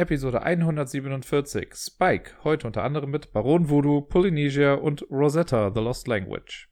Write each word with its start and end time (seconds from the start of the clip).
Episode 0.00 0.42
147. 0.42 1.74
Spike, 1.74 2.30
heute 2.42 2.66
unter 2.66 2.84
anderem 2.84 3.10
mit 3.10 3.34
Baron 3.34 3.68
Voodoo, 3.68 4.00
Polynesia 4.00 4.72
und 4.72 5.04
Rosetta, 5.10 5.70
The 5.74 5.80
Lost 5.80 6.08
Language. 6.08 6.70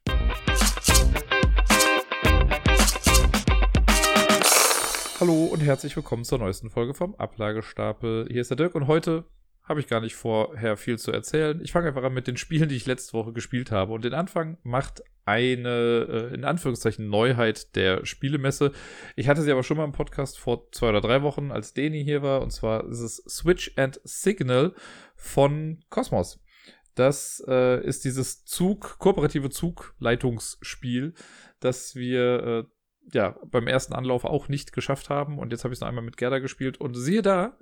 Hallo 5.19 5.45
und 5.45 5.59
herzlich 5.59 5.95
willkommen 5.95 6.23
zur 6.23 6.39
neuesten 6.39 6.71
Folge 6.71 6.95
vom 6.95 7.13
Ablagestapel. 7.13 8.27
Hier 8.31 8.41
ist 8.41 8.49
der 8.49 8.57
Dirk 8.57 8.73
und 8.73 8.87
heute 8.87 9.25
habe 9.69 9.79
ich 9.79 9.87
gar 9.87 10.01
nicht 10.01 10.15
vorher 10.15 10.75
viel 10.77 10.97
zu 10.97 11.11
erzählen. 11.11 11.61
Ich 11.61 11.71
fange 11.71 11.87
einfach 11.87 12.03
an 12.03 12.13
mit 12.13 12.25
den 12.25 12.37
Spielen, 12.37 12.69
die 12.69 12.75
ich 12.75 12.87
letzte 12.87 13.13
Woche 13.13 13.33
gespielt 13.33 13.71
habe. 13.71 13.93
Und 13.93 14.03
den 14.03 14.15
Anfang 14.15 14.57
macht 14.63 15.03
eine, 15.25 16.07
äh, 16.09 16.33
in 16.33 16.43
Anführungszeichen, 16.43 17.07
Neuheit 17.07 17.75
der 17.75 18.03
Spielemesse. 18.03 18.71
Ich 19.15 19.27
hatte 19.27 19.43
sie 19.43 19.51
aber 19.51 19.61
schon 19.61 19.77
mal 19.77 19.83
im 19.83 19.91
Podcast 19.91 20.39
vor 20.39 20.71
zwei 20.71 20.89
oder 20.89 21.01
drei 21.01 21.21
Wochen, 21.21 21.51
als 21.51 21.75
Deni 21.75 22.03
hier 22.03 22.23
war. 22.23 22.41
Und 22.41 22.49
zwar 22.51 22.89
ist 22.89 22.99
es 22.99 23.17
Switch 23.29 23.71
and 23.77 24.01
Signal 24.03 24.73
von 25.15 25.83
Cosmos. 25.91 26.39
Das 26.95 27.43
äh, 27.47 27.85
ist 27.85 28.05
dieses 28.05 28.45
Zug, 28.45 28.97
kooperative 28.97 29.51
Zugleitungsspiel, 29.51 31.13
das 31.59 31.95
wir 31.95 32.43
äh, 32.43 32.63
ja 33.13 33.37
beim 33.45 33.67
ersten 33.67 33.93
Anlauf 33.93 34.25
auch 34.25 34.47
nicht 34.47 34.73
geschafft 34.73 35.11
haben. 35.11 35.37
Und 35.37 35.51
jetzt 35.51 35.63
habe 35.63 35.73
ich 35.73 35.77
es 35.77 35.81
noch 35.81 35.87
einmal 35.87 36.03
mit 36.03 36.17
Gerda 36.17 36.39
gespielt. 36.39 36.81
Und 36.81 36.95
siehe 36.95 37.21
da, 37.21 37.55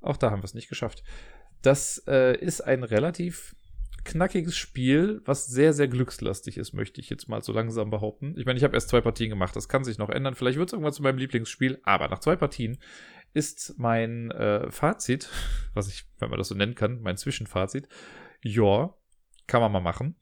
auch 0.00 0.16
da 0.16 0.30
haben 0.30 0.40
wir 0.40 0.44
es 0.46 0.54
nicht 0.54 0.68
geschafft. 0.68 1.02
Das 1.62 2.02
äh, 2.06 2.36
ist 2.38 2.60
ein 2.60 2.84
relativ 2.84 3.54
knackiges 4.04 4.56
Spiel, 4.56 5.20
was 5.24 5.46
sehr, 5.46 5.72
sehr 5.72 5.88
glückslastig 5.88 6.56
ist, 6.56 6.72
möchte 6.72 7.00
ich 7.00 7.10
jetzt 7.10 7.28
mal 7.28 7.42
so 7.42 7.52
langsam 7.52 7.90
behaupten. 7.90 8.34
Ich 8.38 8.46
meine, 8.46 8.56
ich 8.56 8.64
habe 8.64 8.74
erst 8.74 8.88
zwei 8.88 9.00
Partien 9.00 9.28
gemacht, 9.28 9.54
das 9.54 9.68
kann 9.68 9.84
sich 9.84 9.98
noch 9.98 10.08
ändern. 10.08 10.34
Vielleicht 10.34 10.58
wird 10.58 10.70
es 10.70 10.72
irgendwann 10.72 10.94
zu 10.94 11.02
meinem 11.02 11.18
Lieblingsspiel, 11.18 11.78
aber 11.82 12.08
nach 12.08 12.20
zwei 12.20 12.36
Partien 12.36 12.78
ist 13.34 13.74
mein 13.76 14.30
äh, 14.30 14.70
Fazit, 14.70 15.28
was 15.74 15.88
ich, 15.88 16.06
wenn 16.18 16.30
man 16.30 16.38
das 16.38 16.48
so 16.48 16.54
nennen 16.54 16.74
kann, 16.74 17.00
mein 17.02 17.16
Zwischenfazit, 17.16 17.88
ja, 18.42 18.94
kann 19.46 19.60
man 19.60 19.72
mal 19.72 19.80
machen, 19.80 20.16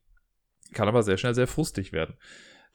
kann 0.73 0.89
aber 0.89 1.03
sehr 1.03 1.17
schnell 1.17 1.34
sehr 1.34 1.47
frustig 1.47 1.92
werden. 1.92 2.17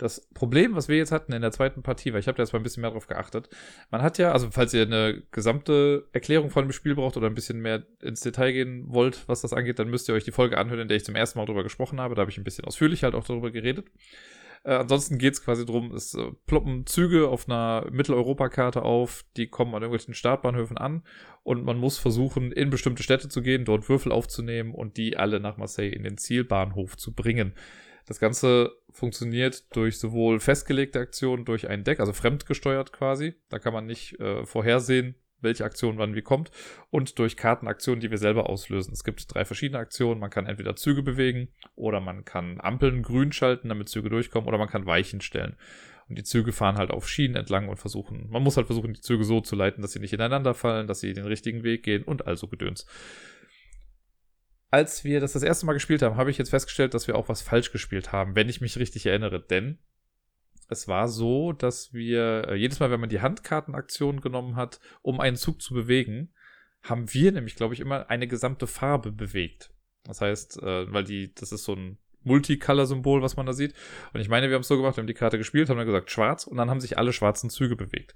Das 0.02 0.28
Problem, 0.34 0.74
was 0.76 0.88
wir 0.88 0.98
jetzt 0.98 1.12
hatten 1.12 1.32
in 1.32 1.44
der 1.44 1.52
zweiten 1.52 1.84
Partie, 1.84 2.12
weil 2.12 2.22
ich 2.22 2.28
habe 2.28 2.36
da 2.36 2.42
jetzt 2.42 2.54
mal 2.54 2.60
ein 2.60 2.64
bisschen 2.64 2.82
mehr 2.82 2.90
drauf 2.90 3.06
geachtet, 3.06 3.50
man 3.92 4.02
hat 4.02 4.18
ja, 4.18 4.32
also 4.32 4.50
falls 4.50 4.74
ihr 4.74 4.82
eine 4.82 5.22
gesamte 5.30 6.08
Erklärung 6.12 6.50
von 6.50 6.66
dem 6.66 6.72
Spiel 6.72 6.96
braucht 6.96 7.18
oder 7.18 7.28
ein 7.28 7.36
bisschen 7.36 7.60
mehr 7.60 7.84
ins 8.02 8.22
Detail 8.22 8.52
gehen 8.52 8.86
wollt, 8.88 9.28
was 9.28 9.42
das 9.42 9.54
angeht, 9.54 9.78
dann 9.78 9.92
müsst 9.92 10.10
ihr 10.10 10.16
euch 10.16 10.24
die 10.24 10.32
Folge 10.32 10.58
anhören, 10.58 10.80
in 10.80 10.88
der 10.88 10.98
ich 10.98 11.06
zum 11.06 11.16
ersten 11.16 11.38
Mal 11.38 11.46
darüber 11.46 11.62
gesprochen 11.62 12.02
habe. 12.02 12.16
Da 12.16 12.22
habe 12.22 12.32
ich 12.32 12.40
ein 12.40 12.44
bisschen 12.44 12.66
ausführlich 12.66 13.04
halt 13.04 13.14
auch 13.14 13.24
darüber 13.24 13.52
geredet. 13.52 13.92
Äh, 14.64 14.74
ansonsten 14.74 15.20
geht 15.20 15.34
es 15.34 15.44
quasi 15.44 15.68
darum, 15.68 15.92
es 15.94 16.16
äh, 16.16 16.32
ploppen 16.48 16.88
Züge 16.88 17.28
auf 17.28 17.48
einer 17.48 17.86
Mitteleuropa-Karte 17.92 18.82
auf, 18.82 19.24
die 19.38 19.48
kommen 19.48 19.76
an 19.76 19.84
irgendwelchen 19.84 20.16
Startbahnhöfen 20.16 20.78
an 20.78 21.04
und 21.44 21.64
man 21.64 21.78
muss 21.78 22.00
versuchen, 22.00 22.52
in 22.52 22.72
bestimmte 22.72 23.04
Städte 23.04 23.30
zu 23.30 23.44
gehen, 23.44 23.66
dort 23.66 23.88
Würfel 23.88 24.12
aufzunehmen 24.12 24.74
und 24.74 24.98
die 24.98 25.18
alle 25.18 25.40
nach 25.40 25.58
Marseille 25.58 25.90
in 25.90 26.04
den 26.04 26.18
Zielbahnhof 26.18 26.98
zu 26.98 27.14
bringen. 27.14 27.54
Das 28.06 28.20
Ganze 28.20 28.72
funktioniert 28.90 29.76
durch 29.76 30.00
sowohl 30.00 30.40
festgelegte 30.40 31.00
Aktionen 31.00 31.46
durch 31.46 31.70
ein 31.70 31.84
Deck, 31.84 32.00
also 32.00 32.14
fremdgesteuert 32.14 32.92
quasi. 32.92 33.36
Da 33.50 33.60
kann 33.60 33.74
man 33.74 33.86
nicht 33.86 34.20
äh, 34.20 34.46
vorhersehen, 34.46 35.16
welche 35.42 35.66
Aktion 35.66 35.98
wann 35.98 36.16
wie 36.16 36.22
kommt. 36.22 36.52
Und 36.90 37.20
durch 37.20 37.38
Kartenaktionen, 37.38 38.00
die 38.00 38.12
wir 38.12 38.18
selber 38.18 38.50
auslösen. 38.50 38.94
Es 38.94 39.04
gibt 39.04 39.34
drei 39.34 39.46
verschiedene 39.46 39.80
Aktionen. 39.80 40.20
Man 40.20 40.30
kann 40.30 40.46
entweder 40.46 40.76
Züge 40.76 41.04
bewegen 41.04 41.50
oder 41.76 42.00
man 42.00 42.26
kann 42.26 42.60
Ampeln 42.62 43.04
grün 43.04 43.32
schalten, 43.32 43.70
damit 43.70 43.90
Züge 43.90 44.10
durchkommen, 44.10 44.48
oder 44.48 44.58
man 44.58 44.70
kann 44.70 44.86
Weichen 44.86 45.22
stellen. 45.22 45.56
Und 46.10 46.18
die 46.18 46.24
Züge 46.24 46.52
fahren 46.52 46.76
halt 46.76 46.92
auf 46.92 47.08
Schienen 47.08 47.36
entlang 47.36 47.70
und 47.70 47.78
versuchen, 47.78 48.28
man 48.30 48.44
muss 48.44 48.58
halt 48.58 48.68
versuchen, 48.68 48.94
die 48.94 49.00
Züge 49.00 49.24
so 49.24 49.40
zu 49.40 49.56
leiten, 49.56 49.82
dass 49.82 49.94
sie 49.94 50.00
nicht 50.00 50.12
ineinander 50.14 50.54
fallen, 50.54 50.88
dass 50.88 51.00
sie 51.00 51.14
den 51.14 51.26
richtigen 51.26 51.64
Weg 51.64 51.84
gehen 51.84 52.04
und 52.04 52.28
also 52.28 52.48
Gedöns 52.48 52.86
als 54.72 55.03
wir 55.03 55.19
das 55.19 55.33
das 55.33 55.44
erste 55.44 55.66
Mal 55.66 55.73
gespielt 55.73 56.02
haben, 56.02 56.16
habe 56.16 56.31
ich 56.31 56.38
jetzt 56.38 56.50
festgestellt, 56.50 56.94
dass 56.94 57.08
wir 57.08 57.16
auch 57.16 57.30
was 57.30 57.41
falsch 57.41 57.72
gespielt 57.72 58.14
haben, 58.14 58.36
wenn 58.36 58.50
ich 58.50 58.61
mich 58.61 58.77
richtig 58.77 59.05
erinnere. 59.05 59.41
Denn 59.41 59.77
es 60.70 60.87
war 60.87 61.09
so, 61.09 61.52
dass 61.52 61.93
wir 61.93 62.48
äh, 62.48 62.55
jedes 62.55 62.80
Mal, 62.80 62.89
wenn 62.89 63.02
man 63.02 63.10
die 63.10 63.20
Handkartenaktion 63.20 64.21
genommen 64.21 64.55
hat, 64.55 64.80
um 65.02 65.20
einen 65.20 65.36
Zug 65.36 65.61
zu 65.61 65.73
bewegen, 65.73 66.33
haben 66.83 67.14
wir 67.14 67.33
nämlich, 67.33 67.55
glaube 67.55 67.73
ich, 67.73 67.81
immer 67.81 68.10
eine 68.10 68.27
gesamte 68.27 68.65
Farbe 68.65 69.11
bewegt. 69.11 69.73
Das 70.05 70.21
heißt, 70.21 70.64
äh, 70.64 70.92
weil 70.92 71.04
die, 71.04 71.36
das 71.36 71.52
ist 71.52 71.65
so 71.65 71.76
ein 71.76 71.98
Multicolor-Symbol, 72.23 73.21
was 73.21 73.36
man 73.36 73.45
da 73.45 73.54
sieht. 73.54 73.73
Und 74.14 74.21
ich 74.21 74.30
meine, 74.30 74.48
wir 74.48 74.55
haben 74.55 74.61
es 74.61 74.70
so 74.70 74.77
gemacht, 74.77 74.95
wir 74.95 75.02
haben 75.02 75.08
die 75.08 75.14
Karte 75.14 75.37
gespielt, 75.37 75.70
haben 75.70 75.77
dann 75.77 75.86
gesagt 75.86 76.11
schwarz 76.11 76.48
und 76.48 76.55
dann 76.55 76.70
haben 76.70 76.80
sich 76.80 76.98
alle 76.98 77.11
schwarzen 77.11 77.49
Züge 77.49 77.76
bewegt. 77.76 78.15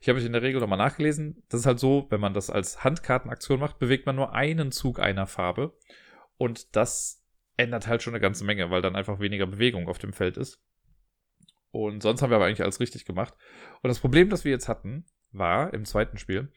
Ich 0.00 0.08
habe 0.08 0.18
in 0.20 0.32
der 0.32 0.42
Regel 0.42 0.60
nochmal 0.60 0.78
nachgelesen. 0.78 1.42
Das 1.50 1.60
ist 1.60 1.66
halt 1.66 1.78
so, 1.78 2.06
wenn 2.08 2.20
man 2.20 2.32
das 2.32 2.48
als 2.48 2.82
Handkartenaktion 2.82 3.60
macht, 3.60 3.78
bewegt 3.78 4.06
man 4.06 4.16
nur 4.16 4.32
einen 4.32 4.72
Zug 4.72 4.98
einer 4.98 5.26
Farbe. 5.26 5.76
Und 6.38 6.74
das 6.74 7.22
ändert 7.58 7.86
halt 7.86 8.02
schon 8.02 8.14
eine 8.14 8.20
ganze 8.20 8.44
Menge, 8.44 8.70
weil 8.70 8.80
dann 8.80 8.96
einfach 8.96 9.20
weniger 9.20 9.46
Bewegung 9.46 9.88
auf 9.88 9.98
dem 9.98 10.14
Feld 10.14 10.38
ist. 10.38 10.62
Und 11.70 12.02
sonst 12.02 12.22
haben 12.22 12.30
wir 12.30 12.36
aber 12.36 12.46
eigentlich 12.46 12.62
alles 12.62 12.80
richtig 12.80 13.04
gemacht. 13.04 13.34
Und 13.82 13.88
das 13.88 14.00
Problem, 14.00 14.30
das 14.30 14.44
wir 14.44 14.50
jetzt 14.50 14.68
hatten, 14.68 15.04
war 15.32 15.72
im 15.74 15.84
zweiten 15.84 16.16
Spiel, 16.16 16.50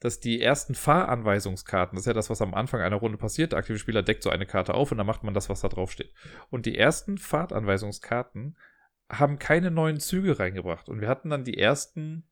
dass 0.00 0.18
die 0.18 0.42
ersten 0.42 0.74
Fahranweisungskarten, 0.74 1.96
das 1.96 2.02
ist 2.02 2.08
ja 2.08 2.14
das, 2.14 2.30
was 2.30 2.42
am 2.42 2.54
Anfang 2.54 2.80
einer 2.80 2.96
Runde 2.96 3.18
passiert, 3.18 3.52
der 3.52 3.60
aktive 3.60 3.78
Spieler 3.78 4.02
deckt 4.02 4.22
so 4.22 4.30
eine 4.30 4.46
Karte 4.46 4.74
auf 4.74 4.90
und 4.90 4.98
dann 4.98 5.06
macht 5.06 5.24
man 5.24 5.34
das, 5.34 5.48
was 5.48 5.60
da 5.60 5.68
drauf 5.68 5.92
steht. 5.92 6.12
Und 6.50 6.66
die 6.66 6.76
ersten 6.76 7.16
Fahrtanweisungskarten 7.16 8.56
haben 9.08 9.38
keine 9.38 9.70
neuen 9.70 10.00
Züge 10.00 10.38
reingebracht. 10.38 10.88
Und 10.88 11.00
wir 11.00 11.08
hatten 11.08 11.30
dann 11.30 11.44
die 11.44 11.58
ersten 11.58 12.24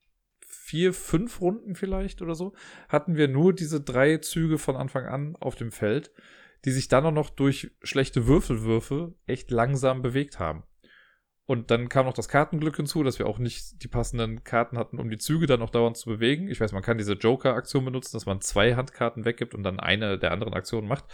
vier, 0.67 0.93
fünf 0.93 1.41
Runden 1.41 1.77
vielleicht 1.77 2.23
oder 2.23 2.35
so, 2.35 2.53
hatten 2.89 3.17
wir 3.17 3.29
nur 3.29 3.53
diese 3.53 3.81
drei 3.81 4.19
Züge 4.19 4.59
von 4.59 4.75
Anfang 4.75 5.07
an 5.07 5.37
auf 5.37 5.55
dem 5.55 5.71
Feld, 5.71 6.11
die 6.65 6.73
sich 6.73 6.89
dann 6.89 7.07
auch 7.07 7.13
noch 7.13 7.31
durch 7.31 7.71
schlechte 7.83 8.27
Würfelwürfe 8.27 9.15
echt 9.27 9.53
langsam 9.53 10.03
bewegt 10.03 10.41
haben. 10.41 10.65
Und 11.45 11.71
dann 11.71 11.89
kam 11.89 12.07
noch 12.07 12.15
das 12.15 12.29
Kartenglück 12.29 12.75
hinzu, 12.75 13.05
dass 13.05 13.21
wir 13.21 13.29
auch 13.29 13.39
nicht 13.39 13.81
die 13.85 13.87
passenden 13.87 14.43
Karten 14.43 14.77
hatten, 14.77 14.99
um 14.99 15.09
die 15.09 15.19
Züge 15.19 15.47
dann 15.47 15.63
auch 15.63 15.71
dauernd 15.71 15.97
zu 15.97 16.11
bewegen. 16.11 16.49
Ich 16.49 16.61
weiß, 16.61 16.73
man 16.73 16.83
kann 16.83 16.99
diese 16.99 17.13
Joker-Aktion 17.13 17.85
benutzen, 17.85 18.17
dass 18.17 18.27
man 18.27 18.41
zwei 18.41 18.75
Handkarten 18.75 19.25
weggibt 19.25 19.55
und 19.55 19.63
dann 19.63 19.79
eine 19.79 20.19
der 20.19 20.33
anderen 20.33 20.55
Aktionen 20.55 20.89
macht. 20.89 21.05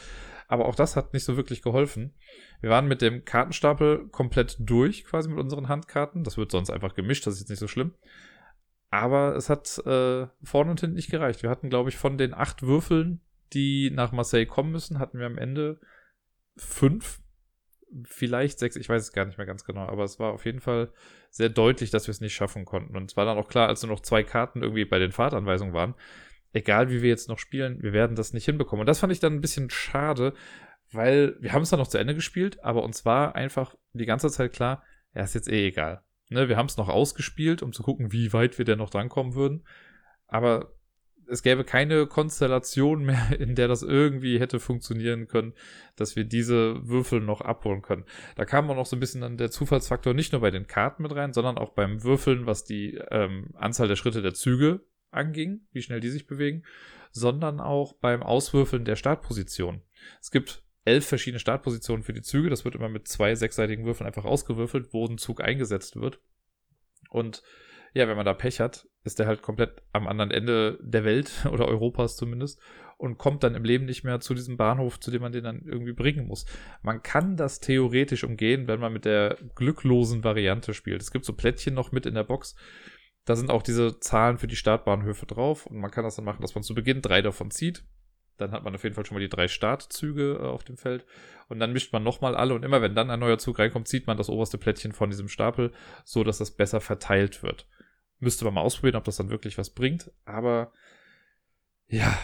Aber 0.49 0.65
auch 0.65 0.75
das 0.75 0.97
hat 0.97 1.13
nicht 1.13 1.25
so 1.25 1.37
wirklich 1.37 1.61
geholfen. 1.61 2.15
Wir 2.63 2.71
waren 2.71 2.89
mit 2.89 3.03
dem 3.03 3.27
Kartenstapel 3.27 4.09
komplett 4.09 4.57
durch, 4.59 5.05
quasi 5.05 5.29
mit 5.29 5.39
unseren 5.39 5.69
Handkarten. 5.69 6.25
Das 6.25 6.39
wird 6.39 6.51
sonst 6.51 6.71
einfach 6.71 6.95
gemischt, 6.95 7.27
das 7.27 7.35
ist 7.35 7.41
jetzt 7.41 7.51
nicht 7.51 7.59
so 7.59 7.69
schlimm. 7.69 7.93
Aber 8.93 9.35
es 9.37 9.49
hat 9.49 9.79
äh, 9.87 10.27
vorne 10.43 10.71
und 10.71 10.81
hinten 10.81 10.97
nicht 10.97 11.11
gereicht. 11.11 11.43
Wir 11.43 11.49
hatten, 11.49 11.71
glaube 11.71 11.89
ich, 11.89 11.97
von 11.97 12.19
den 12.19 12.35
acht 12.35 12.61
Würfeln, 12.61 13.23
die 13.55 13.91
nach 13.91 14.13
Marseille 14.13 14.45
kommen 14.45 14.71
müssen, 14.71 14.99
hatten 14.99 15.19
wir 15.19 15.25
am 15.25 15.39
Ende 15.39 15.81
fünf, 16.59 17.23
vielleicht 18.05 18.59
sechs, 18.59 18.77
ich 18.77 18.91
weiß 18.91 19.01
es 19.01 19.13
gar 19.15 19.25
nicht 19.25 19.39
mehr 19.39 19.47
ganz 19.47 19.65
genau, 19.65 19.87
aber 19.87 20.05
es 20.05 20.19
war 20.19 20.33
auf 20.33 20.45
jeden 20.45 20.61
Fall 20.61 20.93
sehr 21.31 21.49
deutlich, 21.49 21.89
dass 21.89 22.07
wir 22.07 22.13
es 22.13 22.21
nicht 22.21 22.35
schaffen 22.35 22.67
konnten. 22.67 22.95
Und 22.95 23.11
es 23.11 23.17
war 23.17 23.25
dann 23.25 23.39
auch 23.39 23.49
klar, 23.49 23.69
als 23.69 23.83
nur 23.83 23.93
noch 23.93 24.03
zwei 24.03 24.23
Karten 24.25 24.63
irgendwie 24.63 24.85
bei 24.85 24.99
den 24.99 25.13
Fahrtanweisungen 25.13 25.73
waren, 25.73 25.95
egal 26.53 26.91
wie 26.91 27.01
wir 27.01 27.09
jetzt 27.09 27.31
noch 27.31 27.39
spielen, 27.39 27.83
wir 27.83 27.95
werden 27.95 28.15
das 28.15 28.35
nicht 28.35 28.45
hinbekommen. 28.45 28.83
Und 28.83 28.89
das 28.89 29.01
fand 29.01 29.11
ich 29.11 29.21
dann 29.21 29.33
ein 29.33 29.41
bisschen 29.41 29.71
schade, 29.71 30.35
weil 30.91 31.35
wir 31.41 31.55
haben 31.55 31.63
es 31.63 31.71
dann 31.71 31.81
noch 31.81 31.89
zu 31.89 31.97
Ende 31.97 32.15
gespielt, 32.15 32.63
aber 32.63 32.83
uns 32.83 33.07
war 33.07 33.37
einfach 33.37 33.75
die 33.95 34.05
ganze 34.05 34.29
Zeit 34.29 34.53
klar, 34.53 34.83
ja, 35.15 35.23
ist 35.23 35.35
jetzt 35.35 35.49
eh 35.49 35.69
egal. 35.69 36.03
Ne, 36.33 36.49
wir 36.49 36.57
haben 36.57 36.67
es 36.67 36.77
noch 36.77 36.89
ausgespielt, 36.89 37.63
um 37.63 37.73
zu 37.73 37.83
gucken, 37.83 38.13
wie 38.13 38.33
weit 38.33 38.59
wir 38.59 38.65
denn 38.65 38.79
noch 38.79 38.91
drankommen 38.91 39.35
würden. 39.35 39.65
Aber 40.27 40.73
es 41.27 41.43
gäbe 41.43 41.65
keine 41.65 42.07
Konstellation 42.07 43.05
mehr, 43.05 43.41
in 43.41 43.55
der 43.55 43.69
das 43.69 43.83
irgendwie 43.83 44.39
hätte 44.41 44.61
funktionieren 44.61 45.29
können, 45.29 45.55
dass 45.97 46.17
wir 46.17 46.25
diese 46.25 46.87
Würfel 46.87 47.21
noch 47.21 47.41
abholen 47.41 47.83
können. 47.83 48.05
Da 48.37 48.45
kam 48.45 48.71
auch 48.71 48.77
noch 48.77 48.87
so 48.87 48.97
ein 48.97 49.01
bisschen 49.01 49.23
dann 49.23 49.37
der 49.37 49.51
Zufallsfaktor 49.51 50.15
nicht 50.15 50.33
nur 50.33 50.41
bei 50.41 50.51
den 50.51 50.67
Karten 50.67 51.03
mit 51.03 51.15
rein, 51.15 51.33
sondern 51.33 51.59
auch 51.59 51.71
beim 51.71 52.03
Würfeln, 52.03 52.47
was 52.47 52.65
die 52.65 53.01
ähm, 53.11 53.51
Anzahl 53.55 53.89
der 53.89 53.97
Schritte 53.97 54.23
der 54.23 54.35
Züge 54.35 54.81
anging, 55.11 55.63
wie 55.73 55.83
schnell 55.83 56.01
die 56.01 56.09
sich 56.09 56.27
bewegen, 56.27 56.65
sondern 57.11 57.61
auch 57.61 57.95
beim 57.95 58.23
Auswürfeln 58.23 58.85
der 58.85 58.97
Startposition. 58.97 59.83
Es 60.21 60.31
gibt 60.31 60.65
elf 60.85 61.07
verschiedene 61.07 61.39
Startpositionen 61.39 62.03
für 62.03 62.13
die 62.13 62.23
Züge. 62.23 62.51
Das 62.51 62.65
wird 62.65 62.75
immer 62.75 62.89
mit 62.89 63.07
zwei 63.07 63.35
sechsseitigen 63.35 63.85
Würfeln 63.85 64.07
einfach 64.07 64.25
ausgewürfelt, 64.25 64.93
wo 64.93 65.07
ein 65.07 65.19
Zug 65.19 65.43
eingesetzt 65.43 65.97
wird. 65.97 66.21
Und 67.13 67.43
ja, 67.95 68.09
wenn 68.09 68.17
man 68.17 68.27
da 68.27 68.35
Pech 68.35 68.61
hat, 68.61 68.89
ist 69.05 69.19
der 69.19 69.27
halt 69.27 69.43
komplett 69.43 69.83
am 69.93 70.07
anderen 70.07 70.31
Ende 70.31 70.79
der 70.83 71.05
Welt 71.05 71.31
oder 71.53 71.69
Europas 71.69 72.17
zumindest 72.17 72.61
und 72.97 73.19
kommt 73.19 73.43
dann 73.43 73.55
im 73.55 73.65
Leben 73.65 73.85
nicht 73.85 74.05
mehr 74.05 74.21
zu 74.21 74.33
diesem 74.33 74.57
Bahnhof, 74.57 75.01
zu 75.01 75.11
dem 75.11 75.23
man 75.23 75.33
den 75.33 75.45
dann 75.45 75.63
irgendwie 75.65 75.93
bringen 75.93 76.27
muss. 76.27 76.47
Man 76.83 77.03
kann 77.03 77.37
das 77.37 77.61
theoretisch 77.61 78.25
umgehen, 78.25 78.69
wenn 78.69 78.81
man 78.81 78.93
mit 78.93 79.05
der 79.05 79.39
glücklosen 79.55 80.25
Variante 80.25 80.73
spielt. 80.73 81.03
Es 81.03 81.11
gibt 81.11 81.25
so 81.25 81.33
Plättchen 81.33 81.75
noch 81.75 81.93
mit 81.93 82.07
in 82.07 82.15
der 82.15 82.25
Box. 82.25 82.55
Da 83.25 83.37
sind 83.37 83.51
auch 83.51 83.63
diese 83.63 83.99
Zahlen 83.99 84.39
für 84.39 84.47
die 84.47 84.57
Startbahnhöfe 84.57 85.27
drauf 85.27 85.67
und 85.67 85.79
man 85.79 85.91
kann 85.91 86.05
das 86.05 86.17
dann 86.17 86.25
machen, 86.25 86.43
dass 86.43 86.55
man 86.55 86.65
zu 86.65 86.75
Beginn 86.75 87.03
drei 87.03 87.23
davon 87.23 87.51
zieht 87.51 87.85
dann 88.37 88.53
hat 88.53 88.65
man 88.65 88.75
auf 88.75 88.83
jeden 88.83 88.95
Fall 88.95 89.07
schon 89.07 89.17
mal 89.17 89.21
die 89.21 89.29
drei 89.29 89.49
Startzüge 89.49 90.39
äh, 90.41 90.47
auf 90.47 90.65
dem 90.65 90.77
Feld. 90.77 91.05
Und 91.49 91.61
dann 91.61 91.73
mischt 91.73 91.93
man 91.93 92.03
nochmal 92.03 92.35
alle. 92.35 92.55
Und 92.55 92.65
immer 92.65 92.83
wenn 92.83 92.95
dann 92.95 93.11
ein 93.11 93.21
neuer 93.21 93.39
Zug 93.39 93.59
reinkommt, 93.59 93.89
zieht 93.89 94.07
man 94.07 94.17
das 94.17 94.29
oberste 94.29 94.59
Plättchen 94.59 94.93
von 94.93 95.11
diesem 95.11 95.29
Stapel, 95.29 95.73
so 96.05 96.25
dass 96.25 96.39
das 96.39 96.51
besser 96.51 96.81
verteilt 96.81 97.43
wird. 97.43 97.67
Müsste 98.19 98.45
man 98.45 98.55
mal 98.55 98.61
ausprobieren, 98.63 98.97
ob 98.97 99.05
das 99.05 99.17
dann 99.17 99.31
wirklich 99.31 99.59
was 99.59 99.71
bringt. 99.71 100.11
Aber 100.25 100.73
ja, 101.89 102.19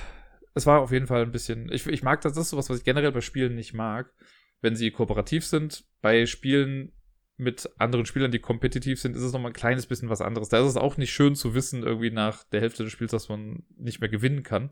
es 0.55 0.67
war 0.67 0.81
auf 0.81 0.93
jeden 0.93 1.07
Fall 1.07 1.23
ein 1.23 1.33
bisschen. 1.33 1.71
Ich, 1.73 1.87
ich 1.87 2.03
mag 2.03 2.21
das, 2.21 2.35
das 2.35 2.45
ist 2.45 2.51
sowas, 2.51 2.71
was 2.71 2.79
ich 2.79 2.85
generell 2.85 3.13
bei 3.13 3.21
Spielen 3.21 3.55
nicht 3.55 3.75
mag. 3.75 4.13
Wenn 4.61 4.77
sie 4.77 4.91
kooperativ 4.91 5.45
sind. 5.45 5.85
Bei 6.01 6.27
Spielen 6.27 6.93
mit 7.39 7.71
anderen 7.79 8.05
Spielern, 8.05 8.33
die 8.33 8.41
kompetitiv 8.41 9.01
sind, 9.01 9.15
ist 9.15 9.23
es 9.23 9.33
nochmal 9.33 9.53
ein 9.53 9.55
kleines 9.55 9.87
bisschen 9.87 10.09
was 10.09 10.21
anderes. 10.21 10.49
Da 10.49 10.59
ist 10.59 10.67
es 10.67 10.77
auch 10.77 10.97
nicht 10.97 11.13
schön 11.13 11.37
zu 11.37 11.55
wissen, 11.55 11.85
irgendwie 11.85 12.11
nach 12.11 12.43
der 12.45 12.61
Hälfte 12.61 12.83
des 12.83 12.93
Spiels, 12.93 13.13
dass 13.13 13.29
man 13.29 13.63
nicht 13.77 14.01
mehr 14.01 14.09
gewinnen 14.11 14.43
kann. 14.43 14.71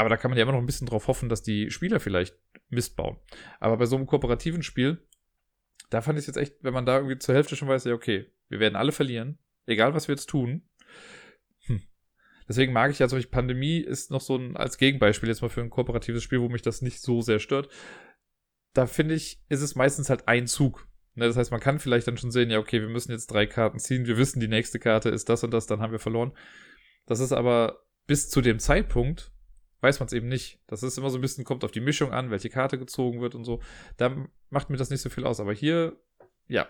Aber 0.00 0.08
da 0.08 0.16
kann 0.16 0.30
man 0.30 0.38
ja 0.38 0.44
immer 0.44 0.52
noch 0.52 0.60
ein 0.60 0.66
bisschen 0.66 0.86
drauf 0.86 1.08
hoffen, 1.08 1.28
dass 1.28 1.42
die 1.42 1.70
Spieler 1.70 2.00
vielleicht 2.00 2.34
Mist 2.70 2.96
bauen. 2.96 3.18
Aber 3.58 3.76
bei 3.76 3.84
so 3.84 3.96
einem 3.96 4.06
kooperativen 4.06 4.62
Spiel, 4.62 5.06
da 5.90 6.00
fand 6.00 6.18
ich 6.18 6.22
es 6.22 6.28
jetzt 6.28 6.38
echt, 6.38 6.64
wenn 6.64 6.72
man 6.72 6.86
da 6.86 6.96
irgendwie 6.96 7.18
zur 7.18 7.34
Hälfte 7.34 7.54
schon 7.54 7.68
weiß, 7.68 7.84
ja, 7.84 7.92
okay, 7.92 8.32
wir 8.48 8.60
werden 8.60 8.76
alle 8.76 8.92
verlieren, 8.92 9.38
egal 9.66 9.92
was 9.92 10.08
wir 10.08 10.14
jetzt 10.14 10.30
tun. 10.30 10.66
Hm. 11.66 11.82
Deswegen 12.48 12.72
mag 12.72 12.90
ich 12.90 12.98
ja 12.98 13.08
solche 13.08 13.28
Pandemie 13.28 13.76
ist 13.76 14.10
noch 14.10 14.22
so 14.22 14.36
ein, 14.36 14.56
als 14.56 14.78
Gegenbeispiel 14.78 15.28
jetzt 15.28 15.42
mal 15.42 15.50
für 15.50 15.60
ein 15.60 15.68
kooperatives 15.68 16.22
Spiel, 16.22 16.40
wo 16.40 16.48
mich 16.48 16.62
das 16.62 16.80
nicht 16.80 17.02
so 17.02 17.20
sehr 17.20 17.38
stört. 17.38 17.68
Da 18.72 18.86
finde 18.86 19.14
ich, 19.16 19.42
ist 19.50 19.60
es 19.60 19.74
meistens 19.74 20.08
halt 20.08 20.28
ein 20.28 20.46
Zug. 20.46 20.88
Ne, 21.14 21.26
das 21.26 21.36
heißt, 21.36 21.50
man 21.50 21.60
kann 21.60 21.78
vielleicht 21.78 22.08
dann 22.08 22.16
schon 22.16 22.30
sehen, 22.30 22.48
ja, 22.48 22.58
okay, 22.58 22.80
wir 22.80 22.88
müssen 22.88 23.12
jetzt 23.12 23.26
drei 23.26 23.44
Karten 23.44 23.78
ziehen, 23.78 24.06
wir 24.06 24.16
wissen, 24.16 24.40
die 24.40 24.48
nächste 24.48 24.78
Karte 24.78 25.10
ist 25.10 25.28
das 25.28 25.44
und 25.44 25.50
das, 25.50 25.66
dann 25.66 25.80
haben 25.80 25.92
wir 25.92 25.98
verloren. 25.98 26.32
Das 27.04 27.20
ist 27.20 27.32
aber 27.32 27.84
bis 28.06 28.30
zu 28.30 28.40
dem 28.40 28.58
Zeitpunkt, 28.58 29.30
weiß 29.80 30.00
man 30.00 30.06
es 30.06 30.12
eben 30.12 30.28
nicht. 30.28 30.60
Das 30.66 30.82
ist 30.82 30.98
immer 30.98 31.10
so 31.10 31.18
ein 31.18 31.20
bisschen, 31.20 31.44
kommt 31.44 31.64
auf 31.64 31.70
die 31.70 31.80
Mischung 31.80 32.12
an, 32.12 32.30
welche 32.30 32.50
Karte 32.50 32.78
gezogen 32.78 33.20
wird 33.20 33.34
und 33.34 33.44
so. 33.44 33.60
Da 33.96 34.14
macht 34.50 34.70
mir 34.70 34.76
das 34.76 34.90
nicht 34.90 35.02
so 35.02 35.10
viel 35.10 35.24
aus. 35.24 35.40
Aber 35.40 35.52
hier, 35.52 35.96
ja, 36.48 36.68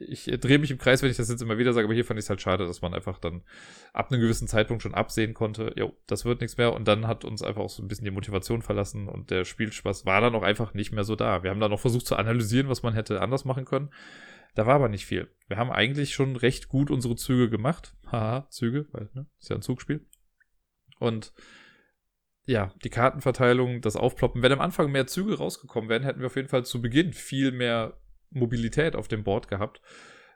ich 0.00 0.24
drehe 0.40 0.58
mich 0.58 0.70
im 0.70 0.78
Kreis, 0.78 1.02
wenn 1.02 1.10
ich 1.10 1.16
das 1.16 1.28
jetzt 1.28 1.42
immer 1.42 1.58
wieder 1.58 1.72
sage, 1.72 1.86
aber 1.86 1.94
hier 1.94 2.04
fand 2.04 2.18
ich 2.18 2.26
es 2.26 2.30
halt 2.30 2.40
schade, 2.40 2.66
dass 2.66 2.82
man 2.82 2.94
einfach 2.94 3.18
dann 3.18 3.42
ab 3.92 4.10
einem 4.10 4.20
gewissen 4.20 4.48
Zeitpunkt 4.48 4.82
schon 4.82 4.94
absehen 4.94 5.34
konnte, 5.34 5.72
jo, 5.76 5.96
das 6.06 6.24
wird 6.24 6.40
nichts 6.40 6.56
mehr 6.56 6.72
und 6.72 6.86
dann 6.86 7.06
hat 7.06 7.24
uns 7.24 7.42
einfach 7.42 7.62
auch 7.62 7.70
so 7.70 7.82
ein 7.82 7.88
bisschen 7.88 8.04
die 8.04 8.10
Motivation 8.10 8.62
verlassen 8.62 9.08
und 9.08 9.30
der 9.30 9.44
Spielspaß 9.44 10.06
war 10.06 10.20
dann 10.20 10.34
auch 10.34 10.42
einfach 10.42 10.74
nicht 10.74 10.92
mehr 10.92 11.04
so 11.04 11.16
da. 11.16 11.42
Wir 11.42 11.50
haben 11.50 11.60
dann 11.60 11.70
noch 11.70 11.80
versucht 11.80 12.06
zu 12.06 12.16
analysieren, 12.16 12.68
was 12.68 12.82
man 12.82 12.94
hätte 12.94 13.20
anders 13.20 13.44
machen 13.44 13.64
können. 13.64 13.90
Da 14.54 14.66
war 14.66 14.76
aber 14.76 14.88
nicht 14.88 15.06
viel. 15.06 15.28
Wir 15.46 15.56
haben 15.56 15.70
eigentlich 15.70 16.14
schon 16.14 16.36
recht 16.36 16.68
gut 16.68 16.90
unsere 16.90 17.16
Züge 17.16 17.50
gemacht. 17.50 17.96
Haha, 18.10 18.48
Züge, 18.50 18.86
weil, 18.92 19.10
ne, 19.14 19.26
ist 19.38 19.50
ja 19.50 19.56
ein 19.56 19.62
Zugspiel. 19.62 20.06
Und 20.98 21.32
ja, 22.48 22.72
die 22.82 22.88
Kartenverteilung, 22.88 23.82
das 23.82 23.94
Aufploppen. 23.94 24.40
Wenn 24.40 24.52
am 24.52 24.62
Anfang 24.62 24.90
mehr 24.90 25.06
Züge 25.06 25.36
rausgekommen 25.36 25.90
wären, 25.90 26.02
hätten 26.02 26.20
wir 26.20 26.28
auf 26.28 26.36
jeden 26.36 26.48
Fall 26.48 26.64
zu 26.64 26.80
Beginn 26.80 27.12
viel 27.12 27.52
mehr 27.52 28.00
Mobilität 28.30 28.96
auf 28.96 29.06
dem 29.06 29.22
Board 29.22 29.48
gehabt. 29.48 29.82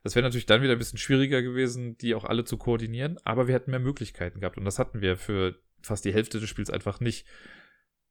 Das 0.05 0.15
wäre 0.15 0.23
natürlich 0.23 0.45
dann 0.45 0.61
wieder 0.61 0.73
ein 0.73 0.79
bisschen 0.79 0.99
schwieriger 0.99 1.41
gewesen, 1.41 1.97
die 1.97 2.15
auch 2.15 2.27
alle 2.27 2.45
zu 2.45 2.59
koordinieren, 2.59 3.19
aber 3.25 3.47
wir 3.47 3.55
hätten 3.55 3.71
mehr 3.71 3.81
Möglichkeiten 3.81 4.41
gehabt 4.41 4.59
und 4.59 4.67
das 4.67 4.79
hatten 4.79 5.01
wir 5.01 5.17
für 5.17 5.59
fast 5.81 6.05
die 6.05 6.13
Hälfte 6.13 6.39
des 6.39 6.51
Spiels 6.51 6.69
einfach 6.69 7.01
nicht. 7.01 7.27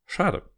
Schade. 0.07 0.49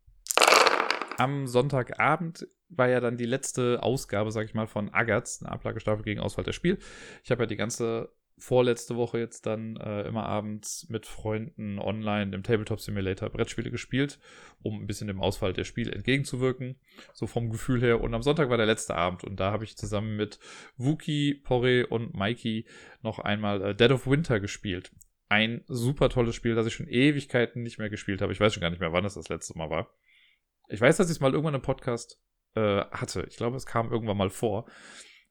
Am 1.17 1.45
Sonntagabend 1.45 2.47
war 2.69 2.87
ja 2.87 3.01
dann 3.01 3.17
die 3.17 3.25
letzte 3.25 3.83
Ausgabe, 3.83 4.31
sag 4.31 4.45
ich 4.45 4.53
mal, 4.53 4.67
von 4.67 4.93
Agatz, 4.93 5.41
eine 5.41 5.51
Ablagestaffel 5.51 6.05
gegen 6.05 6.21
Auswahl 6.21 6.45
der 6.45 6.53
Spiel. 6.53 6.77
Ich 7.25 7.31
habe 7.31 7.43
ja 7.43 7.47
die 7.47 7.57
ganze 7.57 8.09
vorletzte 8.37 8.95
Woche 8.95 9.19
jetzt 9.19 9.45
dann 9.45 9.77
äh, 9.77 10.03
immer 10.03 10.25
abends 10.25 10.87
mit 10.89 11.05
Freunden 11.05 11.79
online 11.79 12.35
im 12.35 12.43
Tabletop 12.43 12.79
Simulator 12.79 13.29
Brettspiele 13.29 13.71
gespielt, 13.71 14.19
um 14.61 14.81
ein 14.81 14.87
bisschen 14.87 15.07
dem 15.07 15.21
Ausfall 15.21 15.53
der 15.53 15.63
Spiele 15.63 15.91
entgegenzuwirken, 15.91 16.79
so 17.13 17.27
vom 17.27 17.49
Gefühl 17.49 17.81
her. 17.81 18.01
Und 18.01 18.13
am 18.13 18.23
Sonntag 18.23 18.49
war 18.49 18.57
der 18.57 18.65
letzte 18.65 18.95
Abend 18.95 19.23
und 19.23 19.39
da 19.39 19.51
habe 19.51 19.63
ich 19.63 19.77
zusammen 19.77 20.15
mit 20.15 20.39
Wookie, 20.77 21.35
Porre 21.35 21.87
und 21.87 22.15
Mikey 22.15 22.65
noch 23.01 23.19
einmal 23.19 23.61
äh, 23.61 23.75
Dead 23.75 23.91
of 23.91 24.07
Winter 24.07 24.39
gespielt. 24.39 24.91
Ein 25.29 25.63
super 25.67 26.09
tolles 26.09 26.35
Spiel, 26.35 26.55
das 26.55 26.67
ich 26.67 26.73
schon 26.73 26.87
Ewigkeiten 26.87 27.63
nicht 27.63 27.79
mehr 27.79 27.89
gespielt 27.89 28.21
habe. 28.21 28.33
Ich 28.33 28.39
weiß 28.39 28.53
schon 28.53 28.61
gar 28.61 28.69
nicht 28.69 28.81
mehr, 28.81 28.93
wann 28.93 29.05
es 29.05 29.15
das 29.15 29.29
letzte 29.29 29.57
Mal 29.57 29.69
war. 29.69 29.89
Ich 30.69 30.81
weiß, 30.81 30.97
dass 30.97 31.07
ich 31.07 31.17
es 31.17 31.19
mal 31.21 31.31
irgendwann 31.31 31.55
im 31.55 31.61
Podcast 31.61 32.19
äh, 32.55 32.85
hatte. 32.91 33.25
Ich 33.29 33.37
glaube, 33.37 33.57
es 33.57 33.65
kam 33.65 33.91
irgendwann 33.91 34.17
mal 34.17 34.29
vor. 34.29 34.65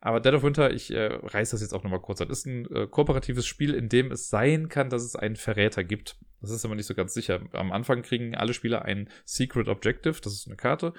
Aber 0.04 0.18
Dead 0.18 0.34
of 0.34 0.42
Winter, 0.42 0.72
ich 0.72 0.92
äh, 0.92 1.14
reiß 1.22 1.50
das 1.50 1.60
jetzt 1.60 1.72
auch 1.72 1.84
nochmal 1.84 2.00
kurz 2.00 2.20
an, 2.20 2.28
ist 2.28 2.44
ein 2.44 2.66
äh, 2.74 2.88
kooperatives 2.88 3.46
Spiel, 3.46 3.72
in 3.72 3.88
dem 3.88 4.10
es 4.10 4.28
sein 4.28 4.68
kann, 4.68 4.90
dass 4.90 5.04
es 5.04 5.14
einen 5.14 5.36
Verräter 5.36 5.84
gibt. 5.84 6.16
Das 6.40 6.50
ist 6.50 6.64
aber 6.64 6.74
nicht 6.74 6.86
so 6.86 6.94
ganz 6.96 7.14
sicher. 7.14 7.40
Am 7.52 7.70
Anfang 7.70 8.02
kriegen 8.02 8.34
alle 8.34 8.52
Spieler 8.52 8.84
ein 8.84 9.08
Secret 9.24 9.68
Objective, 9.68 10.20
das 10.20 10.32
ist 10.32 10.48
eine 10.48 10.56
Karte, 10.56 10.92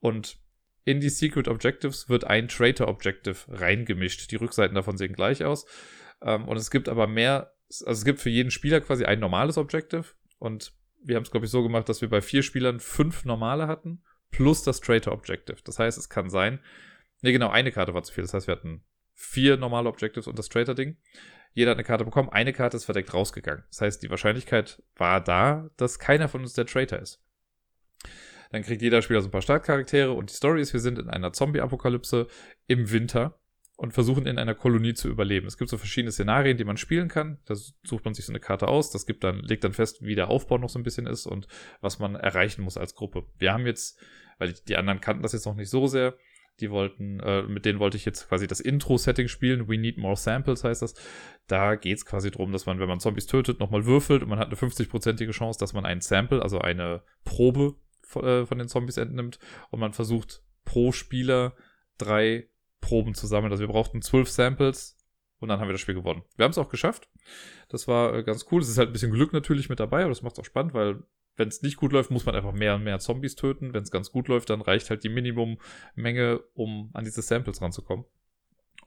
und 0.00 0.38
in 0.86 1.00
die 1.00 1.10
Secret 1.10 1.48
Objectives 1.48 2.08
wird 2.08 2.24
ein 2.24 2.48
Traitor 2.48 2.88
Objective 2.88 3.36
reingemischt. 3.48 4.30
Die 4.30 4.36
Rückseiten 4.36 4.74
davon 4.74 4.96
sehen 4.96 5.12
gleich 5.12 5.44
aus. 5.44 5.66
Ähm, 6.22 6.48
und 6.48 6.56
es 6.56 6.70
gibt 6.70 6.88
aber 6.88 7.06
mehr, 7.06 7.52
also 7.68 7.90
es 7.90 8.04
gibt 8.06 8.20
für 8.20 8.30
jeden 8.30 8.50
Spieler 8.50 8.80
quasi 8.80 9.04
ein 9.04 9.20
normales 9.20 9.58
Objective. 9.58 10.04
Und 10.38 10.72
wir 11.02 11.16
haben 11.16 11.24
es, 11.24 11.30
glaube 11.30 11.44
ich, 11.44 11.52
so 11.52 11.62
gemacht, 11.62 11.90
dass 11.90 12.00
wir 12.00 12.08
bei 12.08 12.22
vier 12.22 12.42
Spielern 12.42 12.80
fünf 12.80 13.26
normale 13.26 13.66
hatten, 13.66 14.02
plus 14.30 14.62
das 14.62 14.80
Traitor 14.80 15.12
Objective. 15.12 15.58
Das 15.64 15.78
heißt, 15.78 15.98
es 15.98 16.08
kann 16.08 16.30
sein, 16.30 16.60
Ne, 17.22 17.32
genau, 17.32 17.48
eine 17.48 17.72
Karte 17.72 17.94
war 17.94 18.02
zu 18.02 18.12
viel. 18.12 18.22
Das 18.22 18.34
heißt, 18.34 18.46
wir 18.46 18.52
hatten 18.52 18.84
vier 19.14 19.56
normale 19.56 19.88
Objectives 19.88 20.26
und 20.26 20.38
das 20.38 20.48
Traitor-Ding. 20.48 20.96
Jeder 21.52 21.70
hat 21.70 21.78
eine 21.78 21.84
Karte 21.84 22.04
bekommen, 22.04 22.28
eine 22.28 22.52
Karte 22.52 22.76
ist 22.76 22.84
verdeckt 22.84 23.14
rausgegangen. 23.14 23.64
Das 23.70 23.80
heißt, 23.80 24.02
die 24.02 24.10
Wahrscheinlichkeit 24.10 24.82
war 24.96 25.22
da, 25.22 25.70
dass 25.78 25.98
keiner 25.98 26.28
von 26.28 26.42
uns 26.42 26.52
der 26.52 26.66
Traitor 26.66 26.98
ist. 26.98 27.22
Dann 28.52 28.62
kriegt 28.62 28.82
jeder 28.82 29.00
Spieler 29.02 29.22
so 29.22 29.28
ein 29.28 29.32
paar 29.32 29.42
Startcharaktere 29.42 30.12
und 30.12 30.30
die 30.30 30.34
Story 30.34 30.60
ist, 30.60 30.72
wir 30.72 30.80
sind 30.80 30.98
in 30.98 31.08
einer 31.08 31.32
Zombie-Apokalypse 31.32 32.26
im 32.66 32.90
Winter 32.92 33.40
und 33.76 33.92
versuchen 33.92 34.26
in 34.26 34.38
einer 34.38 34.54
Kolonie 34.54 34.94
zu 34.94 35.08
überleben. 35.08 35.46
Es 35.46 35.58
gibt 35.58 35.70
so 35.70 35.78
verschiedene 35.78 36.12
Szenarien, 36.12 36.56
die 36.56 36.64
man 36.64 36.76
spielen 36.76 37.08
kann. 37.08 37.38
Da 37.44 37.54
sucht 37.54 38.04
man 38.04 38.14
sich 38.14 38.24
so 38.24 38.32
eine 38.32 38.40
Karte 38.40 38.68
aus. 38.68 38.90
Das 38.90 39.06
gibt 39.06 39.24
dann, 39.24 39.40
legt 39.40 39.64
dann 39.64 39.74
fest, 39.74 40.02
wie 40.02 40.14
der 40.14 40.28
Aufbau 40.28 40.58
noch 40.58 40.70
so 40.70 40.78
ein 40.78 40.82
bisschen 40.82 41.06
ist 41.06 41.26
und 41.26 41.46
was 41.80 41.98
man 41.98 42.14
erreichen 42.14 42.62
muss 42.62 42.78
als 42.78 42.94
Gruppe. 42.94 43.24
Wir 43.38 43.52
haben 43.52 43.66
jetzt, 43.66 43.98
weil 44.38 44.52
die 44.52 44.76
anderen 44.76 45.00
kannten 45.00 45.22
das 45.22 45.32
jetzt 45.32 45.44
noch 45.44 45.56
nicht 45.56 45.68
so 45.68 45.86
sehr, 45.86 46.16
die 46.60 46.70
wollten, 46.70 47.20
äh, 47.20 47.42
mit 47.42 47.64
denen 47.64 47.78
wollte 47.78 47.96
ich 47.96 48.04
jetzt 48.04 48.28
quasi 48.28 48.46
das 48.46 48.60
Intro-Setting 48.60 49.28
spielen. 49.28 49.68
We 49.68 49.76
need 49.76 49.98
more 49.98 50.16
samples 50.16 50.64
heißt 50.64 50.82
das. 50.82 50.94
Da 51.46 51.74
geht 51.76 51.98
es 51.98 52.06
quasi 52.06 52.30
darum, 52.30 52.52
dass 52.52 52.66
man, 52.66 52.78
wenn 52.80 52.88
man 52.88 53.00
Zombies 53.00 53.26
tötet, 53.26 53.60
nochmal 53.60 53.84
würfelt 53.84 54.22
und 54.22 54.28
man 54.28 54.38
hat 54.38 54.46
eine 54.46 54.56
50-prozentige 54.56 55.32
Chance, 55.32 55.58
dass 55.58 55.72
man 55.72 55.84
ein 55.84 56.00
Sample, 56.00 56.42
also 56.42 56.58
eine 56.58 57.02
Probe 57.24 57.74
von, 58.02 58.24
äh, 58.24 58.46
von 58.46 58.58
den 58.58 58.68
Zombies 58.68 58.96
entnimmt 58.96 59.38
und 59.70 59.80
man 59.80 59.92
versucht 59.92 60.42
pro 60.64 60.92
Spieler 60.92 61.54
drei 61.98 62.48
Proben 62.80 63.14
zu 63.14 63.26
sammeln. 63.26 63.52
Also 63.52 63.62
wir 63.62 63.72
brauchten 63.72 64.00
zwölf 64.00 64.30
Samples 64.30 64.96
und 65.38 65.48
dann 65.48 65.60
haben 65.60 65.68
wir 65.68 65.72
das 65.72 65.80
Spiel 65.80 65.94
gewonnen. 65.94 66.22
Wir 66.36 66.44
haben 66.44 66.52
es 66.52 66.58
auch 66.58 66.70
geschafft. 66.70 67.08
Das 67.68 67.86
war 67.88 68.14
äh, 68.14 68.22
ganz 68.22 68.46
cool. 68.50 68.62
Es 68.62 68.68
ist 68.68 68.78
halt 68.78 68.90
ein 68.90 68.92
bisschen 68.92 69.12
Glück 69.12 69.32
natürlich 69.32 69.68
mit 69.68 69.80
dabei, 69.80 70.00
aber 70.00 70.10
das 70.10 70.22
macht 70.22 70.34
es 70.34 70.38
auch 70.38 70.44
spannend, 70.44 70.72
weil 70.72 71.02
wenn 71.36 71.48
es 71.48 71.62
nicht 71.62 71.76
gut 71.76 71.92
läuft, 71.92 72.10
muss 72.10 72.26
man 72.26 72.34
einfach 72.34 72.52
mehr 72.52 72.74
und 72.74 72.84
mehr 72.84 72.98
Zombies 72.98 73.36
töten. 73.36 73.74
Wenn 73.74 73.82
es 73.82 73.90
ganz 73.90 74.10
gut 74.10 74.28
läuft, 74.28 74.50
dann 74.50 74.60
reicht 74.60 74.90
halt 74.90 75.04
die 75.04 75.08
Minimummenge, 75.08 76.40
um 76.54 76.90
an 76.94 77.04
diese 77.04 77.22
Samples 77.22 77.60
ranzukommen. 77.60 78.06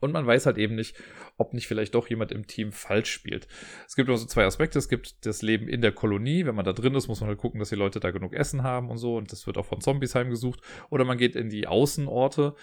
Und 0.00 0.12
man 0.12 0.26
weiß 0.26 0.46
halt 0.46 0.56
eben 0.58 0.74
nicht, 0.74 0.96
ob 1.36 1.52
nicht 1.52 1.68
vielleicht 1.68 1.94
doch 1.94 2.08
jemand 2.08 2.32
im 2.32 2.46
Team 2.46 2.72
falsch 2.72 3.12
spielt. 3.12 3.46
Es 3.86 3.96
gibt 3.96 4.08
also 4.08 4.26
zwei 4.26 4.44
Aspekte. 4.44 4.78
Es 4.78 4.88
gibt 4.88 5.26
das 5.26 5.42
Leben 5.42 5.68
in 5.68 5.82
der 5.82 5.92
Kolonie. 5.92 6.46
Wenn 6.46 6.54
man 6.54 6.64
da 6.64 6.72
drin 6.72 6.94
ist, 6.94 7.08
muss 7.08 7.20
man 7.20 7.28
halt 7.28 7.38
gucken, 7.38 7.60
dass 7.60 7.68
die 7.68 7.76
Leute 7.76 8.00
da 8.00 8.10
genug 8.10 8.32
Essen 8.32 8.62
haben 8.62 8.90
und 8.90 8.96
so. 8.96 9.16
Und 9.16 9.30
das 9.30 9.46
wird 9.46 9.58
auch 9.58 9.66
von 9.66 9.82
Zombies 9.82 10.14
heimgesucht. 10.14 10.60
Oder 10.88 11.04
man 11.04 11.18
geht 11.18 11.36
in 11.36 11.50
die 11.50 11.66
Außenorte. 11.66 12.54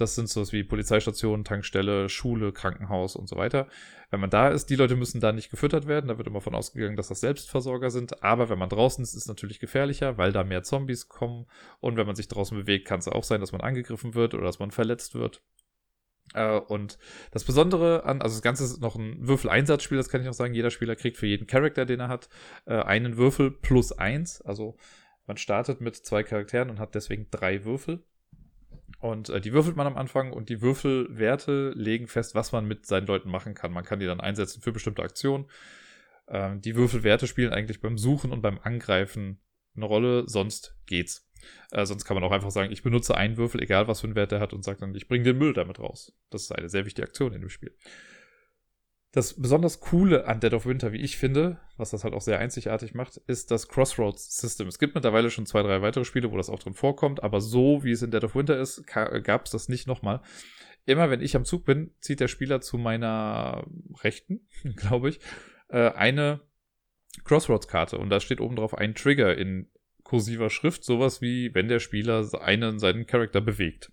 Das 0.00 0.14
sind 0.14 0.28
so 0.28 0.50
wie 0.52 0.64
Polizeistationen, 0.64 1.44
Tankstelle, 1.44 2.08
Schule, 2.08 2.52
Krankenhaus 2.52 3.16
und 3.16 3.28
so 3.28 3.36
weiter. 3.36 3.68
Wenn 4.10 4.20
man 4.20 4.30
da 4.30 4.48
ist, 4.48 4.70
die 4.70 4.76
Leute 4.76 4.96
müssen 4.96 5.20
da 5.20 5.32
nicht 5.32 5.50
gefüttert 5.50 5.86
werden. 5.86 6.08
Da 6.08 6.16
wird 6.16 6.26
immer 6.26 6.40
von 6.40 6.54
ausgegangen, 6.54 6.96
dass 6.96 7.08
das 7.08 7.20
Selbstversorger 7.20 7.90
sind. 7.90 8.22
Aber 8.22 8.48
wenn 8.48 8.58
man 8.58 8.68
draußen 8.68 9.02
ist, 9.02 9.14
ist 9.14 9.22
es 9.22 9.28
natürlich 9.28 9.60
gefährlicher, 9.60 10.18
weil 10.18 10.32
da 10.32 10.42
mehr 10.42 10.62
Zombies 10.62 11.08
kommen. 11.08 11.46
Und 11.80 11.96
wenn 11.96 12.06
man 12.06 12.16
sich 12.16 12.28
draußen 12.28 12.56
bewegt, 12.56 12.86
kann 12.88 13.00
es 13.00 13.08
auch 13.08 13.24
sein, 13.24 13.40
dass 13.40 13.52
man 13.52 13.60
angegriffen 13.60 14.14
wird 14.14 14.34
oder 14.34 14.44
dass 14.44 14.58
man 14.58 14.70
verletzt 14.70 15.14
wird. 15.14 15.42
Äh, 16.34 16.58
und 16.58 16.98
das 17.30 17.44
Besondere 17.44 18.04
an, 18.04 18.22
also 18.22 18.34
das 18.36 18.42
Ganze 18.42 18.64
ist 18.64 18.80
noch 18.80 18.96
ein 18.96 19.26
Würfel-Einsatzspiel, 19.26 19.98
das 19.98 20.08
kann 20.08 20.20
ich 20.20 20.26
noch 20.26 20.34
sagen. 20.34 20.54
Jeder 20.54 20.70
Spieler 20.70 20.96
kriegt 20.96 21.16
für 21.16 21.26
jeden 21.26 21.46
Charakter, 21.46 21.84
den 21.84 22.00
er 22.00 22.08
hat, 22.08 22.28
äh, 22.66 22.74
einen 22.74 23.16
Würfel 23.16 23.50
plus 23.50 23.92
eins. 23.92 24.40
Also 24.40 24.76
man 25.26 25.36
startet 25.36 25.80
mit 25.80 25.96
zwei 25.96 26.22
Charakteren 26.22 26.70
und 26.70 26.78
hat 26.78 26.94
deswegen 26.94 27.28
drei 27.30 27.64
Würfel. 27.64 28.02
Und 29.00 29.30
äh, 29.30 29.40
die 29.40 29.52
würfelt 29.52 29.76
man 29.76 29.86
am 29.86 29.96
Anfang 29.96 30.32
und 30.32 30.48
die 30.48 30.60
Würfelwerte 30.60 31.72
legen 31.74 32.06
fest, 32.06 32.34
was 32.34 32.52
man 32.52 32.66
mit 32.66 32.86
seinen 32.86 33.06
Leuten 33.06 33.30
machen 33.30 33.54
kann. 33.54 33.72
Man 33.72 33.84
kann 33.84 33.98
die 33.98 34.06
dann 34.06 34.20
einsetzen 34.20 34.60
für 34.60 34.72
bestimmte 34.72 35.02
Aktionen. 35.02 35.46
Ähm, 36.28 36.60
die 36.60 36.76
Würfelwerte 36.76 37.26
spielen 37.26 37.52
eigentlich 37.52 37.80
beim 37.80 37.96
Suchen 37.96 38.30
und 38.30 38.42
beim 38.42 38.58
Angreifen 38.62 39.40
eine 39.74 39.86
Rolle, 39.86 40.24
sonst 40.28 40.76
geht's. 40.86 41.28
Äh, 41.70 41.86
sonst 41.86 42.04
kann 42.04 42.14
man 42.14 42.24
auch 42.24 42.32
einfach 42.32 42.50
sagen, 42.50 42.72
ich 42.72 42.82
benutze 42.82 43.16
einen 43.16 43.36
Würfel, 43.36 43.62
egal 43.62 43.88
was 43.88 44.00
für 44.00 44.06
einen 44.06 44.16
Wert 44.16 44.32
der 44.32 44.40
hat, 44.40 44.52
und 44.52 44.64
sage 44.64 44.80
dann, 44.80 44.94
ich 44.94 45.08
bringe 45.08 45.24
den 45.24 45.38
Müll 45.38 45.54
damit 45.54 45.78
raus. 45.78 46.12
Das 46.28 46.42
ist 46.42 46.52
eine 46.52 46.68
sehr 46.68 46.84
wichtige 46.84 47.06
Aktion 47.06 47.32
in 47.32 47.40
dem 47.40 47.50
Spiel. 47.50 47.74
Das 49.12 49.40
besonders 49.40 49.80
Coole 49.80 50.26
an 50.26 50.38
Dead 50.38 50.52
of 50.52 50.66
Winter, 50.66 50.92
wie 50.92 51.00
ich 51.00 51.16
finde, 51.16 51.58
was 51.76 51.90
das 51.90 52.04
halt 52.04 52.14
auch 52.14 52.20
sehr 52.20 52.38
einzigartig 52.38 52.94
macht, 52.94 53.16
ist 53.26 53.50
das 53.50 53.66
Crossroads 53.66 54.38
System. 54.38 54.68
Es 54.68 54.78
gibt 54.78 54.94
mittlerweile 54.94 55.30
schon 55.30 55.46
zwei, 55.46 55.62
drei 55.62 55.82
weitere 55.82 56.04
Spiele, 56.04 56.30
wo 56.30 56.36
das 56.36 56.48
auch 56.48 56.60
drin 56.60 56.74
vorkommt, 56.74 57.22
aber 57.22 57.40
so 57.40 57.82
wie 57.82 57.90
es 57.90 58.02
in 58.02 58.12
Dead 58.12 58.22
of 58.22 58.36
Winter 58.36 58.58
ist, 58.58 58.86
gab 58.86 59.46
es 59.46 59.50
das 59.50 59.68
nicht 59.68 59.88
nochmal. 59.88 60.20
Immer 60.86 61.10
wenn 61.10 61.22
ich 61.22 61.34
am 61.34 61.44
Zug 61.44 61.64
bin, 61.64 61.90
zieht 62.00 62.20
der 62.20 62.28
Spieler 62.28 62.60
zu 62.60 62.78
meiner 62.78 63.66
Rechten, 64.02 64.46
glaube 64.76 65.08
ich, 65.08 65.20
äh, 65.68 65.90
eine 65.90 66.40
Crossroads-Karte 67.24 67.98
und 67.98 68.10
da 68.10 68.20
steht 68.20 68.40
oben 68.40 68.56
drauf 68.56 68.78
ein 68.78 68.94
Trigger 68.94 69.36
in 69.36 69.68
kursiver 70.04 70.50
Schrift, 70.50 70.84
sowas 70.84 71.20
wie, 71.20 71.54
wenn 71.54 71.68
der 71.68 71.80
Spieler 71.80 72.28
einen 72.40 72.78
seinen 72.78 73.06
Charakter 73.06 73.40
bewegt. 73.40 73.92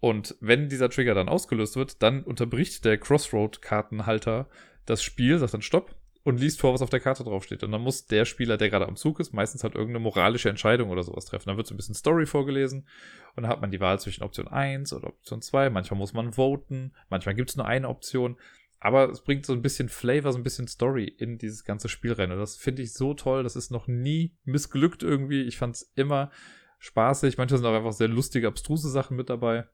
Und 0.00 0.36
wenn 0.40 0.68
dieser 0.68 0.90
Trigger 0.90 1.14
dann 1.14 1.28
ausgelöst 1.28 1.76
wird, 1.76 2.02
dann 2.02 2.22
unterbricht 2.22 2.84
der 2.84 2.98
Crossroad-Kartenhalter 2.98 4.48
das 4.86 5.02
Spiel, 5.02 5.38
sagt 5.38 5.54
dann 5.54 5.62
Stopp 5.62 5.94
und 6.22 6.40
liest 6.40 6.60
vor, 6.60 6.74
was 6.74 6.82
auf 6.82 6.90
der 6.90 7.00
Karte 7.00 7.24
draufsteht. 7.24 7.62
Und 7.62 7.72
dann 7.72 7.80
muss 7.80 8.06
der 8.06 8.24
Spieler, 8.24 8.56
der 8.56 8.70
gerade 8.70 8.86
am 8.86 8.96
Zug 8.96 9.18
ist, 9.18 9.32
meistens 9.32 9.64
halt 9.64 9.74
irgendeine 9.74 10.02
moralische 10.02 10.48
Entscheidung 10.48 10.90
oder 10.90 11.02
sowas 11.02 11.24
treffen. 11.24 11.48
Dann 11.48 11.56
wird 11.56 11.66
so 11.66 11.74
ein 11.74 11.76
bisschen 11.76 11.94
Story 11.94 12.26
vorgelesen 12.26 12.86
und 13.34 13.42
dann 13.42 13.50
hat 13.50 13.60
man 13.60 13.70
die 13.70 13.80
Wahl 13.80 13.98
zwischen 13.98 14.22
Option 14.22 14.46
1 14.46 14.92
oder 14.92 15.08
Option 15.08 15.42
2. 15.42 15.70
Manchmal 15.70 15.98
muss 15.98 16.12
man 16.12 16.32
voten, 16.32 16.92
manchmal 17.08 17.34
gibt 17.34 17.50
es 17.50 17.56
nur 17.56 17.66
eine 17.66 17.88
Option. 17.88 18.36
Aber 18.80 19.10
es 19.10 19.22
bringt 19.22 19.44
so 19.44 19.52
ein 19.52 19.62
bisschen 19.62 19.88
Flavor, 19.88 20.32
so 20.32 20.38
ein 20.38 20.44
bisschen 20.44 20.68
Story 20.68 21.04
in 21.04 21.38
dieses 21.38 21.64
ganze 21.64 21.88
Spiel 21.88 22.12
rein. 22.12 22.30
Und 22.30 22.38
das 22.38 22.56
finde 22.56 22.82
ich 22.82 22.92
so 22.92 23.14
toll. 23.14 23.42
Das 23.42 23.56
ist 23.56 23.72
noch 23.72 23.88
nie 23.88 24.36
missglückt 24.44 25.02
irgendwie. 25.02 25.42
Ich 25.42 25.56
fand 25.56 25.74
es 25.74 25.92
immer 25.96 26.30
spaßig. 26.78 27.38
Manchmal 27.38 27.58
sind 27.58 27.66
auch 27.66 27.74
einfach 27.74 27.92
sehr 27.92 28.06
lustige, 28.06 28.46
abstruse 28.46 28.88
Sachen 28.88 29.16
mit 29.16 29.30
dabei. 29.30 29.66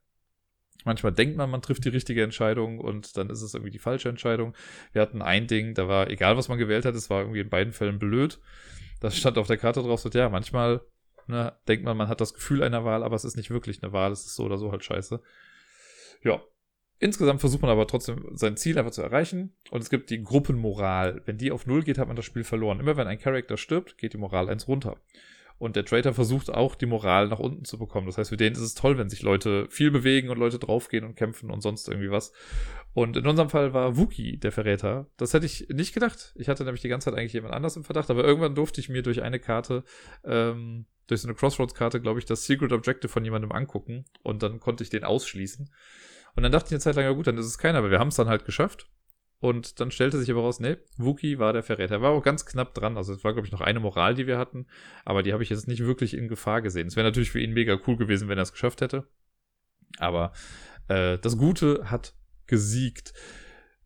Manchmal 0.84 1.12
denkt 1.12 1.36
man, 1.36 1.50
man 1.50 1.62
trifft 1.62 1.84
die 1.84 1.90
richtige 1.90 2.22
Entscheidung 2.22 2.78
und 2.78 3.16
dann 3.16 3.30
ist 3.30 3.42
es 3.42 3.54
irgendwie 3.54 3.70
die 3.70 3.78
falsche 3.78 4.10
Entscheidung. 4.10 4.54
Wir 4.92 5.02
hatten 5.02 5.22
ein 5.22 5.46
Ding, 5.46 5.74
da 5.74 5.88
war, 5.88 6.10
egal 6.10 6.36
was 6.36 6.48
man 6.48 6.58
gewählt 6.58 6.84
hat, 6.84 6.94
es 6.94 7.10
war 7.10 7.20
irgendwie 7.22 7.40
in 7.40 7.48
beiden 7.48 7.72
Fällen 7.72 7.98
blöd. 7.98 8.38
Das 9.00 9.16
stand 9.16 9.38
auf 9.38 9.46
der 9.46 9.56
Karte 9.56 9.82
drauf, 9.82 10.00
so, 10.00 10.10
ja, 10.10 10.28
manchmal 10.28 10.82
ne, 11.26 11.52
denkt 11.68 11.84
man, 11.84 11.96
man 11.96 12.08
hat 12.08 12.20
das 12.20 12.34
Gefühl 12.34 12.62
einer 12.62 12.84
Wahl, 12.84 13.02
aber 13.02 13.16
es 13.16 13.24
ist 13.24 13.36
nicht 13.36 13.50
wirklich 13.50 13.82
eine 13.82 13.92
Wahl, 13.92 14.12
es 14.12 14.26
ist 14.26 14.36
so 14.36 14.44
oder 14.44 14.58
so 14.58 14.70
halt 14.70 14.84
scheiße. 14.84 15.20
Ja. 16.22 16.42
Insgesamt 17.00 17.40
versucht 17.40 17.60
man 17.60 17.70
aber 17.70 17.86
trotzdem 17.86 18.30
sein 18.32 18.56
Ziel 18.56 18.78
einfach 18.78 18.92
zu 18.92 19.02
erreichen. 19.02 19.54
Und 19.70 19.82
es 19.82 19.90
gibt 19.90 20.10
die 20.10 20.22
Gruppenmoral. 20.22 21.22
Wenn 21.26 21.36
die 21.36 21.50
auf 21.50 21.66
Null 21.66 21.82
geht, 21.82 21.98
hat 21.98 22.06
man 22.06 22.16
das 22.16 22.24
Spiel 22.24 22.44
verloren. 22.44 22.78
Immer 22.80 22.96
wenn 22.96 23.08
ein 23.08 23.18
Charakter 23.18 23.56
stirbt, 23.56 23.98
geht 23.98 24.14
die 24.14 24.18
Moral 24.18 24.48
eins 24.48 24.68
runter. 24.68 24.96
Und 25.58 25.76
der 25.76 25.84
Traitor 25.84 26.12
versucht 26.12 26.50
auch, 26.50 26.74
die 26.74 26.86
Moral 26.86 27.28
nach 27.28 27.38
unten 27.38 27.64
zu 27.64 27.78
bekommen. 27.78 28.06
Das 28.06 28.18
heißt, 28.18 28.30
für 28.30 28.36
den 28.36 28.52
ist 28.52 28.60
es 28.60 28.74
toll, 28.74 28.98
wenn 28.98 29.08
sich 29.08 29.22
Leute 29.22 29.66
viel 29.70 29.90
bewegen 29.90 30.28
und 30.30 30.38
Leute 30.38 30.58
draufgehen 30.58 31.04
und 31.04 31.14
kämpfen 31.14 31.50
und 31.50 31.60
sonst 31.60 31.88
irgendwie 31.88 32.10
was. 32.10 32.32
Und 32.92 33.16
in 33.16 33.26
unserem 33.26 33.50
Fall 33.50 33.72
war 33.72 33.96
Wookie 33.96 34.36
der 34.36 34.52
Verräter. 34.52 35.06
Das 35.16 35.32
hätte 35.32 35.46
ich 35.46 35.68
nicht 35.68 35.94
gedacht. 35.94 36.32
Ich 36.36 36.48
hatte 36.48 36.64
nämlich 36.64 36.82
die 36.82 36.88
ganze 36.88 37.06
Zeit 37.10 37.18
eigentlich 37.18 37.32
jemand 37.32 37.54
anders 37.54 37.76
im 37.76 37.84
Verdacht, 37.84 38.10
aber 38.10 38.24
irgendwann 38.24 38.54
durfte 38.54 38.80
ich 38.80 38.88
mir 38.88 39.02
durch 39.02 39.22
eine 39.22 39.38
Karte, 39.38 39.84
ähm, 40.24 40.86
durch 41.06 41.20
so 41.20 41.28
eine 41.28 41.34
Crossroads-Karte, 41.34 42.00
glaube 42.00 42.18
ich, 42.18 42.24
das 42.24 42.46
Secret 42.46 42.72
Objective 42.72 43.08
von 43.08 43.24
jemandem 43.24 43.52
angucken 43.52 44.04
und 44.22 44.42
dann 44.42 44.60
konnte 44.60 44.82
ich 44.82 44.90
den 44.90 45.04
ausschließen. 45.04 45.70
Und 46.36 46.42
dann 46.42 46.52
dachte 46.52 46.68
ich 46.68 46.72
eine 46.72 46.80
Zeit 46.80 46.96
lang, 46.96 47.04
ja 47.04 47.12
gut, 47.12 47.26
dann 47.26 47.38
ist 47.38 47.46
es 47.46 47.58
keiner, 47.58 47.78
aber 47.78 47.90
wir 47.90 47.98
haben 47.98 48.08
es 48.08 48.16
dann 48.16 48.28
halt 48.28 48.44
geschafft. 48.44 48.88
Und 49.44 49.78
dann 49.78 49.90
stellte 49.90 50.18
sich 50.18 50.30
aber 50.30 50.40
raus, 50.40 50.58
nee, 50.58 50.78
Wookie 50.96 51.38
war 51.38 51.52
der 51.52 51.62
Verräter. 51.62 51.96
Er 51.96 52.00
war 52.00 52.12
auch 52.12 52.22
ganz 52.22 52.46
knapp 52.46 52.72
dran. 52.72 52.96
Also 52.96 53.12
es 53.12 53.24
war, 53.24 53.34
glaube 53.34 53.46
ich, 53.46 53.52
noch 53.52 53.60
eine 53.60 53.78
Moral, 53.78 54.14
die 54.14 54.26
wir 54.26 54.38
hatten. 54.38 54.66
Aber 55.04 55.22
die 55.22 55.34
habe 55.34 55.42
ich 55.42 55.50
jetzt 55.50 55.68
nicht 55.68 55.84
wirklich 55.84 56.16
in 56.16 56.28
Gefahr 56.28 56.62
gesehen. 56.62 56.86
Es 56.86 56.96
wäre 56.96 57.06
natürlich 57.06 57.30
für 57.30 57.40
ihn 57.40 57.52
mega 57.52 57.78
cool 57.86 57.98
gewesen, 57.98 58.30
wenn 58.30 58.38
er 58.38 58.44
es 58.44 58.52
geschafft 58.52 58.80
hätte. 58.80 59.06
Aber 59.98 60.32
äh, 60.88 61.18
das 61.18 61.36
Gute 61.36 61.90
hat 61.90 62.14
gesiegt. 62.46 63.12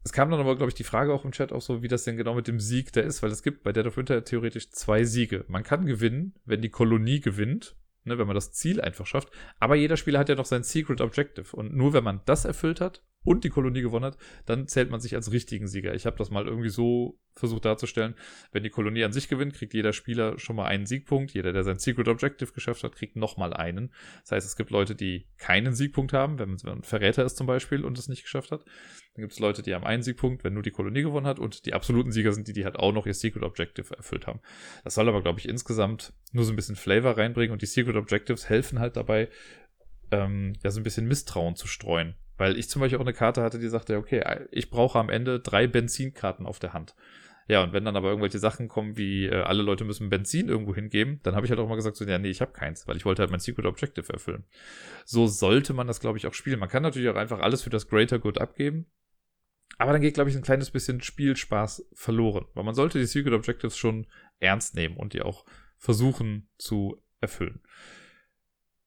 Es 0.04 0.12
kam 0.12 0.30
dann 0.30 0.38
aber, 0.38 0.54
glaube 0.54 0.70
ich, 0.70 0.76
die 0.76 0.84
Frage 0.84 1.12
auch 1.12 1.24
im 1.24 1.32
Chat 1.32 1.52
auch 1.52 1.60
so, 1.60 1.82
wie 1.82 1.88
das 1.88 2.04
denn 2.04 2.16
genau 2.16 2.34
mit 2.34 2.46
dem 2.46 2.60
Sieg 2.60 2.92
da 2.92 3.00
ist, 3.00 3.24
weil 3.24 3.32
es 3.32 3.42
gibt 3.42 3.64
bei 3.64 3.72
Dead 3.72 3.84
of 3.84 3.96
Winter 3.96 4.22
theoretisch 4.22 4.70
zwei 4.70 5.02
Siege. 5.02 5.44
Man 5.48 5.64
kann 5.64 5.86
gewinnen, 5.86 6.36
wenn 6.44 6.62
die 6.62 6.70
Kolonie 6.70 7.18
gewinnt, 7.18 7.74
ne, 8.04 8.16
wenn 8.16 8.28
man 8.28 8.36
das 8.36 8.52
Ziel 8.52 8.80
einfach 8.80 9.06
schafft. 9.06 9.32
Aber 9.58 9.74
jeder 9.74 9.96
Spieler 9.96 10.20
hat 10.20 10.28
ja 10.28 10.36
noch 10.36 10.46
sein 10.46 10.62
Secret 10.62 11.00
Objective. 11.00 11.56
Und 11.56 11.74
nur 11.74 11.94
wenn 11.94 12.04
man 12.04 12.20
das 12.26 12.44
erfüllt 12.44 12.80
hat 12.80 13.02
und 13.24 13.44
die 13.44 13.50
Kolonie 13.50 13.82
gewonnen 13.82 14.04
hat, 14.04 14.18
dann 14.46 14.66
zählt 14.68 14.90
man 14.90 15.00
sich 15.00 15.14
als 15.14 15.32
richtigen 15.32 15.68
Sieger. 15.68 15.94
Ich 15.94 16.06
habe 16.06 16.16
das 16.16 16.30
mal 16.30 16.46
irgendwie 16.46 16.70
so 16.70 17.18
versucht 17.34 17.64
darzustellen. 17.64 18.14
Wenn 18.52 18.62
die 18.62 18.70
Kolonie 18.70 19.04
an 19.04 19.12
sich 19.12 19.28
gewinnt, 19.28 19.54
kriegt 19.54 19.74
jeder 19.74 19.92
Spieler 19.92 20.38
schon 20.38 20.56
mal 20.56 20.66
einen 20.66 20.86
Siegpunkt. 20.86 21.32
Jeder, 21.32 21.52
der 21.52 21.62
sein 21.62 21.78
Secret 21.78 22.08
Objective 22.08 22.52
geschafft 22.52 22.84
hat, 22.84 22.94
kriegt 22.94 23.16
nochmal 23.16 23.52
einen. 23.52 23.92
Das 24.22 24.32
heißt, 24.32 24.46
es 24.46 24.56
gibt 24.56 24.70
Leute, 24.70 24.94
die 24.94 25.28
keinen 25.36 25.74
Siegpunkt 25.74 26.12
haben, 26.12 26.38
wenn 26.38 26.50
man 26.50 26.78
ein 26.78 26.82
Verräter 26.82 27.24
ist 27.24 27.36
zum 27.36 27.46
Beispiel 27.46 27.84
und 27.84 27.98
es 27.98 28.08
nicht 28.08 28.22
geschafft 28.22 28.50
hat. 28.50 28.64
Dann 29.14 29.22
gibt 29.22 29.32
es 29.32 29.38
Leute, 29.40 29.62
die 29.62 29.74
haben 29.74 29.84
einen 29.84 30.02
Siegpunkt, 30.02 30.44
wenn 30.44 30.54
nur 30.54 30.62
die 30.62 30.70
Kolonie 30.70 31.02
gewonnen 31.02 31.26
hat. 31.26 31.38
Und 31.38 31.66
die 31.66 31.74
absoluten 31.74 32.12
Sieger 32.12 32.32
sind 32.32 32.48
die, 32.48 32.52
die 32.52 32.64
halt 32.64 32.76
auch 32.76 32.92
noch 32.92 33.06
ihr 33.06 33.14
Secret 33.14 33.42
Objective 33.42 33.96
erfüllt 33.96 34.26
haben. 34.26 34.40
Das 34.84 34.94
soll 34.94 35.08
aber, 35.08 35.22
glaube 35.22 35.38
ich, 35.38 35.48
insgesamt 35.48 36.12
nur 36.32 36.44
so 36.44 36.52
ein 36.52 36.56
bisschen 36.56 36.76
Flavor 36.76 37.16
reinbringen. 37.16 37.52
Und 37.52 37.62
die 37.62 37.66
Secret 37.66 37.96
Objectives 37.96 38.48
helfen 38.48 38.78
halt 38.78 38.96
dabei, 38.96 39.28
ähm, 40.10 40.54
ja, 40.62 40.70
so 40.70 40.80
ein 40.80 40.84
bisschen 40.84 41.06
Misstrauen 41.06 41.56
zu 41.56 41.66
streuen. 41.66 42.14
Weil 42.38 42.56
ich 42.56 42.70
zum 42.70 42.80
Beispiel 42.80 42.98
auch 42.98 43.02
eine 43.02 43.12
Karte 43.12 43.42
hatte, 43.42 43.58
die 43.58 43.68
sagte, 43.68 43.98
okay, 43.98 44.24
ich 44.50 44.70
brauche 44.70 44.98
am 44.98 45.10
Ende 45.10 45.40
drei 45.40 45.66
Benzinkarten 45.66 46.46
auf 46.46 46.58
der 46.60 46.72
Hand. 46.72 46.94
Ja, 47.48 47.62
und 47.62 47.72
wenn 47.72 47.84
dann 47.84 47.96
aber 47.96 48.08
irgendwelche 48.08 48.38
Sachen 48.38 48.68
kommen, 48.68 48.96
wie 48.96 49.26
äh, 49.26 49.40
alle 49.40 49.62
Leute 49.62 49.84
müssen 49.84 50.10
Benzin 50.10 50.48
irgendwo 50.48 50.74
hingeben, 50.74 51.18
dann 51.22 51.34
habe 51.34 51.46
ich 51.46 51.50
halt 51.50 51.58
auch 51.58 51.68
mal 51.68 51.76
gesagt, 51.76 51.96
so, 51.96 52.04
ja, 52.04 52.18
nee, 52.18 52.28
ich 52.28 52.42
habe 52.42 52.52
keins, 52.52 52.86
weil 52.86 52.96
ich 52.96 53.06
wollte 53.06 53.22
halt 53.22 53.30
mein 53.30 53.40
Secret 53.40 53.64
Objective 53.64 54.12
erfüllen. 54.12 54.44
So 55.04 55.26
sollte 55.26 55.72
man 55.72 55.86
das, 55.86 56.00
glaube 56.00 56.18
ich, 56.18 56.26
auch 56.26 56.34
spielen. 56.34 56.60
Man 56.60 56.68
kann 56.68 56.82
natürlich 56.82 57.08
auch 57.08 57.16
einfach 57.16 57.40
alles 57.40 57.62
für 57.62 57.70
das 57.70 57.88
Greater 57.88 58.18
Good 58.18 58.38
abgeben. 58.38 58.86
Aber 59.78 59.92
dann 59.92 60.02
geht, 60.02 60.14
glaube 60.14 60.28
ich, 60.28 60.36
ein 60.36 60.42
kleines 60.42 60.70
bisschen 60.70 61.00
Spielspaß 61.00 61.88
verloren. 61.94 62.46
Weil 62.54 62.64
man 62.64 62.74
sollte 62.74 62.98
die 62.98 63.06
Secret 63.06 63.32
Objectives 63.32 63.78
schon 63.78 64.06
ernst 64.40 64.74
nehmen 64.74 64.96
und 64.96 65.14
die 65.14 65.22
auch 65.22 65.46
versuchen 65.78 66.48
zu 66.58 67.02
erfüllen 67.20 67.62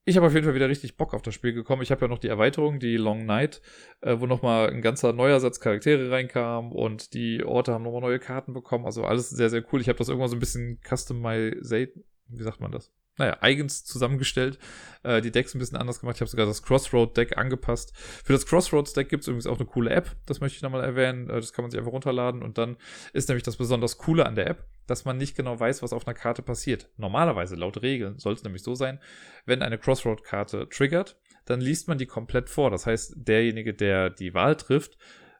ich 0.03 0.17
habe 0.17 0.27
auf 0.27 0.33
jeden 0.33 0.45
Fall 0.45 0.55
wieder 0.55 0.69
richtig 0.69 0.97
Bock 0.97 1.13
auf 1.13 1.21
das 1.21 1.35
Spiel 1.35 1.53
gekommen. 1.53 1.83
Ich 1.83 1.91
habe 1.91 2.01
ja 2.01 2.07
noch 2.07 2.17
die 2.17 2.27
Erweiterung, 2.27 2.79
die 2.79 2.97
Long 2.97 3.25
Night, 3.25 3.61
äh, 4.01 4.19
wo 4.19 4.25
nochmal 4.25 4.69
ein 4.69 4.81
ganzer 4.81 5.13
neuer 5.13 5.39
Satz 5.39 5.59
Charaktere 5.59 6.09
reinkam 6.09 6.71
und 6.71 7.13
die 7.13 7.43
Orte 7.43 7.73
haben 7.73 7.83
nochmal 7.83 8.01
neue 8.01 8.19
Karten 8.19 8.53
bekommen. 8.53 8.85
Also 8.85 9.03
alles 9.03 9.29
sehr, 9.29 9.49
sehr 9.49 9.63
cool. 9.71 9.79
Ich 9.79 9.89
habe 9.89 9.99
das 9.99 10.09
irgendwann 10.09 10.29
so 10.29 10.35
ein 10.35 10.39
bisschen 10.39 10.79
customized, 10.87 11.89
wie 12.27 12.43
sagt 12.43 12.61
man 12.61 12.71
das? 12.71 12.91
Naja, 13.21 13.37
eigens 13.41 13.85
zusammengestellt, 13.85 14.59
äh, 15.03 15.21
die 15.21 15.31
Decks 15.31 15.53
ein 15.55 15.59
bisschen 15.59 15.77
anders 15.77 15.99
gemacht. 15.99 16.17
Ich 16.17 16.21
habe 16.21 16.29
sogar 16.29 16.45
das 16.45 16.63
Crossroad-Deck 16.63 17.37
angepasst. 17.37 17.93
Für 17.95 18.33
das 18.33 18.45
Crossroads-Deck 18.45 19.09
gibt 19.09 19.23
es 19.23 19.27
übrigens 19.27 19.47
auch 19.47 19.59
eine 19.59 19.67
coole 19.67 19.91
App, 19.91 20.15
das 20.25 20.41
möchte 20.41 20.57
ich 20.57 20.61
nochmal 20.61 20.83
erwähnen. 20.83 21.29
Äh, 21.29 21.35
das 21.35 21.53
kann 21.53 21.63
man 21.63 21.71
sich 21.71 21.79
einfach 21.79 21.93
runterladen 21.93 22.41
und 22.41 22.57
dann 22.57 22.77
ist 23.13 23.29
nämlich 23.29 23.43
das 23.43 23.57
besonders 23.57 23.97
Coole 23.97 24.25
an 24.25 24.35
der 24.35 24.47
App, 24.47 24.65
dass 24.87 25.05
man 25.05 25.17
nicht 25.17 25.35
genau 25.37 25.59
weiß, 25.59 25.83
was 25.83 25.93
auf 25.93 26.07
einer 26.07 26.15
Karte 26.15 26.41
passiert. 26.41 26.89
Normalerweise, 26.97 27.55
laut 27.55 27.81
Regeln, 27.81 28.17
soll 28.17 28.33
es 28.33 28.43
nämlich 28.43 28.63
so 28.63 28.75
sein, 28.75 28.99
wenn 29.45 29.61
eine 29.61 29.77
Crossroad-Karte 29.77 30.67
triggert, 30.69 31.19
dann 31.45 31.61
liest 31.61 31.87
man 31.87 31.97
die 31.97 32.07
komplett 32.07 32.49
vor. 32.49 32.71
Das 32.71 32.85
heißt, 32.85 33.13
derjenige, 33.15 33.73
der 33.73 34.09
die 34.09 34.33
Wahl 34.33 34.55
trifft, 34.55 34.97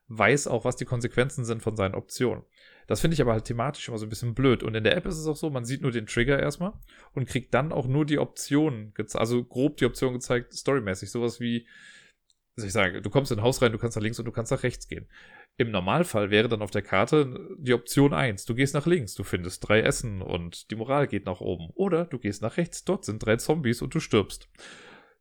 weiß 0.07 0.47
auch, 0.47 0.65
was 0.65 0.75
die 0.75 0.85
Konsequenzen 0.85 1.45
sind 1.45 1.63
von 1.63 1.75
seinen 1.75 1.95
Optionen. 1.95 2.43
Das 2.91 2.99
finde 2.99 3.13
ich 3.15 3.21
aber 3.21 3.31
halt 3.31 3.45
thematisch 3.45 3.87
immer 3.87 3.97
so 3.97 4.05
ein 4.05 4.09
bisschen 4.09 4.33
blöd. 4.33 4.63
Und 4.63 4.75
in 4.75 4.83
der 4.83 4.97
App 4.97 5.05
ist 5.05 5.17
es 5.17 5.25
auch 5.25 5.37
so, 5.37 5.49
man 5.49 5.63
sieht 5.63 5.81
nur 5.81 5.91
den 5.91 6.07
Trigger 6.07 6.37
erstmal 6.37 6.73
und 7.13 7.25
kriegt 7.25 7.53
dann 7.53 7.71
auch 7.71 7.87
nur 7.87 8.05
die 8.05 8.19
Optionen, 8.19 8.93
also 9.13 9.45
grob 9.45 9.77
die 9.77 9.85
Option 9.85 10.11
gezeigt, 10.11 10.53
storymäßig. 10.53 11.09
Sowas 11.09 11.39
wie, 11.39 11.65
also 12.57 12.67
ich 12.67 12.73
sage, 12.73 13.01
du 13.01 13.09
kommst 13.09 13.31
in 13.31 13.39
ein 13.39 13.45
Haus 13.45 13.61
rein, 13.61 13.71
du 13.71 13.77
kannst 13.77 13.95
nach 13.95 14.03
links 14.03 14.19
und 14.19 14.25
du 14.25 14.33
kannst 14.33 14.51
nach 14.51 14.63
rechts 14.63 14.89
gehen. 14.89 15.07
Im 15.55 15.71
Normalfall 15.71 16.31
wäre 16.31 16.49
dann 16.49 16.61
auf 16.61 16.71
der 16.71 16.81
Karte 16.81 17.55
die 17.59 17.73
Option 17.73 18.11
1. 18.11 18.43
Du 18.43 18.55
gehst 18.55 18.73
nach 18.73 18.85
links, 18.85 19.13
du 19.13 19.23
findest 19.23 19.65
drei 19.69 19.79
Essen 19.79 20.21
und 20.21 20.69
die 20.69 20.75
Moral 20.75 21.07
geht 21.07 21.25
nach 21.25 21.39
oben. 21.39 21.69
Oder 21.75 22.03
du 22.03 22.19
gehst 22.19 22.41
nach 22.41 22.57
rechts, 22.57 22.83
dort 22.83 23.05
sind 23.05 23.25
drei 23.25 23.37
Zombies 23.37 23.81
und 23.81 23.95
du 23.95 24.01
stirbst. 24.01 24.49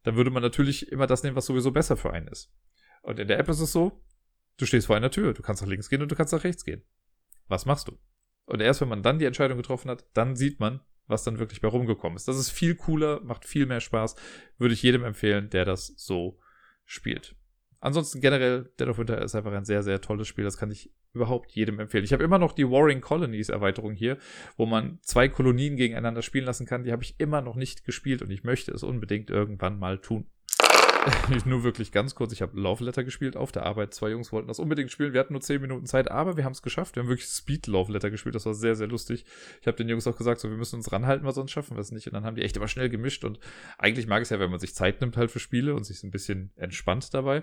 Dann 0.03 0.17
würde 0.17 0.33
man 0.33 0.43
natürlich 0.43 0.91
immer 0.91 1.07
das 1.07 1.23
nehmen, 1.23 1.37
was 1.37 1.47
sowieso 1.47 1.71
besser 1.71 1.97
für 1.97 2.12
einen 2.12 2.27
ist. 2.27 2.53
Und 3.03 3.21
in 3.21 3.29
der 3.29 3.39
App 3.39 3.49
ist 3.49 3.61
es 3.61 3.71
so, 3.71 4.03
du 4.57 4.67
stehst 4.67 4.89
vor 4.89 4.97
einer 4.97 5.12
Tür, 5.12 5.35
du 5.35 5.43
kannst 5.43 5.62
nach 5.62 5.69
links 5.69 5.89
gehen 5.89 6.03
und 6.03 6.11
du 6.11 6.17
kannst 6.17 6.33
nach 6.33 6.43
rechts 6.43 6.65
gehen 6.65 6.83
was 7.50 7.66
machst 7.66 7.88
du? 7.88 7.99
Und 8.47 8.61
erst 8.61 8.80
wenn 8.80 8.88
man 8.88 9.02
dann 9.02 9.19
die 9.19 9.26
Entscheidung 9.26 9.57
getroffen 9.57 9.90
hat, 9.90 10.04
dann 10.14 10.35
sieht 10.37 10.61
man, 10.61 10.80
was 11.07 11.25
dann 11.25 11.38
wirklich 11.38 11.61
bei 11.61 11.69
rumgekommen 11.69 12.16
ist. 12.16 12.28
Das 12.28 12.38
ist 12.38 12.50
viel 12.50 12.75
cooler, 12.75 13.21
macht 13.23 13.45
viel 13.45 13.66
mehr 13.66 13.80
Spaß. 13.80 14.16
Würde 14.59 14.75
ich 14.75 14.83
jedem 14.83 15.04
empfehlen, 15.04 15.50
der 15.50 15.64
das 15.64 15.92
so 15.97 16.38
spielt. 16.85 17.37
Ansonsten 17.80 18.21
generell, 18.21 18.71
Dead 18.78 18.88
of 18.88 18.99
Winter 18.99 19.23
ist 19.23 19.35
einfach 19.35 19.52
ein 19.52 19.64
sehr, 19.64 19.83
sehr 19.83 20.00
tolles 20.00 20.28
Spiel. 20.28 20.45
Das 20.45 20.59
kann 20.59 20.71
ich 20.71 20.92
überhaupt 21.12 21.52
jedem 21.52 21.80
empfehlen. 21.80 22.04
Ich 22.04 22.12
habe 22.12 22.23
immer 22.23 22.38
noch 22.38 22.52
die 22.52 22.69
Warring 22.69 23.00
Colonies 23.00 23.49
Erweiterung 23.49 23.95
hier, 23.95 24.19
wo 24.57 24.66
man 24.66 24.99
zwei 25.02 25.28
Kolonien 25.28 25.76
gegeneinander 25.76 26.23
spielen 26.23 26.45
lassen 26.45 26.66
kann. 26.66 26.85
Die 26.85 26.92
habe 26.92 27.02
ich 27.02 27.19
immer 27.19 27.40
noch 27.40 27.57
nicht 27.57 27.85
gespielt 27.85 28.23
und 28.23 28.30
ich 28.30 28.45
möchte 28.45 28.73
es 28.73 28.83
unbedingt 28.83 29.30
irgendwann 29.30 29.78
mal 29.78 29.99
tun. 29.99 30.26
nur 31.45 31.64
wirklich 31.64 31.92
ganz 31.92 32.14
kurz, 32.14 32.33
ich 32.33 32.42
habe 32.42 32.59
Love 32.59 32.85
Letter 32.85 33.04
gespielt 33.04 33.37
auf 33.37 33.52
der 33.52 33.64
Arbeit. 33.64 33.95
Zwei 33.95 34.11
Jungs 34.11 34.33
wollten 34.33 34.49
das 34.49 34.59
unbedingt 34.59 34.90
spielen. 34.90 35.12
Wir 35.12 35.21
hatten 35.21 35.33
nur 35.33 35.40
10 35.40 35.61
Minuten 35.61 35.87
Zeit, 35.87 36.11
aber 36.11 36.37
wir 36.37 36.45
haben 36.45 36.52
es 36.52 36.62
geschafft. 36.62 36.97
Wir 36.97 37.02
haben 37.02 37.09
wirklich 37.09 37.28
Speed 37.28 37.66
Love 37.66 37.92
Letter 37.92 38.11
gespielt. 38.11 38.35
Das 38.35 38.47
war 38.47 38.54
sehr, 38.54 38.75
sehr 38.75 38.87
lustig. 38.87 39.25
Ich 39.61 39.66
habe 39.66 39.76
den 39.76 39.88
Jungs 39.88 40.07
auch 40.07 40.16
gesagt, 40.16 40.40
so, 40.40 40.50
wir 40.50 40.57
müssen 40.57 40.76
uns 40.76 40.92
ranhalten, 40.92 41.25
weil 41.25 41.33
sonst 41.33 41.52
schaffen 41.52 41.76
wir 41.76 41.80
es 41.80 41.92
nicht. 41.92 42.07
Und 42.07 42.14
dann 42.14 42.25
haben 42.25 42.37
die 42.37 42.42
echt 42.42 42.57
immer 42.57 42.69
schnell 42.69 42.88
gemischt. 42.88 43.25
Und 43.25 43.38
eigentlich 43.78 44.07
mag 44.07 44.23
es 44.23 44.30
ja, 44.30 44.40
wenn 44.40 44.50
man 44.50 44.61
sich 44.61 44.75
Zeit 44.75 45.00
nimmt 45.00 45.16
halt 45.16 45.30
für 45.30 45.40
Spiele 45.40 45.75
und 45.75 45.85
sich 45.85 46.02
ein 46.02 46.11
bisschen 46.11 46.50
entspannt 46.57 47.12
dabei. 47.14 47.42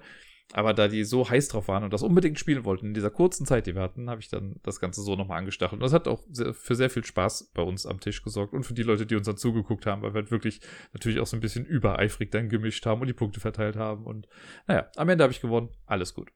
Aber 0.53 0.73
da 0.73 0.87
die 0.87 1.03
so 1.03 1.29
heiß 1.29 1.49
drauf 1.49 1.67
waren 1.67 1.83
und 1.83 1.91
das 1.91 2.03
unbedingt 2.03 2.39
spielen 2.39 2.63
wollten, 2.63 2.87
in 2.87 2.93
dieser 2.93 3.09
kurzen 3.09 3.45
Zeit, 3.45 3.67
die 3.67 3.75
wir 3.75 3.81
hatten, 3.81 4.09
habe 4.09 4.21
ich 4.21 4.29
dann 4.29 4.55
das 4.63 4.79
Ganze 4.79 5.01
so 5.01 5.15
nochmal 5.15 5.39
angestachelt. 5.39 5.73
Und 5.73 5.83
das 5.83 5.91
hat 5.91 6.07
auch 6.07 6.23
sehr, 6.31 6.53
für 6.53 6.75
sehr 6.75 6.89
viel 6.89 7.03
Spaß 7.03 7.51
bei 7.53 7.61
uns 7.61 7.85
am 7.85 7.99
Tisch 7.99 8.23
gesorgt 8.23 8.53
und 8.53 8.63
für 8.63 8.73
die 8.73 8.83
Leute, 8.83 9.05
die 9.05 9.15
uns 9.15 9.27
dann 9.27 9.37
zugeguckt 9.37 9.85
haben, 9.85 10.01
weil 10.01 10.13
wir 10.13 10.21
halt 10.21 10.31
wirklich 10.31 10.61
natürlich 10.93 11.19
auch 11.19 11.27
so 11.27 11.35
ein 11.35 11.41
bisschen 11.41 11.65
übereifrig 11.65 12.31
dann 12.31 12.47
gemischt 12.47 12.85
haben 12.85 13.01
und 13.01 13.07
die 13.07 13.13
Punkte 13.13 13.41
verteilt 13.41 13.75
haben. 13.75 14.05
Und 14.05 14.27
naja, 14.67 14.89
am 14.95 15.09
Ende 15.09 15.23
habe 15.23 15.33
ich 15.33 15.41
gewonnen. 15.41 15.69
Alles 15.85 16.13
gut. 16.13 16.31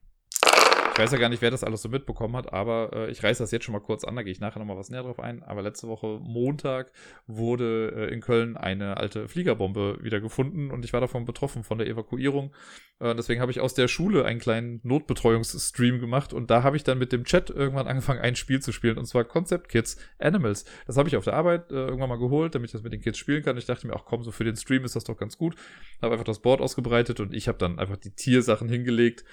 Ich 0.92 0.98
weiß 0.98 1.10
ja 1.10 1.18
gar 1.18 1.30
nicht, 1.30 1.40
wer 1.40 1.50
das 1.50 1.64
alles 1.64 1.80
so 1.80 1.88
mitbekommen 1.88 2.36
hat, 2.36 2.52
aber 2.52 2.90
äh, 2.92 3.10
ich 3.10 3.22
reiße 3.22 3.42
das 3.42 3.50
jetzt 3.50 3.64
schon 3.64 3.72
mal 3.72 3.80
kurz 3.80 4.04
an, 4.04 4.14
da 4.14 4.22
gehe 4.22 4.30
ich 4.30 4.40
nachher 4.40 4.58
nochmal 4.58 4.76
was 4.76 4.90
näher 4.90 5.02
drauf 5.02 5.20
ein. 5.20 5.42
Aber 5.42 5.62
letzte 5.62 5.88
Woche 5.88 6.20
Montag 6.22 6.92
wurde 7.26 7.94
äh, 7.96 8.12
in 8.12 8.20
Köln 8.20 8.58
eine 8.58 8.98
alte 8.98 9.26
Fliegerbombe 9.26 10.00
wieder 10.02 10.20
gefunden 10.20 10.70
und 10.70 10.84
ich 10.84 10.92
war 10.92 11.00
davon 11.00 11.24
betroffen, 11.24 11.64
von 11.64 11.78
der 11.78 11.86
Evakuierung. 11.86 12.52
Äh, 13.00 13.14
deswegen 13.14 13.40
habe 13.40 13.50
ich 13.50 13.60
aus 13.60 13.72
der 13.72 13.88
Schule 13.88 14.26
einen 14.26 14.38
kleinen 14.38 14.80
Notbetreuungsstream 14.82 15.98
gemacht 15.98 16.34
und 16.34 16.50
da 16.50 16.62
habe 16.62 16.76
ich 16.76 16.84
dann 16.84 16.98
mit 16.98 17.10
dem 17.10 17.24
Chat 17.24 17.48
irgendwann 17.48 17.88
angefangen, 17.88 18.20
ein 18.20 18.36
Spiel 18.36 18.60
zu 18.60 18.70
spielen 18.70 18.98
und 18.98 19.06
zwar 19.06 19.24
Concept 19.24 19.70
Kids 19.70 19.96
Animals. 20.18 20.66
Das 20.86 20.98
habe 20.98 21.08
ich 21.08 21.16
auf 21.16 21.24
der 21.24 21.32
Arbeit 21.32 21.70
äh, 21.70 21.74
irgendwann 21.74 22.10
mal 22.10 22.18
geholt, 22.18 22.54
damit 22.54 22.68
ich 22.68 22.72
das 22.72 22.82
mit 22.82 22.92
den 22.92 23.00
Kids 23.00 23.16
spielen 23.16 23.42
kann. 23.42 23.56
Ich 23.56 23.64
dachte 23.64 23.86
mir, 23.86 23.94
ach 23.96 24.04
komm, 24.04 24.24
so 24.24 24.30
für 24.30 24.44
den 24.44 24.56
Stream 24.56 24.84
ist 24.84 24.94
das 24.94 25.04
doch 25.04 25.16
ganz 25.16 25.38
gut. 25.38 25.56
Habe 26.02 26.12
einfach 26.12 26.26
das 26.26 26.40
Board 26.40 26.60
ausgebreitet 26.60 27.18
und 27.18 27.32
ich 27.32 27.48
habe 27.48 27.56
dann 27.56 27.78
einfach 27.78 27.96
die 27.96 28.14
Tiersachen 28.14 28.68
hingelegt 28.68 29.24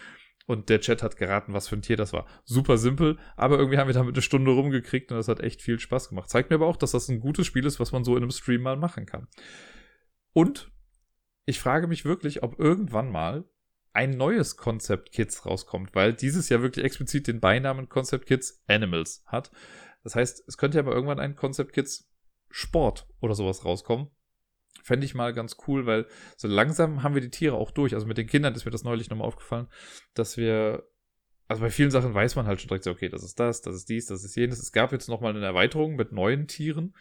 und 0.50 0.70
der 0.70 0.82
Chat 0.82 1.04
hat 1.04 1.16
geraten, 1.16 1.54
was 1.54 1.68
für 1.68 1.76
ein 1.76 1.84
Tier 1.84 1.96
das 1.96 2.12
war. 2.12 2.26
Super 2.44 2.80
simpel, 2.80 3.20
aber 3.38 3.60
irgendwie 3.60 3.78
haben 3.78 3.86
wir 3.86 3.94
damit 3.94 4.16
eine 4.16 4.24
Stunde 4.24 4.50
rumgekriegt 4.50 5.12
und 5.12 5.18
das 5.18 5.28
hat 5.28 5.42
echt 5.42 5.62
viel 5.62 5.80
Spaß 5.80 6.10
gemacht. 6.10 6.28
Zeigt 6.28 6.50
mir 6.50 6.56
aber 6.56 6.66
auch, 6.66 6.76
dass 6.76 6.90
das 6.90 7.08
ein 7.08 7.20
gutes 7.20 7.46
Spiel 7.46 7.68
ist, 7.68 7.80
was 7.80 7.92
man 7.92 8.04
so 8.04 8.18
in 8.18 8.24
einem 8.24 8.32
Stream 8.32 8.64
mal 8.64 8.76
machen 8.76 9.06
kann. 9.06 9.28
Und 10.34 10.72
ich 11.46 11.60
frage 11.60 11.86
mich 11.86 12.04
wirklich, 12.04 12.42
ob 12.42 12.60
irgendwann 12.60 13.12
mal 13.12 13.48
ein 13.94 14.10
neues 14.10 14.58
Concept 14.58 15.12
Kids 15.12 15.46
rauskommt, 15.46 15.94
weil 15.94 16.14
dieses 16.14 16.50
ja 16.50 16.64
wirklich 16.64 16.84
explizit 16.84 17.28
den 17.28 17.40
Beinamen 17.40 17.88
Concept 17.88 18.26
Kids 18.26 18.64
Animals 18.66 19.24
hat. 19.28 19.52
Das 20.04 20.16
heißt, 20.16 20.46
es 20.48 20.58
könnte 20.58 20.80
ja 20.80 20.84
mal 20.84 20.96
irgendwann 20.96 21.20
ein 21.20 21.36
Concept 21.36 21.74
Kids 21.74 22.12
Sport 22.50 23.08
oder 23.20 23.36
sowas 23.36 23.66
rauskommen. 23.66 24.08
Fände 24.84 25.06
ich 25.06 25.16
mal 25.16 25.34
ganz 25.34 25.58
cool, 25.68 25.86
weil 25.86 26.06
so 26.38 26.48
langsam 26.48 27.04
haben 27.04 27.14
wir 27.14 27.22
die 27.22 27.32
Tiere 27.32 27.56
auch 27.56 27.72
durch. 27.72 27.94
Also 27.94 28.08
mit 28.08 28.18
den 28.18 28.28
Kindern 28.28 28.56
ist 28.56 28.66
mir 28.66 28.72
das 28.72 28.84
neulich 28.84 29.10
nochmal 29.10 29.28
aufgefallen, 29.28 29.68
dass 30.14 30.38
wir, 30.38 30.84
also 31.48 31.62
bei 31.62 31.70
vielen 31.70 31.92
Sachen 31.92 32.14
weiß 32.14 32.36
man 32.36 32.48
halt 32.48 32.62
schon 32.62 32.68
direkt 32.68 32.84
so, 32.84 32.92
okay, 32.92 33.10
das 33.10 33.24
ist 33.24 33.40
das, 33.40 33.62
das 33.62 33.76
ist 33.76 33.90
dies, 33.90 34.06
das 34.08 34.24
ist 34.24 34.36
jenes. 34.36 34.60
Es 34.60 34.72
gab 34.72 34.92
jetzt 34.92 35.10
nochmal 35.10 35.36
eine 35.36 35.46
Erweiterung 35.46 35.96
mit 35.96 36.12
neuen 36.12 36.48
Tieren, 36.48 36.96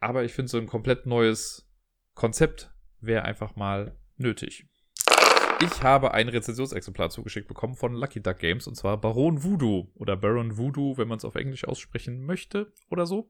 aber 0.00 0.24
ich 0.24 0.32
finde 0.32 0.50
so 0.50 0.58
ein 0.58 0.66
komplett 0.66 1.06
neues 1.06 1.68
Konzept 2.14 2.72
wäre 3.00 3.24
einfach 3.24 3.56
mal 3.56 3.96
nötig. 4.16 4.66
Ich 5.60 5.82
habe 5.82 6.14
ein 6.14 6.28
Rezensionsexemplar 6.28 7.10
zugeschickt 7.10 7.48
bekommen 7.48 7.74
von 7.74 7.92
Lucky 7.92 8.22
Duck 8.22 8.38
Games 8.38 8.68
und 8.68 8.76
zwar 8.76 8.96
Baron 9.00 9.42
Voodoo 9.42 9.88
oder 9.94 10.16
Baron 10.16 10.56
Voodoo, 10.56 10.96
wenn 10.96 11.08
man 11.08 11.18
es 11.18 11.24
auf 11.24 11.34
Englisch 11.34 11.64
aussprechen 11.64 12.24
möchte 12.24 12.72
oder 12.90 13.06
so. 13.06 13.28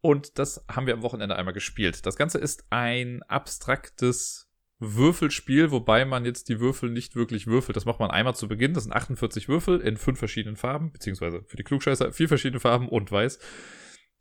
Und 0.00 0.38
das 0.38 0.64
haben 0.70 0.86
wir 0.86 0.94
am 0.94 1.02
Wochenende 1.02 1.36
einmal 1.36 1.52
gespielt. 1.52 2.06
Das 2.06 2.16
Ganze 2.16 2.38
ist 2.38 2.64
ein 2.70 3.22
abstraktes 3.24 4.48
Würfelspiel, 4.78 5.70
wobei 5.70 6.04
man 6.04 6.24
jetzt 6.24 6.48
die 6.48 6.60
Würfel 6.60 6.88
nicht 6.88 7.16
wirklich 7.16 7.46
würfelt. 7.46 7.76
Das 7.76 7.84
macht 7.84 8.00
man 8.00 8.10
einmal 8.10 8.34
zu 8.34 8.48
Beginn. 8.48 8.72
Das 8.74 8.84
sind 8.84 8.92
48 8.92 9.48
Würfel 9.48 9.80
in 9.80 9.96
fünf 9.96 10.18
verschiedenen 10.18 10.56
Farben, 10.56 10.92
beziehungsweise 10.92 11.42
für 11.46 11.56
die 11.56 11.64
Klugscheißer 11.64 12.12
vier 12.12 12.28
verschiedene 12.28 12.60
Farben 12.60 12.88
und 12.88 13.10
weiß. 13.10 13.38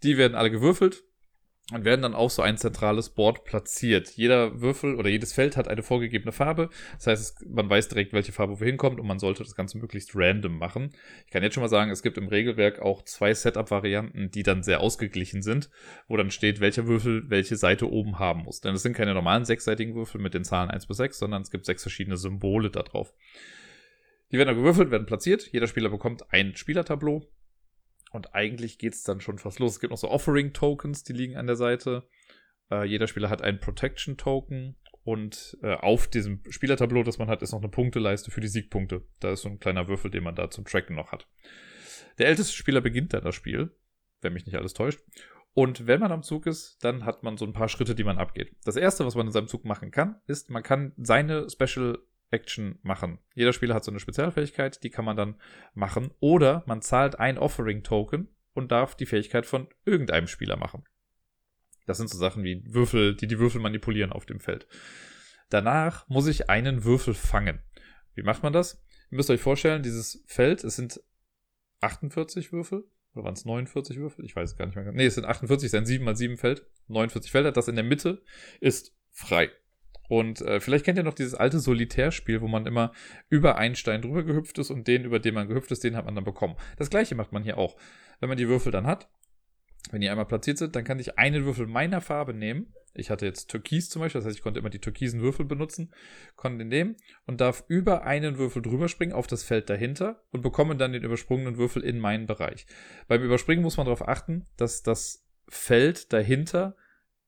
Die 0.04 0.18
werden 0.18 0.36
alle 0.36 0.52
gewürfelt 0.52 1.04
und 1.74 1.84
werden 1.84 2.02
dann 2.02 2.16
auf 2.16 2.32
so 2.32 2.42
ein 2.42 2.58
zentrales 2.58 3.10
Board 3.10 3.44
platziert. 3.44 4.12
Jeder 4.12 4.62
Würfel 4.62 4.96
oder 4.96 5.10
jedes 5.10 5.34
Feld 5.34 5.58
hat 5.58 5.68
eine 5.68 5.84
vorgegebene 5.84 6.32
Farbe. 6.32 6.70
Das 6.94 7.08
heißt, 7.08 7.46
man 7.50 7.70
weiß 7.70 7.90
direkt, 7.90 8.14
welche 8.14 8.32
Farbe 8.32 8.60
wohin 8.62 8.78
kommt 8.78 9.02
und 9.02 9.08
man 9.08 9.20
sollte 9.20 9.44
das 9.44 9.56
Ganze 9.56 9.78
möglichst 9.78 10.12
random 10.16 10.58
machen. 10.58 10.92
Ich 11.26 11.32
kann 11.32 11.44
jetzt 11.44 11.56
schon 11.56 11.64
mal 11.64 11.70
sagen, 11.70 11.92
es 11.92 12.04
gibt 12.04 12.18
im 12.18 12.30
Regelwerk 12.30 12.80
auch 12.80 13.04
zwei 13.04 13.34
Setup-Varianten, 13.34 14.32
die 14.32 14.44
dann 14.44 14.64
sehr 14.64 14.80
ausgeglichen 14.80 15.42
sind, 15.42 15.70
wo 16.08 16.16
dann 16.16 16.32
steht, 16.32 16.62
welcher 16.62 16.88
Würfel 16.88 17.30
welche 17.30 17.58
Seite 17.58 17.92
oben 17.92 18.18
haben 18.18 18.44
muss. 18.44 18.62
Denn 18.62 18.74
es 18.74 18.84
sind 18.84 18.94
keine 18.94 19.14
normalen 19.14 19.44
sechsseitigen 19.44 19.94
Würfel 19.94 20.22
mit 20.22 20.34
den 20.34 20.46
Zahlen 20.46 20.70
1 20.70 20.86
bis 20.86 20.98
6, 20.98 21.20
sondern 21.20 21.42
es 21.42 21.52
gibt 21.52 21.66
sechs 21.66 21.82
verschiedene 21.82 22.16
Symbole 22.16 22.70
da 22.70 22.84
drauf. 22.84 23.14
Die 24.32 24.38
werden 24.38 24.50
dann 24.50 24.58
gewürfelt, 24.58 24.90
werden 24.90 25.06
platziert. 25.06 25.50
Jeder 25.52 25.68
Spieler 25.68 25.90
bekommt 25.90 26.32
ein 26.32 26.56
Spielertableau 26.56 27.28
und 28.18 28.34
eigentlich 28.34 28.80
geht 28.80 28.94
es 28.94 29.04
dann 29.04 29.22
schon 29.22 29.38
fast 29.38 29.60
los. 29.60 29.74
Es 29.74 29.80
gibt 29.80 29.92
noch 29.92 29.98
so 29.98 30.10
Offering-Tokens, 30.10 31.04
die 31.04 31.14
liegen 31.14 31.38
an 31.38 31.48
der 31.48 31.56
Seite. 31.56 32.10
Äh, 32.72 32.86
jeder 32.86 33.08
Spieler 33.08 33.30
hat 33.30 33.42
einen 33.42 33.60
Protection-Token 33.60 34.76
und 35.04 35.58
äh, 35.62 35.76
auf 35.76 36.08
diesem 36.08 36.42
Spielertableau, 36.50 37.04
das 37.04 37.20
man 37.20 37.30
hat, 37.30 37.42
ist 37.42 37.54
noch 37.54 37.62
eine 37.62 37.70
Punkteleiste 37.70 38.32
für 38.32 38.42
die 38.42 38.48
Siegpunkte. 38.48 39.06
Da 39.20 39.32
ist 39.32 39.44
so 39.44 39.50
ein 39.50 39.60
kleiner 39.60 39.88
Würfel, 39.88 40.12
den 40.12 40.24
man 40.24 40.36
da 40.36 40.50
zum 40.50 40.66
Tracken 40.66 40.96
noch 40.96 41.12
hat. 41.12 41.28
Der 42.18 42.28
älteste 42.28 42.54
Spieler 42.54 42.82
beginnt 42.82 43.14
dann 43.14 43.24
das 43.24 43.36
Spiel, 43.36 43.74
wenn 44.22 44.34
mich 44.34 44.46
nicht 44.46 44.58
alles 44.58 44.74
täuscht. 44.74 45.00
Und 45.54 45.88
wenn 45.88 46.00
man 46.00 46.12
am 46.12 46.24
Zug 46.24 46.46
ist, 46.46 46.78
dann 46.82 47.06
hat 47.06 47.24
man 47.24 47.38
so 47.38 47.46
ein 47.46 47.54
paar 47.54 47.70
Schritte, 47.70 47.96
die 47.96 48.04
man 48.04 48.18
abgeht. 48.18 48.56
Das 48.64 48.76
erste, 48.76 49.06
was 49.06 49.16
man 49.16 49.28
in 49.28 49.32
seinem 49.32 49.48
Zug 49.48 49.64
machen 49.64 49.92
kann, 49.92 50.20
ist, 50.26 50.50
man 50.50 50.64
kann 50.64 50.94
seine 50.98 51.48
Special 51.50 52.00
Action 52.30 52.80
machen. 52.82 53.20
Jeder 53.34 53.54
Spieler 53.54 53.76
hat 53.76 53.84
so 53.84 53.92
eine 53.92 54.00
Spezialfähigkeit, 54.00 54.84
die 54.84 54.90
kann 54.90 55.06
man 55.06 55.16
dann 55.16 55.36
machen. 55.74 56.12
Oder 56.20 56.64
man 56.66 56.82
zahlt 56.82 57.20
ein 57.20 57.38
Offering-Token 57.38 58.28
und 58.54 58.72
darf 58.72 58.96
die 58.96 59.06
Fähigkeit 59.06 59.46
von 59.46 59.68
irgendeinem 59.86 60.28
Spieler 60.28 60.58
machen. 60.58 60.84
Das 61.86 61.98
sind 61.98 62.10
so 62.10 62.18
Sachen 62.18 62.44
wie 62.44 62.64
Würfel, 62.66 63.16
die 63.16 63.28
die 63.28 63.40
Würfel 63.40 63.62
manipulieren 63.62 64.12
auf 64.12 64.26
dem 64.26 64.40
Feld. 64.40 64.68
Danach 65.50 66.08
muss 66.10 66.28
ich 66.28 66.50
einen 66.50 66.84
Würfel 66.84 67.14
fangen. 67.14 67.62
Wie 68.14 68.24
macht 68.24 68.44
man 68.44 68.52
das? 68.52 68.84
Ihr 69.10 69.16
müsst 69.16 69.30
euch 69.30 69.40
vorstellen, 69.40 69.84
dieses 69.84 70.24
Feld, 70.28 70.64
es 70.64 70.76
sind 70.76 71.02
48 71.80 72.52
Würfel. 72.52 72.84
Oder 73.14 73.24
waren 73.24 73.34
es 73.34 73.46
49 73.46 73.98
Würfel? 73.98 74.26
Ich 74.26 74.36
weiß 74.36 74.52
es 74.52 74.58
gar 74.58 74.66
nicht 74.66 74.76
mehr. 74.76 74.92
Nee, 74.92 75.06
es 75.06 75.16
sind 75.16 75.26
48, 75.26 75.68
es 75.68 75.74
ist 75.74 75.78
ein 75.78 75.86
7 75.86 76.08
x 76.08 76.20
7 76.20 76.38
Feld. 76.38 76.66
49 76.88 77.32
Felder. 77.32 77.52
Das 77.52 77.68
in 77.68 77.76
der 77.76 77.86
Mitte 77.86 78.22
ist 78.60 78.96
frei. 79.12 79.50
Und 80.08 80.42
äh, 80.42 80.60
vielleicht 80.60 80.86
kennt 80.86 80.98
ihr 80.98 81.04
noch 81.04 81.14
dieses 81.14 81.34
alte 81.34 81.60
Solitärspiel, 81.60 82.42
wo 82.42 82.48
man 82.48 82.66
immer 82.66 82.92
über 83.30 83.58
einen 83.58 83.76
Stein 83.76 84.02
drüber 84.02 84.24
gehüpft 84.24 84.58
ist 84.58 84.72
und 84.72 84.88
den, 84.88 85.04
über 85.04 85.20
den 85.20 85.34
man 85.34 85.48
gehüpft 85.48 85.72
ist, 85.72 85.84
den 85.84 85.96
hat 85.96 86.06
man 86.06 86.16
dann 86.16 86.24
bekommen. 86.24 86.56
Das 86.78 86.90
gleiche 86.90 87.16
macht 87.16 87.32
man 87.32 87.44
hier 87.44 87.58
auch. 87.58 87.78
Wenn 88.20 88.30
man 88.30 88.38
die 88.38 88.48
Würfel 88.48 88.72
dann 88.72 88.88
hat, 88.88 89.10
wenn 89.92 90.02
die 90.02 90.10
einmal 90.10 90.26
platziert 90.26 90.58
sind, 90.58 90.76
dann 90.76 90.84
kann 90.84 91.00
ich 91.00 91.18
einen 91.18 91.46
Würfel 91.46 91.68
meiner 91.68 92.02
Farbe 92.02 92.34
nehmen. 92.34 92.74
Ich 92.94 93.12
hatte 93.12 93.26
jetzt 93.26 93.50
Türkis 93.50 93.90
zum 93.90 94.02
Beispiel, 94.02 94.20
das 94.20 94.28
heißt, 94.28 94.38
ich 94.38 94.44
konnte 94.44 94.60
immer 94.60 94.72
die 94.72 94.80
türkisen 94.80 95.22
Würfel 95.22 95.46
benutzen, 95.46 95.94
konnte 96.36 96.58
den 96.60 96.70
nehmen 96.70 96.96
und 97.28 97.40
darf 97.42 97.64
über 97.68 98.04
einen 98.04 98.38
Würfel 98.40 98.64
drüber 98.64 98.88
springen 98.88 99.14
auf 99.14 99.28
das 99.28 99.44
Feld 99.44 99.70
dahinter 99.70 100.24
und 100.32 100.42
bekomme 100.42 100.76
dann 100.76 100.94
den 100.94 101.04
übersprungenen 101.04 101.58
Würfel 101.58 101.84
in 101.84 102.00
meinen 102.00 102.26
Bereich. 102.26 102.66
Beim 103.08 103.22
Überspringen 103.22 103.62
muss 103.62 103.78
man 103.78 103.86
darauf 103.86 104.08
achten, 104.08 104.48
dass 104.58 104.82
das 104.82 105.28
Feld 105.48 106.12
dahinter 106.12 106.76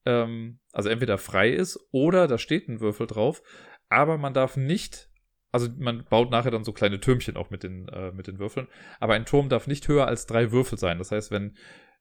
ähm, 0.05 0.59
also 0.71 0.89
entweder 0.89 1.17
frei 1.17 1.49
ist 1.49 1.79
oder 1.91 2.27
da 2.27 2.37
steht 2.37 2.67
ein 2.67 2.79
Würfel 2.79 3.07
drauf, 3.07 3.41
aber 3.89 4.17
man 4.17 4.33
darf 4.33 4.55
nicht, 4.57 5.09
also 5.51 5.67
man 5.77 6.05
baut 6.05 6.31
nachher 6.31 6.51
dann 6.51 6.63
so 6.63 6.73
kleine 6.73 6.99
Türmchen 6.99 7.37
auch 7.37 7.49
mit 7.49 7.63
den, 7.63 7.87
äh, 7.89 8.11
mit 8.11 8.27
den 8.27 8.39
Würfeln, 8.39 8.67
aber 8.99 9.13
ein 9.13 9.25
Turm 9.25 9.49
darf 9.49 9.67
nicht 9.67 9.87
höher 9.87 10.07
als 10.07 10.25
drei 10.25 10.51
Würfel 10.51 10.77
sein. 10.77 10.99
Das 10.99 11.11
heißt, 11.11 11.31
wenn, 11.31 11.57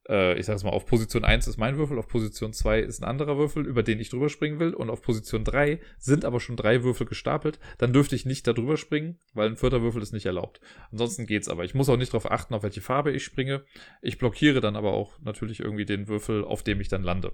äh, 0.08 0.38
ich 0.38 0.46
sage 0.46 0.58
es 0.58 0.64
mal, 0.64 0.70
auf 0.70 0.84
Position 0.84 1.24
1 1.24 1.46
ist 1.48 1.56
mein 1.56 1.78
Würfel, 1.78 1.98
auf 1.98 2.08
Position 2.08 2.52
2 2.52 2.80
ist 2.80 3.00
ein 3.00 3.08
anderer 3.08 3.38
Würfel, 3.38 3.66
über 3.66 3.82
den 3.82 4.00
ich 4.00 4.11
drüber 4.11 4.28
springen 4.28 4.61
will, 4.61 4.74
und 4.74 4.90
auf 4.90 5.00
Position 5.00 5.44
3 5.44 5.80
sind 5.98 6.26
aber 6.26 6.40
schon 6.40 6.56
drei 6.56 6.84
Würfel 6.84 7.06
gestapelt, 7.06 7.58
dann 7.78 7.94
dürfte 7.94 8.16
ich 8.16 8.26
nicht 8.26 8.46
da 8.46 8.52
drüber 8.52 8.76
springen, 8.76 9.18
weil 9.32 9.48
ein 9.48 9.56
vierter 9.56 9.82
Würfel 9.82 10.02
ist 10.02 10.12
nicht 10.12 10.26
erlaubt. 10.26 10.61
Ansonsten 10.92 11.26
geht's 11.26 11.48
aber. 11.48 11.64
Ich 11.64 11.74
muss 11.74 11.88
auch 11.88 11.96
nicht 11.96 12.12
darauf 12.12 12.30
achten, 12.30 12.54
auf 12.54 12.62
welche 12.62 12.82
Farbe 12.82 13.12
ich 13.12 13.24
springe. 13.24 13.64
Ich 14.02 14.18
blockiere 14.18 14.61
dann 14.61 14.76
aber 14.76 14.92
auch 14.92 15.18
natürlich 15.20 15.61
irgendwie 15.61 15.87
den 15.87 16.06
Würfel, 16.06 16.44
auf 16.44 16.62
dem 16.62 16.80
ich 16.80 16.88
dann 16.88 17.02
lande 17.02 17.32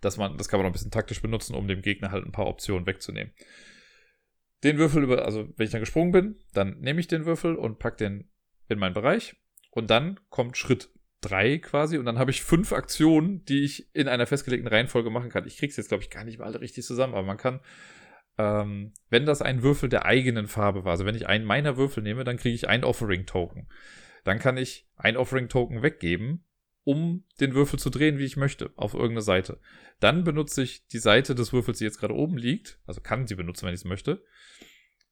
dass 0.00 0.16
man, 0.16 0.36
das 0.36 0.48
kann 0.48 0.58
man 0.58 0.64
noch 0.64 0.70
ein 0.70 0.72
bisschen 0.72 0.90
taktisch 0.90 1.22
benutzen, 1.22 1.54
um 1.54 1.68
dem 1.68 1.82
Gegner 1.82 2.10
halt 2.10 2.24
ein 2.24 2.32
paar 2.32 2.46
Optionen 2.46 2.86
wegzunehmen. 2.86 3.32
Den 4.64 4.78
Würfel 4.78 5.02
über, 5.02 5.24
also 5.24 5.48
wenn 5.56 5.66
ich 5.66 5.72
dann 5.72 5.80
gesprungen 5.80 6.12
bin, 6.12 6.36
dann 6.52 6.80
nehme 6.80 7.00
ich 7.00 7.08
den 7.08 7.26
Würfel 7.26 7.56
und 7.56 7.78
pack 7.78 7.98
den 7.98 8.30
in 8.68 8.78
meinen 8.78 8.94
Bereich 8.94 9.36
und 9.70 9.90
dann 9.90 10.18
kommt 10.30 10.56
Schritt 10.56 10.90
3 11.20 11.58
quasi 11.58 11.98
und 11.98 12.04
dann 12.04 12.18
habe 12.18 12.30
ich 12.30 12.42
fünf 12.42 12.72
Aktionen, 12.72 13.44
die 13.44 13.64
ich 13.64 13.94
in 13.94 14.08
einer 14.08 14.26
festgelegten 14.26 14.68
Reihenfolge 14.68 15.10
machen 15.10 15.30
kann. 15.30 15.46
Ich 15.46 15.58
krieg's 15.58 15.76
jetzt, 15.76 15.88
glaube 15.88 16.02
ich, 16.02 16.10
gar 16.10 16.24
nicht 16.24 16.38
mal 16.38 16.46
alle 16.46 16.60
richtig 16.60 16.84
zusammen, 16.84 17.14
aber 17.14 17.26
man 17.26 17.36
kann, 17.36 17.60
ähm, 18.38 18.92
wenn 19.10 19.26
das 19.26 19.42
ein 19.42 19.62
Würfel 19.62 19.88
der 19.88 20.04
eigenen 20.04 20.46
Farbe 20.46 20.84
war, 20.84 20.92
also 20.92 21.04
wenn 21.04 21.14
ich 21.14 21.26
einen 21.26 21.44
meiner 21.44 21.76
Würfel 21.76 22.02
nehme, 22.02 22.24
dann 22.24 22.36
kriege 22.36 22.54
ich 22.54 22.68
ein 22.68 22.84
Offering-Token. 22.84 23.68
Dann 24.24 24.38
kann 24.38 24.56
ich 24.56 24.88
ein 24.96 25.16
Offering-Token 25.16 25.82
weggeben 25.82 26.45
um 26.86 27.24
den 27.40 27.54
Würfel 27.54 27.80
zu 27.80 27.90
drehen, 27.90 28.16
wie 28.16 28.24
ich 28.24 28.36
möchte, 28.36 28.70
auf 28.76 28.94
irgendeine 28.94 29.22
Seite. 29.22 29.58
Dann 29.98 30.22
benutze 30.22 30.62
ich 30.62 30.86
die 30.86 31.00
Seite 31.00 31.34
des 31.34 31.52
Würfels, 31.52 31.78
die 31.78 31.84
jetzt 31.84 31.98
gerade 31.98 32.14
oben 32.14 32.38
liegt. 32.38 32.78
Also 32.86 33.00
kann 33.00 33.26
sie 33.26 33.34
benutzen, 33.34 33.66
wenn 33.66 33.74
ich 33.74 33.80
es 33.80 33.84
möchte. 33.84 34.22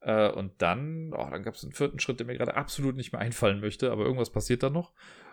Äh, 0.00 0.30
und 0.30 0.62
dann, 0.62 1.12
oh, 1.12 1.28
dann 1.28 1.42
gab 1.42 1.56
es 1.56 1.64
einen 1.64 1.72
vierten 1.72 1.98
Schritt, 1.98 2.20
der 2.20 2.28
mir 2.28 2.36
gerade 2.36 2.54
absolut 2.54 2.94
nicht 2.94 3.10
mehr 3.10 3.20
einfallen 3.20 3.58
möchte, 3.58 3.90
aber 3.90 4.04
irgendwas 4.04 4.30
passiert 4.30 4.62
da 4.62 4.70
noch. 4.70 4.92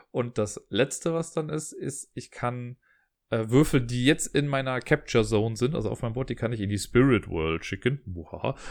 Und 0.10 0.40
das 0.40 0.66
letzte, 0.70 1.14
was 1.14 1.32
dann 1.32 1.50
ist, 1.50 1.74
ist, 1.74 2.10
ich 2.16 2.32
kann 2.32 2.78
äh, 3.32 3.50
Würfel, 3.50 3.82
die 3.82 4.06
jetzt 4.06 4.36
in 4.36 4.48
meiner 4.48 4.80
Capture 4.82 5.24
Zone 5.24 5.56
sind, 5.56 5.74
also 5.74 5.90
auf 5.90 6.02
meinem 6.02 6.14
Board, 6.14 6.30
die 6.30 6.36
kann 6.36 6.54
ich 6.54 6.60
in 6.60 6.70
die 6.70 6.78
Spirit 6.78 7.28
World 7.28 7.66
schicken. 7.66 8.02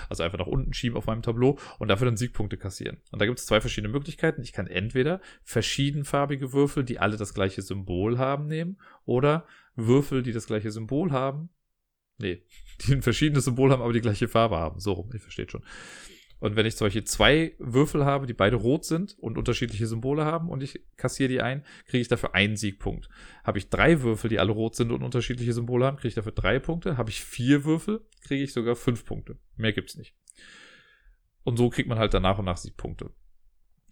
Also 0.09 0.23
einfach 0.23 0.39
nach 0.39 0.47
unten 0.47 0.73
schieben 0.75 0.97
auf 0.97 1.07
meinem 1.07 1.23
Tableau 1.23 1.59
und 1.79 1.89
dafür 1.89 2.05
dann 2.05 2.17
Siegpunkte 2.17 2.57
kassieren. 2.57 2.99
Und 3.11 3.21
da 3.21 3.27
gibt 3.27 3.39
es 3.39 3.47
zwei 3.47 3.61
verschiedene 3.61 3.93
Möglichkeiten. 3.93 4.43
Ich 4.43 4.53
kann 4.53 4.67
entweder 4.67 5.21
verschiedenfarbige 5.43 6.53
Würfel, 6.53 6.85
die 6.85 6.99
alle 6.99 7.17
das 7.17 7.35
gleiche 7.35 7.63
Symbol 7.63 8.19
haben, 8.19 8.47
nehmen 8.47 8.79
oder 9.05 9.47
Würfel, 9.77 10.23
die 10.23 10.33
das 10.33 10.47
gleiche 10.47 10.71
Symbol 10.71 11.11
haben. 11.11 11.49
Nee, 12.19 12.43
die 12.87 12.93
ein 12.93 13.03
verschiedenes 13.03 13.47
Symbol 13.47 13.73
haben, 13.73 13.83
aber 13.83 13.95
die 13.95 14.03
gleiche 14.03 14.29
Farbe 14.29 14.59
haben. 14.59 14.79
So 14.79 14.93
rum, 14.93 15.11
ihr 15.13 15.21
versteht 15.21 15.51
schon. 15.51 15.65
Und 16.41 16.57
wenn 16.57 16.67
ich 16.67 16.77
solche 16.77 17.05
zwei 17.05 17.55
Würfel 17.59 18.05
habe, 18.05 18.27
die 18.27 18.33
beide 18.33 18.57
rot 18.57 18.85
sind 18.85 19.17
und 19.19 19.39
unterschiedliche 19.39 19.87
Symbole 19.87 20.25
haben 20.25 20.49
und 20.49 20.63
ich 20.63 20.81
kassiere 20.97 21.29
die 21.29 21.43
ein, 21.43 21.65
kriege 21.87 22.01
ich 22.01 22.09
dafür 22.09 22.35
einen 22.35 22.57
Siegpunkt. 22.57 23.09
Habe 23.45 23.59
ich 23.59 23.69
drei 23.69 24.03
Würfel, 24.03 24.31
die 24.31 24.39
alle 24.39 24.53
rot 24.53 24.75
sind 24.75 24.91
und 24.91 25.03
unterschiedliche 25.03 25.53
Symbole 25.53 25.85
haben, 25.85 25.99
kriege 25.99 26.09
ich 26.09 26.15
dafür 26.15 26.33
drei 26.33 26.59
Punkte. 26.59 26.97
Habe 26.97 27.11
ich 27.11 27.23
vier 27.23 27.65
Würfel, 27.65 28.01
kriege 28.23 28.43
ich 28.43 28.53
sogar 28.53 28.75
fünf 28.75 29.05
Punkte. 29.05 29.37
Mehr 29.57 29.73
gibt's 29.73 29.97
nicht. 29.97 30.15
Und 31.45 31.59
so 31.59 31.69
kriegt 31.69 31.89
man 31.89 31.99
halt 31.99 32.15
dann 32.15 32.23
nach 32.23 32.39
und 32.39 32.47
nach 32.47 32.57
Siegpunkte. 32.57 33.11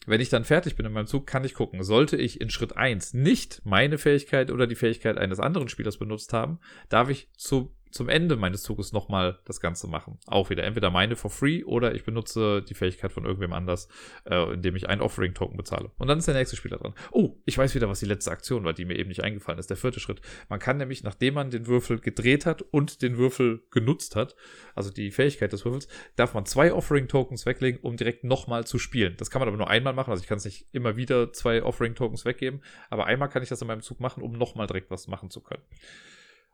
Wenn 0.06 0.22
ich 0.22 0.30
dann 0.30 0.44
fertig 0.44 0.74
bin 0.74 0.86
in 0.86 0.92
meinem 0.92 1.06
Zug, 1.06 1.26
kann 1.26 1.44
ich 1.44 1.52
gucken, 1.52 1.82
sollte 1.82 2.16
ich 2.16 2.40
in 2.40 2.48
Schritt 2.48 2.76
eins 2.76 3.12
nicht 3.12 3.60
meine 3.64 3.98
Fähigkeit 3.98 4.50
oder 4.50 4.66
die 4.66 4.74
Fähigkeit 4.74 5.18
eines 5.18 5.38
anderen 5.38 5.68
Spielers 5.68 5.98
benutzt 5.98 6.32
haben, 6.32 6.60
darf 6.88 7.10
ich 7.10 7.28
zu 7.36 7.76
zum 7.90 8.08
Ende 8.08 8.36
meines 8.36 8.62
Zuges 8.62 8.92
nochmal 8.92 9.38
das 9.44 9.60
Ganze 9.60 9.86
machen. 9.86 10.18
Auch 10.26 10.50
wieder 10.50 10.64
entweder 10.64 10.90
meine 10.90 11.16
for 11.16 11.30
free 11.30 11.64
oder 11.64 11.94
ich 11.94 12.04
benutze 12.04 12.62
die 12.62 12.74
Fähigkeit 12.74 13.12
von 13.12 13.24
irgendwem 13.24 13.52
anders, 13.52 13.88
äh, 14.24 14.54
indem 14.54 14.76
ich 14.76 14.88
einen 14.88 15.00
Offering-Token 15.00 15.56
bezahle. 15.56 15.90
Und 15.98 16.08
dann 16.08 16.18
ist 16.18 16.28
der 16.28 16.34
nächste 16.34 16.56
Spieler 16.56 16.78
dran. 16.78 16.94
Oh, 17.12 17.36
ich 17.44 17.56
weiß 17.56 17.74
wieder, 17.74 17.88
was 17.88 18.00
die 18.00 18.06
letzte 18.06 18.30
Aktion 18.30 18.64
war, 18.64 18.72
die 18.72 18.84
mir 18.84 18.98
eben 18.98 19.08
nicht 19.08 19.24
eingefallen 19.24 19.58
ist. 19.58 19.70
Der 19.70 19.76
vierte 19.76 20.00
Schritt. 20.00 20.20
Man 20.48 20.58
kann 20.58 20.76
nämlich, 20.76 21.02
nachdem 21.02 21.34
man 21.34 21.50
den 21.50 21.66
Würfel 21.66 21.98
gedreht 22.00 22.46
hat 22.46 22.62
und 22.62 23.02
den 23.02 23.18
Würfel 23.18 23.62
genutzt 23.70 24.16
hat, 24.16 24.34
also 24.74 24.90
die 24.90 25.10
Fähigkeit 25.10 25.52
des 25.52 25.64
Würfels, 25.64 25.88
darf 26.16 26.34
man 26.34 26.46
zwei 26.46 26.72
Offering-Tokens 26.72 27.46
weglegen, 27.46 27.80
um 27.80 27.96
direkt 27.96 28.24
nochmal 28.24 28.66
zu 28.66 28.78
spielen. 28.78 29.14
Das 29.16 29.30
kann 29.30 29.40
man 29.40 29.48
aber 29.48 29.56
nur 29.56 29.70
einmal 29.70 29.92
machen. 29.92 30.10
Also 30.10 30.22
ich 30.22 30.28
kann 30.28 30.38
es 30.38 30.44
nicht 30.44 30.66
immer 30.72 30.96
wieder 30.96 31.32
zwei 31.32 31.62
Offering-Tokens 31.62 32.24
weggeben, 32.24 32.62
aber 32.90 33.06
einmal 33.06 33.28
kann 33.28 33.42
ich 33.42 33.48
das 33.48 33.60
in 33.60 33.68
meinem 33.68 33.82
Zug 33.82 34.00
machen, 34.00 34.22
um 34.22 34.32
nochmal 34.32 34.66
direkt 34.66 34.90
was 34.90 35.08
machen 35.08 35.30
zu 35.30 35.40
können. 35.40 35.62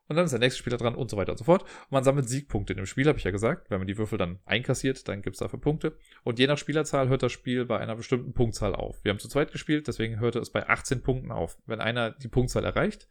Und 0.06 0.16
dann 0.16 0.26
ist 0.26 0.32
der 0.32 0.40
nächste 0.40 0.58
Spieler 0.58 0.76
dran 0.76 0.94
und 0.94 1.10
so 1.10 1.16
weiter 1.16 1.32
und 1.32 1.38
so 1.38 1.44
fort. 1.44 1.62
Und 1.62 1.92
man 1.92 2.04
sammelt 2.04 2.28
Siegpunkte 2.28 2.74
in 2.74 2.76
dem 2.76 2.86
Spiel, 2.86 3.08
habe 3.08 3.18
ich 3.18 3.24
ja 3.24 3.30
gesagt. 3.30 3.70
Wenn 3.70 3.78
man 3.78 3.86
die 3.86 3.96
Würfel 3.96 4.18
dann 4.18 4.38
einkassiert, 4.44 5.08
dann 5.08 5.22
gibt 5.22 5.36
es 5.36 5.40
dafür 5.40 5.60
Punkte. 5.60 5.96
Und 6.24 6.38
je 6.38 6.46
nach 6.46 6.58
Spielerzahl 6.58 7.08
hört 7.08 7.22
das 7.22 7.32
Spiel 7.32 7.64
bei 7.64 7.78
einer 7.78 7.96
bestimmten 7.96 8.34
Punktzahl 8.34 8.74
auf. 8.74 9.02
Wir 9.02 9.10
haben 9.10 9.18
zu 9.18 9.28
zweit 9.28 9.52
gespielt, 9.52 9.88
deswegen 9.88 10.20
hörte 10.20 10.40
es 10.40 10.50
bei 10.50 10.68
18 10.68 11.02
Punkten 11.02 11.32
auf. 11.32 11.56
Wenn 11.66 11.80
einer 11.80 12.10
die 12.10 12.28
Punktzahl 12.28 12.64
erreicht, 12.64 13.08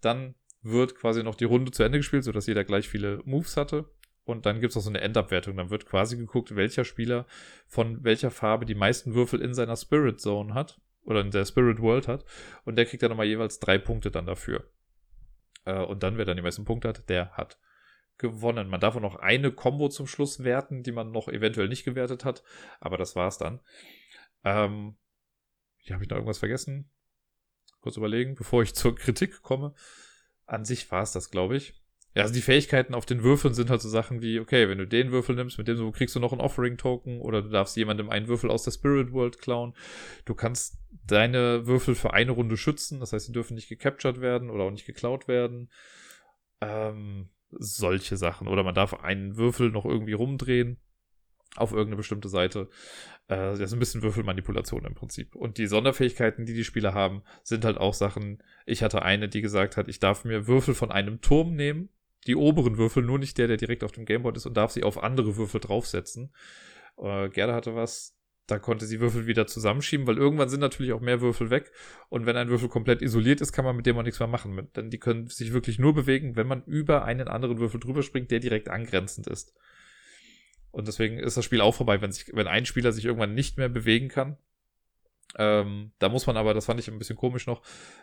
dann 0.00 0.34
wird 0.62 0.94
quasi 0.94 1.22
noch 1.22 1.36
die 1.36 1.44
Runde 1.44 1.70
zu 1.70 1.82
Ende 1.82 1.98
gespielt, 1.98 2.24
sodass 2.24 2.46
jeder 2.46 2.64
gleich 2.64 2.88
viele 2.88 3.22
Moves 3.24 3.56
hatte. 3.56 3.86
Und 4.24 4.44
dann 4.44 4.60
gibt 4.60 4.72
es 4.72 4.76
auch 4.76 4.82
so 4.82 4.90
eine 4.90 5.00
Endabwertung. 5.00 5.56
Dann 5.56 5.70
wird 5.70 5.86
quasi 5.86 6.16
geguckt, 6.16 6.54
welcher 6.56 6.84
Spieler 6.84 7.26
von 7.66 8.02
welcher 8.04 8.30
Farbe 8.30 8.66
die 8.66 8.74
meisten 8.74 9.14
Würfel 9.14 9.40
in 9.40 9.54
seiner 9.54 9.76
Spirit 9.76 10.20
Zone 10.20 10.52
hat 10.52 10.80
oder 11.04 11.20
in 11.20 11.30
der 11.30 11.44
Spirit 11.44 11.80
World 11.80 12.08
hat. 12.08 12.24
Und 12.64 12.76
der 12.76 12.84
kriegt 12.84 13.02
dann 13.02 13.10
nochmal 13.10 13.26
jeweils 13.26 13.60
drei 13.60 13.78
Punkte 13.78 14.10
dann 14.10 14.26
dafür. 14.26 14.68
Äh, 15.66 15.82
und 15.82 16.02
dann, 16.02 16.16
wer 16.16 16.24
dann 16.24 16.36
die 16.36 16.42
meisten 16.42 16.64
Punkte 16.64 16.88
hat, 16.88 17.08
der 17.10 17.32
hat 17.32 17.58
gewonnen. 18.16 18.68
Man 18.68 18.80
darf 18.80 18.96
auch 18.96 19.00
noch 19.00 19.16
eine 19.16 19.52
Combo 19.52 19.88
zum 19.88 20.06
Schluss 20.06 20.42
werten, 20.42 20.82
die 20.82 20.92
man 20.92 21.12
noch 21.12 21.28
eventuell 21.28 21.68
nicht 21.68 21.84
gewertet 21.84 22.24
hat. 22.24 22.42
Aber 22.80 22.96
das 22.96 23.14
war's 23.14 23.36
dann. 23.36 23.60
Ähm, 24.44 24.96
hier 25.78 25.94
habe 25.94 26.04
ich 26.04 26.08
noch 26.08 26.16
irgendwas 26.16 26.38
vergessen. 26.38 26.90
Kurz 27.80 27.96
überlegen, 27.96 28.34
bevor 28.34 28.62
ich 28.62 28.74
zur 28.74 28.96
Kritik 28.96 29.42
komme. 29.42 29.74
An 30.46 30.64
sich 30.64 30.90
war 30.90 31.02
es 31.02 31.12
das, 31.12 31.30
glaube 31.30 31.56
ich. 31.56 31.74
Ja, 32.16 32.22
also 32.22 32.32
die 32.32 32.40
Fähigkeiten 32.40 32.94
auf 32.94 33.04
den 33.04 33.22
Würfeln 33.22 33.52
sind 33.52 33.68
halt 33.68 33.82
so 33.82 33.90
Sachen 33.90 34.22
wie, 34.22 34.40
okay, 34.40 34.70
wenn 34.70 34.78
du 34.78 34.86
den 34.86 35.12
Würfel 35.12 35.36
nimmst, 35.36 35.58
mit 35.58 35.68
dem 35.68 35.76
so 35.76 35.90
kriegst 35.90 36.16
du 36.16 36.20
noch 36.20 36.32
einen 36.32 36.40
Offering-Token 36.40 37.20
oder 37.20 37.42
du 37.42 37.50
darfst 37.50 37.76
jemandem 37.76 38.08
einen 38.08 38.26
Würfel 38.26 38.50
aus 38.50 38.62
der 38.62 38.70
Spirit 38.70 39.12
World 39.12 39.38
klauen. 39.38 39.74
Du 40.24 40.34
kannst 40.34 40.78
deine 41.06 41.66
Würfel 41.66 41.94
für 41.94 42.14
eine 42.14 42.32
Runde 42.32 42.56
schützen, 42.56 43.00
das 43.00 43.12
heißt, 43.12 43.26
sie 43.26 43.32
dürfen 43.32 43.54
nicht 43.54 43.68
gecaptured 43.68 44.22
werden 44.22 44.48
oder 44.48 44.64
auch 44.64 44.70
nicht 44.70 44.86
geklaut 44.86 45.28
werden. 45.28 45.70
Ähm, 46.62 47.28
solche 47.50 48.16
Sachen. 48.16 48.48
Oder 48.48 48.62
man 48.62 48.74
darf 48.74 48.94
einen 48.94 49.36
Würfel 49.36 49.70
noch 49.70 49.84
irgendwie 49.84 50.14
rumdrehen 50.14 50.78
auf 51.54 51.72
irgendeine 51.72 51.96
bestimmte 51.96 52.30
Seite. 52.30 52.70
Äh, 53.28 53.36
das 53.36 53.60
ist 53.60 53.74
ein 53.74 53.78
bisschen 53.78 54.00
Würfelmanipulation 54.00 54.86
im 54.86 54.94
Prinzip. 54.94 55.36
Und 55.36 55.58
die 55.58 55.66
Sonderfähigkeiten, 55.66 56.46
die 56.46 56.54
die 56.54 56.64
Spieler 56.64 56.94
haben, 56.94 57.24
sind 57.42 57.66
halt 57.66 57.76
auch 57.76 57.92
Sachen. 57.92 58.42
Ich 58.64 58.82
hatte 58.82 59.02
eine, 59.02 59.28
die 59.28 59.42
gesagt 59.42 59.76
hat, 59.76 59.86
ich 59.88 60.00
darf 60.00 60.24
mir 60.24 60.46
Würfel 60.46 60.72
von 60.72 60.90
einem 60.90 61.20
Turm 61.20 61.54
nehmen 61.54 61.90
die 62.26 62.36
oberen 62.36 62.78
Würfel, 62.78 63.02
nur 63.02 63.18
nicht 63.18 63.38
der, 63.38 63.48
der 63.48 63.56
direkt 63.56 63.84
auf 63.84 63.92
dem 63.92 64.04
Gameboard 64.04 64.36
ist 64.36 64.46
und 64.46 64.56
darf 64.56 64.72
sie 64.72 64.82
auf 64.82 65.02
andere 65.02 65.36
Würfel 65.36 65.60
draufsetzen. 65.60 66.32
Äh, 66.98 67.28
Gerda 67.28 67.54
hatte 67.54 67.74
was, 67.74 68.16
da 68.46 68.58
konnte 68.58 68.86
sie 68.86 69.00
Würfel 69.00 69.26
wieder 69.26 69.46
zusammenschieben, 69.46 70.06
weil 70.06 70.18
irgendwann 70.18 70.48
sind 70.48 70.60
natürlich 70.60 70.92
auch 70.92 71.00
mehr 71.00 71.20
Würfel 71.20 71.50
weg. 71.50 71.72
Und 72.08 72.26
wenn 72.26 72.36
ein 72.36 72.48
Würfel 72.48 72.68
komplett 72.68 73.02
isoliert 73.02 73.40
ist, 73.40 73.52
kann 73.52 73.64
man 73.64 73.76
mit 73.76 73.86
dem 73.86 73.98
auch 73.98 74.02
nichts 74.02 74.20
mehr 74.20 74.28
machen. 74.28 74.68
Denn 74.76 74.90
die 74.90 74.98
können 74.98 75.26
sich 75.26 75.52
wirklich 75.52 75.78
nur 75.78 75.94
bewegen, 75.94 76.36
wenn 76.36 76.46
man 76.46 76.62
über 76.64 77.04
einen 77.04 77.28
anderen 77.28 77.58
Würfel 77.58 77.80
drüber 77.80 78.02
springt, 78.02 78.30
der 78.30 78.40
direkt 78.40 78.68
angrenzend 78.68 79.26
ist. 79.26 79.54
Und 80.70 80.86
deswegen 80.86 81.18
ist 81.18 81.36
das 81.36 81.44
Spiel 81.44 81.60
auch 81.60 81.74
vorbei, 81.74 82.00
wenn, 82.02 82.12
sich, 82.12 82.30
wenn 82.34 82.46
ein 82.46 82.66
Spieler 82.66 82.92
sich 82.92 83.04
irgendwann 83.04 83.34
nicht 83.34 83.56
mehr 83.56 83.68
bewegen 83.68 84.08
kann, 84.08 84.36
ähm, 85.38 85.92
da 85.98 86.08
muss 86.08 86.26
man 86.26 86.36
aber, 86.36 86.54
das 86.54 86.66
fand 86.66 86.80
ich 86.80 86.88
ein 86.88 86.98
bisschen 86.98 87.16
komisch 87.16 87.46
noch, 87.46 87.62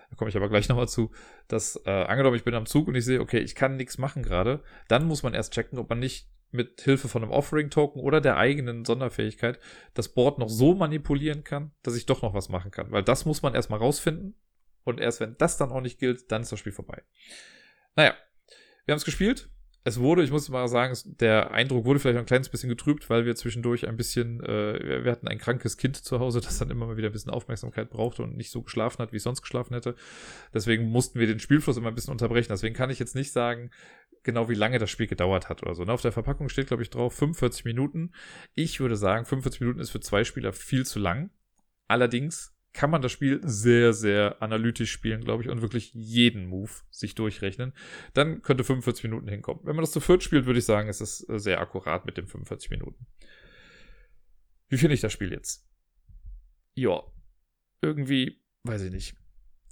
da 0.10 0.16
komme 0.16 0.30
ich 0.30 0.38
aber 0.38 0.50
gleich 0.50 0.68
nochmal 0.70 0.88
zu, 0.88 1.12
dass 1.48 1.82
äh, 1.86 1.90
angenommen, 1.90 2.36
ich 2.36 2.44
bin 2.44 2.54
am 2.54 2.66
Zug 2.66 2.88
und 2.88 2.96
ich 2.96 3.06
sehe, 3.06 3.22
okay, 3.22 3.40
ich 3.40 3.56
kann 3.56 3.76
nichts 3.76 3.98
machen 3.98 4.24
gerade, 4.24 4.64
dann 4.88 5.06
muss 5.06 5.24
man 5.24 5.34
erst 5.34 5.54
checken, 5.54 5.80
ob 5.80 5.90
man 5.90 6.00
nicht 6.00 6.30
mit 6.52 6.82
Hilfe 6.82 7.08
von 7.08 7.24
einem 7.24 7.32
Offering-Token 7.32 8.00
oder 8.02 8.22
der 8.22 8.38
eigenen 8.38 8.86
Sonderfähigkeit 8.86 9.60
das 9.96 10.14
Board 10.14 10.38
noch 10.38 10.50
so 10.50 10.76
manipulieren 10.76 11.44
kann, 11.44 11.72
dass 11.82 11.96
ich 11.96 12.06
doch 12.06 12.22
noch 12.22 12.36
was 12.36 12.48
machen 12.48 12.70
kann. 12.70 12.92
Weil 12.92 13.04
das 13.04 13.26
muss 13.26 13.42
man 13.42 13.56
erstmal 13.56 13.80
rausfinden. 13.80 14.36
Und 14.84 15.00
erst 15.00 15.20
wenn 15.20 15.36
das 15.40 15.58
dann 15.58 15.72
auch 15.72 15.82
nicht 15.82 15.98
gilt, 15.98 16.32
dann 16.32 16.44
ist 16.44 16.52
das 16.52 16.60
Spiel 16.60 16.72
vorbei. 16.72 17.02
Naja, 17.96 18.14
wir 18.86 18.92
haben 18.92 18.98
es 18.98 19.06
gespielt 19.06 19.50
es 19.86 20.00
wurde, 20.00 20.24
ich 20.24 20.32
muss 20.32 20.48
mal 20.48 20.68
sagen, 20.70 20.98
der 21.20 21.52
Eindruck 21.52 21.86
wurde 21.86 22.00
vielleicht 22.00 22.18
ein 22.18 22.26
kleines 22.26 22.48
bisschen 22.48 22.70
getrübt, 22.70 23.10
weil 23.10 23.26
wir 23.26 23.36
zwischendurch 23.36 23.88
ein 23.88 23.98
bisschen, 23.98 24.42
äh, 24.42 25.04
wir 25.04 25.12
hatten 25.12 25.28
ein 25.28 25.40
krankes 25.40 25.76
Kind 25.76 25.98
zu 25.98 26.20
Hause, 26.20 26.40
das 26.40 26.58
dann 26.58 26.70
immer 26.70 26.88
mal 26.88 26.96
wieder 26.96 27.10
ein 27.10 27.12
bisschen 27.12 27.32
Aufmerksamkeit 27.32 27.90
brauchte 27.90 28.24
und 28.24 28.38
nicht 28.38 28.50
so 28.50 28.62
geschlafen 28.62 29.00
hat, 29.00 29.12
wie 29.12 29.18
es 29.18 29.24
sonst 29.24 29.42
geschlafen 29.42 29.74
hätte. 29.74 29.96
Deswegen 30.54 30.90
mussten 30.90 31.20
wir 31.20 31.28
den 31.28 31.40
Spielfluss 31.40 31.76
immer 31.76 31.90
ein 31.90 31.96
bisschen 31.96 32.14
unterbrechen. 32.14 32.48
Deswegen 32.50 32.76
kann 32.76 32.90
ich 32.92 33.00
jetzt 33.00 33.16
nicht 33.16 33.34
sagen, 33.34 33.72
genau 34.24 34.48
wie 34.48 34.56
lange 34.56 34.80
das 34.80 34.90
Spiel 34.90 35.08
gedauert 35.08 35.50
hat 35.50 35.64
oder 35.64 35.76
so. 35.76 35.84
Ne? 35.84 35.92
Auf 35.92 36.02
der 36.02 36.14
Verpackung 36.14 36.48
steht, 36.48 36.68
glaube 36.68 36.84
ich, 36.84 36.90
drauf 36.90 37.14
45 37.16 37.66
Minuten. 37.66 38.14
Ich 38.54 38.80
würde 38.80 38.96
sagen, 38.96 39.26
45 39.26 39.60
Minuten 39.60 39.80
ist 39.82 39.90
für 39.90 40.00
zwei 40.00 40.24
Spieler 40.24 40.54
viel 40.54 40.86
zu 40.86 41.00
lang. 41.00 41.30
Allerdings 41.90 42.53
kann 42.74 42.90
man 42.90 43.02
das 43.02 43.12
Spiel 43.12 43.40
sehr, 43.44 43.94
sehr 43.94 44.42
analytisch 44.42 44.92
spielen, 44.92 45.22
glaube 45.22 45.44
ich, 45.44 45.50
und 45.50 45.62
wirklich 45.62 45.94
jeden 45.94 46.48
Move 46.48 46.72
sich 46.90 47.14
durchrechnen. 47.14 47.74
Dann 48.14 48.42
könnte 48.42 48.64
45 48.64 49.04
Minuten 49.04 49.28
hinkommen. 49.28 49.62
Wenn 49.64 49.76
man 49.76 49.84
das 49.84 49.92
zu 49.92 50.00
viert 50.00 50.24
spielt, 50.24 50.48
würde 50.48 50.60
ich 50.60 50.66
sagen, 50.66 50.90
ist 50.90 51.02
es 51.02 51.28
äh, 51.30 51.40
sehr 51.40 51.62
akkurat 51.62 52.06
mit 52.06 52.18
den 52.18 52.28
45 52.28 52.72
Minuten. 52.72 53.06
Wie 54.70 54.78
finde 54.78 54.96
ich 54.96 55.02
das 55.02 55.14
Spiel 55.14 55.32
jetzt? 55.32 55.68
Ja, 56.74 57.04
irgendwie, 57.82 58.42
weiß 58.64 58.82
ich 58.82 58.92
nicht. 58.92 59.16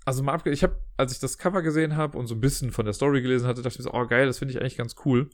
Also 0.06 0.22
mal 0.22 0.34
abge 0.34 0.52
ich 0.52 0.64
habe, 0.64 0.80
als 0.98 1.12
ich 1.12 1.20
das 1.20 1.38
Cover 1.40 1.64
gesehen 1.64 1.96
habe 1.96 2.18
und 2.18 2.28
so 2.28 2.36
ein 2.36 2.42
bisschen 2.42 2.72
von 2.72 2.86
der 2.86 2.94
Story 2.94 3.22
gelesen 3.22 3.48
hatte, 3.48 3.62
dachte 3.62 3.74
ich 3.74 3.80
mir 3.80 3.92
so, 3.92 3.94
oh 3.94 4.06
geil, 4.06 4.28
das 4.28 4.40
finde 4.40 4.54
ich 4.54 4.62
eigentlich 4.62 4.78
ganz 4.78 4.96
cool. 5.06 5.30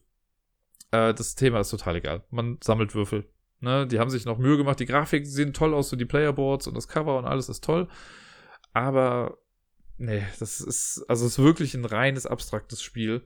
Äh, 0.92 1.14
das 1.14 1.36
Thema 1.36 1.60
ist 1.60 1.70
total 1.70 1.98
egal. 1.98 2.24
Man 2.30 2.60
sammelt 2.64 2.96
Würfel. 2.96 3.30
Ne, 3.60 3.88
die 3.88 4.00
haben 4.00 4.10
sich 4.10 4.26
noch 4.26 4.38
Mühe 4.38 4.58
gemacht. 4.58 4.80
Die 4.80 4.86
Grafik 4.86 5.26
sehen 5.26 5.54
toll 5.54 5.74
aus, 5.74 5.90
so 5.90 5.96
die 5.96 6.06
Playerboards 6.06 6.68
und 6.68 6.76
das 6.76 6.88
Cover 6.88 7.18
und 7.18 7.26
alles 7.26 7.50
ist 7.50 7.64
toll. 7.64 7.88
Aber, 8.74 9.40
nee, 9.98 10.22
das 10.40 10.62
ist, 10.62 11.04
also 11.08 11.26
es 11.26 11.34
ist 11.34 11.44
wirklich 11.44 11.74
ein 11.74 11.86
reines 11.86 12.28
abstraktes 12.28 12.82
Spiel. 12.82 13.26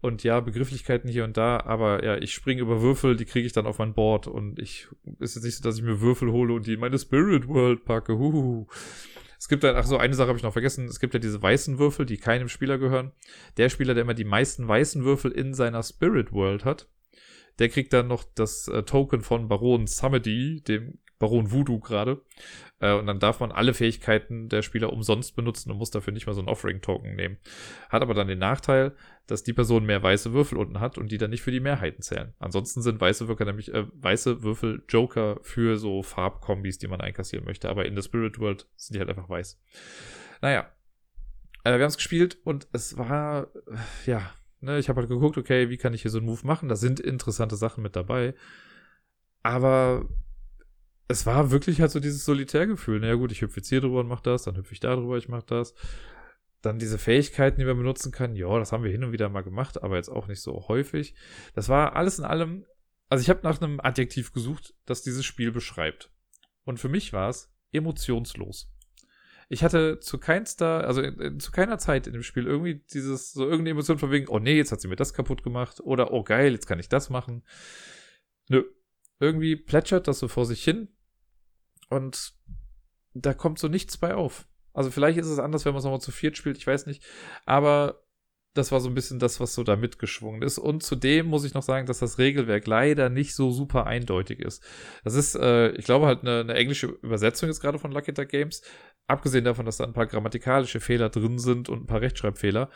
Und 0.00 0.22
ja, 0.22 0.38
Begrifflichkeiten 0.40 1.08
hier 1.08 1.24
und 1.24 1.38
da, 1.38 1.60
aber 1.60 2.04
ja, 2.04 2.16
ich 2.18 2.34
springe 2.34 2.60
über 2.60 2.82
Würfel, 2.82 3.16
die 3.16 3.24
kriege 3.24 3.46
ich 3.46 3.54
dann 3.54 3.66
auf 3.66 3.78
mein 3.78 3.94
Board. 3.94 4.26
Und 4.26 4.58
ich, 4.60 4.86
ist 5.18 5.34
jetzt 5.34 5.44
nicht 5.44 5.56
so, 5.56 5.64
dass 5.64 5.78
ich 5.78 5.82
mir 5.82 6.00
Würfel 6.00 6.30
hole 6.30 6.52
und 6.52 6.66
die 6.66 6.74
in 6.74 6.80
meine 6.80 6.98
Spirit 6.98 7.48
World 7.48 7.84
packe. 7.84 8.18
Huhu. 8.18 8.66
Es 9.38 9.48
gibt 9.48 9.64
dann, 9.64 9.76
ach 9.76 9.86
so, 9.86 9.96
eine 9.96 10.14
Sache 10.14 10.28
habe 10.28 10.38
ich 10.38 10.44
noch 10.44 10.52
vergessen. 10.52 10.86
Es 10.86 11.00
gibt 11.00 11.14
ja 11.14 11.20
diese 11.20 11.42
weißen 11.42 11.78
Würfel, 11.78 12.06
die 12.06 12.18
keinem 12.18 12.48
Spieler 12.48 12.78
gehören. 12.78 13.12
Der 13.56 13.70
Spieler, 13.70 13.94
der 13.94 14.02
immer 14.02 14.14
die 14.14 14.24
meisten 14.24 14.68
weißen 14.68 15.04
Würfel 15.04 15.32
in 15.32 15.54
seiner 15.54 15.82
Spirit 15.82 16.32
World 16.32 16.64
hat, 16.64 16.88
der 17.58 17.68
kriegt 17.68 17.92
dann 17.92 18.08
noch 18.08 18.24
das 18.34 18.68
äh, 18.68 18.82
Token 18.82 19.22
von 19.22 19.48
Baron 19.48 19.86
Samedi, 19.86 20.62
dem 20.62 20.98
Baron 21.18 21.52
Voodoo 21.52 21.80
gerade. 21.80 22.22
Äh, 22.80 22.92
und 22.92 23.06
dann 23.06 23.18
darf 23.18 23.40
man 23.40 23.52
alle 23.52 23.74
Fähigkeiten 23.74 24.48
der 24.48 24.62
Spieler 24.62 24.92
umsonst 24.92 25.36
benutzen 25.36 25.70
und 25.70 25.78
muss 25.78 25.90
dafür 25.90 26.12
nicht 26.12 26.26
mal 26.26 26.34
so 26.34 26.42
ein 26.42 26.48
Offering-Token 26.48 27.14
nehmen. 27.14 27.38
Hat 27.88 28.02
aber 28.02 28.14
dann 28.14 28.28
den 28.28 28.38
Nachteil, 28.38 28.94
dass 29.26 29.42
die 29.42 29.52
Person 29.52 29.86
mehr 29.86 30.02
weiße 30.02 30.32
Würfel 30.32 30.58
unten 30.58 30.80
hat 30.80 30.98
und 30.98 31.10
die 31.10 31.18
dann 31.18 31.30
nicht 31.30 31.42
für 31.42 31.50
die 31.50 31.60
Mehrheiten 31.60 32.02
zählen. 32.02 32.34
Ansonsten 32.38 32.82
sind 32.82 33.00
weiße 33.00 33.28
Würfel 33.28 33.46
nämlich 33.46 33.72
äh, 33.72 33.86
weiße 33.94 34.42
Würfel 34.42 34.82
Joker 34.88 35.38
für 35.42 35.76
so 35.76 36.02
Farbkombis, 36.02 36.78
die 36.78 36.88
man 36.88 37.00
einkassieren 37.00 37.46
möchte. 37.46 37.68
Aber 37.68 37.86
in 37.86 37.94
der 37.94 38.02
Spirit 38.02 38.38
World 38.38 38.68
sind 38.76 38.94
die 38.94 39.00
halt 39.00 39.08
einfach 39.08 39.28
weiß. 39.28 39.60
Naja. 40.42 40.70
Äh, 41.62 41.70
wir 41.70 41.74
haben 41.74 41.82
es 41.84 41.96
gespielt 41.96 42.36
und 42.44 42.68
es 42.72 42.98
war, 42.98 43.48
äh, 43.66 44.10
ja, 44.10 44.30
Ne, 44.64 44.78
ich 44.78 44.88
habe 44.88 45.00
halt 45.00 45.10
geguckt, 45.10 45.36
okay, 45.36 45.68
wie 45.68 45.76
kann 45.76 45.92
ich 45.92 46.02
hier 46.02 46.10
so 46.10 46.18
einen 46.18 46.26
Move 46.26 46.46
machen? 46.46 46.70
Da 46.70 46.76
sind 46.76 46.98
interessante 46.98 47.54
Sachen 47.54 47.82
mit 47.82 47.96
dabei. 47.96 48.34
Aber 49.42 50.08
es 51.06 51.26
war 51.26 51.50
wirklich 51.50 51.82
halt 51.82 51.90
so 51.90 52.00
dieses 52.00 52.24
Solitärgefühl. 52.24 52.98
Naja, 52.98 53.14
gut, 53.14 53.30
ich 53.30 53.42
hüpfe 53.42 53.58
jetzt 53.58 53.68
hier 53.68 53.82
drüber 53.82 54.00
und 54.00 54.08
mach 54.08 54.22
das, 54.22 54.44
dann 54.44 54.56
hüpfe 54.56 54.72
ich 54.72 54.80
da 54.80 54.96
drüber, 54.96 55.18
ich 55.18 55.28
mach 55.28 55.42
das. 55.42 55.74
Dann 56.62 56.78
diese 56.78 56.96
Fähigkeiten, 56.96 57.58
die 57.60 57.66
man 57.66 57.76
benutzen 57.76 58.10
kann. 58.10 58.36
Ja, 58.36 58.58
das 58.58 58.72
haben 58.72 58.84
wir 58.84 58.90
hin 58.90 59.04
und 59.04 59.12
wieder 59.12 59.28
mal 59.28 59.42
gemacht, 59.42 59.82
aber 59.82 59.96
jetzt 59.96 60.08
auch 60.08 60.28
nicht 60.28 60.40
so 60.40 60.66
häufig. 60.68 61.14
Das 61.54 61.68
war 61.68 61.94
alles 61.94 62.18
in 62.18 62.24
allem 62.24 62.64
Also 63.10 63.20
ich 63.20 63.28
habe 63.28 63.40
nach 63.42 63.60
einem 63.60 63.80
Adjektiv 63.80 64.32
gesucht, 64.32 64.74
das 64.86 65.02
dieses 65.02 65.26
Spiel 65.26 65.52
beschreibt. 65.52 66.10
Und 66.64 66.80
für 66.80 66.88
mich 66.88 67.12
war 67.12 67.28
es 67.28 67.52
emotionslos. 67.72 68.73
Ich 69.48 69.64
hatte 69.64 70.00
zu 70.00 70.18
keinster, 70.18 70.86
also 70.86 71.00
in, 71.02 71.18
in, 71.20 71.40
zu 71.40 71.52
keiner 71.52 71.78
Zeit 71.78 72.06
in 72.06 72.12
dem 72.12 72.22
Spiel 72.22 72.46
irgendwie 72.46 72.82
dieses, 72.92 73.32
so 73.32 73.44
irgendeine 73.44 73.70
Emotion 73.70 73.98
von 73.98 74.10
wegen, 74.10 74.28
oh 74.28 74.38
nee, 74.38 74.56
jetzt 74.56 74.72
hat 74.72 74.80
sie 74.80 74.88
mir 74.88 74.96
das 74.96 75.14
kaputt 75.14 75.42
gemacht 75.42 75.80
oder 75.80 76.12
oh 76.12 76.22
geil, 76.22 76.52
jetzt 76.52 76.66
kann 76.66 76.80
ich 76.80 76.88
das 76.88 77.10
machen. 77.10 77.44
Nö. 78.48 78.64
Irgendwie 79.20 79.56
plätschert 79.56 80.08
das 80.08 80.18
so 80.18 80.28
vor 80.28 80.44
sich 80.44 80.62
hin 80.64 80.88
und 81.88 82.34
da 83.14 83.32
kommt 83.32 83.58
so 83.58 83.68
nichts 83.68 83.96
bei 83.96 84.14
auf. 84.14 84.46
Also 84.72 84.90
vielleicht 84.90 85.18
ist 85.18 85.28
es 85.28 85.38
anders, 85.38 85.64
wenn 85.64 85.72
man 85.72 85.78
es 85.78 85.84
nochmal 85.84 86.00
zu 86.00 86.10
viert 86.10 86.36
spielt, 86.36 86.58
ich 86.58 86.66
weiß 86.66 86.86
nicht. 86.86 87.02
Aber 87.46 88.04
das 88.54 88.70
war 88.70 88.80
so 88.80 88.88
ein 88.88 88.94
bisschen 88.94 89.18
das, 89.18 89.40
was 89.40 89.54
so 89.54 89.64
da 89.64 89.76
mitgeschwungen 89.76 90.42
ist. 90.42 90.58
Und 90.58 90.82
zudem 90.82 91.26
muss 91.26 91.44
ich 91.44 91.54
noch 91.54 91.62
sagen, 91.62 91.86
dass 91.86 91.98
das 91.98 92.18
Regelwerk 92.18 92.66
leider 92.66 93.08
nicht 93.08 93.34
so 93.34 93.50
super 93.50 93.86
eindeutig 93.86 94.38
ist. 94.38 94.62
Das 95.02 95.14
ist, 95.14 95.34
äh, 95.34 95.70
ich 95.72 95.84
glaube, 95.84 96.06
halt 96.06 96.22
eine, 96.22 96.40
eine 96.40 96.54
englische 96.54 96.86
Übersetzung 96.86 97.48
jetzt 97.48 97.60
gerade 97.60 97.80
von 97.80 97.90
Lucky 97.90 98.14
Duck 98.14 98.28
Games. 98.28 98.62
Abgesehen 99.06 99.44
davon, 99.44 99.66
dass 99.66 99.76
da 99.76 99.84
ein 99.84 99.92
paar 99.92 100.06
grammatikalische 100.06 100.80
Fehler 100.80 101.10
drin 101.10 101.38
sind 101.38 101.68
und 101.68 101.82
ein 101.82 101.86
paar 101.86 102.00
Rechtschreibfehler, 102.00 102.70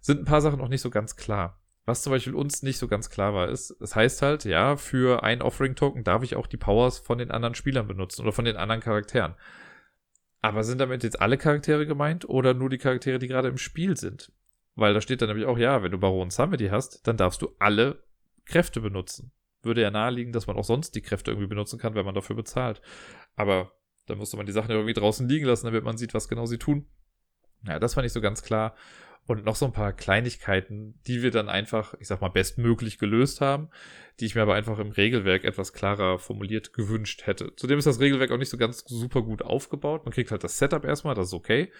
sind 0.00 0.20
ein 0.20 0.24
paar 0.24 0.40
Sachen 0.40 0.60
auch 0.60 0.68
nicht 0.68 0.82
so 0.82 0.90
ganz 0.90 1.16
klar. 1.16 1.60
Was 1.86 2.02
zum 2.02 2.12
Beispiel 2.12 2.34
uns 2.34 2.62
nicht 2.62 2.78
so 2.78 2.88
ganz 2.88 3.08
klar 3.10 3.34
war, 3.34 3.48
ist, 3.48 3.70
es 3.80 3.96
heißt 3.96 4.22
halt, 4.22 4.44
ja, 4.44 4.76
für 4.76 5.22
ein 5.22 5.42
Offering-Token 5.42 6.04
darf 6.04 6.22
ich 6.22 6.36
auch 6.36 6.46
die 6.46 6.58
Powers 6.58 6.98
von 6.98 7.18
den 7.18 7.30
anderen 7.30 7.54
Spielern 7.54 7.88
benutzen 7.88 8.22
oder 8.22 8.32
von 8.32 8.44
den 8.44 8.56
anderen 8.56 8.82
Charakteren. 8.82 9.34
Aber 10.42 10.62
sind 10.62 10.78
damit 10.78 11.02
jetzt 11.02 11.20
alle 11.20 11.38
Charaktere 11.38 11.86
gemeint 11.86 12.28
oder 12.28 12.54
nur 12.54 12.70
die 12.70 12.78
Charaktere, 12.78 13.18
die 13.18 13.28
gerade 13.28 13.48
im 13.48 13.58
Spiel 13.58 13.96
sind? 13.96 14.32
Weil 14.74 14.94
da 14.94 15.00
steht 15.00 15.20
dann 15.20 15.28
nämlich 15.28 15.46
auch, 15.46 15.58
ja, 15.58 15.82
wenn 15.82 15.90
du 15.90 15.98
Baron 15.98 16.30
Samedi 16.30 16.68
hast, 16.68 17.06
dann 17.06 17.16
darfst 17.16 17.42
du 17.42 17.54
alle 17.58 18.02
Kräfte 18.44 18.80
benutzen. 18.80 19.32
Würde 19.62 19.82
ja 19.82 19.90
naheliegen, 19.90 20.32
dass 20.32 20.46
man 20.46 20.56
auch 20.56 20.64
sonst 20.64 20.94
die 20.94 21.02
Kräfte 21.02 21.30
irgendwie 21.30 21.48
benutzen 21.48 21.78
kann, 21.78 21.94
wenn 21.94 22.06
man 22.06 22.14
dafür 22.14 22.36
bezahlt. 22.36 22.80
Aber 23.36 23.72
da 24.10 24.16
musste 24.16 24.36
man 24.36 24.46
die 24.46 24.52
Sachen 24.52 24.70
irgendwie 24.70 24.92
draußen 24.92 25.28
liegen 25.28 25.46
lassen, 25.46 25.66
damit 25.66 25.84
man 25.84 25.96
sieht, 25.96 26.14
was 26.14 26.28
genau 26.28 26.46
sie 26.46 26.58
tun. 26.58 26.86
Ja, 27.66 27.78
das 27.78 27.96
war 27.96 28.02
nicht 28.02 28.12
so 28.12 28.20
ganz 28.20 28.42
klar. 28.42 28.74
Und 29.26 29.44
noch 29.44 29.54
so 29.54 29.66
ein 29.66 29.72
paar 29.72 29.92
Kleinigkeiten, 29.92 30.98
die 31.06 31.22
wir 31.22 31.30
dann 31.30 31.48
einfach, 31.48 31.94
ich 32.00 32.08
sag 32.08 32.20
mal, 32.20 32.30
bestmöglich 32.30 32.98
gelöst 32.98 33.40
haben, 33.40 33.68
die 34.18 34.26
ich 34.26 34.34
mir 34.34 34.42
aber 34.42 34.54
einfach 34.54 34.78
im 34.78 34.90
Regelwerk 34.90 35.44
etwas 35.44 35.72
klarer 35.72 36.18
formuliert 36.18 36.72
gewünscht 36.72 37.26
hätte. 37.26 37.54
Zudem 37.54 37.78
ist 37.78 37.86
das 37.86 38.00
Regelwerk 38.00 38.32
auch 38.32 38.38
nicht 38.38 38.50
so 38.50 38.56
ganz 38.56 38.82
super 38.86 39.22
gut 39.22 39.42
aufgebaut. 39.42 40.04
Man 40.04 40.12
kriegt 40.12 40.30
halt 40.30 40.42
das 40.42 40.58
Setup 40.58 40.84
erstmal, 40.84 41.14
das 41.14 41.28
ist 41.28 41.34
okay. 41.34 41.70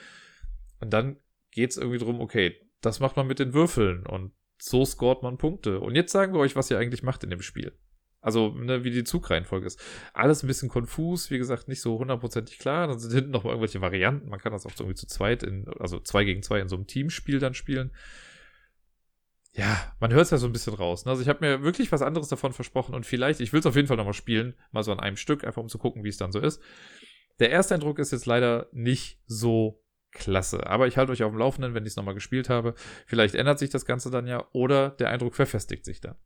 Und 0.80 0.92
dann 0.92 1.16
geht 1.50 1.70
es 1.70 1.76
irgendwie 1.76 1.98
drum, 1.98 2.20
okay, 2.20 2.54
das 2.82 3.00
macht 3.00 3.16
man 3.16 3.26
mit 3.26 3.38
den 3.38 3.52
Würfeln 3.52 4.06
und 4.06 4.32
so 4.58 4.84
scoret 4.84 5.22
man 5.22 5.38
Punkte. 5.38 5.80
Und 5.80 5.96
jetzt 5.96 6.12
sagen 6.12 6.32
wir 6.32 6.40
euch, 6.40 6.54
was 6.54 6.70
ihr 6.70 6.78
eigentlich 6.78 7.02
macht 7.02 7.24
in 7.24 7.30
dem 7.30 7.42
Spiel. 7.42 7.72
Also, 8.20 8.50
ne, 8.50 8.84
wie 8.84 8.90
die 8.90 9.04
Zugreihenfolge 9.04 9.66
ist. 9.66 9.80
Alles 10.12 10.42
ein 10.42 10.46
bisschen 10.46 10.68
konfus, 10.68 11.30
wie 11.30 11.38
gesagt, 11.38 11.68
nicht 11.68 11.80
so 11.80 11.98
hundertprozentig 11.98 12.58
klar. 12.58 12.86
Dann 12.86 12.98
sind 12.98 13.12
hinten 13.12 13.30
noch 13.30 13.44
mal 13.44 13.50
irgendwelche 13.50 13.80
Varianten. 13.80 14.28
Man 14.28 14.38
kann 14.38 14.52
das 14.52 14.66
auch 14.66 14.72
irgendwie 14.78 14.94
zu 14.94 15.06
zweit 15.06 15.42
in, 15.42 15.66
also 15.78 16.00
zwei 16.00 16.24
gegen 16.24 16.42
zwei 16.42 16.60
in 16.60 16.68
so 16.68 16.76
einem 16.76 16.86
Teamspiel 16.86 17.38
dann 17.38 17.54
spielen. 17.54 17.92
Ja, 19.52 19.92
man 19.98 20.12
hört 20.12 20.24
es 20.24 20.30
ja 20.30 20.38
so 20.38 20.46
ein 20.46 20.52
bisschen 20.52 20.74
raus. 20.74 21.04
Ne? 21.04 21.10
Also 21.10 21.22
ich 21.22 21.28
habe 21.28 21.44
mir 21.44 21.62
wirklich 21.62 21.90
was 21.92 22.02
anderes 22.02 22.28
davon 22.28 22.52
versprochen 22.52 22.94
und 22.94 23.04
vielleicht, 23.04 23.40
ich 23.40 23.52
will 23.52 23.60
es 23.60 23.66
auf 23.66 23.74
jeden 23.74 23.88
Fall 23.88 23.96
nochmal 23.96 24.14
spielen, 24.14 24.54
mal 24.70 24.84
so 24.84 24.92
an 24.92 25.00
einem 25.00 25.16
Stück, 25.16 25.44
einfach 25.44 25.62
um 25.62 25.68
zu 25.68 25.78
gucken, 25.78 26.04
wie 26.04 26.08
es 26.08 26.18
dann 26.18 26.30
so 26.30 26.38
ist. 26.38 26.62
Der 27.40 27.50
erste 27.50 27.74
Eindruck 27.74 27.98
ist 27.98 28.12
jetzt 28.12 28.26
leider 28.26 28.68
nicht 28.72 29.20
so 29.26 29.82
klasse. 30.12 30.66
Aber 30.66 30.86
ich 30.86 30.96
halte 30.96 31.12
euch 31.12 31.22
auf 31.22 31.32
dem 31.32 31.38
Laufenden, 31.38 31.74
wenn 31.74 31.84
ich 31.84 31.90
es 31.90 31.96
nochmal 31.96 32.14
gespielt 32.14 32.48
habe. 32.48 32.74
Vielleicht 33.06 33.34
ändert 33.34 33.58
sich 33.58 33.70
das 33.70 33.86
Ganze 33.86 34.10
dann 34.10 34.26
ja 34.26 34.46
oder 34.52 34.90
der 34.90 35.10
Eindruck 35.10 35.34
verfestigt 35.34 35.84
sich 35.84 36.00
dann. 36.00 36.16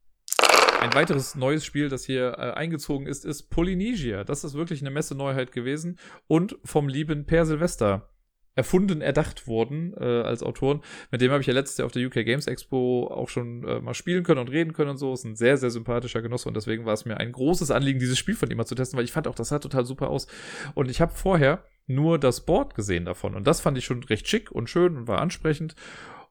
Ein 0.85 0.93
weiteres 0.93 1.35
neues 1.35 1.65
Spiel, 1.65 1.89
das 1.89 2.05
hier 2.05 2.35
äh, 2.37 2.53
eingezogen 2.53 3.07
ist, 3.07 3.25
ist 3.25 3.45
Polynesia. 3.45 4.23
Das 4.23 4.45
ist 4.45 4.53
wirklich 4.53 4.83
eine 4.83 4.91
Messeneuheit 4.91 5.51
gewesen 5.51 5.99
und 6.27 6.59
vom 6.63 6.89
lieben 6.89 7.25
Per 7.25 7.47
Silvester 7.47 8.11
erfunden, 8.55 9.01
erdacht 9.01 9.47
worden 9.47 9.95
äh, 9.99 10.05
als 10.05 10.43
Autoren. 10.43 10.83
Mit 11.11 11.23
dem 11.23 11.31
habe 11.31 11.41
ich 11.41 11.47
ja 11.47 11.55
letztes 11.55 11.79
Jahr 11.79 11.87
auf 11.87 11.93
der 11.93 12.07
UK 12.07 12.27
Games 12.27 12.47
Expo 12.47 13.11
auch 13.11 13.31
schon 13.31 13.67
äh, 13.67 13.81
mal 13.81 13.95
spielen 13.95 14.25
können 14.25 14.41
und 14.41 14.51
reden 14.51 14.75
können 14.75 14.91
und 14.91 14.99
so. 14.99 15.15
Ist 15.15 15.25
ein 15.25 15.37
sehr, 15.37 15.57
sehr 15.57 15.71
sympathischer 15.71 16.21
Genosse 16.21 16.49
und 16.49 16.55
deswegen 16.55 16.85
war 16.85 16.93
es 16.93 17.07
mir 17.07 17.17
ein 17.17 17.33
großes 17.33 17.71
Anliegen, 17.71 17.99
dieses 17.99 18.19
Spiel 18.19 18.37
von 18.37 18.51
ihm 18.51 18.59
mal 18.59 18.67
zu 18.67 18.75
testen, 18.75 18.99
weil 18.99 19.07
ich 19.07 19.13
fand 19.13 19.27
auch, 19.27 19.35
das 19.35 19.49
sah 19.49 19.61
total 19.61 19.87
super 19.87 20.11
aus. 20.11 20.27
Und 20.75 20.91
ich 20.91 21.01
habe 21.01 21.15
vorher 21.15 21.65
nur 21.87 22.19
das 22.19 22.45
Board 22.45 22.75
gesehen 22.75 23.07
davon 23.07 23.35
und 23.35 23.47
das 23.47 23.63
fand 23.63 23.79
ich 23.79 23.87
schon 23.87 24.03
recht 24.03 24.29
schick 24.29 24.53
und 24.53 24.69
schön 24.69 24.99
und 24.99 25.09
war 25.09 25.23
ansprechend. 25.23 25.77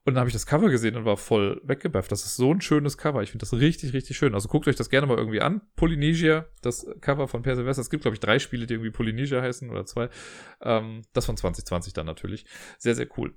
Und 0.05 0.15
dann 0.15 0.19
habe 0.19 0.29
ich 0.29 0.33
das 0.33 0.45
Cover 0.45 0.69
gesehen 0.69 0.97
und 0.97 1.05
war 1.05 1.15
voll 1.15 1.61
weggebufft. 1.63 2.11
Das 2.11 2.25
ist 2.25 2.35
so 2.35 2.53
ein 2.53 2.59
schönes 2.59 2.97
Cover. 2.97 3.23
Ich 3.23 3.31
finde 3.31 3.43
das 3.45 3.53
richtig, 3.53 3.93
richtig 3.93 4.17
schön. 4.17 4.33
Also 4.33 4.49
guckt 4.49 4.67
euch 4.67 4.75
das 4.75 4.89
gerne 4.89 5.07
mal 5.07 5.17
irgendwie 5.17 5.39
an. 5.39 5.61
Polynesia, 5.77 6.45
das 6.61 6.85
Cover 6.99 7.29
von 7.29 7.41
Per 7.41 7.55
Silvester. 7.55 7.81
Es 7.81 7.89
gibt, 7.89 8.03
glaube 8.03 8.15
ich, 8.15 8.19
drei 8.19 8.37
Spiele, 8.39 8.67
die 8.67 8.73
irgendwie 8.73 8.91
Polynesia 8.91 9.41
heißen 9.41 9.69
oder 9.69 9.85
zwei. 9.85 10.09
Ähm, 10.61 11.03
das 11.13 11.25
von 11.25 11.37
2020 11.37 11.93
dann 11.93 12.05
natürlich. 12.05 12.45
Sehr, 12.77 12.95
sehr 12.95 13.07
cool. 13.17 13.33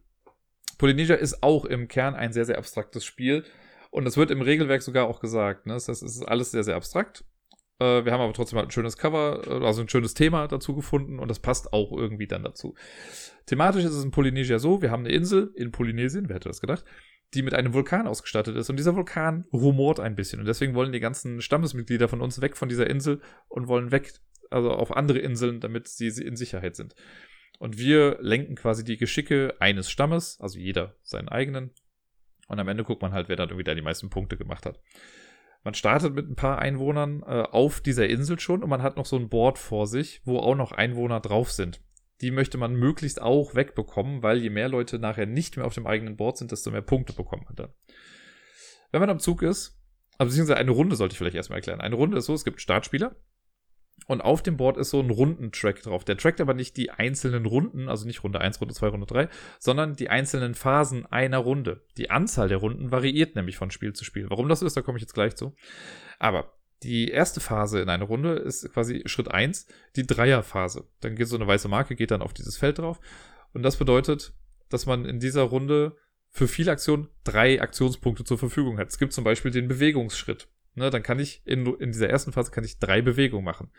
Polynesia 0.76 1.14
ist 1.14 1.42
auch 1.44 1.64
im 1.64 1.86
Kern 1.86 2.16
ein 2.16 2.32
sehr, 2.32 2.44
sehr 2.44 2.58
abstraktes 2.58 3.04
Spiel. 3.04 3.44
Und 3.90 4.04
das 4.04 4.16
wird 4.16 4.32
im 4.32 4.42
Regelwerk 4.42 4.82
sogar 4.82 5.06
auch 5.06 5.20
gesagt. 5.20 5.66
Ne? 5.66 5.74
Das 5.74 5.86
heißt, 5.86 6.02
es 6.02 6.16
ist 6.16 6.24
alles 6.24 6.50
sehr, 6.50 6.64
sehr 6.64 6.74
abstrakt. 6.74 7.24
Äh, 7.78 8.04
wir 8.04 8.12
haben 8.12 8.20
aber 8.20 8.32
trotzdem 8.32 8.58
halt 8.58 8.68
ein 8.68 8.72
schönes 8.72 8.96
Cover, 8.96 9.42
äh, 9.46 9.64
also 9.64 9.82
ein 9.82 9.88
schönes 9.88 10.14
Thema 10.14 10.48
dazu 10.48 10.74
gefunden 10.74 11.18
und 11.18 11.28
das 11.28 11.40
passt 11.40 11.72
auch 11.72 11.92
irgendwie 11.92 12.26
dann 12.26 12.42
dazu. 12.42 12.74
Thematisch 13.46 13.84
ist 13.84 13.92
es 13.92 14.04
in 14.04 14.10
Polynesia 14.10 14.58
so, 14.58 14.82
wir 14.82 14.90
haben 14.90 15.04
eine 15.04 15.14
Insel 15.14 15.52
in 15.54 15.72
Polynesien, 15.72 16.28
wer 16.28 16.36
hätte 16.36 16.48
das 16.48 16.60
gedacht, 16.60 16.84
die 17.34 17.42
mit 17.42 17.54
einem 17.54 17.74
Vulkan 17.74 18.06
ausgestattet 18.06 18.56
ist 18.56 18.70
und 18.70 18.76
dieser 18.76 18.96
Vulkan 18.96 19.44
rumort 19.52 20.00
ein 20.00 20.16
bisschen 20.16 20.40
und 20.40 20.46
deswegen 20.46 20.74
wollen 20.74 20.92
die 20.92 21.00
ganzen 21.00 21.40
Stammesmitglieder 21.40 22.08
von 22.08 22.20
uns 22.20 22.40
weg 22.40 22.56
von 22.56 22.68
dieser 22.68 22.88
Insel 22.88 23.20
und 23.48 23.68
wollen 23.68 23.92
weg, 23.92 24.12
also 24.50 24.70
auf 24.70 24.96
andere 24.96 25.18
Inseln, 25.18 25.60
damit 25.60 25.88
sie 25.88 26.08
in 26.08 26.36
Sicherheit 26.36 26.76
sind. 26.76 26.94
Und 27.58 27.78
wir 27.78 28.18
lenken 28.20 28.54
quasi 28.54 28.84
die 28.84 28.96
Geschicke 28.96 29.54
eines 29.60 29.90
Stammes, 29.90 30.38
also 30.40 30.58
jeder 30.58 30.94
seinen 31.02 31.28
eigenen. 31.28 31.70
Und 32.48 32.60
am 32.60 32.68
Ende 32.68 32.84
guckt 32.84 33.02
man 33.02 33.12
halt, 33.12 33.28
wer 33.28 33.36
dann 33.36 33.48
irgendwie 33.48 33.64
da 33.64 33.74
die 33.74 33.82
meisten 33.82 34.10
Punkte 34.10 34.36
gemacht 34.36 34.66
hat. 34.66 34.78
Man 35.66 35.74
startet 35.74 36.14
mit 36.14 36.30
ein 36.30 36.36
paar 36.36 36.60
Einwohnern 36.60 37.24
äh, 37.26 37.42
auf 37.42 37.80
dieser 37.80 38.08
Insel 38.08 38.38
schon 38.38 38.62
und 38.62 38.70
man 38.70 38.84
hat 38.84 38.96
noch 38.96 39.04
so 39.04 39.16
ein 39.16 39.28
Board 39.28 39.58
vor 39.58 39.88
sich, 39.88 40.22
wo 40.24 40.38
auch 40.38 40.54
noch 40.54 40.70
Einwohner 40.70 41.18
drauf 41.18 41.50
sind. 41.50 41.80
Die 42.20 42.30
möchte 42.30 42.56
man 42.56 42.76
möglichst 42.76 43.20
auch 43.20 43.56
wegbekommen, 43.56 44.22
weil 44.22 44.38
je 44.38 44.48
mehr 44.48 44.68
Leute 44.68 45.00
nachher 45.00 45.26
nicht 45.26 45.56
mehr 45.56 45.66
auf 45.66 45.74
dem 45.74 45.88
eigenen 45.88 46.16
Board 46.16 46.38
sind, 46.38 46.52
desto 46.52 46.70
mehr 46.70 46.82
Punkte 46.82 47.14
bekommt 47.14 47.46
man 47.46 47.56
dann. 47.56 47.70
Wenn 48.92 49.00
man 49.00 49.10
am 49.10 49.18
Zug 49.18 49.42
ist, 49.42 49.76
also 50.18 50.30
beziehungsweise 50.30 50.56
eine 50.56 50.70
Runde 50.70 50.94
sollte 50.94 51.14
ich 51.14 51.18
vielleicht 51.18 51.34
erstmal 51.34 51.58
erklären. 51.58 51.80
Eine 51.80 51.96
Runde 51.96 52.18
ist 52.18 52.26
so, 52.26 52.34
es 52.34 52.44
gibt 52.44 52.60
Startspieler, 52.60 53.16
und 54.06 54.20
auf 54.20 54.42
dem 54.42 54.56
Board 54.56 54.76
ist 54.76 54.90
so 54.90 55.00
ein 55.00 55.10
Rundentrack 55.10 55.82
drauf. 55.82 56.04
Der 56.04 56.16
trackt 56.16 56.40
aber 56.40 56.54
nicht 56.54 56.76
die 56.76 56.90
einzelnen 56.90 57.46
Runden, 57.46 57.88
also 57.88 58.06
nicht 58.06 58.22
Runde 58.22 58.40
1, 58.40 58.60
Runde 58.60 58.74
2, 58.74 58.88
Runde 58.88 59.06
3, 59.06 59.28
sondern 59.58 59.96
die 59.96 60.10
einzelnen 60.10 60.54
Phasen 60.54 61.06
einer 61.06 61.38
Runde. 61.38 61.82
Die 61.96 62.10
Anzahl 62.10 62.48
der 62.48 62.58
Runden 62.58 62.92
variiert 62.92 63.34
nämlich 63.34 63.56
von 63.56 63.70
Spiel 63.70 63.94
zu 63.94 64.04
Spiel. 64.04 64.30
Warum 64.30 64.48
das 64.48 64.62
ist, 64.62 64.76
da 64.76 64.82
komme 64.82 64.98
ich 64.98 65.02
jetzt 65.02 65.14
gleich 65.14 65.34
zu. 65.34 65.54
Aber 66.18 66.52
die 66.82 67.08
erste 67.08 67.40
Phase 67.40 67.80
in 67.80 67.88
einer 67.88 68.04
Runde 68.04 68.34
ist 68.34 68.70
quasi 68.72 69.02
Schritt 69.06 69.30
1, 69.30 69.66
die 69.96 70.06
Dreierphase. 70.06 70.84
Dann 71.00 71.16
geht 71.16 71.26
so 71.26 71.36
eine 71.36 71.46
weiße 71.46 71.68
Marke, 71.68 71.96
geht 71.96 72.10
dann 72.10 72.22
auf 72.22 72.34
dieses 72.34 72.56
Feld 72.56 72.78
drauf. 72.78 73.00
Und 73.54 73.62
das 73.62 73.76
bedeutet, 73.76 74.34
dass 74.68 74.86
man 74.86 75.04
in 75.04 75.18
dieser 75.18 75.42
Runde 75.42 75.96
für 76.30 76.46
viele 76.46 76.70
Aktionen 76.70 77.08
drei 77.24 77.60
Aktionspunkte 77.62 78.24
zur 78.24 78.38
Verfügung 78.38 78.78
hat. 78.78 78.88
Es 78.88 78.98
gibt 78.98 79.14
zum 79.14 79.24
Beispiel 79.24 79.50
den 79.50 79.68
Bewegungsschritt. 79.68 80.48
Ne, 80.76 80.90
dann 80.90 81.02
kann 81.02 81.18
ich 81.18 81.40
in, 81.46 81.66
in 81.76 81.90
dieser 81.90 82.10
ersten 82.10 82.32
Phase 82.32 82.50
kann 82.50 82.62
ich 82.62 82.78
drei 82.78 83.00
Bewegungen 83.00 83.44
machen. 83.44 83.70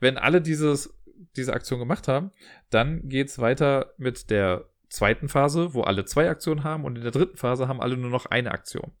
Wenn 0.00 0.18
alle 0.18 0.42
dieses, 0.42 0.94
diese 1.34 1.54
Aktion 1.54 1.78
gemacht 1.78 2.08
haben, 2.08 2.30
dann 2.68 3.08
geht's 3.08 3.38
weiter 3.38 3.94
mit 3.96 4.28
der 4.28 4.68
zweiten 4.90 5.30
Phase, 5.30 5.72
wo 5.72 5.80
alle 5.80 6.04
zwei 6.04 6.28
Aktionen 6.28 6.62
haben 6.62 6.84
und 6.84 6.96
in 6.96 7.02
der 7.02 7.10
dritten 7.10 7.38
Phase 7.38 7.68
haben 7.68 7.80
alle 7.80 7.96
nur 7.96 8.10
noch 8.10 8.26
eine 8.26 8.52
Aktion. 8.52 8.92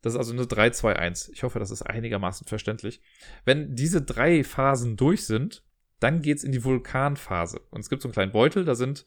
Das 0.00 0.14
ist 0.14 0.18
also 0.18 0.32
eine 0.32 0.44
3-2-1. 0.44 1.30
Ich 1.32 1.42
hoffe, 1.42 1.58
das 1.58 1.70
ist 1.70 1.82
einigermaßen 1.82 2.46
verständlich. 2.46 3.02
Wenn 3.44 3.74
diese 3.74 4.00
drei 4.00 4.42
Phasen 4.42 4.96
durch 4.96 5.26
sind, 5.26 5.62
dann 6.00 6.22
geht's 6.22 6.42
in 6.44 6.52
die 6.52 6.64
Vulkanphase. 6.64 7.60
Und 7.70 7.80
es 7.80 7.90
gibt 7.90 8.00
so 8.00 8.08
einen 8.08 8.14
kleinen 8.14 8.32
Beutel, 8.32 8.64
da 8.64 8.74
sind 8.74 9.04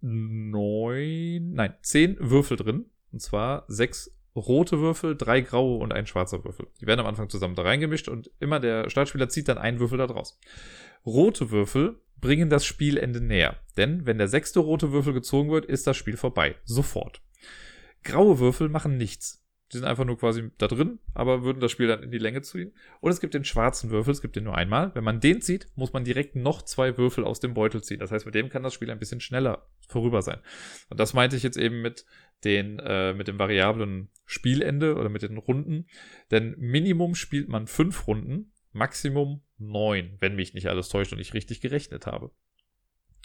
neun, 0.00 1.52
nein, 1.52 1.74
zehn 1.82 2.16
Würfel 2.18 2.56
drin. 2.56 2.86
Und 3.12 3.20
zwar 3.20 3.64
sechs 3.68 4.17
rote 4.38 4.80
Würfel, 4.80 5.16
drei 5.16 5.40
graue 5.40 5.78
und 5.78 5.92
ein 5.92 6.06
schwarzer 6.06 6.44
Würfel. 6.44 6.66
Die 6.80 6.86
werden 6.86 7.00
am 7.00 7.06
Anfang 7.06 7.28
zusammen 7.28 7.54
da 7.54 7.62
reingemischt 7.62 8.08
und 8.08 8.30
immer 8.40 8.60
der 8.60 8.90
Startspieler 8.90 9.28
zieht 9.28 9.48
dann 9.48 9.58
einen 9.58 9.80
Würfel 9.80 9.98
da 9.98 10.06
draus. 10.06 10.38
Rote 11.04 11.50
Würfel 11.50 12.00
bringen 12.20 12.50
das 12.50 12.64
Spielende 12.64 13.20
näher, 13.20 13.56
denn 13.76 14.06
wenn 14.06 14.18
der 14.18 14.28
sechste 14.28 14.60
rote 14.60 14.92
Würfel 14.92 15.12
gezogen 15.12 15.50
wird, 15.50 15.64
ist 15.66 15.86
das 15.86 15.96
Spiel 15.96 16.16
vorbei. 16.16 16.56
Sofort. 16.64 17.22
Graue 18.02 18.38
Würfel 18.38 18.68
machen 18.68 18.96
nichts. 18.96 19.44
Die 19.72 19.76
sind 19.76 19.86
einfach 19.86 20.06
nur 20.06 20.16
quasi 20.16 20.50
da 20.56 20.66
drin, 20.66 20.98
aber 21.12 21.42
würden 21.42 21.60
das 21.60 21.70
Spiel 21.70 21.88
dann 21.88 22.02
in 22.02 22.10
die 22.10 22.18
Länge 22.18 22.40
ziehen. 22.40 22.72
Und 23.00 23.10
es 23.10 23.20
gibt 23.20 23.34
den 23.34 23.44
schwarzen 23.44 23.90
Würfel, 23.90 24.12
es 24.12 24.22
gibt 24.22 24.34
den 24.34 24.44
nur 24.44 24.56
einmal. 24.56 24.94
Wenn 24.94 25.04
man 25.04 25.20
den 25.20 25.42
zieht, 25.42 25.66
muss 25.74 25.92
man 25.92 26.04
direkt 26.04 26.36
noch 26.36 26.62
zwei 26.62 26.96
Würfel 26.96 27.24
aus 27.24 27.40
dem 27.40 27.52
Beutel 27.52 27.82
ziehen. 27.82 27.98
Das 27.98 28.10
heißt, 28.10 28.24
mit 28.24 28.34
dem 28.34 28.48
kann 28.48 28.62
das 28.62 28.72
Spiel 28.72 28.90
ein 28.90 28.98
bisschen 28.98 29.20
schneller 29.20 29.68
vorüber 29.86 30.22
sein. 30.22 30.38
Und 30.88 30.98
das 30.98 31.12
meinte 31.12 31.36
ich 31.36 31.42
jetzt 31.42 31.58
eben 31.58 31.82
mit 31.82 32.06
den, 32.44 32.78
äh, 32.78 33.14
mit 33.14 33.28
dem 33.28 33.38
variablen 33.38 34.10
Spielende 34.24 34.96
oder 34.96 35.08
mit 35.08 35.22
den 35.22 35.38
Runden. 35.38 35.86
Denn 36.30 36.54
Minimum 36.58 37.14
spielt 37.14 37.48
man 37.48 37.66
fünf 37.66 38.06
Runden, 38.06 38.52
Maximum 38.72 39.42
neun, 39.58 40.16
wenn 40.20 40.36
mich 40.36 40.54
nicht 40.54 40.68
alles 40.68 40.88
täuscht 40.88 41.12
und 41.12 41.18
ich 41.18 41.34
richtig 41.34 41.60
gerechnet 41.60 42.06
habe. 42.06 42.30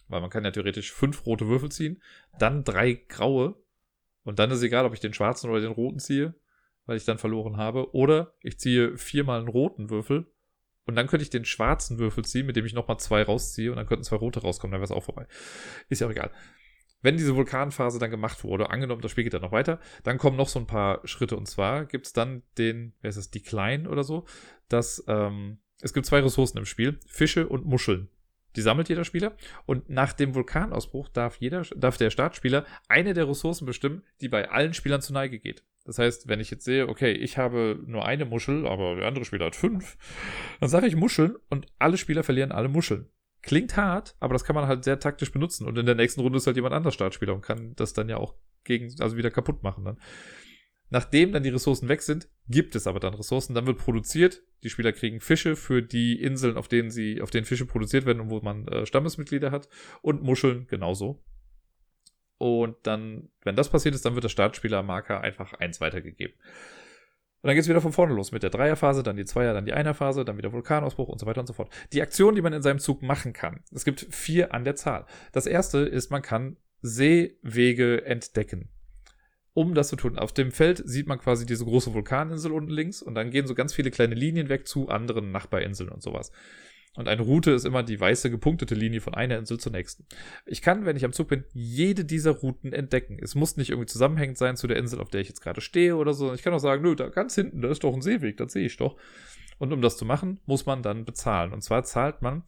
Weil 0.07 0.21
man 0.21 0.29
kann 0.29 0.43
ja 0.43 0.51
theoretisch 0.51 0.91
fünf 0.91 1.25
rote 1.25 1.47
Würfel 1.47 1.71
ziehen, 1.71 2.01
dann 2.39 2.63
drei 2.63 2.93
graue 2.93 3.55
und 4.23 4.39
dann 4.39 4.51
ist 4.51 4.63
egal, 4.63 4.85
ob 4.85 4.93
ich 4.93 4.99
den 4.99 5.13
schwarzen 5.13 5.49
oder 5.49 5.61
den 5.61 5.71
roten 5.71 5.99
ziehe, 5.99 6.33
weil 6.85 6.97
ich 6.97 7.05
dann 7.05 7.17
verloren 7.17 7.57
habe. 7.57 7.93
Oder 7.93 8.33
ich 8.41 8.59
ziehe 8.59 8.97
viermal 8.97 9.39
einen 9.39 9.47
roten 9.47 9.89
Würfel 9.89 10.27
und 10.85 10.95
dann 10.95 11.07
könnte 11.07 11.23
ich 11.23 11.29
den 11.29 11.45
schwarzen 11.45 11.97
Würfel 11.99 12.25
ziehen, 12.25 12.45
mit 12.45 12.55
dem 12.55 12.65
ich 12.65 12.73
nochmal 12.73 12.99
zwei 12.99 13.23
rausziehe 13.23 13.71
und 13.71 13.77
dann 13.77 13.85
könnten 13.85 14.03
zwei 14.03 14.17
rote 14.17 14.41
rauskommen, 14.41 14.71
dann 14.71 14.81
wäre 14.81 14.85
es 14.85 14.91
auch 14.91 15.03
vorbei. 15.03 15.27
Ist 15.89 16.01
ja 16.01 16.07
auch 16.07 16.11
egal. 16.11 16.31
Wenn 17.03 17.17
diese 17.17 17.35
Vulkanphase 17.35 17.99
dann 17.99 18.09
gemacht 18.09 18.43
wurde, 18.43 18.71
angenommen, 18.71 19.01
das 19.01 19.11
Spiel 19.11 19.23
geht 19.23 19.35
dann 19.35 19.43
noch 19.43 19.51
weiter, 19.51 19.79
dann 20.03 20.17
kommen 20.17 20.37
noch 20.37 20.49
so 20.49 20.57
ein 20.57 20.65
paar 20.65 21.05
Schritte 21.05 21.37
und 21.37 21.47
zwar 21.47 21.85
gibt 21.85 22.07
es 22.07 22.13
dann 22.13 22.41
den, 22.57 22.93
wer 23.01 23.09
ist 23.09 23.17
das, 23.17 23.29
Decline 23.29 23.87
oder 23.87 24.03
so, 24.03 24.25
dass 24.69 25.03
ähm, 25.07 25.59
es 25.81 25.93
gibt 25.93 26.05
zwei 26.05 26.21
Ressourcen 26.21 26.57
im 26.57 26.65
Spiel, 26.65 26.99
Fische 27.05 27.47
und 27.47 27.65
Muscheln. 27.65 28.09
Die 28.55 28.61
sammelt 28.61 28.87
jeder 28.87 29.03
Spieler 29.03 29.35
und 29.65 29.89
nach 29.89 30.13
dem 30.13 30.33
Vulkanausbruch 30.33 31.09
darf 31.09 31.37
jeder, 31.37 31.63
darf 31.75 31.97
der 31.97 32.09
Startspieler 32.09 32.65
eine 32.87 33.13
der 33.13 33.27
Ressourcen 33.27 33.65
bestimmen, 33.65 34.03
die 34.21 34.29
bei 34.29 34.49
allen 34.49 34.73
Spielern 34.73 35.01
zur 35.01 35.15
Neige 35.15 35.39
geht. 35.39 35.63
Das 35.85 35.99
heißt, 35.99 36.29
wenn 36.29 36.39
ich 36.39 36.49
jetzt 36.51 36.63
sehe, 36.63 36.87
okay, 36.87 37.11
ich 37.11 37.37
habe 37.37 37.79
nur 37.85 38.05
eine 38.05 38.25
Muschel, 38.25 38.65
aber 38.65 38.95
der 38.95 39.07
andere 39.07 39.25
Spieler 39.25 39.47
hat 39.47 39.55
fünf, 39.55 39.97
dann 40.61 40.69
sage 40.69 40.87
ich 40.87 40.95
Muscheln 40.95 41.35
und 41.49 41.65
alle 41.79 41.97
Spieler 41.97 42.23
verlieren 42.23 42.51
alle 42.51 42.69
Muscheln. 42.69 43.09
Klingt 43.43 43.77
hart, 43.77 44.15
aber 44.19 44.33
das 44.33 44.45
kann 44.45 44.55
man 44.55 44.67
halt 44.67 44.83
sehr 44.83 44.99
taktisch 44.99 45.31
benutzen 45.31 45.67
und 45.67 45.77
in 45.77 45.85
der 45.85 45.95
nächsten 45.95 46.21
Runde 46.21 46.37
ist 46.37 46.47
halt 46.47 46.55
jemand 46.55 46.73
anders 46.73 46.95
Startspieler 46.95 47.35
und 47.35 47.41
kann 47.41 47.75
das 47.75 47.93
dann 47.93 48.09
ja 48.09 48.17
auch 48.17 48.33
gegen, 48.63 48.93
also 49.01 49.17
wieder 49.17 49.29
kaputt 49.29 49.61
machen 49.61 49.85
dann. 49.85 49.97
Nachdem 50.93 51.31
dann 51.31 51.41
die 51.41 51.49
Ressourcen 51.49 51.89
weg 51.89 52.03
sind, 52.03 52.29
gibt 52.47 52.75
es 52.75 52.85
aber 52.85 52.99
dann 52.99 53.15
Ressourcen. 53.15 53.55
Dann 53.55 53.65
wird 53.65 53.79
produziert. 53.79 54.43
Die 54.61 54.69
Spieler 54.69 54.91
kriegen 54.91 55.21
Fische 55.21 55.55
für 55.55 55.81
die 55.81 56.21
Inseln, 56.21 56.55
auf 56.55 56.67
denen 56.67 56.91
sie, 56.91 57.19
auf 57.19 57.31
denen 57.31 57.45
Fische 57.45 57.65
produziert 57.65 58.05
werden 58.05 58.19
und 58.19 58.29
wo 58.29 58.41
man 58.41 58.67
äh, 58.67 58.85
Stammesmitglieder 58.85 59.49
hat. 59.49 59.69
Und 60.03 60.21
Muscheln 60.21 60.67
genauso. 60.67 61.23
Und 62.37 62.75
dann, 62.83 63.29
wenn 63.41 63.55
das 63.55 63.71
passiert 63.71 63.95
ist, 63.95 64.05
dann 64.05 64.13
wird 64.13 64.25
der 64.25 64.29
Startspielermarker 64.29 65.21
einfach 65.21 65.53
eins 65.53 65.81
weitergegeben. 65.81 66.37
Und 67.43 67.47
dann 67.47 67.55
geht 67.55 67.63
es 67.63 67.69
wieder 67.69 67.81
von 67.81 67.91
vorne 67.91 68.13
los 68.13 68.31
mit 68.31 68.41
der 68.41 68.49
Dreierphase, 68.49 69.03
dann 69.03 69.17
die 69.17 69.25
Zweier, 69.25 69.53
dann 69.53 69.65
die 69.65 69.73
Einerphase, 69.73 70.23
dann 70.23 70.37
wieder 70.37 70.53
Vulkanausbruch 70.53 71.09
und 71.09 71.19
so 71.19 71.25
weiter 71.25 71.41
und 71.41 71.47
so 71.47 71.53
fort. 71.53 71.69
Die 71.91 72.01
Aktion, 72.01 72.35
die 72.35 72.41
man 72.41 72.53
in 72.53 72.61
seinem 72.61 72.79
Zug 72.79 73.01
machen 73.01 73.33
kann. 73.33 73.59
Es 73.71 73.83
gibt 73.83 74.07
vier 74.09 74.53
an 74.53 74.63
der 74.63 74.75
Zahl. 74.75 75.05
Das 75.33 75.45
erste 75.45 75.79
ist, 75.79 76.09
man 76.09 76.21
kann 76.21 76.57
Seewege 76.81 78.05
entdecken 78.05 78.69
um 79.53 79.75
das 79.75 79.89
zu 79.89 79.95
tun. 79.95 80.17
Auf 80.17 80.33
dem 80.33 80.51
Feld 80.51 80.81
sieht 80.85 81.07
man 81.07 81.19
quasi 81.19 81.45
diese 81.45 81.65
große 81.65 81.93
Vulkaninsel 81.93 82.51
unten 82.51 82.71
links 82.71 83.01
und 83.01 83.15
dann 83.15 83.29
gehen 83.29 83.47
so 83.47 83.55
ganz 83.55 83.73
viele 83.73 83.91
kleine 83.91 84.15
Linien 84.15 84.49
weg 84.49 84.67
zu 84.67 84.89
anderen 84.89 85.31
Nachbarinseln 85.31 85.89
und 85.89 86.01
sowas. 86.01 86.31
Und 86.95 87.07
eine 87.07 87.23
Route 87.23 87.51
ist 87.51 87.65
immer 87.65 87.81
die 87.81 87.99
weiße 87.99 88.29
gepunktete 88.29 88.75
Linie 88.75 89.01
von 89.01 89.15
einer 89.15 89.37
Insel 89.37 89.59
zur 89.59 89.71
nächsten. 89.71 90.05
Ich 90.45 90.61
kann, 90.61 90.85
wenn 90.85 90.95
ich 90.95 91.05
am 91.05 91.13
Zug 91.13 91.27
bin, 91.27 91.43
jede 91.51 92.05
dieser 92.05 92.31
Routen 92.31 92.71
entdecken. 92.71 93.17
Es 93.19 93.33
muss 93.33 93.57
nicht 93.57 93.71
irgendwie 93.71 93.87
zusammenhängend 93.87 94.37
sein 94.37 94.57
zu 94.57 94.67
der 94.67 94.77
Insel, 94.77 95.01
auf 95.01 95.09
der 95.09 95.21
ich 95.21 95.27
jetzt 95.27 95.41
gerade 95.41 95.61
stehe 95.61 95.95
oder 95.95 96.13
so. 96.13 96.33
Ich 96.33 96.43
kann 96.43 96.53
auch 96.53 96.59
sagen, 96.59 96.83
nö, 96.83 96.95
da 96.95 97.09
ganz 97.09 97.33
hinten, 97.33 97.61
da 97.61 97.69
ist 97.69 97.83
doch 97.83 97.93
ein 97.93 98.01
Seeweg, 98.01 98.37
das 98.37 98.53
sehe 98.53 98.65
ich 98.65 98.77
doch. 98.77 98.95
Und 99.57 99.73
um 99.73 99.81
das 99.81 99.97
zu 99.97 100.05
machen, 100.05 100.39
muss 100.45 100.65
man 100.65 100.83
dann 100.83 101.05
bezahlen. 101.05 101.51
Und 101.51 101.63
zwar 101.63 101.83
zahlt 101.83 102.21
man 102.21 102.43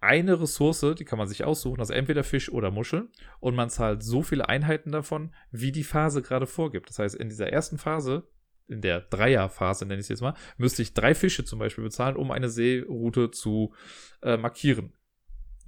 eine 0.00 0.40
Ressource, 0.40 0.94
die 0.98 1.04
kann 1.04 1.18
man 1.18 1.28
sich 1.28 1.44
aussuchen, 1.44 1.80
also 1.80 1.94
entweder 1.94 2.24
Fisch 2.24 2.50
oder 2.50 2.70
Muschel, 2.70 3.08
und 3.40 3.54
man 3.54 3.70
zahlt 3.70 4.02
so 4.02 4.22
viele 4.22 4.48
Einheiten 4.48 4.92
davon, 4.92 5.32
wie 5.50 5.72
die 5.72 5.82
Phase 5.82 6.20
gerade 6.20 6.46
vorgibt. 6.46 6.90
Das 6.90 6.98
heißt, 6.98 7.14
in 7.14 7.30
dieser 7.30 7.50
ersten 7.50 7.78
Phase, 7.78 8.28
in 8.66 8.80
der 8.80 9.00
Dreierphase 9.00 9.86
nenne 9.86 10.00
ich 10.00 10.06
es 10.06 10.08
jetzt 10.08 10.22
mal, 10.22 10.34
müsste 10.56 10.82
ich 10.82 10.94
drei 10.94 11.14
Fische 11.14 11.44
zum 11.44 11.58
Beispiel 11.58 11.84
bezahlen, 11.84 12.16
um 12.16 12.30
eine 12.30 12.48
Seeroute 12.48 13.30
zu 13.30 13.74
äh, 14.22 14.36
markieren. 14.36 14.92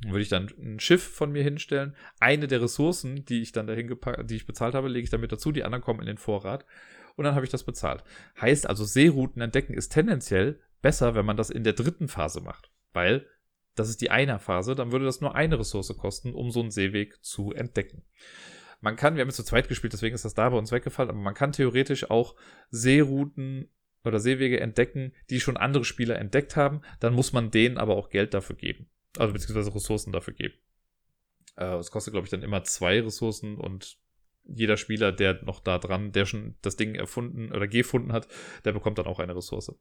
Dann 0.02 0.12
würde 0.12 0.22
ich 0.22 0.28
dann 0.28 0.48
ein 0.59 0.80
Schiff 0.80 1.02
von 1.02 1.32
mir 1.32 1.42
hinstellen. 1.42 1.94
Eine 2.20 2.46
der 2.46 2.62
Ressourcen, 2.62 3.24
die 3.24 3.42
ich 3.42 3.52
dann 3.52 3.66
dahin 3.66 3.88
gepackt, 3.88 4.30
die 4.30 4.37
ich 4.37 4.46
bezahlt 4.46 4.74
habe, 4.74 4.88
lege 4.88 5.04
ich 5.04 5.11
damit 5.11 5.32
dazu. 5.32 5.52
Die 5.52 5.64
anderen 5.64 5.82
kommen 5.82 6.00
in 6.00 6.06
den 6.06 6.18
Vorrat. 6.18 6.66
Und 7.16 7.24
dann 7.24 7.35
habe 7.35 7.46
ich 7.46 7.50
das 7.50 7.64
bezahlt. 7.64 8.04
Heißt 8.40 8.68
also, 8.68 8.85
Seerouten 8.85 9.40
entdecken 9.40 9.72
ist 9.72 9.90
tendenziell 9.90 10.61
besser, 10.82 11.14
wenn 11.14 11.24
man 11.24 11.38
das 11.38 11.48
in 11.48 11.64
der 11.64 11.72
dritten 11.72 12.09
Phase 12.09 12.42
macht. 12.42 12.70
Weil 12.92 13.26
das 13.74 13.88
ist 13.88 14.00
die 14.00 14.11
Einer-Phase, 14.11 14.74
dann 14.74 14.92
würde 14.92 15.04
das 15.04 15.20
nur 15.20 15.35
eine 15.35 15.59
Ressource 15.59 15.94
kosten, 15.96 16.35
um 16.35 16.50
so 16.50 16.61
einen 16.61 16.70
Seeweg 16.70 17.22
zu 17.22 17.52
entdecken. 17.52 18.02
Man 18.81 18.97
kann, 18.97 19.15
wir 19.15 19.23
haben 19.23 19.29
jetzt 19.29 19.37
zu 19.37 19.45
zweit 19.45 19.69
gespielt, 19.69 19.93
deswegen 19.93 20.15
ist 20.15 20.25
das 20.25 20.35
da 20.35 20.49
bei 20.49 20.59
uns 20.59 20.73
weggefallen, 20.73 21.11
aber 21.11 21.19
man 21.19 21.35
kann 21.35 21.53
theoretisch 21.53 22.11
auch 22.11 22.37
Seerouten 22.71 23.71
oder 24.05 24.21
Seewege 24.21 24.61
entdecken, 24.61 25.12
die 25.31 25.41
schon 25.41 25.57
andere 25.57 25.85
Spieler 25.85 26.19
entdeckt 26.19 26.57
haben. 26.57 26.83
Dann 27.01 27.15
muss 27.15 27.33
man 27.33 27.51
denen 27.51 27.79
aber 27.79 27.97
auch 27.97 28.11
Geld 28.11 28.35
dafür 28.35 28.57
geben. 28.57 28.89
Also 29.19 29.33
beziehungsweise 29.33 29.75
Ressourcen 29.75 30.12
dafür 30.12 30.35
geben. 30.35 30.55
Äh, 31.57 31.77
es 31.77 31.91
kostet, 31.91 32.12
glaube 32.12 32.27
ich, 32.27 32.31
dann 32.31 32.43
immer 32.43 32.62
zwei 32.65 33.01
Ressourcen 33.01 33.57
und 33.57 33.99
jeder 34.45 34.77
Spieler, 34.77 35.11
der 35.11 35.43
noch 35.45 35.61
da 35.61 35.79
dran, 35.79 36.12
der 36.12 36.25
schon 36.25 36.55
das 36.62 36.77
Ding 36.77 36.95
erfunden 36.95 37.51
oder 37.51 37.67
gefunden 37.67 38.12
hat, 38.12 38.29
der 38.65 38.73
bekommt 38.73 38.99
dann 38.99 39.07
auch 39.07 39.19
eine 39.19 39.35
Ressource. 39.35 39.75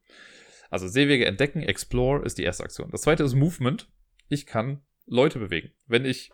Also 0.72 0.88
Seewege 0.88 1.26
entdecken, 1.26 1.62
Explore 1.62 2.26
ist 2.26 2.40
die 2.40 2.44
erste 2.44 2.64
Aktion. 2.64 2.90
Das 2.92 3.02
zweite 3.02 3.24
ist 3.24 3.36
Movement. 3.36 3.88
Ich 4.28 4.48
kann 4.48 4.82
Leute 5.06 5.38
bewegen. 5.38 5.72
Wenn 5.86 6.06
ich 6.06 6.32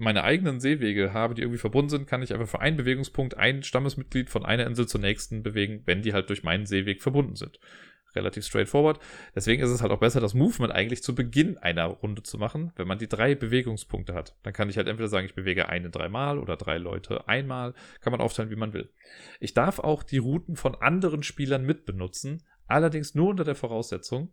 meine 0.00 0.24
eigenen 0.24 0.60
Seewege 0.60 1.12
habe, 1.12 1.34
die 1.34 1.42
irgendwie 1.42 1.58
verbunden 1.58 1.90
sind, 1.90 2.06
kann 2.06 2.22
ich 2.22 2.32
einfach 2.32 2.48
für 2.48 2.60
einen 2.60 2.76
Bewegungspunkt 2.76 3.36
ein 3.36 3.62
Stammesmitglied 3.62 4.30
von 4.30 4.44
einer 4.44 4.66
Insel 4.66 4.86
zur 4.86 5.00
nächsten 5.00 5.42
bewegen, 5.42 5.82
wenn 5.86 6.02
die 6.02 6.12
halt 6.12 6.28
durch 6.28 6.42
meinen 6.42 6.66
Seeweg 6.66 7.02
verbunden 7.02 7.36
sind. 7.36 7.60
Relativ 8.16 8.44
straightforward. 8.44 8.98
Deswegen 9.36 9.62
ist 9.62 9.70
es 9.70 9.82
halt 9.82 9.92
auch 9.92 10.00
besser, 10.00 10.20
das 10.20 10.34
Movement 10.34 10.72
eigentlich 10.72 11.02
zu 11.04 11.14
Beginn 11.14 11.58
einer 11.58 11.86
Runde 11.86 12.24
zu 12.24 12.38
machen, 12.38 12.72
wenn 12.74 12.88
man 12.88 12.98
die 12.98 13.08
drei 13.08 13.36
Bewegungspunkte 13.36 14.14
hat. 14.14 14.36
Dann 14.42 14.52
kann 14.52 14.68
ich 14.68 14.76
halt 14.76 14.88
entweder 14.88 15.08
sagen, 15.08 15.26
ich 15.26 15.34
bewege 15.34 15.68
eine 15.68 15.90
dreimal 15.90 16.40
oder 16.40 16.56
drei 16.56 16.78
Leute 16.78 17.28
einmal. 17.28 17.74
Kann 18.00 18.10
man 18.10 18.20
aufteilen, 18.20 18.50
wie 18.50 18.56
man 18.56 18.72
will. 18.72 18.92
Ich 19.38 19.54
darf 19.54 19.78
auch 19.78 20.02
die 20.02 20.18
Routen 20.18 20.56
von 20.56 20.74
anderen 20.74 21.22
Spielern 21.22 21.64
mitbenutzen, 21.64 22.42
Allerdings 22.70 23.16
nur 23.16 23.30
unter 23.30 23.42
der 23.42 23.56
Voraussetzung, 23.56 24.32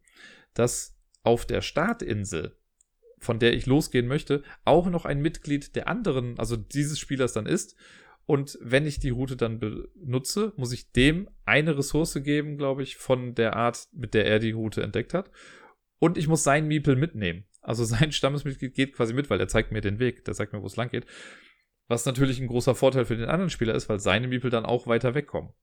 dass 0.54 0.96
auf 1.24 1.48
der 1.48 1.62
Startinsel, 1.62 2.56
von 3.20 3.40
der 3.40 3.54
ich 3.54 3.66
losgehen 3.66 4.08
möchte, 4.08 4.44
auch 4.64 4.90
noch 4.90 5.06
ein 5.06 5.22
Mitglied 5.22 5.76
der 5.76 5.88
anderen, 5.88 6.38
also 6.40 6.56
dieses 6.56 7.00
Spielers 7.00 7.34
dann 7.34 7.46
ist. 7.46 7.76
Und 8.26 8.58
wenn 8.62 8.86
ich 8.86 9.00
die 9.00 9.10
Route 9.10 9.38
dann 9.38 9.60
benutze, 9.60 10.54
muss 10.58 10.74
ich 10.74 10.92
dem 10.92 11.30
eine 11.46 11.78
Ressource 11.78 12.22
geben, 12.24 12.58
glaube 12.58 12.84
ich, 12.84 12.98
von 12.98 13.36
der 13.36 13.56
Art, 13.56 13.88
mit 13.94 14.14
der 14.14 14.26
er 14.26 14.40
die 14.40 14.52
Route 14.52 14.84
entdeckt 14.84 15.14
hat. 15.14 15.32
Und 16.00 16.18
ich 16.18 16.28
muss 16.28 16.44
sein 16.44 16.68
Miepel 16.68 16.96
mitnehmen. 16.96 17.46
Also 17.62 17.84
sein 17.86 18.12
Stammesmitglied 18.12 18.74
geht 18.74 18.94
quasi 18.94 19.14
mit, 19.14 19.30
weil 19.30 19.40
er 19.40 19.48
zeigt 19.48 19.72
mir 19.72 19.82
den 19.82 20.00
Weg, 20.00 20.26
der 20.26 20.34
sagt 20.34 20.54
mir, 20.54 20.62
wo 20.62 20.68
es 20.68 20.76
lang 20.76 20.90
geht. 20.90 21.06
Was 21.88 22.06
natürlich 22.06 22.40
ein 22.40 22.48
großer 22.48 22.76
Vorteil 22.76 23.06
für 23.06 23.16
den 23.16 23.30
anderen 23.30 23.50
Spieler 23.50 23.74
ist, 23.74 23.88
weil 23.88 24.00
seine 24.00 24.28
Miepel 24.28 24.52
dann 24.52 24.66
auch 24.66 24.88
weiter 24.88 25.16
wegkommen. 25.16 25.54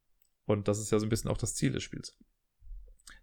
Und 0.45 0.67
das 0.67 0.79
ist 0.79 0.91
ja 0.91 0.99
so 0.99 1.05
ein 1.05 1.09
bisschen 1.09 1.29
auch 1.29 1.37
das 1.37 1.53
Ziel 1.53 1.71
des 1.71 1.83
Spiels. 1.83 2.17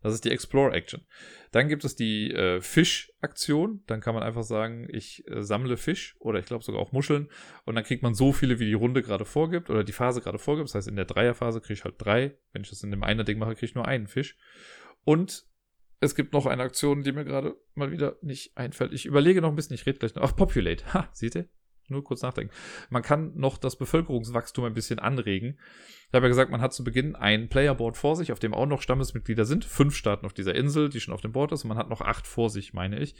Das 0.03 0.15
ist 0.15 0.25
die 0.25 0.31
Explore-Action. 0.31 1.07
Dann 1.53 1.69
gibt 1.69 1.85
es 1.85 1.95
die 1.95 2.33
äh, 2.33 2.61
Fisch-Aktion. 2.61 3.83
Dann 3.87 4.01
kann 4.01 4.15
man 4.15 4.23
einfach 4.23 4.43
sagen, 4.43 4.89
ich 4.91 5.27
äh, 5.29 5.43
sammle 5.43 5.77
Fisch 5.77 6.17
oder 6.19 6.39
ich 6.39 6.47
glaube 6.47 6.65
sogar 6.65 6.81
auch 6.81 6.93
Muscheln. 6.93 7.29
Und 7.65 7.75
dann 7.75 7.85
kriegt 7.85 8.03
man 8.03 8.15
so 8.15 8.33
viele, 8.33 8.59
wie 8.59 8.67
die 8.67 8.75
Runde 8.75 9.03
gerade 9.03 9.25
vorgibt 9.25 9.71
oder 9.71 9.85
die 9.85 9.93
Phase 9.93 10.21
gerade 10.21 10.39
vorgibt. 10.39 10.69
Das 10.69 10.75
heißt, 10.75 10.89
in 10.89 10.97
der 10.97 11.05
Dreierphase 11.05 11.61
kriege 11.61 11.75
ich 11.75 11.85
halt 11.85 11.97
drei. 11.99 12.37
Wenn 12.53 12.63
ich 12.63 12.71
das 12.71 12.83
in 12.83 12.91
dem 12.91 13.03
einen 13.03 13.25
Ding 13.25 13.39
mache, 13.39 13.55
kriege 13.55 13.67
ich 13.67 13.75
nur 13.75 13.87
einen 13.87 14.09
Fisch. 14.09 14.37
Und 15.05 15.47
es 16.01 16.15
gibt 16.15 16.33
noch 16.33 16.47
eine 16.47 16.65
Aktion, 16.65 17.05
die 17.05 17.13
mir 17.13 17.25
gerade 17.25 17.57
mal 17.75 17.93
wieder 17.93 18.17
nicht 18.23 18.57
einfällt. 18.57 18.93
Ich 18.93 19.07
überlege 19.07 19.41
noch 19.41 19.51
ein 19.51 19.57
bisschen, 19.57 19.75
ich 19.75 19.87
rede 19.87 20.01
gleich 20.01 20.15
noch. 20.15 20.25
Ach, 20.25 20.35
Populate. 20.35 20.93
Ha, 20.93 21.09
seht 21.13 21.37
ihr? 21.37 21.49
Nur 21.89 22.05
kurz 22.05 22.23
nachdenken. 22.23 22.53
Man 22.91 23.03
kann 23.03 23.33
noch 23.35 23.59
das 23.59 23.77
Bevölkerungswachstum 23.77 24.65
ein 24.65 24.75
bisschen 24.75 24.99
anregen. 24.99 25.59
Ich 26.09 26.15
habe 26.15 26.27
ja 26.27 26.29
gesagt, 26.29 26.51
man 26.51 26.61
hat 26.61 26.75
zu 26.75 26.85
Beginn 26.85 27.15
ein 27.17 27.49
Playerboard 27.49 27.97
vor 27.97 28.17
sich, 28.17 28.33
auf 28.33 28.39
dem 28.39 28.55
auch 28.55 28.67
noch 28.67 28.83
Stammesmitglieder 28.83 29.45
sind. 29.45 29.65
Fünf 29.65 29.97
starten 29.97 30.27
auf 30.27 30.35
dieser 30.35 30.55
Insel, 30.55 30.89
die 30.89 31.01
schon 31.01 31.15
auf 31.15 31.21
dem 31.21 31.33
Board 31.33 31.53
ist. 31.53 31.65
Und 31.65 31.69
man 31.69 31.79
hat 31.79 31.89
noch 31.89 32.01
acht 32.01 32.27
vor 32.27 32.51
sich, 32.51 32.73
meine 32.73 32.99
ich. 32.99 33.15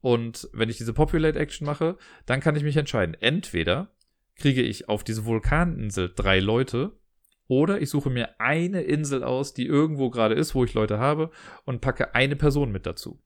Und 0.00 0.48
wenn 0.52 0.70
ich 0.70 0.78
diese 0.78 0.92
Populate 0.92 1.38
Action 1.38 1.66
mache, 1.66 1.98
dann 2.26 2.40
kann 2.40 2.56
ich 2.56 2.62
mich 2.62 2.76
entscheiden. 2.76 3.16
Entweder 3.20 3.92
kriege 4.34 4.62
ich 4.62 4.88
auf 4.88 5.04
diese 5.04 5.24
Vulkaninsel 5.24 6.12
drei 6.14 6.40
Leute 6.40 6.98
oder 7.46 7.80
ich 7.80 7.90
suche 7.90 8.10
mir 8.10 8.40
eine 8.40 8.82
Insel 8.82 9.22
aus, 9.22 9.54
die 9.54 9.66
irgendwo 9.66 10.08
gerade 10.08 10.34
ist, 10.34 10.54
wo 10.54 10.64
ich 10.64 10.74
Leute 10.74 10.98
habe 10.98 11.30
und 11.64 11.80
packe 11.80 12.14
eine 12.14 12.36
Person 12.36 12.72
mit 12.72 12.86
dazu. 12.86 13.20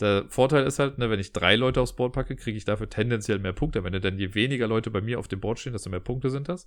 Der 0.00 0.26
Vorteil 0.28 0.66
ist 0.66 0.78
halt, 0.78 0.98
ne, 0.98 1.08
wenn 1.10 1.20
ich 1.20 1.32
drei 1.32 1.56
Leute 1.56 1.80
aufs 1.80 1.96
Board 1.96 2.12
packe, 2.12 2.36
kriege 2.36 2.56
ich 2.56 2.64
dafür 2.64 2.88
tendenziell 2.88 3.38
mehr 3.38 3.52
Punkte. 3.52 3.82
Wenn 3.82 3.98
dann 4.00 4.18
je 4.18 4.34
weniger 4.34 4.66
Leute 4.66 4.90
bei 4.90 5.00
mir 5.00 5.18
auf 5.18 5.28
dem 5.28 5.40
Board 5.40 5.58
stehen, 5.58 5.72
desto 5.72 5.90
mehr 5.90 6.00
Punkte 6.00 6.30
sind 6.30 6.48
das. 6.48 6.66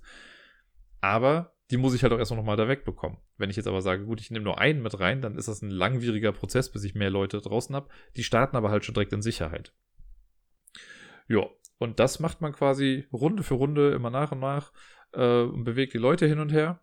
Aber 1.00 1.54
die 1.70 1.76
muss 1.76 1.94
ich 1.94 2.02
halt 2.02 2.12
auch 2.12 2.18
erstmal 2.18 2.38
nochmal 2.38 2.56
da 2.56 2.68
wegbekommen. 2.68 3.18
Wenn 3.36 3.50
ich 3.50 3.56
jetzt 3.56 3.68
aber 3.68 3.80
sage, 3.80 4.04
gut, 4.04 4.20
ich 4.20 4.30
nehme 4.30 4.44
nur 4.44 4.58
einen 4.58 4.82
mit 4.82 4.98
rein, 4.98 5.22
dann 5.22 5.36
ist 5.36 5.46
das 5.46 5.62
ein 5.62 5.70
langwieriger 5.70 6.32
Prozess, 6.32 6.70
bis 6.70 6.82
ich 6.82 6.94
mehr 6.94 7.10
Leute 7.10 7.40
draußen 7.40 7.74
habe. 7.74 7.88
Die 8.16 8.24
starten 8.24 8.56
aber 8.56 8.70
halt 8.70 8.84
schon 8.84 8.94
direkt 8.94 9.12
in 9.12 9.22
Sicherheit. 9.22 9.72
Ja, 11.28 11.46
und 11.78 12.00
das 12.00 12.18
macht 12.18 12.40
man 12.40 12.52
quasi 12.52 13.06
Runde 13.12 13.44
für 13.44 13.54
Runde 13.54 13.92
immer 13.92 14.10
nach 14.10 14.32
und 14.32 14.40
nach 14.40 14.72
äh, 15.12 15.42
und 15.42 15.62
bewegt 15.62 15.94
die 15.94 15.98
Leute 15.98 16.26
hin 16.26 16.40
und 16.40 16.50
her. 16.52 16.80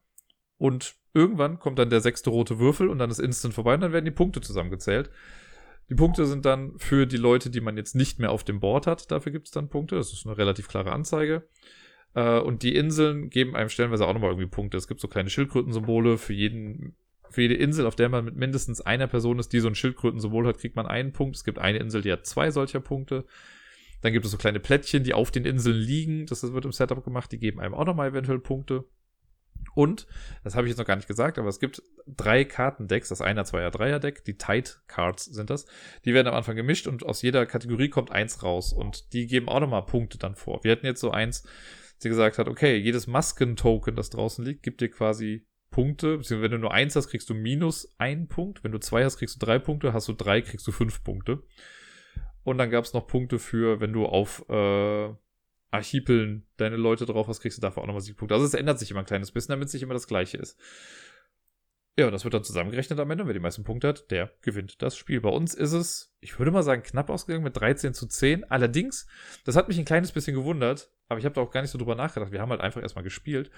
Und 0.57 0.95
irgendwann 1.13 1.59
kommt 1.59 1.77
dann 1.79 1.89
der 1.89 2.01
sechste 2.01 2.29
rote 2.29 2.57
Würfel 2.57 2.87
und 2.87 2.97
dann 2.97 3.11
ist 3.11 3.19
Instant 3.19 3.53
vorbei 3.53 3.75
und 3.75 3.81
dann 3.81 3.93
werden 3.93 4.05
die 4.05 4.11
Punkte 4.11 4.39
zusammengezählt. 4.39 5.11
Die 5.89 5.95
Punkte 5.95 6.25
sind 6.25 6.45
dann 6.45 6.77
für 6.77 7.05
die 7.05 7.17
Leute, 7.17 7.49
die 7.49 7.61
man 7.61 7.77
jetzt 7.77 7.95
nicht 7.95 8.19
mehr 8.19 8.31
auf 8.31 8.43
dem 8.43 8.59
Board 8.59 8.87
hat. 8.87 9.09
Dafür 9.09 9.31
gibt 9.31 9.47
es 9.47 9.51
dann 9.51 9.69
Punkte. 9.69 9.95
Das 9.95 10.11
ist 10.11 10.25
eine 10.25 10.37
relativ 10.37 10.67
klare 10.67 10.91
Anzeige. 10.91 11.47
Äh, 12.13 12.39
und 12.39 12.63
die 12.63 12.75
Inseln 12.75 13.29
geben 13.29 13.55
einem 13.55 13.69
stellenweise 13.69 14.05
auch 14.05 14.13
nochmal 14.13 14.31
irgendwie 14.31 14.49
Punkte. 14.49 14.77
Es 14.77 14.87
gibt 14.87 14.99
so 14.99 15.07
kleine 15.07 15.29
Schildkrötensymbole 15.29 16.17
für 16.17 16.33
jeden, 16.33 16.95
für 17.29 17.41
jede 17.41 17.55
Insel, 17.55 17.85
auf 17.85 17.95
der 17.95 18.09
man 18.09 18.25
mit 18.25 18.35
mindestens 18.35 18.81
einer 18.81 19.07
Person 19.07 19.39
ist, 19.39 19.53
die 19.53 19.59
so 19.59 19.69
ein 19.69 19.75
Schildkrötensymbol 19.75 20.45
hat, 20.47 20.59
kriegt 20.59 20.75
man 20.75 20.87
einen 20.87 21.13
Punkt. 21.13 21.37
Es 21.37 21.43
gibt 21.43 21.59
eine 21.59 21.77
Insel, 21.77 22.01
die 22.01 22.11
hat 22.11 22.25
zwei 22.25 22.51
solcher 22.51 22.81
Punkte. 22.81 23.25
Dann 24.01 24.13
gibt 24.13 24.25
es 24.25 24.31
so 24.31 24.37
kleine 24.37 24.59
Plättchen, 24.59 25.03
die 25.03 25.13
auf 25.13 25.31
den 25.31 25.45
Inseln 25.45 25.77
liegen. 25.77 26.25
Das 26.25 26.43
wird 26.43 26.65
im 26.65 26.71
Setup 26.71 27.03
gemacht. 27.03 27.31
Die 27.31 27.39
geben 27.39 27.59
einem 27.59 27.73
auch 27.73 27.85
nochmal 27.85 28.09
eventuell 28.09 28.39
Punkte. 28.39 28.83
Und, 29.77 30.07
das 30.43 30.55
habe 30.55 30.65
ich 30.65 30.71
jetzt 30.71 30.79
noch 30.79 30.87
gar 30.87 30.95
nicht 30.95 31.07
gesagt, 31.07 31.37
aber 31.37 31.49
es 31.49 31.59
gibt 31.59 31.83
drei 32.07 32.43
Kartendecks, 32.45 33.09
das 33.09 33.21
Einer, 33.21 33.45
Zweier, 33.45 33.69
Dreier 33.69 33.99
Deck, 33.99 34.23
die 34.25 34.35
Tight 34.35 34.81
Cards 34.87 35.25
sind 35.25 35.51
das. 35.51 35.67
Die 36.03 36.15
werden 36.15 36.25
am 36.25 36.33
Anfang 36.33 36.55
gemischt 36.55 36.87
und 36.87 37.05
aus 37.05 37.21
jeder 37.21 37.45
Kategorie 37.45 37.89
kommt 37.89 38.11
eins 38.11 38.41
raus 38.41 38.73
und 38.73 39.13
die 39.13 39.27
geben 39.27 39.47
auch 39.47 39.59
nochmal 39.59 39.85
Punkte 39.85 40.17
dann 40.17 40.33
vor. 40.33 40.63
Wir 40.63 40.71
hatten 40.71 40.87
jetzt 40.87 40.99
so 40.99 41.11
eins, 41.11 41.47
sie 41.99 42.09
gesagt 42.09 42.39
hat, 42.39 42.47
okay, 42.47 42.75
jedes 42.75 43.05
Masken-Token, 43.05 43.95
das 43.95 44.09
draußen 44.09 44.43
liegt, 44.43 44.63
gibt 44.63 44.81
dir 44.81 44.89
quasi 44.89 45.45
Punkte, 45.69 46.17
beziehungsweise 46.17 46.41
wenn 46.41 46.51
du 46.53 46.57
nur 46.57 46.73
eins 46.73 46.95
hast, 46.95 47.09
kriegst 47.09 47.29
du 47.29 47.35
minus 47.35 47.93
einen 47.99 48.27
Punkt, 48.27 48.63
wenn 48.63 48.71
du 48.71 48.79
zwei 48.79 49.03
hast, 49.05 49.17
kriegst 49.17 49.39
du 49.39 49.45
drei 49.45 49.59
Punkte, 49.59 49.93
hast 49.93 50.07
du 50.07 50.13
drei, 50.13 50.41
kriegst 50.41 50.65
du 50.65 50.71
fünf 50.71 51.03
Punkte. 51.03 51.43
Und 52.43 52.57
dann 52.57 52.71
gab 52.71 52.83
es 52.83 52.93
noch 52.93 53.05
Punkte 53.05 53.37
für, 53.37 53.79
wenn 53.79 53.93
du 53.93 54.07
auf 54.07 54.43
äh, 54.49 55.13
Archipeln 55.71 56.45
deine 56.57 56.77
Leute 56.77 57.05
drauf 57.05 57.27
hast, 57.27 57.41
kriegst 57.41 57.57
du 57.57 57.61
dafür 57.61 57.83
auch 57.83 57.87
nochmal 57.87 58.01
Siegpunkte. 58.01 58.35
Also 58.35 58.45
es 58.45 58.53
ändert 58.53 58.79
sich 58.79 58.91
immer 58.91 59.01
ein 59.01 59.05
kleines 59.05 59.31
bisschen, 59.31 59.53
damit 59.53 59.67
es 59.67 59.73
nicht 59.73 59.83
immer 59.83 59.93
das 59.93 60.07
gleiche 60.07 60.37
ist. 60.37 60.57
Ja, 61.99 62.05
und 62.05 62.11
das 62.11 62.23
wird 62.23 62.35
dann 62.35 62.43
zusammengerechnet 62.43 62.99
am 62.99 63.09
Ende. 63.09 63.25
Wer 63.25 63.33
die 63.33 63.39
meisten 63.39 63.63
Punkte 63.63 63.87
hat, 63.87 64.11
der 64.11 64.31
gewinnt 64.41 64.83
das 64.83 64.95
Spiel. 64.95 65.19
Bei 65.19 65.29
uns 65.29 65.55
ist 65.55 65.73
es, 65.73 66.13
ich 66.19 66.37
würde 66.37 66.51
mal 66.51 66.61
sagen, 66.61 66.83
knapp 66.83 67.09
ausgegangen 67.09 67.43
mit 67.43 67.57
13 67.57 67.95
zu 67.95 68.05
10. 68.05 68.43
Allerdings, 68.51 69.07
das 69.45 69.55
hat 69.55 69.67
mich 69.67 69.79
ein 69.79 69.85
kleines 69.85 70.11
bisschen 70.11 70.35
gewundert, 70.35 70.91
aber 71.07 71.19
ich 71.19 71.25
habe 71.25 71.33
da 71.33 71.41
auch 71.41 71.49
gar 71.49 71.61
nicht 71.61 71.71
so 71.71 71.79
drüber 71.79 71.95
nachgedacht. 71.95 72.31
Wir 72.31 72.39
haben 72.39 72.51
halt 72.51 72.61
einfach 72.61 72.83
erstmal 72.83 73.03
gespielt. 73.03 73.49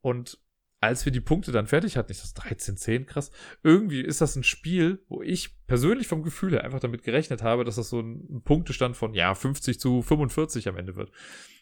Und 0.00 0.38
als 0.84 1.04
wir 1.04 1.12
die 1.12 1.20
Punkte 1.20 1.50
dann 1.50 1.66
fertig 1.66 1.96
hatten, 1.96 2.12
ich 2.12 2.20
das 2.20 2.34
13, 2.34 2.76
10, 2.76 3.06
krass. 3.06 3.30
Irgendwie 3.62 4.02
ist 4.02 4.20
das 4.20 4.36
ein 4.36 4.44
Spiel, 4.44 5.02
wo 5.08 5.22
ich 5.22 5.64
persönlich 5.66 6.06
vom 6.06 6.22
Gefühl 6.22 6.52
her 6.52 6.64
einfach 6.64 6.80
damit 6.80 7.02
gerechnet 7.02 7.42
habe, 7.42 7.64
dass 7.64 7.76
das 7.76 7.88
so 7.88 8.00
ein 8.00 8.42
Punktestand 8.44 8.96
von, 8.96 9.14
ja, 9.14 9.34
50 9.34 9.80
zu 9.80 10.02
45 10.02 10.68
am 10.68 10.76
Ende 10.76 10.94
wird. 10.96 11.10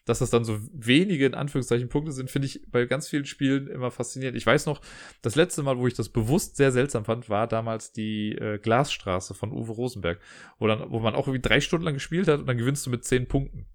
Dass 0.04 0.18
das 0.18 0.30
dann 0.30 0.44
so 0.44 0.58
wenige, 0.72 1.26
in 1.26 1.34
Anführungszeichen, 1.34 1.88
Punkte 1.88 2.10
sind, 2.10 2.30
finde 2.30 2.46
ich 2.46 2.62
bei 2.68 2.84
ganz 2.86 3.08
vielen 3.08 3.24
Spielen 3.24 3.68
immer 3.68 3.92
faszinierend. 3.92 4.36
Ich 4.36 4.46
weiß 4.46 4.66
noch, 4.66 4.80
das 5.22 5.36
letzte 5.36 5.62
Mal, 5.62 5.78
wo 5.78 5.86
ich 5.86 5.94
das 5.94 6.08
bewusst 6.08 6.56
sehr 6.56 6.72
seltsam 6.72 7.04
fand, 7.04 7.28
war 7.28 7.46
damals 7.46 7.92
die 7.92 8.32
äh, 8.32 8.58
Glasstraße 8.58 9.34
von 9.34 9.52
Uwe 9.52 9.72
Rosenberg, 9.72 10.20
wo 10.58 10.66
dann, 10.66 10.90
wo 10.90 10.98
man 10.98 11.14
auch 11.14 11.28
irgendwie 11.28 11.48
drei 11.48 11.60
Stunden 11.60 11.84
lang 11.84 11.94
gespielt 11.94 12.26
hat 12.26 12.40
und 12.40 12.46
dann 12.46 12.58
gewinnst 12.58 12.84
du 12.86 12.90
mit 12.90 13.04
10 13.04 13.28
Punkten. 13.28 13.66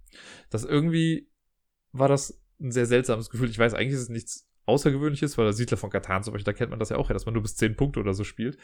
Das 0.50 0.66
irgendwie 0.66 1.30
war 1.94 2.10
das 2.10 2.42
ein 2.60 2.72
sehr 2.72 2.86
seltsames 2.86 3.30
Gefühl. 3.30 3.50
Ich 3.50 3.60
weiß, 3.60 3.74
eigentlich 3.74 3.94
ist 3.94 4.02
es 4.02 4.10
nichts 4.10 4.48
Außergewöhnliches, 4.68 5.38
weil 5.38 5.46
der 5.46 5.54
Siedler 5.54 5.78
von 5.78 5.90
Katan 5.90 6.24
zum 6.24 6.34
Beispiel, 6.34 6.52
da 6.52 6.58
kennt 6.58 6.70
man 6.70 6.80
das 6.80 6.90
ja 6.90 6.98
auch, 6.98 7.08
dass 7.08 7.26
man 7.26 7.34
nur 7.34 7.42
bis 7.42 7.56
10 7.56 7.76
Punkte 7.76 8.00
oder 8.00 8.14
so 8.14 8.24
spielt. 8.24 8.58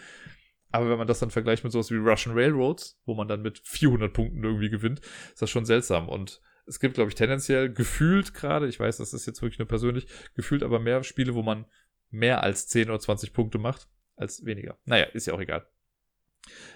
Aber 0.72 0.90
wenn 0.90 0.98
man 0.98 1.08
das 1.08 1.20
dann 1.20 1.30
vergleicht 1.30 1.64
mit 1.64 1.72
sowas 1.72 1.92
wie 1.92 1.98
Russian 1.98 2.36
Railroads, 2.36 3.00
wo 3.06 3.14
man 3.14 3.28
dann 3.28 3.42
mit 3.42 3.60
400 3.60 4.12
Punkten 4.12 4.44
irgendwie 4.44 4.70
gewinnt, 4.70 5.02
ist 5.32 5.42
das 5.42 5.50
schon 5.50 5.66
seltsam. 5.66 6.10
Und 6.10 6.42
es 6.66 6.80
gibt, 6.80 6.96
glaube 6.96 7.10
ich, 7.10 7.16
tendenziell 7.16 7.72
gefühlt 7.72 8.34
gerade, 8.34 8.68
ich 8.68 8.80
weiß, 8.80 8.98
das 8.98 9.14
ist 9.14 9.26
jetzt 9.26 9.42
wirklich 9.42 9.60
nur 9.60 9.68
persönlich, 9.68 10.08
gefühlt 10.36 10.64
aber 10.64 10.80
mehr 10.80 11.04
Spiele, 11.04 11.36
wo 11.36 11.44
man 11.44 11.66
mehr 12.10 12.44
als 12.44 12.68
10 12.68 12.90
oder 12.90 13.00
20 13.00 13.34
Punkte 13.34 13.60
macht, 13.60 13.88
als 14.16 14.46
weniger. 14.46 14.78
Naja, 14.86 15.06
ist 15.06 15.28
ja 15.28 15.34
auch 15.34 15.42
egal. 15.42 15.68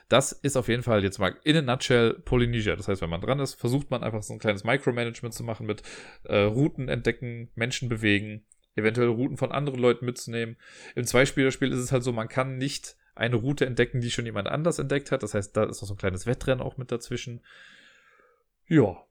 Das 0.09 0.32
ist 0.32 0.55
auf 0.55 0.67
jeden 0.67 0.84
Fall 0.84 1.03
jetzt 1.03 1.19
mal 1.19 1.36
in 1.43 1.57
a 1.57 1.61
nutshell 1.61 2.13
Polynesia. 2.13 2.75
Das 2.75 2.88
heißt, 2.88 3.01
wenn 3.01 3.09
man 3.09 3.21
dran 3.21 3.39
ist, 3.39 3.55
versucht 3.55 3.91
man 3.91 4.03
einfach 4.03 4.23
so 4.23 4.34
ein 4.34 4.39
kleines 4.39 4.63
Micromanagement 4.63 5.34
zu 5.34 5.43
machen 5.43 5.65
mit 5.65 5.84
äh, 6.23 6.38
Routen 6.38 6.88
entdecken, 6.88 7.51
Menschen 7.55 7.89
bewegen, 7.89 8.45
eventuell 8.78 9.07
Routen 9.07 9.38
von 9.38 9.51
anderen 9.51 9.80
Leuten 9.80 10.05
mitzunehmen. 10.05 10.57
Im 10.95 11.05
Zweispielerspiel 11.05 11.71
ist 11.71 11.80
es 11.80 11.91
halt 11.91 12.03
so, 12.03 12.11
man 12.11 12.28
kann 12.28 12.57
nicht 12.57 12.95
eine 13.15 13.36
Route 13.36 13.65
entdecken, 13.65 13.99
die 13.99 14.11
schon 14.11 14.25
jemand 14.25 14.47
anders 14.47 14.80
entdeckt 14.80 15.11
hat. 15.11 15.23
Das 15.23 15.34
heißt, 15.34 15.57
da 15.57 15.63
ist 15.63 15.82
noch 15.82 15.88
so 15.88 15.93
ein 15.95 15.97
kleines 15.97 16.25
Wettrennen 16.25 16.61
auch 16.61 16.78
mit 16.78 16.91
dazwischen. 16.91 17.41
Ja. 18.67 19.03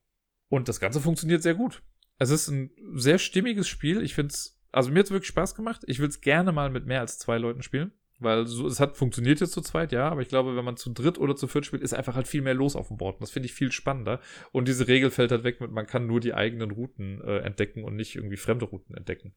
Und 0.49 0.69
das 0.69 0.79
Ganze 0.79 1.01
funktioniert 1.01 1.43
sehr 1.43 1.55
gut. 1.55 1.83
Es 2.19 2.31
ist 2.31 2.49
ein 2.49 2.71
sehr 2.95 3.19
stimmiges 3.19 3.69
Spiel. 3.69 4.03
Ich 4.03 4.15
finde 4.15 4.33
es, 4.33 4.61
also 4.71 4.91
mir 4.91 5.01
hat 5.01 5.07
es 5.07 5.13
wirklich 5.13 5.29
Spaß 5.29 5.55
gemacht. 5.55 5.83
Ich 5.87 5.99
will 5.99 6.09
es 6.09 6.21
gerne 6.21 6.53
mal 6.53 6.71
mit 6.71 6.87
mehr 6.87 7.01
als 7.01 7.19
zwei 7.19 7.39
Leuten 7.39 7.63
spielen. 7.63 7.93
Weil 8.19 8.47
so, 8.47 8.67
es 8.67 8.81
hat 8.81 8.97
funktioniert 8.97 9.41
jetzt 9.41 9.53
zu 9.53 9.61
zweit, 9.61 9.93
ja, 9.93 10.09
aber 10.09 10.23
ich 10.23 10.29
glaube, 10.29 10.57
wenn 10.57 10.65
man 10.65 10.79
zu 10.79 10.91
dritt 10.91 11.19
oder 11.19 11.37
zu 11.37 11.49
viert 11.49 11.67
spielt, 11.67 11.83
ist 11.83 11.93
einfach 11.93 12.15
halt 12.15 12.27
viel 12.27 12.41
mehr 12.41 12.55
los 12.55 12.75
auf 12.75 12.89
dem 12.89 12.97
Board. 12.97 13.17
Und 13.17 13.23
das 13.23 13.31
finde 13.31 13.47
ich 13.47 13.53
viel 13.53 13.73
spannender. 13.73 14.21
Und 14.53 14.69
diese 14.69 14.89
Regel 14.89 15.11
fällt 15.11 15.33
halt 15.33 15.45
weg 15.45 15.61
mit, 15.61 15.71
man 15.71 15.87
kann 15.87 16.07
nur 16.07 16.21
die 16.21 16.33
eigenen 16.33 16.71
Routen 16.71 17.21
äh, 17.21 17.39
entdecken 17.39 17.85
und 17.85 17.95
nicht 17.95 18.17
irgendwie 18.17 18.39
fremde 18.39 18.65
Routen 18.65 18.97
entdecken. 18.97 19.35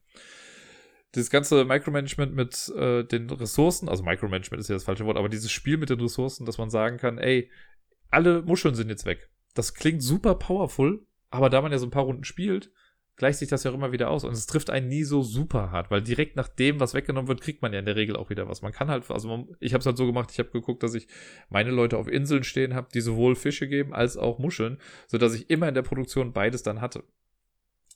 Das 1.12 1.28
ganze 1.28 1.64
Micromanagement 1.64 2.34
mit 2.34 2.68
äh, 2.74 3.04
den 3.04 3.28
Ressourcen, 3.28 3.88
also 3.88 4.02
Micromanagement 4.02 4.60
ist 4.60 4.68
ja 4.68 4.76
das 4.76 4.84
falsche 4.84 5.04
Wort, 5.04 5.18
aber 5.18 5.28
dieses 5.28 5.50
Spiel 5.50 5.76
mit 5.76 5.90
den 5.90 6.00
Ressourcen, 6.00 6.46
dass 6.46 6.56
man 6.56 6.70
sagen 6.70 6.96
kann, 6.96 7.18
ey, 7.18 7.50
alle 8.10 8.42
Muscheln 8.42 8.74
sind 8.74 8.88
jetzt 8.88 9.04
weg. 9.04 9.28
Das 9.54 9.74
klingt 9.74 10.02
super 10.02 10.36
powerful, 10.36 11.04
aber 11.30 11.50
da 11.50 11.60
man 11.60 11.72
ja 11.72 11.78
so 11.78 11.86
ein 11.86 11.90
paar 11.90 12.04
Runden 12.04 12.24
spielt, 12.24 12.72
gleicht 13.20 13.38
sich 13.38 13.50
das 13.50 13.64
ja 13.64 13.70
auch 13.70 13.74
immer 13.74 13.92
wieder 13.92 14.08
aus. 14.08 14.24
Und 14.24 14.32
es 14.32 14.46
trifft 14.46 14.70
einen 14.70 14.88
nie 14.88 15.04
so 15.04 15.22
super 15.22 15.70
hart, 15.70 15.90
weil 15.90 16.00
direkt 16.00 16.36
nach 16.36 16.48
dem, 16.48 16.80
was 16.80 16.94
weggenommen 16.94 17.28
wird, 17.28 17.42
kriegt 17.42 17.60
man 17.60 17.70
ja 17.70 17.78
in 17.78 17.84
der 17.84 17.94
Regel 17.94 18.16
auch 18.16 18.30
wieder 18.30 18.48
was. 18.48 18.62
Man 18.62 18.72
kann 18.72 18.88
halt, 18.88 19.10
also 19.10 19.28
man, 19.28 19.46
ich 19.60 19.74
habe 19.74 19.80
es 19.80 19.86
halt 19.86 19.98
so 19.98 20.06
gemacht, 20.06 20.30
ich 20.32 20.38
habe 20.38 20.48
geguckt, 20.50 20.82
dass 20.82 20.94
ich 20.94 21.06
meine 21.50 21.70
Leute 21.70 21.98
auf 21.98 22.08
Inseln 22.08 22.44
stehen 22.44 22.74
habe, 22.74 22.88
die 22.94 23.02
sowohl 23.02 23.36
Fische 23.36 23.68
geben 23.68 23.92
als 23.92 24.16
auch 24.16 24.38
Muscheln, 24.38 24.78
sodass 25.06 25.34
ich 25.34 25.50
immer 25.50 25.68
in 25.68 25.74
der 25.74 25.82
Produktion 25.82 26.32
beides 26.32 26.62
dann 26.62 26.80
hatte. 26.80 27.04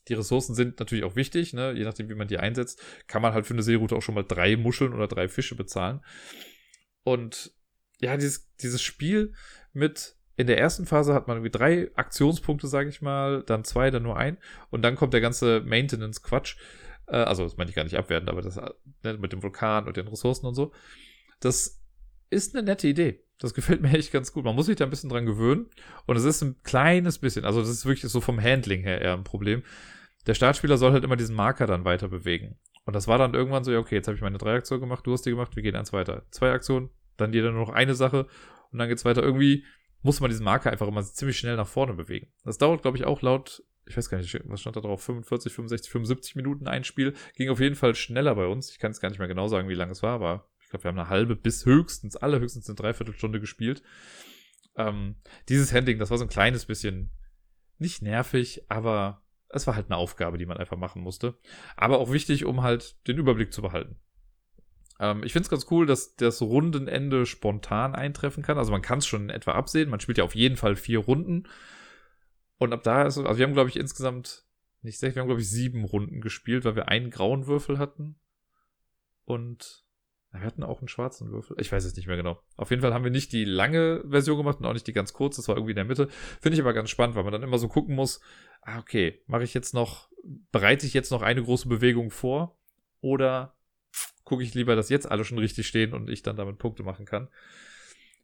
Die 0.09 0.13
Ressourcen 0.13 0.53
sind 0.53 0.79
natürlich 0.79 1.03
auch 1.05 1.15
wichtig, 1.15 1.53
ne? 1.53 1.73
je 1.73 1.85
nachdem, 1.85 2.07
wie 2.07 2.13
man 2.13 2.27
die 2.27 2.37
einsetzt, 2.37 2.79
kann 3.07 3.23
man 3.23 3.33
halt 3.33 3.47
für 3.47 3.55
eine 3.55 3.63
Seeroute 3.63 3.95
auch 3.95 4.03
schon 4.03 4.13
mal 4.13 4.25
drei 4.25 4.57
Muscheln 4.57 4.93
oder 4.93 5.07
drei 5.07 5.27
Fische 5.27 5.55
bezahlen. 5.55 6.01
Und 7.03 7.51
ja, 7.99 8.15
dieses, 8.15 8.53
dieses 8.57 8.83
Spiel 8.83 9.33
mit 9.73 10.15
in 10.37 10.47
der 10.47 10.57
ersten 10.57 10.85
Phase 10.85 11.13
hat 11.13 11.27
man 11.27 11.37
irgendwie 11.37 11.57
drei 11.57 11.91
Aktionspunkte, 11.95 12.67
sage 12.67 12.89
ich 12.89 13.01
mal, 13.01 13.43
dann 13.43 13.63
zwei, 13.63 13.89
dann 13.89 14.03
nur 14.03 14.17
ein. 14.17 14.37
Und 14.69 14.81
dann 14.81 14.95
kommt 14.95 15.13
der 15.13 15.21
ganze 15.21 15.61
Maintenance-Quatsch. 15.61 16.57
Äh, 17.07 17.17
also, 17.17 17.43
das 17.43 17.57
meine 17.57 17.69
ich 17.69 17.75
gar 17.75 17.83
nicht 17.83 17.97
abwertend, 17.97 18.29
aber 18.29 18.41
das 18.41 18.57
ne, 19.03 19.17
mit 19.17 19.31
dem 19.31 19.41
Vulkan 19.41 19.87
und 19.87 19.95
den 19.95 20.07
Ressourcen 20.07 20.45
und 20.45 20.55
so. 20.55 20.73
Das 21.39 21.81
ist 22.29 22.55
eine 22.55 22.65
nette 22.65 22.87
Idee. 22.87 23.23
Das 23.39 23.53
gefällt 23.55 23.81
mir 23.81 23.97
echt 23.97 24.11
ganz 24.11 24.33
gut. 24.33 24.43
Man 24.43 24.55
muss 24.55 24.65
sich 24.65 24.75
da 24.75 24.83
ein 24.83 24.89
bisschen 24.89 25.09
dran 25.09 25.25
gewöhnen. 25.25 25.69
Und 26.05 26.17
es 26.17 26.25
ist 26.25 26.41
ein 26.41 26.61
kleines 26.63 27.17
bisschen, 27.17 27.45
also 27.45 27.61
das 27.61 27.69
ist 27.69 27.85
wirklich 27.85 28.11
so 28.11 28.19
vom 28.19 28.41
Handling 28.41 28.81
her 28.81 29.01
eher 29.01 29.13
ein 29.13 29.23
Problem. 29.23 29.63
Der 30.27 30.33
Startspieler 30.33 30.77
soll 30.77 30.91
halt 30.91 31.03
immer 31.03 31.15
diesen 31.15 31.35
Marker 31.35 31.67
dann 31.67 31.85
weiter 31.85 32.09
bewegen. 32.09 32.57
Und 32.83 32.93
das 32.93 33.07
war 33.07 33.17
dann 33.17 33.33
irgendwann 33.33 33.63
so, 33.63 33.71
ja, 33.71 33.79
okay, 33.79 33.95
jetzt 33.95 34.07
habe 34.07 34.15
ich 34.15 34.21
meine 34.21 34.37
drei 34.37 34.55
Aktionen 34.55 34.81
gemacht, 34.81 35.05
du 35.05 35.13
hast 35.13 35.25
die 35.25 35.31
gemacht, 35.31 35.55
wir 35.55 35.63
gehen 35.63 35.75
eins 35.75 35.93
weiter. 35.93 36.23
Zwei 36.29 36.51
Aktionen, 36.51 36.89
dann 37.17 37.33
jeder 37.33 37.51
nur 37.51 37.61
noch 37.61 37.73
eine 37.73 37.95
Sache 37.95 38.27
und 38.71 38.79
dann 38.79 38.89
geht's 38.89 39.05
weiter. 39.05 39.23
Irgendwie 39.23 39.63
muss 40.05 40.19
man 40.19 40.29
diesen 40.29 40.43
Marker 40.43 40.71
einfach 40.71 40.87
immer 40.87 41.03
ziemlich 41.03 41.39
schnell 41.39 41.55
nach 41.55 41.67
vorne 41.67 41.95
bewegen. 41.95 42.27
Das 42.43 42.59
dauert, 42.59 42.83
glaube 42.83 42.95
ich, 42.95 43.05
auch 43.05 43.23
laut, 43.23 43.63
ich 43.87 43.97
weiß 43.97 44.07
gar 44.07 44.19
nicht, 44.19 44.39
was 44.45 44.61
stand 44.61 44.75
da 44.75 44.81
drauf, 44.81 45.01
45, 45.01 45.51
65, 45.51 45.91
75 45.91 46.35
Minuten 46.35 46.67
ein 46.67 46.83
Spiel. 46.83 47.15
Ging 47.35 47.49
auf 47.49 47.59
jeden 47.59 47.75
Fall 47.75 47.95
schneller 47.95 48.35
bei 48.35 48.45
uns. 48.45 48.69
Ich 48.69 48.77
kann 48.77 48.91
es 48.91 48.99
gar 48.99 49.09
nicht 49.09 49.17
mehr 49.17 49.27
genau 49.27 49.47
sagen, 49.47 49.67
wie 49.67 49.73
lange 49.73 49.93
es 49.93 50.03
war, 50.03 50.13
aber 50.13 50.47
ich 50.61 50.69
glaube, 50.69 50.83
wir 50.83 50.89
haben 50.89 50.99
eine 50.99 51.09
halbe 51.09 51.35
bis 51.35 51.65
höchstens, 51.65 52.15
allerhöchstens 52.15 52.69
eine 52.69 52.75
Dreiviertelstunde 52.75 53.39
gespielt. 53.39 53.81
Ähm, 54.75 55.15
dieses 55.49 55.73
Handling, 55.73 55.97
das 55.97 56.11
war 56.11 56.19
so 56.19 56.25
ein 56.25 56.29
kleines 56.29 56.67
bisschen 56.67 57.09
nicht 57.79 58.03
nervig, 58.03 58.63
aber 58.69 59.23
es 59.49 59.65
war 59.65 59.75
halt 59.75 59.87
eine 59.87 59.97
Aufgabe, 59.97 60.37
die 60.37 60.45
man 60.45 60.57
einfach 60.57 60.77
machen 60.77 61.01
musste. 61.01 61.39
Aber 61.77 61.97
auch 61.97 62.11
wichtig, 62.11 62.45
um 62.45 62.61
halt 62.61 62.95
den 63.07 63.17
Überblick 63.17 63.51
zu 63.51 63.63
behalten. 63.63 63.99
Ähm, 64.99 65.23
ich 65.23 65.33
finde 65.33 65.45
es 65.45 65.49
ganz 65.49 65.67
cool, 65.71 65.85
dass 65.85 66.15
das 66.15 66.41
Rundenende 66.41 67.25
spontan 67.25 67.95
eintreffen 67.95 68.43
kann. 68.43 68.57
Also 68.57 68.71
man 68.71 68.81
kann 68.81 68.99
es 68.99 69.07
schon 69.07 69.23
in 69.23 69.29
etwa 69.29 69.51
absehen. 69.51 69.89
Man 69.89 69.99
spielt 69.99 70.17
ja 70.17 70.23
auf 70.23 70.35
jeden 70.35 70.57
Fall 70.57 70.75
vier 70.75 70.99
Runden. 70.99 71.47
Und 72.57 72.73
ab 72.73 72.83
da 72.83 73.03
ist 73.03 73.17
also 73.17 73.37
wir 73.37 73.45
haben, 73.45 73.53
glaube 73.53 73.69
ich, 73.69 73.77
insgesamt, 73.77 74.45
nicht 74.81 74.99
sechs, 74.99 75.15
wir 75.15 75.21
haben, 75.21 75.27
glaube 75.27 75.41
ich, 75.41 75.49
sieben 75.49 75.83
Runden 75.83 76.21
gespielt, 76.21 76.63
weil 76.65 76.75
wir 76.75 76.87
einen 76.87 77.09
grauen 77.09 77.47
Würfel 77.47 77.77
hatten. 77.77 78.19
Und 79.25 79.83
wir 80.31 80.41
hatten 80.41 80.63
auch 80.63 80.79
einen 80.79 80.87
schwarzen 80.87 81.31
Würfel. 81.31 81.57
Ich 81.59 81.71
weiß 81.71 81.85
es 81.85 81.95
nicht 81.95 82.07
mehr 82.07 82.17
genau. 82.17 82.39
Auf 82.57 82.69
jeden 82.69 82.81
Fall 82.81 82.93
haben 82.93 83.03
wir 83.03 83.11
nicht 83.11 83.31
die 83.31 83.45
lange 83.45 84.03
Version 84.07 84.37
gemacht 84.37 84.59
und 84.59 84.65
auch 84.65 84.73
nicht 84.73 84.87
die 84.87 84.93
ganz 84.93 85.13
kurze. 85.13 85.41
Das 85.41 85.47
war 85.47 85.55
irgendwie 85.55 85.71
in 85.71 85.77
der 85.77 85.85
Mitte. 85.85 86.07
Finde 86.41 86.55
ich 86.55 86.61
aber 86.61 86.73
ganz 86.73 86.89
spannend, 86.89 87.15
weil 87.15 87.23
man 87.23 87.33
dann 87.33 87.43
immer 87.43 87.57
so 87.57 87.67
gucken 87.67 87.95
muss, 87.95 88.21
ah, 88.61 88.79
okay, 88.79 89.21
mache 89.27 89.43
ich 89.43 89.53
jetzt 89.53 89.73
noch, 89.73 90.09
bereite 90.51 90.85
ich 90.85 90.93
jetzt 90.93 91.11
noch 91.11 91.21
eine 91.21 91.41
große 91.41 91.67
Bewegung 91.67 92.11
vor? 92.11 92.57
oder 93.05 93.53
gucke 94.25 94.43
ich 94.43 94.53
lieber, 94.53 94.75
dass 94.75 94.89
jetzt 94.89 95.09
alle 95.09 95.23
schon 95.23 95.37
richtig 95.37 95.67
stehen 95.67 95.93
und 95.93 96.09
ich 96.09 96.23
dann 96.23 96.35
damit 96.35 96.57
Punkte 96.57 96.83
machen 96.83 97.05
kann. 97.05 97.29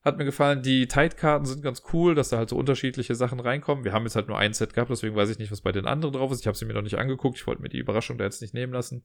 Hat 0.04 0.18
mir 0.18 0.26
gefallen. 0.26 0.64
Die 0.64 0.88
Tide-Karten 0.88 1.46
sind 1.46 1.62
ganz 1.62 1.84
cool, 1.94 2.16
dass 2.16 2.30
da 2.30 2.38
halt 2.38 2.50
so 2.50 2.58
unterschiedliche 2.58 3.14
Sachen 3.14 3.40
reinkommen. 3.40 3.86
Wir 3.86 3.94
haben 3.94 4.04
jetzt 4.04 4.16
halt 4.16 4.28
nur 4.28 4.38
ein 4.38 4.54
Set 4.54 4.74
gehabt, 4.74 4.90
deswegen 4.90 5.16
weiß 5.16 5.30
ich 5.30 5.38
nicht, 5.38 5.52
was 5.52 5.62
bei 5.62 5.72
den 5.72 5.86
anderen 5.86 6.14
drauf 6.14 6.32
ist. 6.32 6.42
Ich 6.42 6.48
habe 6.48 6.58
sie 6.58 6.66
mir 6.66 6.74
noch 6.74 6.82
nicht 6.82 6.98
angeguckt. 6.98 7.38
Ich 7.38 7.46
wollte 7.46 7.62
mir 7.62 7.70
die 7.70 7.78
Überraschung 7.78 8.18
da 8.18 8.24
jetzt 8.24 8.42
nicht 8.42 8.56
nehmen 8.56 8.74
lassen. 8.74 9.04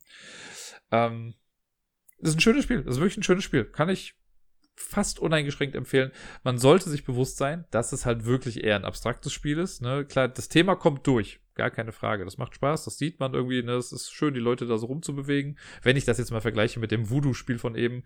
Ähm, 0.91 1.35
das 2.19 2.31
ist 2.31 2.37
ein 2.37 2.41
schönes 2.41 2.65
Spiel. 2.65 2.83
Das 2.83 2.95
ist 2.95 3.01
wirklich 3.01 3.19
ein 3.19 3.23
schönes 3.23 3.45
Spiel. 3.45 3.65
Kann 3.67 3.91
ich 3.91 4.15
fast 4.75 5.19
uneingeschränkt 5.19 5.75
empfehlen. 5.75 6.13
Man 6.45 6.59
sollte 6.59 6.89
sich 6.89 7.05
bewusst 7.05 7.37
sein, 7.37 7.67
dass 7.71 7.93
es 7.93 8.07
halt 8.07 8.25
wirklich 8.25 8.65
eher 8.65 8.77
ein 8.77 8.85
abstraktes 8.85 9.35
Spiel 9.35 9.59
ist. 9.59 9.83
Ne? 9.83 10.07
Klar, 10.07 10.29
das 10.29 10.49
Thema 10.49 10.77
kommt 10.77 11.07
durch. 11.07 11.41
Gar 11.57 11.71
keine 11.71 11.93
Frage. 11.93 12.25
Das 12.25 12.37
macht 12.37 12.55
Spaß, 12.55 12.85
das 12.85 12.99
sieht 12.99 13.19
man 13.19 13.35
irgendwie. 13.35 13.63
Ne? 13.63 13.73
Es 13.73 13.91
ist 13.91 14.13
schön, 14.13 14.35
die 14.35 14.41
Leute 14.41 14.67
da 14.67 14.77
so 14.77 14.87
rumzubewegen. 14.87 15.59
Wenn 15.83 15.97
ich 15.97 16.05
das 16.05 16.19
jetzt 16.19 16.31
mal 16.31 16.43
vergleiche 16.43 16.79
mit 16.79 16.93
dem 16.93 17.11
Voodoo-Spiel 17.11 17.59
von 17.59 17.75
eben, 17.75 18.05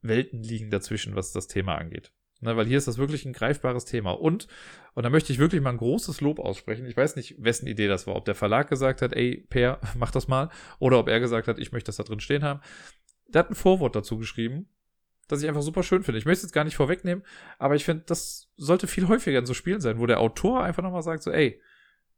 Welten 0.00 0.42
liegen 0.42 0.70
dazwischen, 0.70 1.14
was 1.14 1.32
das 1.32 1.46
Thema 1.46 1.76
angeht. 1.76 2.10
Ne, 2.40 2.56
weil 2.56 2.66
hier 2.66 2.76
ist 2.76 2.88
das 2.88 2.98
wirklich 2.98 3.24
ein 3.24 3.32
greifbares 3.32 3.84
Thema. 3.84 4.10
Und, 4.12 4.48
und 4.94 5.02
da 5.02 5.10
möchte 5.10 5.32
ich 5.32 5.38
wirklich 5.38 5.62
mal 5.62 5.70
ein 5.70 5.78
großes 5.78 6.20
Lob 6.20 6.38
aussprechen. 6.38 6.84
Ich 6.86 6.96
weiß 6.96 7.16
nicht, 7.16 7.36
wessen 7.38 7.66
Idee 7.66 7.88
das 7.88 8.06
war. 8.06 8.16
Ob 8.16 8.24
der 8.24 8.34
Verlag 8.34 8.68
gesagt 8.68 9.02
hat, 9.02 9.12
ey, 9.12 9.46
Per, 9.48 9.80
mach 9.94 10.10
das 10.10 10.26
mal. 10.26 10.50
Oder 10.78 10.98
ob 10.98 11.08
er 11.08 11.20
gesagt 11.20 11.48
hat, 11.48 11.58
ich 11.58 11.72
möchte 11.72 11.88
das 11.88 11.96
da 11.96 12.02
drin 12.02 12.20
stehen 12.20 12.44
haben. 12.44 12.60
Der 13.28 13.40
hat 13.40 13.50
ein 13.50 13.54
Vorwort 13.54 13.96
dazu 13.96 14.18
geschrieben, 14.18 14.68
das 15.28 15.42
ich 15.42 15.48
einfach 15.48 15.62
super 15.62 15.82
schön 15.82 16.02
finde. 16.02 16.18
Ich 16.18 16.24
möchte 16.24 16.38
es 16.38 16.42
jetzt 16.44 16.52
gar 16.52 16.64
nicht 16.64 16.76
vorwegnehmen, 16.76 17.24
aber 17.58 17.76
ich 17.76 17.84
finde, 17.84 18.04
das 18.06 18.50
sollte 18.56 18.86
viel 18.86 19.08
häufiger 19.08 19.38
in 19.38 19.46
so 19.46 19.54
Spielen 19.54 19.80
sein, 19.80 19.98
wo 19.98 20.06
der 20.06 20.20
Autor 20.20 20.62
einfach 20.62 20.82
nochmal 20.82 21.02
sagt, 21.02 21.22
so, 21.22 21.30
ey, 21.30 21.60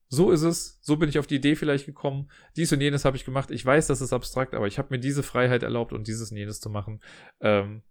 so 0.08 0.30
ist 0.30 0.42
es, 0.42 0.78
so 0.82 0.96
bin 0.96 1.08
ich 1.08 1.18
auf 1.18 1.26
die 1.26 1.36
Idee 1.36 1.56
vielleicht 1.56 1.86
gekommen, 1.86 2.30
dies 2.56 2.72
und 2.72 2.80
jenes 2.80 3.04
habe 3.04 3.16
ich 3.16 3.24
gemacht. 3.24 3.50
Ich 3.50 3.64
weiß, 3.64 3.86
das 3.88 4.00
ist 4.00 4.12
abstrakt, 4.12 4.54
aber 4.54 4.66
ich 4.66 4.78
habe 4.78 4.88
mir 4.90 5.00
diese 5.00 5.22
Freiheit 5.22 5.62
erlaubt 5.62 5.92
und 5.92 6.06
dieses 6.06 6.30
und 6.30 6.36
jenes 6.36 6.60
zu 6.60 6.70
machen. 6.70 7.00
Ähm, 7.40 7.82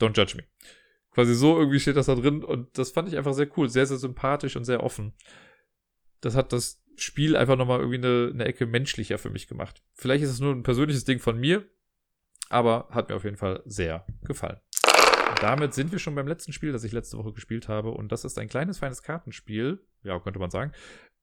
don't 0.00 0.16
judge 0.16 0.36
me. 0.36 0.44
Quasi 1.12 1.34
so 1.34 1.58
irgendwie 1.58 1.80
steht 1.80 1.96
das 1.96 2.06
da 2.06 2.14
drin 2.14 2.42
und 2.44 2.76
das 2.78 2.90
fand 2.90 3.08
ich 3.08 3.16
einfach 3.16 3.34
sehr 3.34 3.48
cool, 3.56 3.68
sehr, 3.68 3.86
sehr 3.86 3.98
sympathisch 3.98 4.56
und 4.56 4.64
sehr 4.64 4.82
offen. 4.82 5.14
Das 6.20 6.34
hat 6.34 6.52
das 6.52 6.82
Spiel 6.96 7.36
einfach 7.36 7.56
nochmal 7.56 7.80
irgendwie 7.80 7.98
eine, 7.98 8.30
eine 8.32 8.44
Ecke 8.44 8.66
menschlicher 8.66 9.18
für 9.18 9.30
mich 9.30 9.48
gemacht. 9.48 9.82
Vielleicht 9.94 10.24
ist 10.24 10.30
es 10.30 10.40
nur 10.40 10.54
ein 10.54 10.62
persönliches 10.62 11.04
Ding 11.04 11.18
von 11.18 11.38
mir, 11.38 11.66
aber 12.48 12.88
hat 12.90 13.08
mir 13.08 13.16
auf 13.16 13.24
jeden 13.24 13.36
Fall 13.36 13.62
sehr 13.64 14.06
gefallen. 14.22 14.60
Und 15.30 15.42
damit 15.42 15.72
sind 15.72 15.90
wir 15.90 15.98
schon 15.98 16.14
beim 16.14 16.28
letzten 16.28 16.52
Spiel, 16.52 16.72
das 16.72 16.84
ich 16.84 16.92
letzte 16.92 17.16
Woche 17.16 17.32
gespielt 17.32 17.68
habe. 17.68 17.90
Und 17.90 18.12
das 18.12 18.24
ist 18.24 18.38
ein 18.38 18.48
kleines, 18.48 18.78
feines 18.78 19.02
Kartenspiel, 19.02 19.82
ja, 20.02 20.18
könnte 20.20 20.38
man 20.38 20.50
sagen, 20.50 20.72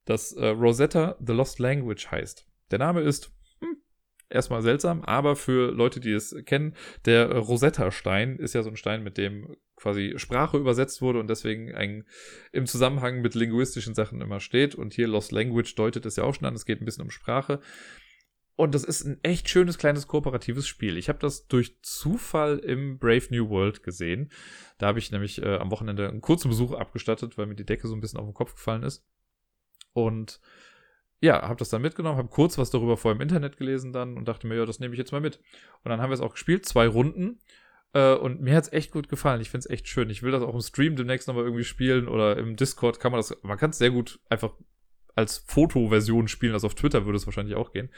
das 0.06 0.32
äh, 0.34 0.48
Rosetta 0.48 1.18
The 1.26 1.34
Lost 1.34 1.60
Language 1.60 2.10
heißt. 2.12 2.48
Der 2.72 2.80
Name 2.80 3.02
ist 3.02 3.32
hm, 3.60 3.78
erstmal 4.30 4.62
seltsam, 4.62 5.04
aber 5.04 5.36
für 5.36 5.72
Leute, 5.72 6.00
die 6.00 6.12
es 6.12 6.36
kennen, 6.46 6.76
der 7.06 7.32
Rosetta-Stein 7.32 8.38
ist 8.38 8.54
ja 8.54 8.64
so 8.64 8.70
ein 8.70 8.78
Stein, 8.78 9.04
mit 9.04 9.18
dem 9.18 9.56
quasi 9.76 10.14
Sprache 10.18 10.58
übersetzt 10.58 11.02
wurde 11.02 11.20
und 11.20 11.30
deswegen 11.30 11.74
ein, 11.74 12.06
im 12.52 12.66
Zusammenhang 12.66 13.22
mit 13.22 13.34
linguistischen 13.36 13.96
Sachen 13.96 14.22
immer 14.22 14.40
steht. 14.40 14.76
Und 14.76 14.94
hier 14.94 15.08
Lost 15.08 15.32
Language 15.32 15.74
deutet 15.76 16.06
es 16.06 16.18
ja 16.18 16.24
auch 16.24 16.36
schon 16.36 16.46
an, 16.46 16.56
es 16.56 16.66
geht 16.66 16.82
ein 16.82 16.86
bisschen 16.86 17.04
um 17.04 17.12
Sprache. 17.12 17.62
Und 18.60 18.76
das 18.76 18.84
ist 18.84 19.06
ein 19.06 19.20
echt 19.24 19.48
schönes 19.48 19.78
kleines 19.78 20.08
kooperatives 20.08 20.68
Spiel. 20.68 20.98
Ich 20.98 21.08
habe 21.08 21.20
das 21.20 21.48
durch 21.48 21.82
Zufall 21.82 22.60
im 22.60 23.00
Brave 23.00 23.28
New 23.30 23.50
World 23.50 23.84
gesehen. 23.84 24.34
Da 24.78 24.88
habe 24.88 25.00
ich 25.00 25.12
nämlich 25.12 25.42
äh, 25.42 25.56
am 25.56 25.72
Wochenende 25.72 26.10
einen 26.10 26.20
kurzen 26.20 26.50
Besuch 26.50 26.74
abgestattet, 26.74 27.38
weil 27.38 27.46
mir 27.46 27.56
die 27.56 27.66
Decke 27.66 27.88
so 27.88 27.96
ein 27.96 28.02
bisschen 28.02 28.20
auf 28.20 28.26
den 28.26 28.34
Kopf 28.34 28.56
gefallen 28.56 28.84
ist. 28.84 29.06
Und 29.94 30.40
ja, 31.22 31.42
habe 31.42 31.58
das 31.58 31.70
dann 31.70 31.82
mitgenommen, 31.82 32.18
habe 32.18 32.30
kurz 32.30 32.58
was 32.58 32.70
darüber 32.70 32.96
vor 32.96 33.12
im 33.12 33.22
Internet 33.22 33.58
gelesen 33.58 33.92
dann 33.92 34.16
und 34.16 34.28
dachte 34.28 34.48
mir, 34.48 34.56
ja, 34.56 34.66
das 34.66 34.80
nehme 34.80 34.94
ich 34.94 35.00
jetzt 35.00 35.12
mal 35.12 35.22
mit. 35.22 35.40
Und 35.84 35.90
dann 35.90 36.02
haben 36.02 36.10
wir 36.10 36.14
es 36.14 36.22
auch 36.22 36.34
gespielt, 36.34 36.66
zwei 36.66 36.88
Runden. 36.88 37.40
Äh, 37.94 38.14
und 38.14 38.42
mir 38.42 38.56
hat 38.56 38.66
es 38.66 38.74
echt 38.74 38.92
gut 38.92 39.10
gefallen. 39.10 39.42
Ich 39.42 39.50
finde 39.50 39.66
es 39.66 39.70
echt 39.70 39.88
schön. 39.88 40.10
Ich 40.10 40.24
will 40.24 40.32
das 40.32 40.44
auch 40.44 40.54
im 40.54 40.62
Stream 40.62 40.96
demnächst 40.96 41.28
nochmal 41.28 41.44
irgendwie 41.44 41.64
spielen 41.64 42.08
oder 42.08 42.38
im 42.38 42.56
Discord 42.56 43.00
kann 43.00 43.12
man 43.12 43.20
das, 43.20 43.36
man 43.44 43.58
kann 43.58 43.72
es 43.72 43.78
sehr 43.78 43.92
gut 43.92 44.20
einfach 44.30 44.54
als 45.16 45.40
Fotoversion 45.48 46.28
spielen. 46.28 46.54
Also 46.54 46.68
auf 46.68 46.76
Twitter 46.76 47.06
würde 47.06 47.18
es 47.18 47.26
wahrscheinlich 47.26 47.56
auch 47.56 47.74
gehen. 47.74 47.90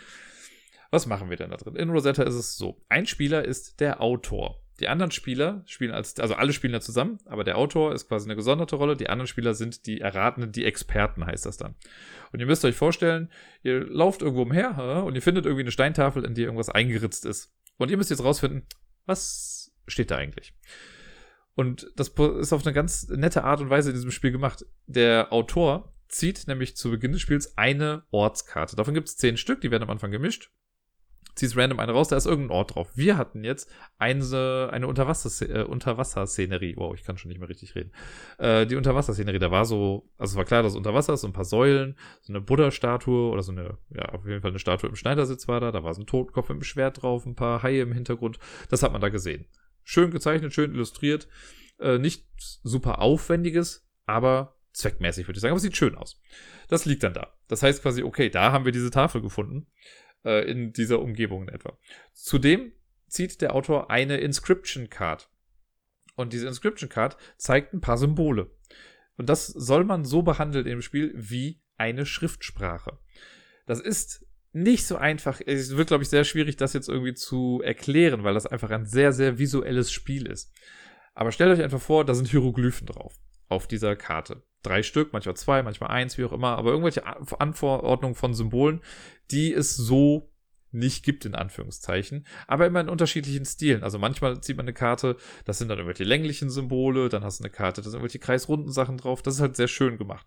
Was 0.89 1.06
machen 1.06 1.30
wir 1.30 1.38
denn 1.38 1.52
da 1.52 1.58
drin? 1.58 1.76
In 1.76 1.89
Rosetta 1.89 2.24
ist 2.24 2.36
es 2.36 2.58
so. 2.58 2.84
Ein 2.89 3.06
Spieler 3.06 3.46
ist 3.46 3.80
der 3.80 4.02
Autor. 4.02 4.61
Die 4.82 4.88
anderen 4.88 5.12
Spieler 5.12 5.62
spielen 5.68 5.92
als, 5.92 6.20
also 6.20 6.34
alle 6.34 6.54
spielen 6.54 6.74
da 6.74 6.82
zusammen, 6.82 7.20
aber 7.26 7.44
der 7.44 7.56
Autor 7.60 7.94
ist 7.94 8.08
quasi 8.08 8.26
eine 8.26 8.36
gesonderte 8.36 8.76
Rolle. 8.76 8.98
Die 8.98 9.10
anderen 9.10 9.28
Spieler 9.28 9.54
sind 9.54 9.86
die 9.86 10.02
Erratenden, 10.02 10.52
die 10.52 10.66
Experten 10.66 11.24
heißt 11.24 11.46
das 11.46 11.58
dann. 11.58 11.76
Und 12.32 12.40
ihr 12.40 12.48
müsst 12.48 12.66
euch 12.66 12.76
vorstellen, 12.76 13.32
ihr 13.62 13.86
lauft 13.86 14.24
irgendwo 14.24 14.42
umher 14.42 15.04
und 15.06 15.14
ihr 15.14 15.22
findet 15.22 15.46
irgendwie 15.46 15.62
eine 15.62 15.72
Steintafel, 15.72 16.26
in 16.26 16.34
die 16.34 16.42
irgendwas 16.42 16.70
eingeritzt 16.70 17.26
ist. 17.26 17.54
Und 17.78 17.92
ihr 17.92 17.98
müsst 17.98 18.10
jetzt 18.10 18.24
rausfinden, 18.24 18.66
was 19.06 19.72
steht 19.88 20.10
da 20.10 20.18
eigentlich? 20.18 20.56
Und 21.54 21.92
das 21.96 22.10
ist 22.40 22.54
auf 22.54 22.66
eine 22.66 22.74
ganz 22.74 23.08
nette 23.10 23.44
Art 23.44 23.62
und 23.62 23.70
Weise 23.70 23.90
in 23.90 23.96
diesem 23.96 24.10
Spiel 24.10 24.32
gemacht. 24.32 24.66
Der 24.88 25.32
Autor 25.32 25.94
zieht 26.08 26.48
nämlich 26.48 26.76
zu 26.76 26.90
Beginn 26.90 27.12
des 27.12 27.22
Spiels 27.22 27.56
eine 27.56 28.04
Ortskarte. 28.10 28.76
Davon 28.76 28.96
gibt 28.96 29.10
es 29.10 29.18
zehn 29.18 29.38
Stück, 29.38 29.62
die 29.62 29.70
werden 29.70 29.84
am 29.84 29.92
Anfang 29.92 30.10
gemischt 30.10 30.50
ziehst 31.36 31.58
random 31.58 31.80
eine 31.80 31.92
raus, 31.92 32.10
da 32.10 32.18
ist 32.18 32.26
irgendein 32.26 32.56
Ort 32.56 32.76
drauf. 32.76 32.92
Wir 32.96 33.18
hatten 33.18 33.44
jetzt 33.44 33.70
eine, 33.98 34.70
eine 34.72 34.88
Unterwasser, 34.88 35.50
äh, 35.50 35.64
Unterwasserszenerie. 35.64 36.76
Wow, 36.78 36.94
ich 36.96 37.04
kann 37.04 37.18
schon 37.18 37.30
nicht 37.30 37.40
mehr 37.40 37.50
richtig 37.50 37.76
reden. 37.76 37.92
Äh, 38.38 38.66
die 38.66 38.76
Unterwasserszenerie, 38.76 39.40
da 39.40 39.52
war 39.52 39.66
so, 39.66 40.10
also 40.18 40.34
es 40.34 40.38
war 40.38 40.46
klar, 40.46 40.64
dass 40.64 40.76
Unterwasser 40.76 41.14
ist, 41.14 41.22
so 41.22 41.28
ein 41.28 41.34
paar 41.34 41.46
Säulen, 41.46 41.98
so 42.22 42.34
eine 42.34 42.42
Buddha-Statue 42.42 43.30
oder 43.32 43.44
so 43.44 43.52
eine, 43.52 43.78
ja, 43.90 44.06
auf 44.10 44.26
jeden 44.26 44.42
Fall 44.42 44.52
eine 44.52 44.60
Statue 44.60 44.90
im 44.90 44.96
Schneidersitz 44.96 45.48
war 45.48 45.60
da, 45.60 45.72
da 45.72 45.84
war 45.84 45.94
so 45.94 46.02
ein 46.02 46.08
Totenkopf 46.08 46.50
mit 46.50 46.56
einem 46.56 46.64
Schwert 46.64 47.02
drauf, 47.02 47.26
ein 47.26 47.36
paar 47.36 47.64
Haie 47.64 47.82
im 47.82 47.94
Hintergrund. 47.94 48.40
Das 48.70 48.84
hat 48.84 48.92
man 48.92 49.02
da 49.02 49.10
gesehen. 49.10 49.46
Schön 49.84 50.12
gezeichnet, 50.12 50.54
schön 50.54 50.74
illustriert. 50.74 51.28
Äh, 51.80 51.98
nicht 51.98 52.28
super 52.38 53.00
aufwendiges, 53.00 53.88
aber 54.06 54.58
zweckmäßig, 54.74 55.28
würde 55.28 55.38
ich 55.38 55.42
sagen. 55.42 55.52
Aber 55.52 55.58
es 55.58 55.64
sieht 55.64 55.78
schön 55.78 55.96
aus. 55.96 56.22
Das 56.68 56.86
liegt 56.86 57.04
dann 57.04 57.14
da. 57.14 57.34
Das 57.48 57.64
heißt 57.64 57.82
quasi, 57.82 58.04
okay, 58.04 58.30
da 58.30 58.52
haben 58.52 58.66
wir 58.66 58.72
diese 58.72 58.92
Tafel 58.92 59.22
gefunden 59.22 59.68
äh, 60.26 60.50
in 60.50 60.74
dieser 60.74 61.02
Umgebung 61.02 61.44
in 61.44 61.50
etwa. 61.50 61.78
Zudem 62.14 62.72
zieht 63.08 63.42
der 63.42 63.56
Autor 63.56 63.90
eine 63.92 64.18
Inscription 64.18 64.90
Card. 64.90 65.30
Und 66.16 66.34
diese 66.34 66.48
Inscription 66.48 66.90
Card 66.90 67.18
zeigt 67.38 67.74
ein 67.74 67.82
paar 67.82 67.98
Symbole. 67.98 68.52
Und 69.18 69.30
das 69.30 69.48
soll 69.48 69.84
man 69.84 70.06
so 70.06 70.22
behandeln 70.24 70.66
im 70.66 70.82
Spiel 70.82 71.14
wie 71.16 71.62
eine 71.78 72.06
Schriftsprache. 72.06 73.00
Das 73.66 73.80
ist 73.80 74.26
nicht 74.54 74.86
so 74.86 74.98
einfach. 74.98 75.42
Es 75.46 75.76
wird, 75.78 75.88
glaube 75.88 76.04
ich, 76.04 76.10
sehr 76.10 76.24
schwierig, 76.24 76.58
das 76.58 76.74
jetzt 76.74 76.90
irgendwie 76.90 77.14
zu 77.14 77.62
erklären, 77.64 78.24
weil 78.24 78.34
das 78.34 78.46
einfach 78.46 78.70
ein 78.72 78.86
sehr, 78.86 79.14
sehr 79.14 79.38
visuelles 79.38 79.92
Spiel 79.92 80.28
ist. 80.28 80.52
Aber 81.14 81.32
stellt 81.32 81.52
euch 81.52 81.64
einfach 81.64 81.82
vor, 81.82 82.06
da 82.06 82.14
sind 82.14 82.30
Hieroglyphen 82.30 82.88
drauf. 82.88 83.16
Auf 83.48 83.68
dieser 83.68 83.96
Karte 83.96 84.44
drei 84.64 84.84
Stück, 84.84 85.14
manchmal 85.14 85.36
zwei, 85.36 85.64
manchmal 85.64 85.91
eins, 85.91 86.18
wie 86.18 86.26
auch 86.26 86.34
immer, 86.34 86.57
aber 86.57 86.72
irgendwelche 86.72 87.05
Anverordnungen 87.05 88.16
von 88.16 88.34
Symbolen, 88.34 88.82
die 89.32 89.53
es 89.53 89.76
so 89.76 90.32
nicht 90.72 91.03
gibt, 91.03 91.26
in 91.26 91.36
Anführungszeichen, 91.36 92.26
aber 92.47 92.66
immer 92.66 92.80
in 92.80 92.89
unterschiedlichen 92.89 93.45
Stilen. 93.45 93.84
Also 93.84 93.99
manchmal 93.99 94.41
zieht 94.41 94.57
man 94.57 94.66
eine 94.66 94.74
Karte, 94.74 95.18
das 95.45 95.57
sind 95.57 95.68
dann 95.68 95.78
irgendwelche 95.78 96.03
länglichen 96.03 96.49
Symbole, 96.49 97.09
dann 97.09 97.24
hast 97.24 97.39
du 97.39 97.43
eine 97.43 97.51
Karte, 97.51 97.82
da 97.82 97.89
sind 97.89 97.99
irgendwelche 97.99 98.20
kreisrunden 98.20 98.72
Sachen 98.72 98.97
drauf, 98.97 99.22
das 99.22 99.36
ist 99.36 99.41
halt 99.41 99.55
sehr 99.55 99.68
schön 99.68 99.97
gemacht. 99.97 100.26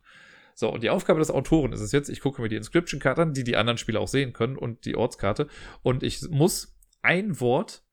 So, 0.54 0.72
und 0.72 0.82
die 0.82 0.90
Aufgabe 0.90 1.18
des 1.18 1.30
Autoren 1.30 1.72
ist 1.72 1.80
es 1.80 1.92
jetzt, 1.92 2.08
ich 2.08 2.20
gucke 2.20 2.40
mir 2.40 2.48
die 2.48 2.56
Inscription-Karte 2.56 3.22
an, 3.22 3.32
die 3.32 3.42
die 3.42 3.56
anderen 3.56 3.78
Spieler 3.78 4.00
auch 4.00 4.08
sehen 4.08 4.32
können 4.32 4.56
und 4.56 4.84
die 4.84 4.96
Ortskarte 4.96 5.48
und 5.82 6.02
ich 6.02 6.22
muss 6.30 6.76
ein 7.02 7.40
Wort 7.40 7.83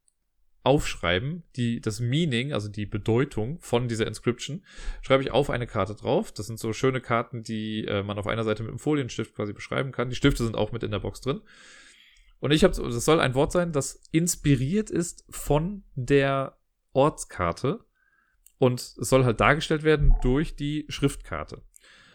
aufschreiben, 0.64 1.44
die, 1.56 1.82
das 1.82 2.00
Meaning, 2.00 2.54
also 2.54 2.70
die 2.70 2.86
Bedeutung 2.86 3.60
von 3.62 3.88
dieser 3.88 4.06
Inscription, 4.06 4.64
schreibe 5.02 5.24
ich 5.24 5.32
auf 5.32 5.50
eine 5.50 5.68
Karte 5.68 5.96
drauf. 5.96 6.32
Das 6.32 6.48
sind 6.48 6.60
so 6.60 6.72
schöne 6.74 7.02
Karten, 7.02 7.44
die 7.44 7.86
äh, 7.86 8.04
man 8.04 8.20
auf 8.20 8.28
einer 8.28 8.44
Seite 8.44 8.64
mit 8.64 8.70
einem 8.70 8.80
Folienstift 8.80 9.36
quasi 9.36 9.54
beschreiben 9.54 9.92
kann. 9.92 10.10
Die 10.10 10.16
Stifte 10.16 10.44
sind 10.44 10.56
auch 10.56 10.72
mit 10.72 10.84
in 10.84 10.92
der 10.92 11.00
Box 11.00 11.22
drin. 11.22 11.42
Und 12.40 12.52
ich 12.52 12.64
habe, 12.64 12.76
das 12.76 13.06
soll 13.06 13.20
ein 13.20 13.36
Wort 13.36 13.52
sein, 13.52 13.72
das 13.72 14.02
inspiriert 14.12 14.90
ist 14.90 15.26
von 15.30 15.84
der 15.96 16.58
Ortskarte. 16.94 17.86
Und 18.58 18.80
es 18.80 19.10
soll 19.10 19.26
halt 19.26 19.40
dargestellt 19.40 19.84
werden 19.84 20.16
durch 20.22 20.56
die 20.56 20.86
Schriftkarte. 20.90 21.64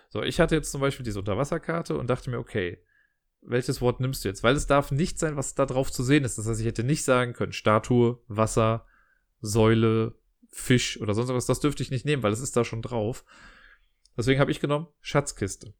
So, 0.08 0.22
ich 0.22 0.38
hatte 0.38 0.54
jetzt 0.54 0.70
zum 0.70 0.80
Beispiel 0.80 1.04
diese 1.04 1.18
Unterwasserkarte 1.18 1.96
und 1.98 2.08
dachte 2.08 2.30
mir, 2.30 2.38
okay, 2.38 2.78
welches 3.46 3.80
Wort 3.80 4.00
nimmst 4.00 4.24
du 4.24 4.28
jetzt? 4.28 4.42
Weil 4.42 4.56
es 4.56 4.66
darf 4.66 4.90
nicht 4.90 5.18
sein, 5.18 5.36
was 5.36 5.54
da 5.54 5.66
drauf 5.66 5.90
zu 5.90 6.02
sehen 6.02 6.24
ist. 6.24 6.36
Das 6.36 6.46
heißt, 6.46 6.60
ich 6.60 6.66
hätte 6.66 6.84
nicht 6.84 7.04
sagen 7.04 7.32
können, 7.32 7.52
Statue, 7.52 8.20
Wasser, 8.28 8.86
Säule, 9.40 10.18
Fisch 10.50 11.00
oder 11.00 11.14
sonst 11.14 11.30
was. 11.30 11.46
Das 11.46 11.60
dürfte 11.60 11.82
ich 11.82 11.90
nicht 11.90 12.04
nehmen, 12.04 12.22
weil 12.22 12.32
es 12.32 12.40
ist 12.40 12.56
da 12.56 12.64
schon 12.64 12.82
drauf. 12.82 13.24
Deswegen 14.16 14.40
habe 14.40 14.50
ich 14.50 14.60
genommen 14.60 14.88
Schatzkiste. 15.00 15.74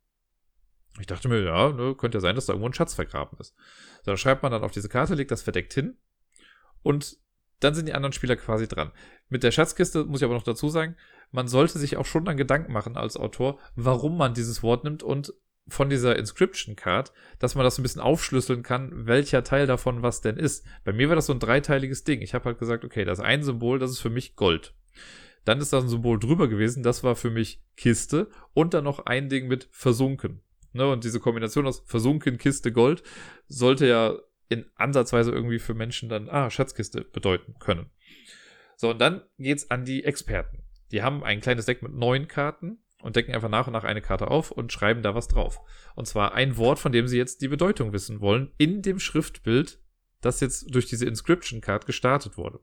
Ich 1.01 1.07
dachte 1.07 1.29
mir, 1.29 1.43
ja, 1.43 1.73
ne, 1.73 1.95
könnte 1.95 2.19
ja 2.19 2.21
sein, 2.21 2.37
dass 2.37 2.47
da 2.47 2.53
irgendwo 2.53 2.69
ein 2.69 2.75
Schatz 2.75 2.95
vergraben 2.95 3.39
ist. 3.39 3.55
So, 4.05 4.13
da 4.13 4.17
schreibt 4.17 4.43
man 4.43 4.53
dann 4.53 4.63
auf 4.63 4.73
diese 4.73 4.89
Karte, 4.89 5.15
legt 5.15 5.31
das 5.31 5.43
verdeckt 5.43 5.75
hin 5.75 5.97
und 6.83 7.19
dann 7.61 7.75
sind 7.75 7.87
die 7.87 7.95
anderen 7.95 8.13
Spieler 8.13 8.37
quasi 8.37 8.69
dran. 8.69 8.93
Mit 9.29 9.43
der 9.43 9.51
Schatzkiste 9.51 10.05
muss 10.05 10.21
ich 10.21 10.25
aber 10.25 10.35
noch 10.35 10.43
dazu 10.43 10.69
sagen, 10.69 10.97
man 11.33 11.49
sollte 11.49 11.79
sich 11.79 11.97
auch 11.97 12.07
schon 12.07 12.25
dann 12.25 12.37
Gedanken 12.37 12.73
machen 12.73 12.97
als 12.97 13.17
Autor, 13.17 13.59
warum 13.75 14.17
man 14.17 14.35
dieses 14.35 14.63
Wort 14.63 14.85
nimmt 14.85 15.03
und 15.03 15.35
von 15.69 15.91
dieser 15.91 16.17
Inscription 16.17 16.77
Card, 16.77 17.13
dass 17.39 17.55
man 17.55 17.65
das 17.65 17.79
ein 17.79 17.83
bisschen 17.83 18.01
aufschlüsseln 18.01 18.63
kann, 18.63 19.07
welcher 19.07 19.43
Teil 19.43 19.67
davon 19.67 20.03
was 20.03 20.21
denn 20.21 20.37
ist. 20.37 20.65
Bei 20.85 20.93
mir 20.93 21.09
war 21.09 21.17
das 21.17 21.27
so 21.27 21.33
ein 21.33 21.41
dreiteiliges 21.41 22.05
Ding. 22.05 22.23
Ich 22.23 22.35
habe 22.35 22.45
halt 22.45 22.59
gesagt, 22.59 22.85
okay, 22.85 23.05
das 23.05 23.21
ein 23.21 23.43
Symbol, 23.43 23.79
das 23.79 23.91
ist 23.91 24.01
für 24.01 24.11
mich 24.11 24.37
Gold. 24.37 24.75
Dann 25.45 25.61
ist 25.61 25.73
da 25.73 25.79
ein 25.79 25.89
Symbol 25.89 26.19
drüber 26.19 26.49
gewesen, 26.49 26.83
das 26.83 27.05
war 27.05 27.15
für 27.17 27.31
mich 27.31 27.63
Kiste 27.77 28.29
und 28.53 28.75
dann 28.75 28.85
noch 28.85 29.07
ein 29.07 29.29
Ding 29.29 29.47
mit 29.49 29.69
versunken. 29.71 30.41
Ne, 30.73 30.87
und 30.91 31.05
diese 31.05 31.21
Kombination 31.21 31.67
aus 31.67 31.83
versunken, 31.87 32.37
Kiste, 32.37 32.71
Gold 32.71 33.03
sollte 33.49 33.87
ja 33.87 34.17
in 34.49 34.67
Ansatzweise 34.75 35.31
irgendwie 35.31 35.59
für 35.59 35.75
Menschen 35.75 36.09
dann, 36.09 36.29
ah, 36.29 36.51
Schatzkiste 36.51 37.03
bedeuten 37.03 37.55
können. 37.59 37.91
So, 38.77 38.91
und 38.91 39.01
dann 39.01 39.23
geht's 39.39 39.71
an 39.71 39.85
die 39.85 40.05
Experten. 40.05 40.63
Die 40.93 41.03
haben 41.03 41.25
ein 41.25 41.41
kleines 41.41 41.67
Deck 41.67 41.83
mit 41.83 41.95
neun 41.95 42.29
Karten 42.29 42.79
und 43.07 43.15
decken 43.15 43.33
einfach 43.33 43.49
nach 43.49 43.69
und 43.69 43.73
nach 43.73 43.85
eine 43.85 44.03
Karte 44.03 44.29
auf 44.29 44.51
und 44.51 44.73
schreiben 44.73 45.01
da 45.01 45.15
was 45.15 45.29
drauf. 45.29 45.61
Und 45.95 46.07
zwar 46.07 46.35
ein 46.35 46.57
Wort, 46.57 46.81
von 46.81 46.91
dem 46.91 47.07
sie 47.07 47.17
jetzt 47.17 47.41
die 47.41 47.47
Bedeutung 47.47 47.93
wissen 47.93 48.21
wollen, 48.21 48.51
in 48.59 48.83
dem 48.83 48.99
Schriftbild, 48.99 49.79
das 50.21 50.41
jetzt 50.41 50.75
durch 50.75 50.87
diese 50.87 51.07
Inscription 51.07 51.61
Card 51.61 51.87
gestartet 51.87 52.37
wurde. 52.37 52.59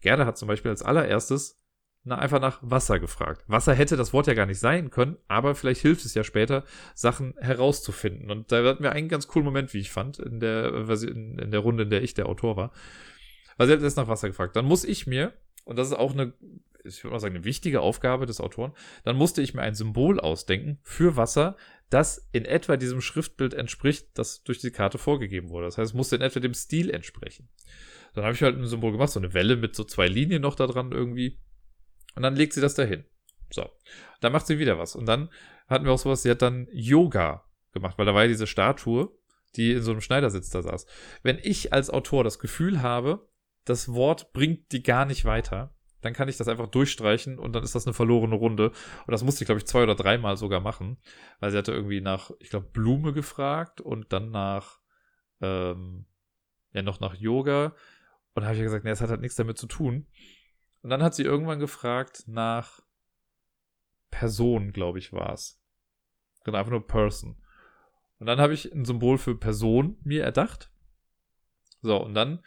Gerda 0.00 0.24
hat 0.24 0.38
zum 0.38 0.46
Beispiel 0.46 0.70
als 0.70 0.82
allererstes 0.82 1.58
na, 2.04 2.16
einfach 2.16 2.40
nach 2.40 2.60
Wasser 2.62 3.00
gefragt. 3.00 3.44
Wasser 3.48 3.74
hätte 3.74 3.96
das 3.96 4.12
Wort 4.12 4.28
ja 4.28 4.34
gar 4.34 4.46
nicht 4.46 4.60
sein 4.60 4.90
können, 4.90 5.16
aber 5.26 5.56
vielleicht 5.56 5.80
hilft 5.80 6.04
es 6.04 6.14
ja 6.14 6.22
später, 6.22 6.64
Sachen 6.94 7.34
herauszufinden. 7.38 8.30
Und 8.30 8.52
da 8.52 8.62
hatten 8.64 8.84
wir 8.84 8.92
einen 8.92 9.08
ganz 9.08 9.26
coolen 9.26 9.44
Moment, 9.44 9.74
wie 9.74 9.78
ich 9.78 9.90
fand, 9.90 10.20
in 10.20 10.38
der, 10.38 10.88
in, 11.02 11.50
der 11.50 11.60
Runde, 11.60 11.82
in 11.82 11.90
der 11.90 12.02
ich 12.02 12.14
der 12.14 12.26
Autor 12.26 12.56
war. 12.56 12.72
Weil 13.56 13.66
sie 13.66 13.72
hat 13.72 13.82
erst 13.82 13.96
nach 13.96 14.08
Wasser 14.08 14.28
gefragt. 14.28 14.54
Dann 14.54 14.64
muss 14.64 14.84
ich 14.84 15.08
mir, 15.08 15.32
und 15.64 15.76
das 15.76 15.88
ist 15.88 15.94
auch 15.94 16.12
eine, 16.12 16.32
ich 16.84 17.02
würde 17.04 17.12
mal 17.12 17.20
sagen, 17.20 17.36
eine 17.36 17.44
wichtige 17.44 17.80
Aufgabe 17.80 18.26
des 18.26 18.40
Autoren, 18.40 18.72
dann 19.04 19.16
musste 19.16 19.42
ich 19.42 19.54
mir 19.54 19.62
ein 19.62 19.74
Symbol 19.74 20.20
ausdenken 20.20 20.78
für 20.82 21.16
Wasser, 21.16 21.56
das 21.90 22.28
in 22.32 22.44
etwa 22.44 22.76
diesem 22.76 23.00
Schriftbild 23.00 23.54
entspricht, 23.54 24.08
das 24.14 24.42
durch 24.42 24.58
die 24.58 24.70
Karte 24.70 24.98
vorgegeben 24.98 25.50
wurde. 25.50 25.66
Das 25.66 25.78
heißt, 25.78 25.90
es 25.90 25.94
musste 25.94 26.16
in 26.16 26.22
etwa 26.22 26.40
dem 26.40 26.54
Stil 26.54 26.90
entsprechen. 26.90 27.48
Dann 28.14 28.24
habe 28.24 28.34
ich 28.34 28.42
halt 28.42 28.56
ein 28.56 28.66
Symbol 28.66 28.92
gemacht, 28.92 29.10
so 29.10 29.20
eine 29.20 29.34
Welle 29.34 29.56
mit 29.56 29.74
so 29.74 29.84
zwei 29.84 30.08
Linien 30.08 30.42
noch 30.42 30.54
da 30.54 30.66
dran 30.66 30.92
irgendwie. 30.92 31.38
Und 32.14 32.22
dann 32.22 32.36
legt 32.36 32.52
sie 32.52 32.60
das 32.60 32.74
dahin. 32.74 33.04
So. 33.50 33.70
Dann 34.20 34.32
macht 34.32 34.46
sie 34.46 34.58
wieder 34.58 34.78
was. 34.78 34.96
Und 34.96 35.06
dann 35.06 35.28
hatten 35.68 35.84
wir 35.84 35.92
auch 35.92 35.98
sowas, 35.98 36.22
sie 36.22 36.30
hat 36.30 36.42
dann 36.42 36.68
Yoga 36.72 37.44
gemacht, 37.72 37.98
weil 37.98 38.06
da 38.06 38.14
war 38.14 38.22
ja 38.22 38.28
diese 38.28 38.46
Statue, 38.46 39.10
die 39.56 39.72
in 39.72 39.82
so 39.82 39.90
einem 39.90 40.00
Schneidersitz 40.00 40.50
da 40.50 40.62
saß. 40.62 40.86
Wenn 41.22 41.38
ich 41.42 41.72
als 41.72 41.90
Autor 41.90 42.24
das 42.24 42.38
Gefühl 42.38 42.82
habe, 42.82 43.28
das 43.64 43.92
Wort 43.92 44.32
bringt 44.32 44.72
die 44.72 44.82
gar 44.82 45.04
nicht 45.04 45.24
weiter, 45.24 45.74
dann 46.02 46.12
kann 46.12 46.28
ich 46.28 46.36
das 46.36 46.48
einfach 46.48 46.66
durchstreichen 46.66 47.38
und 47.38 47.54
dann 47.54 47.62
ist 47.62 47.74
das 47.74 47.86
eine 47.86 47.94
verlorene 47.94 48.34
Runde. 48.34 48.70
Und 48.70 49.12
das 49.12 49.24
musste 49.24 49.44
ich, 49.44 49.46
glaube 49.46 49.60
ich, 49.60 49.66
zwei 49.66 49.84
oder 49.84 49.94
dreimal 49.94 50.36
sogar 50.36 50.60
machen, 50.60 50.98
weil 51.40 51.50
sie 51.50 51.58
hatte 51.58 51.72
irgendwie 51.72 52.00
nach, 52.00 52.30
ich 52.40 52.50
glaube, 52.50 52.66
Blume 52.72 53.12
gefragt 53.12 53.80
und 53.80 54.12
dann 54.12 54.30
nach, 54.30 54.80
ähm, 55.40 56.04
ja, 56.72 56.82
noch 56.82 57.00
nach 57.00 57.14
Yoga. 57.14 57.74
Und 58.34 58.42
da 58.42 58.46
habe 58.46 58.54
ich 58.54 58.58
ja 58.58 58.64
gesagt, 58.64 58.84
nee, 58.84 58.90
das 58.90 59.00
hat 59.00 59.10
halt 59.10 59.20
nichts 59.20 59.36
damit 59.36 59.58
zu 59.58 59.66
tun. 59.66 60.06
Und 60.82 60.90
dann 60.90 61.02
hat 61.02 61.14
sie 61.14 61.22
irgendwann 61.22 61.60
gefragt 61.60 62.24
nach 62.26 62.80
Person, 64.10 64.72
glaube 64.72 64.98
ich, 64.98 65.12
war 65.12 65.32
es. 65.32 65.60
Genau, 66.44 66.58
einfach 66.58 66.72
nur 66.72 66.86
Person. 66.86 67.36
Und 68.18 68.26
dann 68.26 68.40
habe 68.40 68.54
ich 68.54 68.72
ein 68.72 68.84
Symbol 68.84 69.18
für 69.18 69.36
Person 69.36 69.98
mir 70.02 70.24
erdacht. 70.24 70.72
So, 71.80 71.96
und 71.96 72.14
dann 72.14 72.40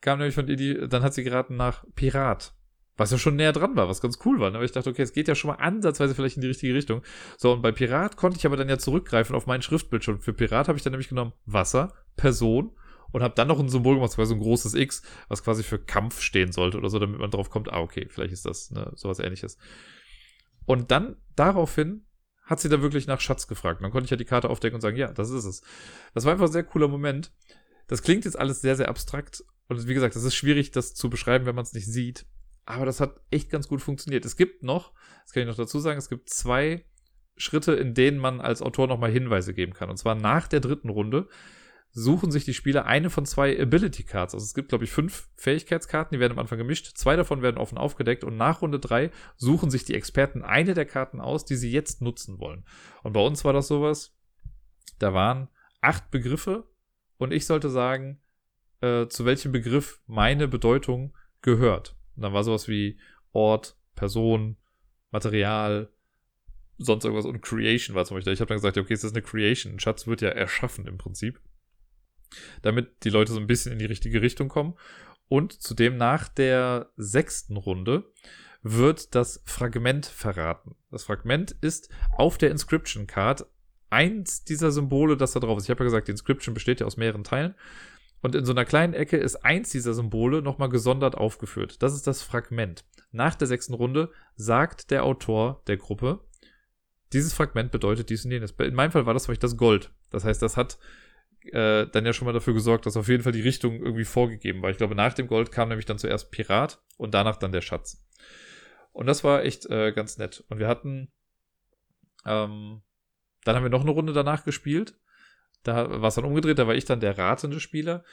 kam 0.00 0.18
nämlich 0.18 0.34
von 0.34 0.48
ihr 0.48 0.56
die, 0.56 0.88
dann 0.88 1.02
hat 1.02 1.14
sie 1.14 1.24
geraten 1.24 1.56
nach 1.56 1.84
Pirat. 1.94 2.54
Was 2.96 3.10
ja 3.10 3.18
schon 3.18 3.36
näher 3.36 3.52
dran 3.52 3.76
war, 3.76 3.88
was 3.88 4.00
ganz 4.00 4.18
cool 4.24 4.40
war. 4.40 4.54
Aber 4.54 4.64
ich 4.64 4.72
dachte, 4.72 4.88
okay, 4.88 5.02
es 5.02 5.12
geht 5.12 5.28
ja 5.28 5.34
schon 5.34 5.50
mal 5.50 5.56
ansatzweise 5.56 6.14
vielleicht 6.14 6.36
in 6.36 6.40
die 6.40 6.48
richtige 6.48 6.74
Richtung. 6.74 7.02
So, 7.36 7.52
und 7.52 7.62
bei 7.62 7.72
Pirat 7.72 8.16
konnte 8.16 8.38
ich 8.38 8.46
aber 8.46 8.56
dann 8.56 8.68
ja 8.68 8.78
zurückgreifen 8.78 9.36
auf 9.36 9.46
mein 9.46 9.60
Schriftbild 9.60 10.02
schon. 10.02 10.20
Für 10.20 10.32
Pirat 10.32 10.68
habe 10.68 10.78
ich 10.78 10.84
dann 10.84 10.92
nämlich 10.92 11.08
genommen 11.08 11.34
Wasser, 11.44 11.92
Person 12.16 12.72
und 13.12 13.22
habe 13.22 13.34
dann 13.34 13.48
noch 13.48 13.60
ein 13.60 13.68
Symbol 13.68 13.96
gemacht, 13.96 14.14
quasi 14.14 14.30
so 14.30 14.34
ein 14.34 14.40
großes 14.40 14.74
X, 14.74 15.02
was 15.28 15.42
quasi 15.42 15.62
für 15.62 15.78
Kampf 15.78 16.20
stehen 16.20 16.52
sollte 16.52 16.78
oder 16.78 16.88
so, 16.88 16.98
damit 16.98 17.20
man 17.20 17.30
drauf 17.30 17.50
kommt, 17.50 17.72
ah, 17.72 17.80
okay, 17.80 18.06
vielleicht 18.08 18.32
ist 18.32 18.46
das 18.46 18.70
ne, 18.70 18.90
sowas 18.94 19.18
ähnliches. 19.18 19.58
Und 20.64 20.90
dann 20.90 21.16
daraufhin 21.36 22.06
hat 22.42 22.60
sie 22.60 22.68
da 22.68 22.80
wirklich 22.80 23.06
nach 23.06 23.20
Schatz 23.20 23.46
gefragt. 23.46 23.80
Und 23.80 23.84
dann 23.84 23.92
konnte 23.92 24.04
ich 24.04 24.10
ja 24.10 24.16
die 24.16 24.24
Karte 24.24 24.48
aufdecken 24.48 24.76
und 24.76 24.80
sagen, 24.80 24.96
ja, 24.96 25.12
das 25.12 25.30
ist 25.30 25.44
es. 25.44 25.62
Das 26.14 26.24
war 26.24 26.32
einfach 26.32 26.46
ein 26.46 26.52
sehr 26.52 26.64
cooler 26.64 26.88
Moment. 26.88 27.32
Das 27.88 28.02
klingt 28.02 28.24
jetzt 28.24 28.38
alles 28.38 28.60
sehr, 28.60 28.76
sehr 28.76 28.88
abstrakt. 28.88 29.44
Und 29.68 29.86
wie 29.88 29.94
gesagt, 29.94 30.14
es 30.14 30.22
ist 30.22 30.34
schwierig, 30.34 30.70
das 30.70 30.94
zu 30.94 31.10
beschreiben, 31.10 31.46
wenn 31.46 31.56
man 31.56 31.64
es 31.64 31.72
nicht 31.72 31.86
sieht. 31.86 32.26
Aber 32.66 32.84
das 32.84 33.00
hat 33.00 33.20
echt 33.30 33.48
ganz 33.50 33.68
gut 33.68 33.80
funktioniert. 33.80 34.24
Es 34.24 34.36
gibt 34.36 34.62
noch, 34.62 34.92
das 35.22 35.32
kann 35.32 35.42
ich 35.42 35.48
noch 35.48 35.56
dazu 35.56 35.78
sagen, 35.78 35.98
es 35.98 36.10
gibt 36.10 36.28
zwei 36.28 36.84
Schritte, 37.36 37.72
in 37.72 37.94
denen 37.94 38.18
man 38.18 38.40
als 38.40 38.60
Autor 38.60 38.88
nochmal 38.88 39.10
Hinweise 39.10 39.54
geben 39.54 39.72
kann. 39.72 39.88
Und 39.88 39.96
zwar 39.96 40.14
nach 40.14 40.48
der 40.48 40.60
dritten 40.60 40.88
Runde 40.88 41.28
suchen 41.92 42.30
sich 42.30 42.44
die 42.44 42.54
Spieler 42.54 42.84
eine 42.84 43.08
von 43.08 43.24
zwei 43.24 43.58
Ability 43.58 44.02
Cards. 44.02 44.34
Also 44.34 44.44
es 44.44 44.52
gibt, 44.52 44.68
glaube 44.68 44.84
ich, 44.84 44.90
fünf 44.90 45.30
Fähigkeitskarten, 45.36 46.14
die 46.14 46.20
werden 46.20 46.32
am 46.32 46.40
Anfang 46.40 46.58
gemischt. 46.58 46.96
Zwei 46.96 47.16
davon 47.16 47.40
werden 47.40 47.56
offen 47.56 47.78
aufgedeckt 47.78 48.24
und 48.24 48.36
nach 48.36 48.62
Runde 48.62 48.80
drei 48.80 49.10
suchen 49.36 49.70
sich 49.70 49.84
die 49.84 49.94
Experten 49.94 50.42
eine 50.42 50.74
der 50.74 50.84
Karten 50.84 51.20
aus, 51.20 51.44
die 51.44 51.56
sie 51.56 51.70
jetzt 51.70 52.02
nutzen 52.02 52.38
wollen. 52.38 52.66
Und 53.02 53.12
bei 53.12 53.24
uns 53.24 53.44
war 53.44 53.52
das 53.52 53.68
sowas, 53.68 54.14
da 54.98 55.14
waren 55.14 55.48
acht 55.80 56.10
Begriffe 56.10 56.68
und 57.16 57.32
ich 57.32 57.46
sollte 57.46 57.70
sagen, 57.70 58.20
äh, 58.80 59.06
zu 59.06 59.24
welchem 59.24 59.52
Begriff 59.52 60.00
meine 60.06 60.48
Bedeutung 60.48 61.16
gehört. 61.40 61.95
Und 62.16 62.22
dann 62.22 62.32
war 62.32 62.44
sowas 62.44 62.68
wie 62.68 62.98
Ort, 63.32 63.76
Person, 63.94 64.56
Material, 65.10 65.90
sonst 66.78 67.04
irgendwas 67.04 67.26
und 67.26 67.42
Creation 67.42 67.94
war 67.94 68.04
zum 68.04 68.16
Beispiel. 68.16 68.32
Ich 68.32 68.40
habe 68.40 68.48
dann 68.48 68.58
gesagt, 68.58 68.76
okay, 68.76 68.92
es 68.92 69.04
ist 69.04 69.14
eine 69.14 69.22
Creation. 69.22 69.74
Ein 69.74 69.80
Schatz 69.80 70.06
wird 70.06 70.20
ja 70.20 70.28
erschaffen 70.28 70.86
im 70.86 70.98
Prinzip 70.98 71.40
damit 72.62 73.04
die 73.04 73.10
Leute 73.10 73.32
so 73.32 73.40
ein 73.40 73.46
bisschen 73.46 73.72
in 73.72 73.78
die 73.78 73.84
richtige 73.84 74.22
Richtung 74.22 74.48
kommen. 74.48 74.74
Und 75.28 75.52
zudem 75.52 75.96
nach 75.96 76.28
der 76.28 76.90
sechsten 76.96 77.56
Runde 77.56 78.04
wird 78.62 79.14
das 79.14 79.42
Fragment 79.44 80.06
verraten. 80.06 80.76
Das 80.90 81.04
Fragment 81.04 81.52
ist 81.60 81.88
auf 82.16 82.38
der 82.38 82.50
Inscription 82.50 83.06
Card 83.06 83.46
eins 83.90 84.44
dieser 84.44 84.72
Symbole, 84.72 85.16
das 85.16 85.32
da 85.32 85.40
drauf 85.40 85.58
ist. 85.58 85.64
Ich 85.64 85.70
habe 85.70 85.84
ja 85.84 85.86
gesagt, 85.86 86.08
die 86.08 86.12
Inscription 86.12 86.54
besteht 86.54 86.80
ja 86.80 86.86
aus 86.86 86.96
mehreren 86.96 87.24
Teilen. 87.24 87.54
Und 88.26 88.34
in 88.34 88.44
so 88.44 88.50
einer 88.50 88.64
kleinen 88.64 88.92
Ecke 88.92 89.18
ist 89.18 89.36
eins 89.44 89.70
dieser 89.70 89.94
Symbole 89.94 90.42
nochmal 90.42 90.68
gesondert 90.68 91.14
aufgeführt. 91.14 91.80
Das 91.80 91.94
ist 91.94 92.08
das 92.08 92.22
Fragment. 92.22 92.84
Nach 93.12 93.36
der 93.36 93.46
sechsten 93.46 93.72
Runde 93.72 94.10
sagt 94.34 94.90
der 94.90 95.04
Autor 95.04 95.62
der 95.68 95.76
Gruppe, 95.76 96.26
dieses 97.12 97.32
Fragment 97.32 97.70
bedeutet 97.70 98.10
dies 98.10 98.24
und 98.24 98.32
jenes. 98.32 98.50
In 98.50 98.74
meinem 98.74 98.90
Fall 98.90 99.06
war 99.06 99.14
das 99.14 99.26
vielleicht 99.26 99.44
das 99.44 99.56
Gold. 99.56 99.92
Das 100.10 100.24
heißt, 100.24 100.42
das 100.42 100.56
hat 100.56 100.76
äh, 101.52 101.86
dann 101.86 102.04
ja 102.04 102.12
schon 102.12 102.26
mal 102.26 102.32
dafür 102.32 102.52
gesorgt, 102.52 102.86
dass 102.86 102.96
auf 102.96 103.06
jeden 103.06 103.22
Fall 103.22 103.30
die 103.30 103.42
Richtung 103.42 103.80
irgendwie 103.80 104.04
vorgegeben 104.04 104.60
war. 104.60 104.70
Ich 104.70 104.78
glaube, 104.78 104.96
nach 104.96 105.14
dem 105.14 105.28
Gold 105.28 105.52
kam 105.52 105.68
nämlich 105.68 105.86
dann 105.86 105.98
zuerst 105.98 106.32
Pirat 106.32 106.82
und 106.96 107.14
danach 107.14 107.36
dann 107.36 107.52
der 107.52 107.60
Schatz. 107.60 108.04
Und 108.90 109.06
das 109.06 109.22
war 109.22 109.44
echt 109.44 109.66
äh, 109.66 109.92
ganz 109.92 110.18
nett. 110.18 110.42
Und 110.48 110.58
wir 110.58 110.66
hatten, 110.66 111.12
ähm, 112.24 112.82
dann 113.44 113.54
haben 113.54 113.62
wir 113.62 113.70
noch 113.70 113.82
eine 113.82 113.92
Runde 113.92 114.12
danach 114.12 114.44
gespielt. 114.44 114.98
Da 115.66 116.00
war 116.00 116.08
es 116.08 116.14
dann 116.14 116.24
umgedreht, 116.24 116.58
da 116.58 116.66
war 116.66 116.74
ich 116.74 116.84
dann 116.84 117.00
der 117.00 117.18
ratende 117.18 117.60
Spieler. 117.60 118.04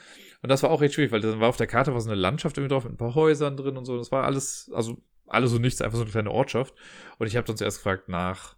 Und 0.41 0.49
das 0.49 0.63
war 0.63 0.71
auch 0.71 0.81
echt 0.81 0.95
schwierig, 0.95 1.11
weil 1.11 1.21
dann 1.21 1.39
war 1.39 1.49
auf 1.49 1.57
der 1.57 1.67
Karte 1.67 1.93
war 1.93 2.01
so 2.01 2.09
eine 2.09 2.19
Landschaft 2.19 2.57
irgendwie 2.57 2.73
drauf 2.73 2.83
mit 2.83 2.93
ein 2.93 2.97
paar 2.97 3.15
Häusern 3.15 3.57
drin 3.57 3.77
und 3.77 3.85
so. 3.85 3.97
Das 3.97 4.11
war 4.11 4.23
alles, 4.23 4.71
also 4.73 5.01
alles 5.27 5.51
so 5.51 5.59
nichts, 5.59 5.81
einfach 5.81 5.97
so 5.97 6.03
eine 6.03 6.11
kleine 6.11 6.31
Ortschaft. 6.31 6.73
Und 7.19 7.27
ich 7.27 7.35
habe 7.35 7.45
dann 7.45 7.57
zuerst 7.57 7.77
gefragt 7.77 8.09
nach, 8.09 8.55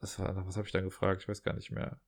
was, 0.00 0.18
war, 0.18 0.46
was 0.46 0.56
habe 0.56 0.66
ich 0.66 0.72
dann 0.72 0.84
gefragt? 0.84 1.22
Ich 1.22 1.28
weiß 1.28 1.42
gar 1.42 1.54
nicht 1.54 1.70
mehr. 1.70 2.00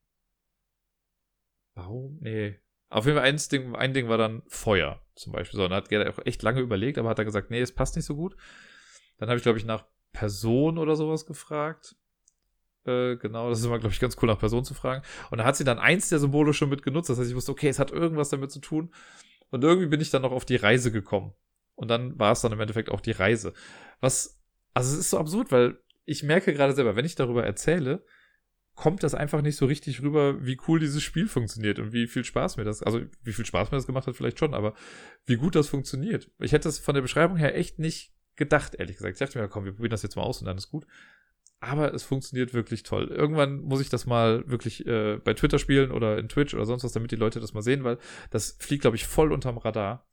Baum? 1.75 2.19
Nee. 2.21 2.61
Auf 2.89 3.07
jeden 3.07 3.19
Fall 3.19 3.27
ein 3.27 3.37
Ding, 3.37 3.75
ein 3.77 3.95
Ding 3.95 4.09
war 4.09 4.19
dann 4.19 4.43
Feuer 4.49 5.01
zum 5.15 5.33
Beispiel. 5.33 5.59
So, 5.59 5.65
und 5.65 5.73
hat 5.73 5.89
Gerda 5.89 6.11
auch 6.11 6.25
echt 6.25 6.43
lange 6.43 6.61
überlegt, 6.61 6.99
aber 6.99 7.09
hat 7.09 7.19
er 7.19 7.25
gesagt, 7.25 7.51
nee, 7.51 7.61
es 7.61 7.75
passt 7.75 7.97
nicht 7.97 8.05
so 8.05 8.17
gut. 8.17 8.37
Dann 9.19 9.29
habe 9.29 9.37
ich, 9.37 9.43
glaube 9.43 9.59
ich, 9.59 9.65
nach 9.65 9.85
Person 10.13 10.79
oder 10.79 10.97
sowas 10.97 11.27
gefragt. 11.27 11.97
Äh, 12.91 13.17
genau, 13.17 13.49
das 13.49 13.61
ist 13.61 13.65
immer, 13.65 13.79
glaube 13.79 13.93
ich, 13.93 14.01
ganz 14.01 14.17
cool, 14.21 14.29
nach 14.29 14.39
Person 14.39 14.65
zu 14.65 14.75
fragen. 14.75 15.03
Und 15.31 15.39
da 15.39 15.45
hat 15.45 15.57
sie 15.57 15.65
dann 15.65 15.79
eins 15.79 16.09
der 16.09 16.19
Symbole 16.19 16.53
schon 16.53 16.69
mit 16.69 16.83
genutzt. 16.83 17.11
Das 17.11 17.19
heißt, 17.19 17.31
ich 17.31 17.37
wusste, 17.37 17.53
okay, 17.53 17.69
es 17.69 17.79
hat 17.79 17.91
irgendwas 17.91 18.31
damit 18.31 18.51
zu 18.51 18.61
tun. 18.61 18.93
Und 19.51 19.65
irgendwie 19.65 19.89
bin 19.89 20.01
ich 20.01 20.11
dann 20.11 20.23
noch 20.23 20.33
auf 20.33 20.45
die 20.45 20.57
Reise 20.57 20.93
gekommen. 20.93 21.35
Und 21.75 21.89
dann 21.89 22.19
war 22.19 22.33
es 22.33 22.41
dann 22.41 22.53
im 22.53 22.61
Endeffekt 22.61 22.91
auch 22.91 23.01
die 23.01 23.13
Reise. 23.13 23.53
Was, 24.01 24.41
also 24.75 24.93
es 24.93 25.01
ist 25.01 25.11
so 25.11 25.19
absurd, 25.19 25.51
weil 25.51 25.79
ich 26.05 26.23
merke 26.23 26.53
gerade 26.53 26.75
selber, 26.75 26.97
wenn 26.97 27.05
ich 27.05 27.15
darüber 27.15 27.45
erzähle, 27.45 28.05
kommt 28.75 29.03
das 29.03 29.15
einfach 29.15 29.43
nicht 29.43 29.57
so 29.57 29.67
richtig 29.67 30.03
rüber, 30.03 30.45
wie 30.45 30.59
cool 30.67 30.81
dieses 30.81 31.03
Spiel 31.03 31.29
funktioniert 31.29 31.79
und 31.79 31.93
wie 31.93 32.07
viel 32.07 32.25
Spaß 32.25 32.57
mir 32.57 32.65
das, 32.65 32.83
also 32.83 33.01
wie 33.23 33.33
viel 33.33 33.45
Spaß 33.45 33.71
mir 33.71 33.79
das 33.79 33.87
gemacht 33.87 34.07
hat, 34.07 34.17
vielleicht 34.17 34.39
schon, 34.39 34.55
aber 34.55 34.75
wie 35.27 35.37
gut 35.37 35.55
das 35.55 35.69
funktioniert. 35.69 36.31
Ich 36.39 36.53
hätte 36.53 36.69
es 36.69 36.79
von 36.79 36.95
der 36.95 37.03
Beschreibung 37.03 37.37
her 37.37 37.57
echt 37.57 37.79
nicht 37.79 38.15
gedacht, 38.37 38.75
ehrlich 38.77 38.97
gesagt. 38.97 39.15
Ich 39.15 39.19
dachte 39.19 39.39
mir, 39.39 39.49
komm, 39.49 39.65
wir 39.65 39.73
probieren 39.73 39.91
das 39.91 40.03
jetzt 40.03 40.17
mal 40.17 40.23
aus 40.23 40.41
und 40.41 40.47
dann 40.47 40.57
ist 40.57 40.71
gut. 40.71 40.87
Aber 41.61 41.93
es 41.93 42.03
funktioniert 42.03 42.55
wirklich 42.55 42.83
toll. 42.83 43.09
Irgendwann 43.09 43.61
muss 43.61 43.83
ich 43.83 43.91
das 43.91 44.07
mal 44.07 44.43
wirklich 44.49 44.87
äh, 44.87 45.19
bei 45.19 45.35
Twitter 45.35 45.59
spielen 45.59 45.91
oder 45.91 46.17
in 46.19 46.29
Twitch 46.29 46.55
oder 46.55 46.65
sonst 46.65 46.85
was, 46.85 46.93
damit 46.93 47.11
die 47.11 47.17
Leute 47.17 47.39
das 47.39 47.53
mal 47.53 47.63
sehen, 47.63 47.85
weil 47.85 47.99
das 48.31 48.57
fliegt, 48.59 48.81
glaube 48.81 48.97
ich, 48.97 49.07
voll 49.07 49.31
unterm 49.31 49.59
Radar. 49.59 50.07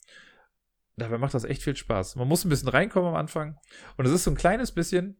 Dabei 0.98 1.18
macht 1.18 1.34
das 1.34 1.46
echt 1.46 1.64
viel 1.64 1.76
Spaß. 1.76 2.18
Man 2.18 2.28
muss 2.28 2.44
ein 2.44 2.50
bisschen 2.50 2.68
reinkommen 2.68 3.10
am 3.10 3.16
Anfang. 3.16 3.58
Und 3.96 4.06
es 4.06 4.12
ist 4.12 4.26
so 4.26 4.32
ein 4.32 4.38
kleines 4.38 4.74
bisschen, 4.74 5.16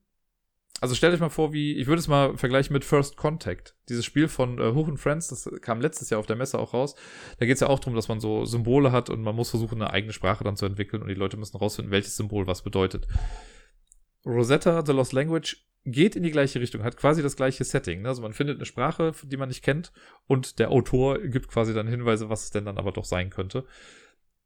also 0.82 0.96
stellt 0.96 1.14
euch 1.14 1.20
mal 1.20 1.30
vor, 1.30 1.54
wie, 1.54 1.76
ich 1.76 1.88
würde 1.88 2.00
es 2.00 2.08
mal 2.08 2.38
vergleichen 2.38 2.74
mit 2.74 2.84
First 2.84 3.16
Contact. 3.16 3.76
Dieses 3.88 4.04
Spiel 4.04 4.28
von 4.28 4.60
äh, 4.60 4.74
Hoch 4.74 4.90
Friends, 4.98 5.30
das 5.30 5.50
kam 5.62 5.80
letztes 5.80 6.10
Jahr 6.10 6.20
auf 6.20 6.26
der 6.26 6.36
Messe 6.36 6.60
auch 6.60 6.74
raus. 6.74 6.96
Da 7.40 7.46
geht 7.46 7.56
es 7.56 7.62
ja 7.62 7.68
auch 7.68 7.80
darum, 7.80 7.96
dass 7.96 8.10
man 8.10 8.20
so 8.20 8.44
Symbole 8.44 8.92
hat 8.92 9.10
und 9.10 9.22
man 9.22 9.36
muss 9.36 9.50
versuchen, 9.50 9.82
eine 9.82 9.92
eigene 9.92 10.14
Sprache 10.14 10.44
dann 10.44 10.58
zu 10.58 10.66
entwickeln 10.66 11.02
und 11.02 11.08
die 11.08 11.16
Leute 11.16 11.38
müssen 11.38 11.58
rausfinden, 11.58 11.92
welches 11.92 12.18
Symbol 12.18 12.48
was 12.48 12.64
bedeutet. 12.64 13.08
Rosetta, 14.26 14.86
The 14.86 14.92
Lost 14.92 15.14
Language, 15.14 15.66
geht 15.88 16.16
in 16.16 16.24
die 16.24 16.32
gleiche 16.32 16.60
Richtung, 16.60 16.84
hat 16.84 16.98
quasi 16.98 17.24
das 17.24 17.36
gleiche 17.36 17.64
Setting. 17.64 18.02
Ne? 18.02 18.10
Also 18.10 18.22
man 18.22 18.34
findet 18.34 18.58
eine 18.58 18.66
Sprache, 18.66 19.14
die 19.24 19.38
man 19.38 19.48
nicht 19.48 19.64
kennt 19.64 19.94
und 20.28 20.60
der 20.60 20.70
Autor 20.70 21.20
gibt 21.20 21.48
quasi 21.48 21.74
dann 21.74 21.88
Hinweise, 21.88 22.30
was 22.30 22.44
es 22.44 22.52
denn 22.52 22.66
dann 22.66 22.78
aber 22.78 22.92
doch 22.92 23.06
sein 23.06 23.30
könnte. 23.30 23.66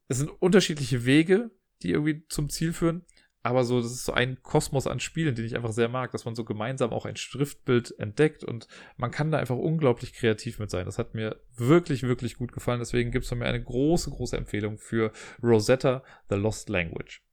Es 0.07 0.17
sind 0.17 0.29
unterschiedliche 0.29 1.05
Wege, 1.05 1.49
die 1.81 1.91
irgendwie 1.91 2.23
zum 2.27 2.49
Ziel 2.49 2.73
führen. 2.73 3.05
Aber 3.43 3.63
so, 3.63 3.81
das 3.81 3.91
ist 3.91 4.05
so 4.05 4.13
ein 4.13 4.43
Kosmos 4.43 4.85
an 4.85 4.99
Spielen, 4.99 5.33
den 5.33 5.45
ich 5.45 5.55
einfach 5.55 5.71
sehr 5.71 5.89
mag, 5.89 6.11
dass 6.11 6.25
man 6.25 6.35
so 6.35 6.43
gemeinsam 6.45 6.91
auch 6.91 7.05
ein 7.05 7.15
Schriftbild 7.15 7.97
entdeckt 7.97 8.43
und 8.43 8.67
man 8.97 9.09
kann 9.09 9.31
da 9.31 9.39
einfach 9.39 9.55
unglaublich 9.55 10.13
kreativ 10.13 10.59
mit 10.59 10.69
sein. 10.69 10.85
Das 10.85 10.99
hat 10.99 11.15
mir 11.15 11.41
wirklich, 11.55 12.03
wirklich 12.03 12.37
gut 12.37 12.51
gefallen. 12.51 12.79
Deswegen 12.79 13.09
gibt 13.09 13.23
es 13.23 13.29
von 13.29 13.39
mir 13.39 13.45
eine 13.45 13.63
große, 13.63 14.11
große 14.11 14.37
Empfehlung 14.37 14.77
für 14.77 15.11
Rosetta, 15.41 16.03
The 16.29 16.35
Lost 16.35 16.69
Language. 16.69 17.23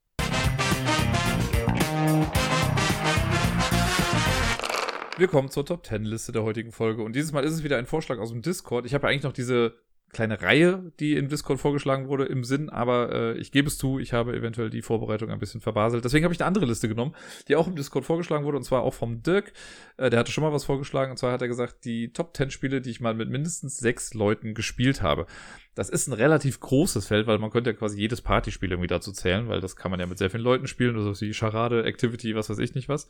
Wir 5.18 5.26
kommen 5.26 5.50
zur 5.50 5.66
Top 5.66 5.84
10 5.84 6.04
Liste 6.04 6.30
der 6.30 6.44
heutigen 6.44 6.70
Folge 6.70 7.02
und 7.02 7.16
dieses 7.16 7.32
Mal 7.32 7.42
ist 7.42 7.52
es 7.52 7.64
wieder 7.64 7.76
ein 7.76 7.86
Vorschlag 7.86 8.18
aus 8.18 8.30
dem 8.30 8.40
Discord. 8.40 8.86
Ich 8.86 8.94
habe 8.94 9.08
ja 9.08 9.10
eigentlich 9.10 9.24
noch 9.24 9.32
diese 9.32 9.74
kleine 10.10 10.40
Reihe, 10.40 10.92
die 11.00 11.16
in 11.16 11.28
Discord 11.28 11.58
vorgeschlagen 11.58 12.08
wurde, 12.08 12.24
im 12.24 12.44
Sinn, 12.44 12.70
aber 12.70 13.12
äh, 13.12 13.38
ich 13.38 13.52
gebe 13.52 13.68
es 13.68 13.76
zu, 13.76 13.98
ich 13.98 14.12
habe 14.12 14.34
eventuell 14.34 14.70
die 14.70 14.80
Vorbereitung 14.80 15.30
ein 15.30 15.38
bisschen 15.38 15.60
verbaselt. 15.60 16.04
Deswegen 16.04 16.24
habe 16.24 16.32
ich 16.32 16.40
eine 16.40 16.46
andere 16.46 16.64
Liste 16.66 16.88
genommen, 16.88 17.14
die 17.48 17.56
auch 17.56 17.66
im 17.66 17.74
Discord 17.74 18.04
vorgeschlagen 18.04 18.44
wurde, 18.44 18.56
und 18.56 18.62
zwar 18.62 18.82
auch 18.82 18.94
vom 18.94 19.22
Dirk. 19.22 19.52
Äh, 19.96 20.08
der 20.08 20.20
hatte 20.20 20.32
schon 20.32 20.44
mal 20.44 20.52
was 20.52 20.64
vorgeschlagen, 20.64 21.10
und 21.10 21.18
zwar 21.18 21.32
hat 21.32 21.42
er 21.42 21.48
gesagt, 21.48 21.84
die 21.84 22.12
Top 22.12 22.36
10 22.36 22.50
Spiele, 22.50 22.80
die 22.80 22.90
ich 22.90 23.00
mal 23.00 23.14
mit 23.14 23.28
mindestens 23.28 23.76
sechs 23.76 24.14
Leuten 24.14 24.54
gespielt 24.54 25.02
habe. 25.02 25.26
Das 25.74 25.90
ist 25.90 26.06
ein 26.06 26.14
relativ 26.14 26.58
großes 26.60 27.06
Feld, 27.06 27.26
weil 27.26 27.38
man 27.38 27.50
könnte 27.50 27.70
ja 27.70 27.76
quasi 27.76 27.98
jedes 27.98 28.22
Partyspiel 28.22 28.70
irgendwie 28.70 28.88
dazu 28.88 29.12
zählen, 29.12 29.48
weil 29.48 29.60
das 29.60 29.76
kann 29.76 29.90
man 29.90 30.00
ja 30.00 30.06
mit 30.06 30.18
sehr 30.18 30.30
vielen 30.30 30.42
Leuten 30.42 30.66
spielen, 30.68 30.96
also 30.96 31.20
wie 31.20 31.34
Charade, 31.34 31.84
Activity, 31.84 32.34
was 32.34 32.48
weiß 32.48 32.58
ich 32.58 32.74
nicht 32.74 32.88
was. 32.88 33.08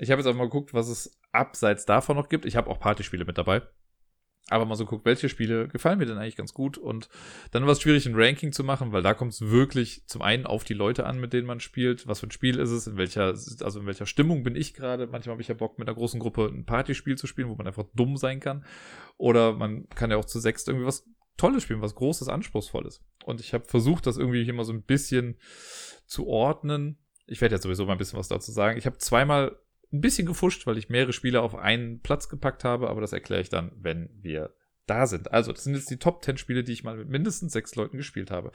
Ich 0.00 0.10
habe 0.10 0.20
jetzt 0.20 0.28
auch 0.28 0.34
mal 0.34 0.44
geguckt, 0.44 0.74
was 0.74 0.88
es 0.88 1.20
abseits 1.32 1.86
davon 1.86 2.16
noch 2.16 2.28
gibt. 2.28 2.44
Ich 2.44 2.56
habe 2.56 2.70
auch 2.70 2.80
Partyspiele 2.80 3.24
mit 3.24 3.38
dabei 3.38 3.62
aber 4.50 4.64
mal 4.66 4.74
so 4.74 4.84
guckt, 4.84 5.04
welche 5.04 5.28
Spiele 5.28 5.68
gefallen 5.68 5.98
mir 5.98 6.06
denn 6.06 6.18
eigentlich 6.18 6.36
ganz 6.36 6.52
gut 6.52 6.76
und 6.76 7.08
dann 7.52 7.64
war 7.64 7.72
es 7.72 7.80
schwierig, 7.80 8.06
ein 8.06 8.14
Ranking 8.16 8.52
zu 8.52 8.64
machen, 8.64 8.92
weil 8.92 9.02
da 9.02 9.14
kommt 9.14 9.32
es 9.32 9.42
wirklich 9.42 10.06
zum 10.06 10.22
einen 10.22 10.44
auf 10.44 10.64
die 10.64 10.74
Leute 10.74 11.06
an, 11.06 11.20
mit 11.20 11.32
denen 11.32 11.46
man 11.46 11.60
spielt, 11.60 12.06
was 12.08 12.20
für 12.20 12.26
ein 12.26 12.32
Spiel 12.32 12.58
ist 12.58 12.70
es, 12.70 12.88
in 12.88 12.96
welcher, 12.96 13.26
also 13.26 13.80
in 13.80 13.86
welcher 13.86 14.06
Stimmung 14.06 14.42
bin 14.42 14.56
ich 14.56 14.74
gerade. 14.74 15.06
Manchmal 15.06 15.34
habe 15.34 15.42
ich 15.42 15.48
ja 15.48 15.54
Bock, 15.54 15.78
mit 15.78 15.88
einer 15.88 15.96
großen 15.96 16.18
Gruppe 16.18 16.50
ein 16.52 16.64
Partyspiel 16.64 17.16
zu 17.16 17.28
spielen, 17.28 17.48
wo 17.48 17.54
man 17.54 17.68
einfach 17.68 17.84
dumm 17.94 18.16
sein 18.16 18.40
kann. 18.40 18.64
Oder 19.16 19.52
man 19.52 19.88
kann 19.90 20.10
ja 20.10 20.16
auch 20.16 20.24
zu 20.24 20.40
sechst 20.40 20.68
irgendwie 20.68 20.86
was 20.86 21.06
Tolles 21.36 21.62
spielen, 21.62 21.80
was 21.80 21.94
Großes, 21.94 22.28
Anspruchsvolles. 22.28 23.04
Und 23.24 23.40
ich 23.40 23.54
habe 23.54 23.64
versucht, 23.66 24.06
das 24.06 24.16
irgendwie 24.16 24.46
immer 24.48 24.64
so 24.64 24.72
ein 24.72 24.82
bisschen 24.82 25.38
zu 26.06 26.26
ordnen. 26.26 26.98
Ich 27.26 27.40
werde 27.40 27.54
jetzt 27.54 27.62
sowieso 27.62 27.86
mal 27.86 27.92
ein 27.92 27.98
bisschen 27.98 28.18
was 28.18 28.28
dazu 28.28 28.50
sagen. 28.50 28.76
Ich 28.76 28.86
habe 28.86 28.98
zweimal 28.98 29.56
ein 29.92 30.00
bisschen 30.00 30.26
gefuscht, 30.26 30.66
weil 30.66 30.78
ich 30.78 30.88
mehrere 30.88 31.12
Spiele 31.12 31.42
auf 31.42 31.54
einen 31.54 32.00
Platz 32.00 32.28
gepackt 32.28 32.64
habe, 32.64 32.88
aber 32.88 33.00
das 33.00 33.12
erkläre 33.12 33.40
ich 33.40 33.48
dann, 33.48 33.72
wenn 33.76 34.10
wir 34.20 34.54
da 34.86 35.06
sind. 35.06 35.32
Also, 35.32 35.52
das 35.52 35.64
sind 35.64 35.74
jetzt 35.74 35.90
die 35.90 35.98
Top 35.98 36.24
10 36.24 36.36
Spiele, 36.36 36.64
die 36.64 36.72
ich 36.72 36.84
mal 36.84 36.96
mit 36.96 37.08
mindestens 37.08 37.52
sechs 37.52 37.74
Leuten 37.74 37.96
gespielt 37.96 38.30
habe. 38.30 38.52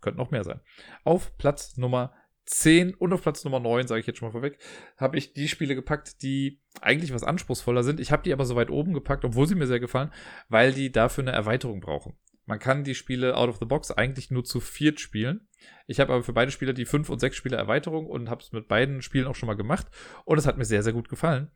Könnte 0.00 0.18
noch 0.18 0.30
mehr 0.30 0.44
sein. 0.44 0.60
Auf 1.04 1.36
Platz 1.38 1.76
Nummer 1.76 2.12
10 2.46 2.94
und 2.94 3.12
auf 3.12 3.22
Platz 3.22 3.44
Nummer 3.44 3.60
9, 3.60 3.86
sage 3.86 4.00
ich 4.00 4.06
jetzt 4.06 4.18
schon 4.18 4.28
mal 4.28 4.32
vorweg, 4.32 4.58
habe 4.96 5.18
ich 5.18 5.34
die 5.34 5.48
Spiele 5.48 5.74
gepackt, 5.74 6.22
die 6.22 6.62
eigentlich 6.80 7.12
was 7.12 7.22
anspruchsvoller 7.22 7.82
sind. 7.82 8.00
Ich 8.00 8.10
habe 8.10 8.22
die 8.22 8.32
aber 8.32 8.46
so 8.46 8.56
weit 8.56 8.70
oben 8.70 8.94
gepackt, 8.94 9.24
obwohl 9.24 9.46
sie 9.46 9.54
mir 9.54 9.66
sehr 9.66 9.80
gefallen, 9.80 10.12
weil 10.48 10.72
die 10.72 10.90
dafür 10.90 11.24
eine 11.24 11.32
Erweiterung 11.32 11.80
brauchen. 11.80 12.16
Man 12.48 12.58
kann 12.58 12.82
die 12.82 12.94
Spiele 12.94 13.36
out 13.36 13.50
of 13.50 13.58
the 13.58 13.66
box 13.66 13.90
eigentlich 13.90 14.30
nur 14.30 14.42
zu 14.42 14.60
viert 14.60 15.00
spielen. 15.00 15.46
Ich 15.86 16.00
habe 16.00 16.14
aber 16.14 16.22
für 16.22 16.32
beide 16.32 16.50
Spieler 16.50 16.72
die 16.72 16.86
fünf 16.86 17.10
und 17.10 17.18
sechs 17.18 17.36
Spieler 17.36 17.58
Erweiterung 17.58 18.06
und 18.06 18.30
habe 18.30 18.40
es 18.40 18.52
mit 18.52 18.68
beiden 18.68 19.02
Spielen 19.02 19.26
auch 19.26 19.34
schon 19.34 19.48
mal 19.48 19.54
gemacht. 19.54 19.86
Und 20.24 20.38
es 20.38 20.46
hat 20.46 20.56
mir 20.56 20.64
sehr, 20.64 20.82
sehr 20.82 20.94
gut 20.94 21.10
gefallen. 21.10 21.50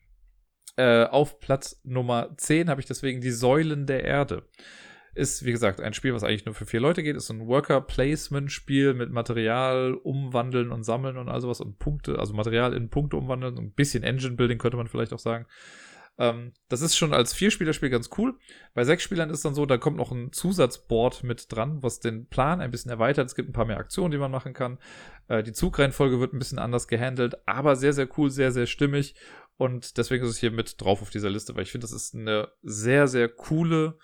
Äh, 0.76 1.04
auf 1.04 1.40
Platz 1.40 1.80
Nummer 1.82 2.34
10 2.36 2.68
habe 2.68 2.82
ich 2.82 2.86
deswegen 2.86 3.22
die 3.22 3.30
Säulen 3.30 3.86
der 3.86 4.04
Erde. 4.04 4.46
Ist, 5.14 5.46
wie 5.46 5.52
gesagt, 5.52 5.80
ein 5.80 5.94
Spiel, 5.94 6.12
was 6.12 6.24
eigentlich 6.24 6.44
nur 6.44 6.54
für 6.54 6.66
vier 6.66 6.80
Leute 6.80 7.02
geht. 7.02 7.16
Ist 7.16 7.30
ein 7.30 7.46
Worker-Placement-Spiel 7.46 8.92
mit 8.92 9.10
Material 9.10 9.94
umwandeln 9.94 10.72
und 10.72 10.82
sammeln 10.82 11.16
und 11.16 11.30
all 11.30 11.40
sowas 11.40 11.62
und 11.62 11.78
Punkte, 11.78 12.18
also 12.18 12.34
Material 12.34 12.74
in 12.74 12.90
Punkte 12.90 13.16
umwandeln. 13.16 13.56
Ein 13.56 13.72
bisschen 13.72 14.02
Engine-Building 14.02 14.58
könnte 14.58 14.76
man 14.76 14.88
vielleicht 14.88 15.14
auch 15.14 15.18
sagen. 15.18 15.46
Ähm, 16.18 16.52
das 16.68 16.82
ist 16.82 16.96
schon 16.96 17.14
als 17.14 17.32
Vierspielerspiel 17.32 17.90
ganz 17.90 18.10
cool. 18.18 18.38
Bei 18.74 18.84
sechs 18.84 19.02
Spielern 19.02 19.30
ist 19.30 19.44
dann 19.44 19.54
so, 19.54 19.66
da 19.66 19.78
kommt 19.78 19.96
noch 19.96 20.12
ein 20.12 20.32
Zusatzboard 20.32 21.24
mit 21.24 21.50
dran, 21.50 21.82
was 21.82 22.00
den 22.00 22.26
Plan 22.26 22.60
ein 22.60 22.70
bisschen 22.70 22.90
erweitert. 22.90 23.26
Es 23.26 23.34
gibt 23.34 23.48
ein 23.48 23.54
paar 23.54 23.64
mehr 23.64 23.78
Aktionen, 23.78 24.10
die 24.10 24.18
man 24.18 24.30
machen 24.30 24.52
kann. 24.52 24.78
Äh, 25.28 25.42
die 25.42 25.52
Zugreihenfolge 25.52 26.20
wird 26.20 26.34
ein 26.34 26.38
bisschen 26.38 26.58
anders 26.58 26.88
gehandelt, 26.88 27.36
aber 27.46 27.76
sehr, 27.76 27.92
sehr 27.92 28.08
cool, 28.18 28.30
sehr, 28.30 28.52
sehr 28.52 28.66
stimmig. 28.66 29.14
Und 29.56 29.96
deswegen 29.96 30.24
ist 30.24 30.30
es 30.30 30.38
hier 30.38 30.50
mit 30.50 30.80
drauf 30.80 31.02
auf 31.02 31.10
dieser 31.10 31.30
Liste, 31.30 31.54
weil 31.54 31.62
ich 31.62 31.70
finde, 31.70 31.84
das 31.84 31.92
ist 31.92 32.14
eine 32.14 32.48
sehr, 32.62 33.08
sehr 33.08 33.28
coole 33.28 33.98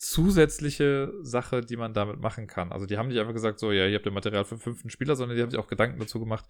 zusätzliche 0.00 1.12
Sache, 1.20 1.60
die 1.60 1.76
man 1.76 1.92
damit 1.92 2.20
machen 2.20 2.46
kann. 2.46 2.72
Also 2.72 2.86
die 2.86 2.96
haben 2.96 3.08
nicht 3.08 3.20
einfach 3.20 3.34
gesagt, 3.34 3.58
so, 3.58 3.70
ja, 3.70 3.86
ihr 3.86 3.96
habt 3.96 4.06
ja 4.06 4.12
Material 4.12 4.46
für 4.46 4.54
den 4.54 4.62
fünften 4.62 4.88
Spieler, 4.88 5.14
sondern 5.14 5.36
die 5.36 5.42
haben 5.42 5.50
sich 5.50 5.60
auch 5.60 5.68
Gedanken 5.68 6.00
dazu 6.00 6.18
gemacht, 6.18 6.46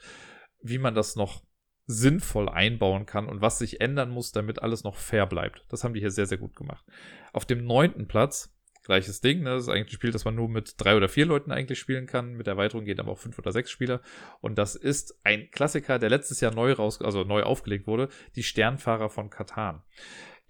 wie 0.63 0.79
man 0.79 0.95
das 0.95 1.17
noch 1.17 1.43
sinnvoll 1.91 2.49
einbauen 2.49 3.07
kann 3.07 3.27
und 3.27 3.41
was 3.41 3.59
sich 3.59 3.81
ändern 3.81 4.11
muss, 4.11 4.33
damit 4.33 4.63
alles 4.63 4.85
noch 4.85 4.97
fair 4.97 5.27
bleibt. 5.27 5.65
Das 5.69 5.85
haben 5.85 5.95
die 5.95 6.01
hier 6.01 6.11
sehr, 6.11 6.27
sehr 6.27 6.39
gut 6.39 6.57
gemacht. 6.57 6.85
Auf 7.33 7.45
dem 7.45 7.65
neunten 7.65 8.09
Platz, 8.09 8.55
gleiches 8.85 9.21
Ding, 9.21 9.43
ne? 9.43 9.51
das 9.51 9.65
ist 9.65 9.69
eigentlich 9.69 9.89
ein 9.89 9.97
Spiel, 9.97 10.11
das 10.11 10.25
man 10.25 10.35
nur 10.35 10.49
mit 10.49 10.75
drei 10.79 10.97
oder 10.97 11.09
vier 11.09 11.27
Leuten 11.27 11.53
eigentlich 11.53 11.79
spielen 11.79 12.07
kann. 12.07 12.35
Mit 12.35 12.47
Erweiterung 12.47 12.85
geht 12.85 13.01
aber 13.01 13.13
auch 13.13 13.19
fünf 13.19 13.39
oder 13.39 13.53
sechs 13.53 13.71
Spieler. 13.71 14.01
Und 14.41 14.57
das 14.57 14.75
ist 14.75 15.21
ein 15.25 15.51
Klassiker, 15.51 15.99
der 15.99 16.11
letztes 16.11 16.41
Jahr 16.41 16.55
neu 16.55 16.73
raus, 16.73 17.01
also 17.03 17.25
neu 17.25 17.43
aufgelegt 17.43 17.87
wurde, 17.87 18.09
die 18.37 18.43
Sternfahrer 18.43 19.11
von 19.11 19.31
Katan 19.31 19.83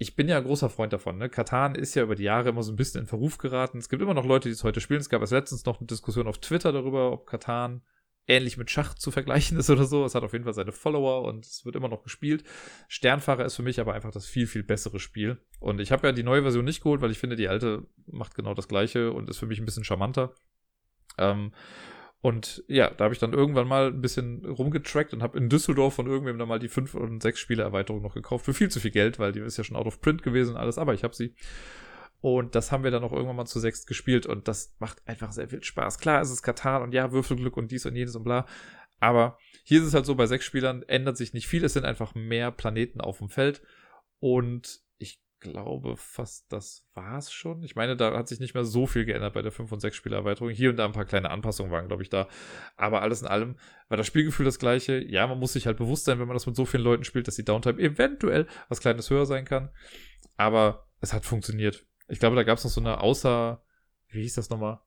ich 0.02 0.16
bin 0.16 0.30
ja 0.30 0.38
ein 0.38 0.44
großer 0.44 0.70
Freund 0.70 0.94
davon. 0.94 1.18
Ne? 1.18 1.28
Katan 1.28 1.74
ist 1.74 1.94
ja 1.94 2.02
über 2.02 2.14
die 2.14 2.22
Jahre 2.22 2.48
immer 2.48 2.62
so 2.62 2.72
ein 2.72 2.76
bisschen 2.76 3.02
in 3.02 3.06
Verruf 3.06 3.36
geraten. 3.36 3.76
Es 3.76 3.90
gibt 3.90 4.00
immer 4.00 4.14
noch 4.14 4.24
Leute, 4.24 4.48
die 4.48 4.54
es 4.54 4.64
heute 4.64 4.80
spielen. 4.80 5.00
Es 5.00 5.10
gab 5.10 5.20
erst 5.20 5.34
letztens 5.34 5.66
noch 5.66 5.78
eine 5.78 5.88
Diskussion 5.88 6.26
auf 6.26 6.38
Twitter 6.38 6.72
darüber, 6.72 7.12
ob 7.12 7.26
Katan 7.26 7.82
ähnlich 8.26 8.56
mit 8.56 8.70
Schach 8.70 8.94
zu 8.94 9.10
vergleichen 9.10 9.58
ist 9.58 9.70
oder 9.70 9.84
so. 9.84 10.04
Es 10.04 10.14
hat 10.14 10.22
auf 10.22 10.32
jeden 10.32 10.44
Fall 10.44 10.54
seine 10.54 10.72
Follower 10.72 11.22
und 11.24 11.44
es 11.44 11.64
wird 11.64 11.76
immer 11.76 11.88
noch 11.88 12.02
gespielt. 12.02 12.44
Sternfahrer 12.88 13.44
ist 13.44 13.56
für 13.56 13.62
mich 13.62 13.80
aber 13.80 13.94
einfach 13.94 14.12
das 14.12 14.26
viel, 14.26 14.46
viel 14.46 14.62
bessere 14.62 15.00
Spiel. 15.00 15.38
Und 15.58 15.80
ich 15.80 15.92
habe 15.92 16.06
ja 16.06 16.12
die 16.12 16.22
neue 16.22 16.42
Version 16.42 16.64
nicht 16.64 16.82
geholt, 16.82 17.00
weil 17.00 17.10
ich 17.10 17.18
finde, 17.18 17.36
die 17.36 17.48
alte 17.48 17.86
macht 18.06 18.34
genau 18.34 18.54
das 18.54 18.68
gleiche 18.68 19.12
und 19.12 19.28
ist 19.28 19.38
für 19.38 19.46
mich 19.46 19.58
ein 19.58 19.64
bisschen 19.64 19.84
charmanter. 19.84 20.34
Ähm, 21.18 21.52
und 22.22 22.62
ja, 22.68 22.90
da 22.90 23.04
habe 23.04 23.14
ich 23.14 23.20
dann 23.20 23.32
irgendwann 23.32 23.66
mal 23.66 23.86
ein 23.86 24.02
bisschen 24.02 24.44
rumgetrackt 24.44 25.14
und 25.14 25.22
habe 25.22 25.38
in 25.38 25.48
Düsseldorf 25.48 25.94
von 25.94 26.06
irgendwem 26.06 26.38
dann 26.38 26.48
mal 26.48 26.58
die 26.58 26.68
5 26.68 26.94
und 26.94 27.22
6 27.22 27.38
Spiele 27.38 27.62
Erweiterung 27.62 28.02
noch 28.02 28.14
gekauft. 28.14 28.44
Für 28.44 28.52
viel 28.52 28.70
zu 28.70 28.78
viel 28.78 28.90
Geld, 28.90 29.18
weil 29.18 29.32
die 29.32 29.40
ist 29.40 29.56
ja 29.56 29.64
schon 29.64 29.76
out 29.76 29.86
of 29.86 30.02
print 30.02 30.22
gewesen 30.22 30.50
und 30.50 30.56
alles, 30.60 30.76
aber 30.76 30.92
ich 30.92 31.02
habe 31.02 31.14
sie. 31.14 31.34
Und 32.20 32.54
das 32.54 32.70
haben 32.70 32.84
wir 32.84 32.90
dann 32.90 33.02
auch 33.02 33.12
irgendwann 33.12 33.36
mal 33.36 33.46
zu 33.46 33.60
sechst 33.60 33.86
gespielt 33.86 34.26
und 34.26 34.46
das 34.46 34.74
macht 34.78 35.06
einfach 35.06 35.32
sehr 35.32 35.48
viel 35.48 35.62
Spaß. 35.62 35.98
Klar, 35.98 36.20
es 36.20 36.30
ist 36.30 36.42
Katar 36.42 36.82
und 36.82 36.92
ja, 36.92 37.12
Würfelglück 37.12 37.56
und 37.56 37.70
dies 37.70 37.86
und 37.86 37.96
jenes 37.96 38.14
und 38.14 38.24
bla. 38.24 38.46
Aber 39.00 39.38
hier 39.64 39.80
ist 39.80 39.86
es 39.86 39.94
halt 39.94 40.04
so, 40.04 40.14
bei 40.14 40.26
sechs 40.26 40.44
Spielern 40.44 40.82
ändert 40.82 41.16
sich 41.16 41.32
nicht 41.32 41.48
viel. 41.48 41.64
Es 41.64 41.72
sind 41.72 41.86
einfach 41.86 42.14
mehr 42.14 42.50
Planeten 42.50 43.00
auf 43.00 43.18
dem 43.18 43.30
Feld. 43.30 43.62
Und 44.18 44.80
ich 44.98 45.22
glaube 45.40 45.96
fast, 45.96 46.52
das 46.52 46.86
war's 46.92 47.32
schon. 47.32 47.62
Ich 47.62 47.74
meine, 47.74 47.96
da 47.96 48.14
hat 48.14 48.28
sich 48.28 48.40
nicht 48.40 48.52
mehr 48.52 48.66
so 48.66 48.86
viel 48.86 49.06
geändert 49.06 49.32
bei 49.32 49.40
der 49.40 49.52
5- 49.52 49.72
und 49.72 49.82
6-Spieler-Erweiterung. 49.82 50.50
Hier 50.50 50.68
und 50.68 50.76
da 50.76 50.84
ein 50.84 50.92
paar 50.92 51.06
kleine 51.06 51.30
Anpassungen 51.30 51.72
waren, 51.72 51.88
glaube 51.88 52.02
ich, 52.02 52.10
da. 52.10 52.28
Aber 52.76 53.00
alles 53.00 53.22
in 53.22 53.28
allem 53.28 53.56
war 53.88 53.96
das 53.96 54.06
Spielgefühl 54.06 54.44
das 54.44 54.58
gleiche. 54.58 55.02
Ja, 55.02 55.26
man 55.26 55.38
muss 55.38 55.54
sich 55.54 55.66
halt 55.66 55.78
bewusst 55.78 56.04
sein, 56.04 56.18
wenn 56.18 56.28
man 56.28 56.36
das 56.36 56.46
mit 56.46 56.56
so 56.56 56.66
vielen 56.66 56.84
Leuten 56.84 57.04
spielt, 57.04 57.26
dass 57.26 57.36
die 57.36 57.44
Downtime 57.46 57.80
eventuell 57.80 58.46
was 58.68 58.80
Kleines 58.80 59.08
höher 59.08 59.24
sein 59.24 59.46
kann. 59.46 59.70
Aber 60.36 60.86
es 61.00 61.14
hat 61.14 61.24
funktioniert. 61.24 61.86
Ich 62.10 62.18
glaube, 62.18 62.36
da 62.36 62.42
gab 62.42 62.58
es 62.58 62.64
noch 62.64 62.70
so 62.70 62.80
eine 62.80 63.00
außer, 63.00 63.62
wie 64.08 64.22
hieß 64.22 64.34
das 64.34 64.50
nochmal? 64.50 64.80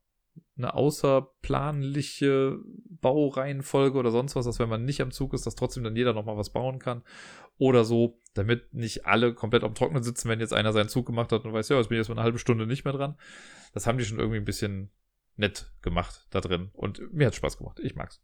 Eine 0.57 0.73
außerplanliche 0.73 2.57
Baureihenfolge 2.89 3.97
oder 3.97 4.11
sonst 4.11 4.35
was, 4.35 4.45
dass 4.45 4.59
wenn 4.59 4.69
man 4.69 4.85
nicht 4.85 5.01
am 5.01 5.11
Zug 5.11 5.33
ist, 5.33 5.45
dass 5.45 5.55
trotzdem 5.55 5.83
dann 5.83 5.95
jeder 5.95 6.13
nochmal 6.13 6.37
was 6.37 6.51
bauen 6.51 6.79
kann. 6.79 7.03
Oder 7.57 7.85
so, 7.85 8.19
damit 8.33 8.73
nicht 8.73 9.05
alle 9.05 9.33
komplett 9.33 9.63
am 9.63 9.75
Trocknen 9.75 10.03
sitzen, 10.03 10.27
wenn 10.29 10.39
jetzt 10.39 10.53
einer 10.53 10.73
seinen 10.73 10.89
Zug 10.89 11.05
gemacht 11.05 11.31
hat 11.31 11.45
und 11.45 11.53
weiß, 11.53 11.69
ja, 11.69 11.77
jetzt 11.77 11.89
bin 11.89 11.97
ich 11.97 12.01
jetzt 12.01 12.09
mal 12.09 12.15
eine 12.15 12.23
halbe 12.23 12.39
Stunde 12.39 12.65
nicht 12.65 12.83
mehr 12.83 12.93
dran. 12.93 13.17
Das 13.73 13.87
haben 13.87 13.97
die 13.97 14.05
schon 14.05 14.19
irgendwie 14.19 14.37
ein 14.37 14.45
bisschen 14.45 14.91
nett 15.35 15.71
gemacht 15.81 16.27
da 16.29 16.41
drin. 16.41 16.69
Und 16.73 17.13
mir 17.13 17.27
hat 17.27 17.35
Spaß 17.35 17.57
gemacht. 17.57 17.79
Ich 17.79 17.95
mag's. 17.95 18.21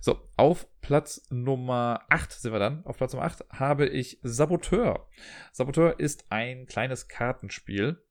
So, 0.00 0.28
auf 0.36 0.66
Platz 0.80 1.26
Nummer 1.30 2.02
8 2.08 2.32
sind 2.32 2.52
wir 2.52 2.58
dann. 2.58 2.84
Auf 2.84 2.96
Platz 2.96 3.12
Nummer 3.12 3.26
8 3.26 3.44
habe 3.50 3.86
ich 3.86 4.18
Saboteur. 4.22 5.08
Saboteur 5.52 5.98
ist 5.98 6.26
ein 6.30 6.66
kleines 6.66 7.08
Kartenspiel 7.08 8.02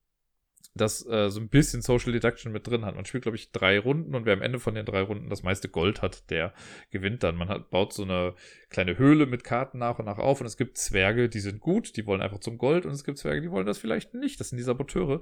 das 0.74 1.05
äh, 1.05 1.30
so 1.30 1.39
ein 1.39 1.49
bisschen 1.49 1.82
Social 1.82 2.12
Deduction 2.12 2.51
mit 2.51 2.66
drin 2.68 2.86
hat. 2.86 2.95
Man 2.95 3.05
spielt, 3.05 3.24
glaube 3.24 3.36
ich, 3.36 3.51
drei 3.51 3.80
Runden 3.80 4.16
und 4.16 4.26
wer 4.26 4.34
am 4.34 4.41
Ende 4.41 4.59
von 4.59 4.74
den 4.74 4.86
drei 4.86 5.01
Runden 5.01 5.30
das 5.30 5.43
meiste 5.43 5.70
Gold 5.70 6.01
hat, 6.01 6.30
der 6.30 6.53
gewinnt 6.89 7.24
dann. 7.24 7.36
Man 7.36 7.49
hat, 7.49 7.70
baut 7.70 7.93
so 7.93 8.03
eine 8.03 8.36
kleine 8.70 8.97
Höhle 8.97 9.26
mit 9.26 9.43
Karten 9.43 9.80
nach 9.80 9.99
und 9.99 10.05
nach 10.05 10.18
auf 10.18 10.39
und 10.39 10.47
es 10.47 10.57
gibt 10.57 10.78
Zwerge, 10.78 11.30
die 11.30 11.39
sind 11.39 11.59
gut, 11.59 11.97
die 11.97 12.05
wollen 12.05 12.22
einfach 12.22 12.39
zum 12.39 12.57
Gold 12.57 12.86
und 12.86 12.93
es 12.93 13.03
gibt 13.03 13.18
Zwerge, 13.18 13.41
die 13.41 13.51
wollen 13.51 13.66
das 13.66 13.78
vielleicht 13.78 14.14
nicht. 14.14 14.39
Das 14.39 14.49
sind 14.49 14.57
die 14.57 14.64
Saboteure. 14.64 15.22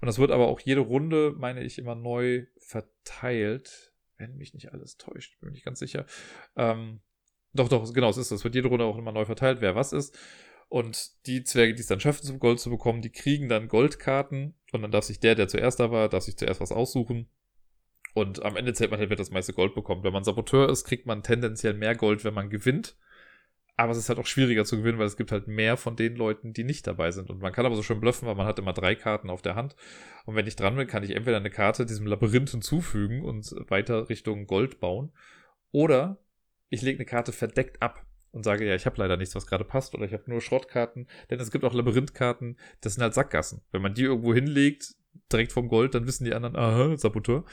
Und 0.00 0.06
das 0.06 0.18
wird 0.18 0.30
aber 0.30 0.48
auch 0.48 0.60
jede 0.60 0.80
Runde, 0.80 1.34
meine 1.36 1.62
ich, 1.62 1.78
immer 1.78 1.94
neu 1.94 2.46
verteilt. 2.58 3.92
Wenn 4.18 4.36
mich 4.36 4.54
nicht 4.54 4.72
alles 4.72 4.96
täuscht, 4.96 5.38
bin 5.40 5.52
nicht 5.52 5.64
ganz 5.64 5.78
sicher. 5.78 6.06
Ähm, 6.56 7.00
doch, 7.52 7.68
doch, 7.68 7.92
genau, 7.92 8.10
es 8.10 8.16
ist 8.16 8.30
das. 8.30 8.40
Es 8.40 8.44
wird 8.44 8.54
jede 8.54 8.68
Runde 8.68 8.84
auch 8.84 8.98
immer 8.98 9.12
neu 9.12 9.24
verteilt, 9.24 9.60
wer 9.60 9.74
was 9.74 9.92
ist. 9.92 10.16
Und 10.68 11.26
die 11.26 11.44
Zwerge, 11.44 11.74
die 11.74 11.80
es 11.80 11.86
dann 11.86 12.00
schaffen, 12.00 12.24
zum 12.24 12.38
Gold 12.38 12.58
zu 12.58 12.70
bekommen, 12.70 13.00
die 13.00 13.12
kriegen 13.12 13.48
dann 13.48 13.68
Goldkarten. 13.68 14.54
Und 14.72 14.82
dann 14.82 14.90
darf 14.90 15.04
sich 15.04 15.20
der, 15.20 15.34
der 15.34 15.48
zuerst 15.48 15.78
da 15.78 15.90
war, 15.90 16.08
darf 16.08 16.24
sich 16.24 16.36
zuerst 16.36 16.60
was 16.60 16.72
aussuchen. 16.72 17.28
Und 18.14 18.42
am 18.44 18.56
Ende 18.56 18.72
zählt 18.72 18.90
man 18.90 18.98
halt, 18.98 19.10
wer 19.10 19.16
das 19.16 19.30
meiste 19.30 19.52
Gold 19.52 19.74
bekommt. 19.74 20.02
Wenn 20.02 20.12
man 20.12 20.24
Saboteur 20.24 20.68
ist, 20.68 20.84
kriegt 20.84 21.06
man 21.06 21.22
tendenziell 21.22 21.74
mehr 21.74 21.94
Gold, 21.94 22.24
wenn 22.24 22.34
man 22.34 22.50
gewinnt. 22.50 22.96
Aber 23.76 23.92
es 23.92 23.98
ist 23.98 24.08
halt 24.08 24.18
auch 24.18 24.26
schwieriger 24.26 24.64
zu 24.64 24.78
gewinnen, 24.78 24.98
weil 24.98 25.06
es 25.06 25.18
gibt 25.18 25.32
halt 25.32 25.48
mehr 25.48 25.76
von 25.76 25.96
den 25.96 26.16
Leuten, 26.16 26.54
die 26.54 26.64
nicht 26.64 26.86
dabei 26.86 27.10
sind. 27.10 27.28
Und 27.28 27.42
man 27.42 27.52
kann 27.52 27.66
aber 27.66 27.76
so 27.76 27.82
schön 27.82 28.00
bluffen, 28.00 28.26
weil 28.26 28.34
man 28.34 28.46
hat 28.46 28.58
immer 28.58 28.72
drei 28.72 28.94
Karten 28.94 29.28
auf 29.28 29.42
der 29.42 29.54
Hand. 29.54 29.76
Und 30.24 30.34
wenn 30.34 30.46
ich 30.46 30.56
dran 30.56 30.76
bin, 30.76 30.86
kann 30.86 31.04
ich 31.04 31.10
entweder 31.10 31.36
eine 31.36 31.50
Karte 31.50 31.84
diesem 31.84 32.06
Labyrinth 32.06 32.50
hinzufügen 32.50 33.22
und 33.22 33.54
weiter 33.68 34.08
Richtung 34.08 34.46
Gold 34.46 34.80
bauen. 34.80 35.12
Oder 35.70 36.18
ich 36.70 36.80
lege 36.80 36.96
eine 36.96 37.04
Karte 37.04 37.32
verdeckt 37.32 37.82
ab 37.82 38.06
und 38.36 38.42
sage, 38.42 38.66
ja, 38.66 38.74
ich 38.74 38.84
habe 38.84 38.96
leider 38.98 39.16
nichts, 39.16 39.34
was 39.34 39.46
gerade 39.46 39.64
passt, 39.64 39.94
oder 39.94 40.04
ich 40.04 40.12
habe 40.12 40.24
nur 40.26 40.42
Schrottkarten, 40.42 41.08
denn 41.30 41.40
es 41.40 41.50
gibt 41.50 41.64
auch 41.64 41.72
Labyrinthkarten, 41.72 42.58
das 42.82 42.94
sind 42.94 43.02
halt 43.02 43.14
Sackgassen. 43.14 43.62
Wenn 43.72 43.80
man 43.80 43.94
die 43.94 44.02
irgendwo 44.02 44.34
hinlegt, 44.34 44.94
direkt 45.32 45.52
vom 45.52 45.68
Gold, 45.68 45.94
dann 45.94 46.06
wissen 46.06 46.24
die 46.24 46.34
anderen, 46.34 46.54
aha, 46.54 46.96
Saboteur. 46.98 47.44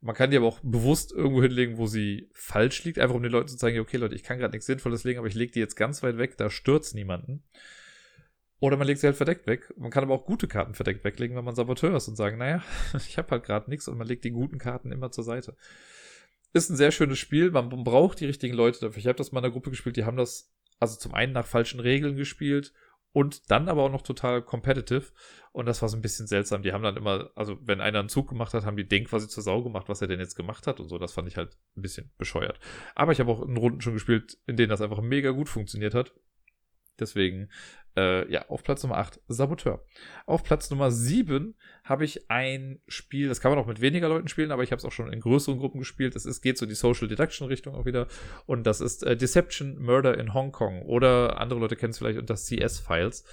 Man 0.00 0.14
kann 0.14 0.30
die 0.30 0.36
aber 0.36 0.46
auch 0.46 0.60
bewusst 0.62 1.10
irgendwo 1.10 1.42
hinlegen, 1.42 1.76
wo 1.76 1.86
sie 1.86 2.30
falsch 2.32 2.84
liegt, 2.84 3.00
einfach 3.00 3.16
um 3.16 3.22
den 3.22 3.32
Leuten 3.32 3.48
zu 3.48 3.56
zeigen, 3.56 3.80
okay, 3.80 3.96
Leute, 3.96 4.14
ich 4.14 4.22
kann 4.22 4.38
gerade 4.38 4.52
nichts 4.52 4.66
Sinnvolles 4.66 5.02
legen, 5.02 5.18
aber 5.18 5.26
ich 5.26 5.34
lege 5.34 5.50
die 5.50 5.58
jetzt 5.58 5.74
ganz 5.74 6.04
weit 6.04 6.18
weg, 6.18 6.36
da 6.36 6.50
stürzt 6.50 6.94
niemanden. 6.94 7.42
Oder 8.60 8.76
man 8.76 8.86
legt 8.86 9.00
sie 9.00 9.06
halt 9.08 9.16
verdeckt 9.16 9.46
weg. 9.48 9.74
Man 9.76 9.90
kann 9.90 10.04
aber 10.04 10.14
auch 10.14 10.24
gute 10.24 10.46
Karten 10.46 10.74
verdeckt 10.74 11.04
weglegen, 11.04 11.36
wenn 11.36 11.44
man 11.44 11.56
Saboteur 11.56 11.96
ist 11.96 12.08
und 12.08 12.16
sagen, 12.16 12.38
naja, 12.38 12.62
ich 13.08 13.18
habe 13.18 13.30
halt 13.32 13.44
gerade 13.44 13.68
nichts 13.68 13.88
und 13.88 13.98
man 13.98 14.06
legt 14.06 14.24
die 14.24 14.30
guten 14.30 14.58
Karten 14.58 14.92
immer 14.92 15.10
zur 15.10 15.24
Seite. 15.24 15.56
Ist 16.52 16.70
ein 16.70 16.76
sehr 16.76 16.90
schönes 16.90 17.18
Spiel. 17.18 17.50
Man 17.50 17.68
braucht 17.68 18.20
die 18.20 18.26
richtigen 18.26 18.54
Leute 18.54 18.80
dafür. 18.80 18.98
Ich 18.98 19.06
habe 19.06 19.18
das 19.18 19.32
mal 19.32 19.40
in 19.40 19.44
einer 19.44 19.52
Gruppe 19.52 19.70
gespielt, 19.70 19.96
die 19.96 20.04
haben 20.04 20.16
das 20.16 20.52
also 20.78 20.96
zum 20.96 21.14
einen 21.14 21.32
nach 21.32 21.46
falschen 21.46 21.80
Regeln 21.80 22.16
gespielt 22.16 22.72
und 23.12 23.50
dann 23.50 23.68
aber 23.68 23.82
auch 23.82 23.90
noch 23.90 24.02
total 24.02 24.42
competitive. 24.42 25.06
Und 25.52 25.64
das 25.64 25.80
war 25.80 25.88
so 25.88 25.96
ein 25.96 26.02
bisschen 26.02 26.26
seltsam. 26.26 26.62
Die 26.62 26.74
haben 26.74 26.82
dann 26.82 26.98
immer, 26.98 27.30
also 27.34 27.56
wenn 27.62 27.80
einer 27.80 28.00
einen 28.00 28.10
Zug 28.10 28.28
gemacht 28.28 28.52
hat, 28.52 28.66
haben 28.66 28.76
die 28.76 28.86
den 28.86 29.06
quasi 29.06 29.26
zur 29.26 29.42
Sau 29.42 29.62
gemacht, 29.62 29.88
was 29.88 30.02
er 30.02 30.08
denn 30.08 30.20
jetzt 30.20 30.34
gemacht 30.34 30.66
hat 30.66 30.80
und 30.80 30.88
so. 30.88 30.98
Das 30.98 31.14
fand 31.14 31.26
ich 31.28 31.38
halt 31.38 31.56
ein 31.76 31.82
bisschen 31.82 32.10
bescheuert. 32.18 32.60
Aber 32.94 33.12
ich 33.12 33.20
habe 33.20 33.30
auch 33.30 33.40
in 33.40 33.56
Runden 33.56 33.80
schon 33.80 33.94
gespielt, 33.94 34.36
in 34.46 34.56
denen 34.56 34.68
das 34.68 34.82
einfach 34.82 35.00
mega 35.00 35.30
gut 35.30 35.48
funktioniert 35.48 35.94
hat. 35.94 36.12
Deswegen, 36.98 37.48
äh, 37.96 38.30
ja, 38.30 38.48
auf 38.48 38.62
Platz 38.62 38.82
Nummer 38.82 38.98
8 38.98 39.20
Saboteur. 39.28 39.84
Auf 40.26 40.44
Platz 40.44 40.70
Nummer 40.70 40.90
7 40.90 41.54
habe 41.84 42.04
ich 42.04 42.30
ein 42.30 42.80
Spiel, 42.86 43.28
das 43.28 43.40
kann 43.40 43.50
man 43.50 43.58
auch 43.58 43.66
mit 43.66 43.80
weniger 43.80 44.08
Leuten 44.08 44.28
spielen, 44.28 44.52
aber 44.52 44.62
ich 44.62 44.70
habe 44.70 44.78
es 44.78 44.84
auch 44.84 44.92
schon 44.92 45.12
in 45.12 45.20
größeren 45.20 45.58
Gruppen 45.58 45.78
gespielt. 45.78 46.14
Es 46.14 46.26
ist, 46.26 46.42
geht 46.42 46.58
so 46.58 46.64
in 46.64 46.68
die 46.68 46.74
Social 46.74 47.08
Deduction 47.08 47.48
Richtung 47.48 47.74
auch 47.74 47.86
wieder. 47.86 48.06
Und 48.44 48.64
das 48.64 48.80
ist 48.80 49.02
äh, 49.02 49.16
Deception 49.16 49.78
Murder 49.78 50.18
in 50.18 50.34
Hong 50.34 50.52
Kong. 50.52 50.82
Oder 50.82 51.40
andere 51.40 51.60
Leute 51.60 51.76
kennen 51.76 51.92
es 51.92 51.98
vielleicht 51.98 52.18
unter 52.18 52.34
CS-Files. 52.34 53.24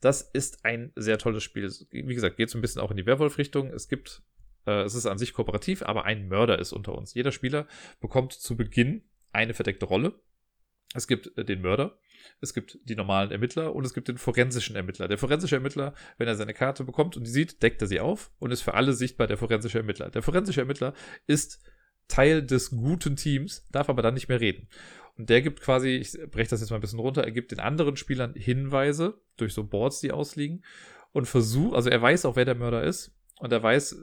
Das 0.00 0.22
ist 0.22 0.64
ein 0.64 0.92
sehr 0.96 1.18
tolles 1.18 1.42
Spiel. 1.42 1.70
Wie 1.90 2.14
gesagt, 2.14 2.36
geht 2.36 2.50
so 2.50 2.58
ein 2.58 2.62
bisschen 2.62 2.82
auch 2.82 2.90
in 2.90 2.96
die 2.96 3.06
Werwolf-Richtung. 3.06 3.72
Es 3.72 3.88
gibt, 3.88 4.22
äh, 4.66 4.82
es 4.82 4.94
ist 4.94 5.06
an 5.06 5.18
sich 5.18 5.32
kooperativ, 5.32 5.82
aber 5.82 6.04
ein 6.04 6.28
Mörder 6.28 6.58
ist 6.58 6.72
unter 6.72 6.94
uns. 6.94 7.14
Jeder 7.14 7.32
Spieler 7.32 7.66
bekommt 8.00 8.32
zu 8.32 8.56
Beginn 8.56 9.04
eine 9.32 9.54
verdeckte 9.54 9.86
Rolle. 9.86 10.20
Es 10.94 11.06
gibt 11.06 11.36
äh, 11.38 11.44
den 11.44 11.62
Mörder, 11.62 11.98
es 12.40 12.54
gibt 12.54 12.78
die 12.84 12.96
normalen 12.96 13.30
Ermittler 13.30 13.74
und 13.74 13.84
es 13.84 13.94
gibt 13.94 14.08
den 14.08 14.18
forensischen 14.18 14.76
Ermittler. 14.76 15.08
Der 15.08 15.18
forensische 15.18 15.56
Ermittler, 15.56 15.94
wenn 16.18 16.28
er 16.28 16.36
seine 16.36 16.54
Karte 16.54 16.84
bekommt 16.84 17.16
und 17.16 17.26
die 17.26 17.30
sieht, 17.30 17.62
deckt 17.62 17.82
er 17.82 17.88
sie 17.88 18.00
auf 18.00 18.30
und 18.38 18.50
ist 18.50 18.62
für 18.62 18.74
alle 18.74 18.92
sichtbar 18.92 19.26
der 19.26 19.38
forensische 19.38 19.78
Ermittler. 19.78 20.10
Der 20.10 20.22
forensische 20.22 20.60
Ermittler 20.60 20.94
ist 21.26 21.60
Teil 22.08 22.42
des 22.42 22.70
guten 22.70 23.16
Teams, 23.16 23.66
darf 23.72 23.88
aber 23.88 24.02
dann 24.02 24.14
nicht 24.14 24.28
mehr 24.28 24.40
reden. 24.40 24.68
Und 25.16 25.30
der 25.30 25.42
gibt 25.42 25.60
quasi, 25.60 25.90
ich 25.90 26.12
breche 26.30 26.50
das 26.50 26.60
jetzt 26.60 26.70
mal 26.70 26.76
ein 26.76 26.82
bisschen 26.82 26.98
runter, 26.98 27.22
er 27.22 27.30
gibt 27.30 27.52
den 27.52 27.60
anderen 27.60 27.96
Spielern 27.96 28.34
Hinweise 28.34 29.20
durch 29.36 29.54
so 29.54 29.64
Boards, 29.64 30.00
die 30.00 30.12
ausliegen 30.12 30.64
und 31.12 31.26
versucht, 31.26 31.74
also 31.74 31.88
er 31.88 32.02
weiß 32.02 32.24
auch, 32.24 32.36
wer 32.36 32.44
der 32.44 32.56
Mörder 32.56 32.82
ist 32.82 33.12
und 33.38 33.52
er 33.52 33.62
weiß, 33.62 33.96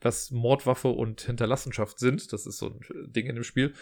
was 0.00 0.30
Mordwaffe 0.30 0.88
und 0.88 1.20
Hinterlassenschaft 1.20 1.98
sind. 1.98 2.32
Das 2.32 2.46
ist 2.46 2.58
so 2.58 2.68
ein 2.68 2.80
Ding 3.12 3.26
in 3.26 3.34
dem 3.34 3.44
Spiel. 3.44 3.74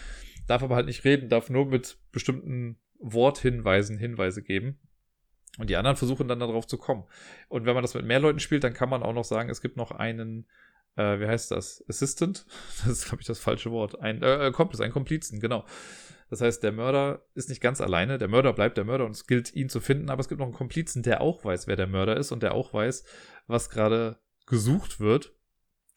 Darf 0.46 0.62
aber 0.62 0.76
halt 0.76 0.86
nicht 0.86 1.04
reden, 1.04 1.28
darf 1.28 1.50
nur 1.50 1.66
mit 1.66 1.98
bestimmten 2.10 2.78
Worthinweisen 2.98 3.98
Hinweise 3.98 4.42
geben. 4.42 4.78
Und 5.58 5.68
die 5.68 5.76
anderen 5.76 5.96
versuchen 5.96 6.28
dann 6.28 6.40
darauf 6.40 6.66
zu 6.66 6.78
kommen. 6.78 7.04
Und 7.48 7.66
wenn 7.66 7.74
man 7.74 7.82
das 7.82 7.94
mit 7.94 8.06
mehr 8.06 8.20
Leuten 8.20 8.40
spielt, 8.40 8.64
dann 8.64 8.72
kann 8.72 8.88
man 8.88 9.02
auch 9.02 9.12
noch 9.12 9.24
sagen, 9.24 9.50
es 9.50 9.60
gibt 9.60 9.76
noch 9.76 9.90
einen, 9.90 10.46
äh, 10.96 11.20
wie 11.20 11.26
heißt 11.26 11.50
das? 11.50 11.84
Assistant? 11.88 12.46
Das 12.84 12.86
ist, 12.86 13.04
glaube 13.06 13.20
ich, 13.20 13.26
das 13.26 13.38
falsche 13.38 13.70
Wort. 13.70 14.00
Ein 14.00 14.22
äh, 14.22 14.50
Kompliz, 14.52 14.80
ein 14.80 14.92
Komplizen, 14.92 15.40
genau. 15.40 15.66
Das 16.30 16.40
heißt, 16.40 16.62
der 16.62 16.72
Mörder 16.72 17.26
ist 17.34 17.50
nicht 17.50 17.60
ganz 17.60 17.82
alleine. 17.82 18.16
Der 18.16 18.28
Mörder 18.28 18.54
bleibt 18.54 18.78
der 18.78 18.84
Mörder 18.84 19.04
und 19.04 19.10
es 19.10 19.26
gilt, 19.26 19.54
ihn 19.54 19.68
zu 19.68 19.80
finden. 19.80 20.08
Aber 20.08 20.20
es 20.20 20.28
gibt 20.28 20.38
noch 20.38 20.46
einen 20.46 20.54
Komplizen, 20.54 21.02
der 21.02 21.20
auch 21.20 21.44
weiß, 21.44 21.66
wer 21.66 21.76
der 21.76 21.86
Mörder 21.86 22.16
ist 22.16 22.32
und 22.32 22.42
der 22.42 22.54
auch 22.54 22.72
weiß, 22.72 23.04
was 23.46 23.68
gerade 23.68 24.18
gesucht 24.46 24.98
wird. 24.98 25.34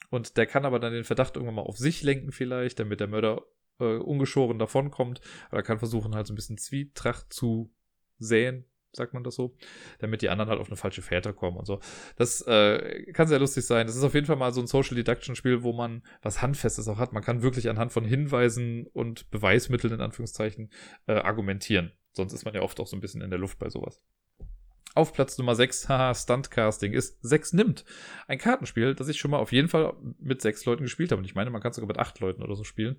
Und 0.09 0.35
der 0.35 0.45
kann 0.45 0.65
aber 0.65 0.79
dann 0.79 0.91
den 0.91 1.05
Verdacht 1.05 1.37
irgendwann 1.37 1.55
mal 1.55 1.61
auf 1.61 1.77
sich 1.77 2.03
lenken, 2.03 2.33
vielleicht, 2.33 2.79
damit 2.79 2.99
der 2.99 3.07
Mörder 3.07 3.43
äh, 3.79 3.97
ungeschoren 3.97 4.59
davonkommt. 4.59 5.21
Aber 5.49 5.57
er 5.57 5.63
kann 5.63 5.79
versuchen, 5.79 6.15
halt 6.15 6.27
so 6.27 6.33
ein 6.33 6.35
bisschen 6.35 6.57
Zwietracht 6.57 7.31
zu 7.31 7.71
säen, 8.17 8.65
sagt 8.93 9.13
man 9.13 9.23
das 9.23 9.35
so, 9.35 9.55
damit 9.99 10.21
die 10.21 10.29
anderen 10.29 10.49
halt 10.49 10.59
auf 10.59 10.67
eine 10.67 10.77
falsche 10.77 11.01
Fährte 11.01 11.33
kommen 11.33 11.57
und 11.57 11.65
so. 11.65 11.79
Das 12.15 12.41
äh, 12.41 13.11
kann 13.13 13.27
sehr 13.27 13.39
lustig 13.39 13.65
sein. 13.65 13.87
Das 13.87 13.95
ist 13.95 14.03
auf 14.03 14.13
jeden 14.13 14.25
Fall 14.25 14.37
mal 14.37 14.53
so 14.53 14.61
ein 14.61 14.67
Social 14.67 14.95
Deduction 14.95 15.35
Spiel, 15.35 15.63
wo 15.63 15.73
man 15.73 16.03
was 16.21 16.41
Handfestes 16.41 16.87
auch 16.87 16.97
hat. 16.97 17.13
Man 17.13 17.23
kann 17.23 17.41
wirklich 17.41 17.69
anhand 17.69 17.91
von 17.91 18.05
Hinweisen 18.05 18.87
und 18.87 19.29
Beweismitteln 19.31 19.93
in 19.93 20.01
Anführungszeichen 20.01 20.71
äh, 21.07 21.13
argumentieren. 21.13 21.91
Sonst 22.13 22.33
ist 22.33 22.45
man 22.45 22.53
ja 22.53 22.61
oft 22.61 22.79
auch 22.79 22.87
so 22.87 22.95
ein 22.95 23.01
bisschen 23.01 23.21
in 23.21 23.29
der 23.29 23.39
Luft 23.39 23.59
bei 23.59 23.69
sowas. 23.69 24.01
Auf 24.95 25.13
Platz 25.13 25.37
Nummer 25.37 25.55
6, 25.55 25.89
haha, 25.89 26.15
Stuntcasting, 26.15 26.93
ist 26.93 27.19
6 27.21 27.53
nimmt. 27.53 27.83
Ein 28.27 28.37
Kartenspiel, 28.37 28.95
das 28.95 29.09
ich 29.09 29.19
schon 29.19 29.31
mal 29.31 29.37
auf 29.37 29.51
jeden 29.51 29.67
Fall 29.67 29.93
mit 30.19 30.41
6 30.41 30.65
Leuten 30.65 30.83
gespielt 30.83 31.11
habe. 31.11 31.19
Und 31.19 31.25
ich 31.25 31.35
meine, 31.35 31.49
man 31.49 31.61
kann 31.61 31.73
sogar 31.73 31.89
mit 31.89 31.99
8 31.99 32.21
Leuten 32.21 32.41
oder 32.41 32.55
so 32.55 32.63
spielen. 32.63 32.97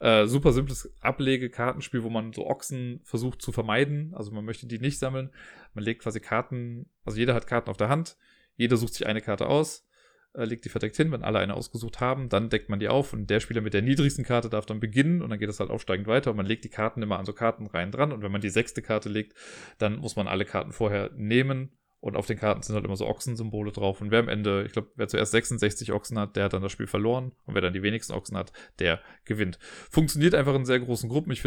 Äh, 0.00 0.26
super 0.26 0.52
simples 0.52 0.92
Ablege-Kartenspiel, 1.00 2.02
wo 2.02 2.10
man 2.10 2.32
so 2.32 2.46
Ochsen 2.46 3.00
versucht 3.04 3.40
zu 3.40 3.52
vermeiden. 3.52 4.12
Also 4.14 4.32
man 4.32 4.44
möchte 4.44 4.66
die 4.66 4.80
nicht 4.80 4.98
sammeln. 4.98 5.30
Man 5.74 5.84
legt 5.84 6.02
quasi 6.02 6.20
Karten, 6.20 6.90
also 7.04 7.18
jeder 7.18 7.34
hat 7.34 7.46
Karten 7.46 7.70
auf 7.70 7.76
der 7.76 7.88
Hand. 7.88 8.16
Jeder 8.56 8.76
sucht 8.76 8.94
sich 8.94 9.06
eine 9.06 9.20
Karte 9.20 9.46
aus 9.46 9.87
äh, 10.34 10.44
legt 10.44 10.64
die 10.64 10.68
verdeckt 10.68 10.96
hin. 10.96 11.12
Wenn 11.12 11.24
alle 11.24 11.38
eine 11.38 11.54
ausgesucht 11.54 12.00
haben, 12.00 12.28
dann 12.28 12.48
deckt 12.48 12.68
man 12.68 12.80
die 12.80 12.88
auf 12.88 13.12
und 13.12 13.28
der 13.28 13.40
Spieler 13.40 13.60
mit 13.60 13.74
der 13.74 13.82
niedrigsten 13.82 14.24
Karte 14.24 14.48
darf 14.48 14.66
dann 14.66 14.80
beginnen 14.80 15.22
und 15.22 15.30
dann 15.30 15.38
geht 15.38 15.48
es 15.48 15.60
halt 15.60 15.70
aufsteigend 15.70 16.06
weiter 16.06 16.30
und 16.30 16.36
man 16.36 16.46
legt 16.46 16.64
die 16.64 16.70
Karten 16.70 17.02
immer 17.02 17.18
an 17.18 17.24
so 17.24 17.32
Kartenreihen 17.32 17.90
dran 17.90 18.12
und 18.12 18.22
wenn 18.22 18.32
man 18.32 18.40
die 18.40 18.50
sechste 18.50 18.82
Karte 18.82 19.08
legt, 19.08 19.34
dann 19.78 19.98
muss 19.98 20.16
man 20.16 20.28
alle 20.28 20.44
Karten 20.44 20.72
vorher 20.72 21.10
nehmen 21.14 21.72
und 22.00 22.16
auf 22.16 22.26
den 22.26 22.38
Karten 22.38 22.62
sind 22.62 22.76
halt 22.76 22.84
immer 22.84 22.96
so 22.96 23.06
Ochsensymbole 23.06 23.72
drauf. 23.72 24.00
Und 24.00 24.12
wer 24.12 24.20
am 24.20 24.28
Ende, 24.28 24.62
ich 24.64 24.72
glaube, 24.72 24.92
wer 24.94 25.08
zuerst 25.08 25.32
66 25.32 25.90
Ochsen 25.92 26.16
hat, 26.18 26.36
der 26.36 26.44
hat 26.44 26.52
dann 26.52 26.62
das 26.62 26.70
Spiel 26.70 26.86
verloren. 26.86 27.32
Und 27.44 27.54
wer 27.54 27.60
dann 27.60 27.72
die 27.72 27.82
wenigsten 27.82 28.12
Ochsen 28.12 28.36
hat, 28.36 28.52
der 28.78 29.00
gewinnt. 29.24 29.58
Funktioniert 29.90 30.34
einfach 30.34 30.54
in 30.54 30.64
sehr 30.64 30.78
großen 30.78 31.08
Gruppen. 31.08 31.32
Ich, 31.32 31.42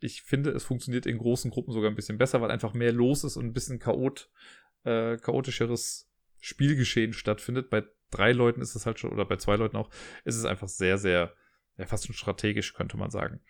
ich 0.00 0.22
finde, 0.22 0.50
es 0.50 0.64
funktioniert 0.64 1.04
in 1.04 1.18
großen 1.18 1.50
Gruppen 1.50 1.72
sogar 1.72 1.90
ein 1.90 1.94
bisschen 1.94 2.16
besser, 2.16 2.40
weil 2.40 2.50
einfach 2.50 2.72
mehr 2.72 2.92
los 2.92 3.22
ist 3.22 3.36
und 3.36 3.44
ein 3.44 3.52
bisschen 3.52 3.80
chaot, 3.80 4.30
äh, 4.84 5.18
chaotischeres 5.18 6.10
Spielgeschehen 6.40 7.12
stattfindet. 7.12 7.68
Bei 7.68 7.84
drei 8.12 8.32
Leuten 8.32 8.60
ist 8.60 8.76
es 8.76 8.86
halt 8.86 9.00
schon, 9.00 9.10
oder 9.10 9.24
bei 9.24 9.36
zwei 9.36 9.56
Leuten 9.56 9.76
auch, 9.76 9.90
ist 10.24 10.36
es 10.36 10.44
einfach 10.44 10.68
sehr, 10.68 10.98
sehr, 10.98 11.34
ja, 11.76 11.86
fast 11.86 12.06
schon 12.06 12.14
strategisch, 12.14 12.74
könnte 12.74 12.96
man 12.96 13.10
sagen. 13.10 13.40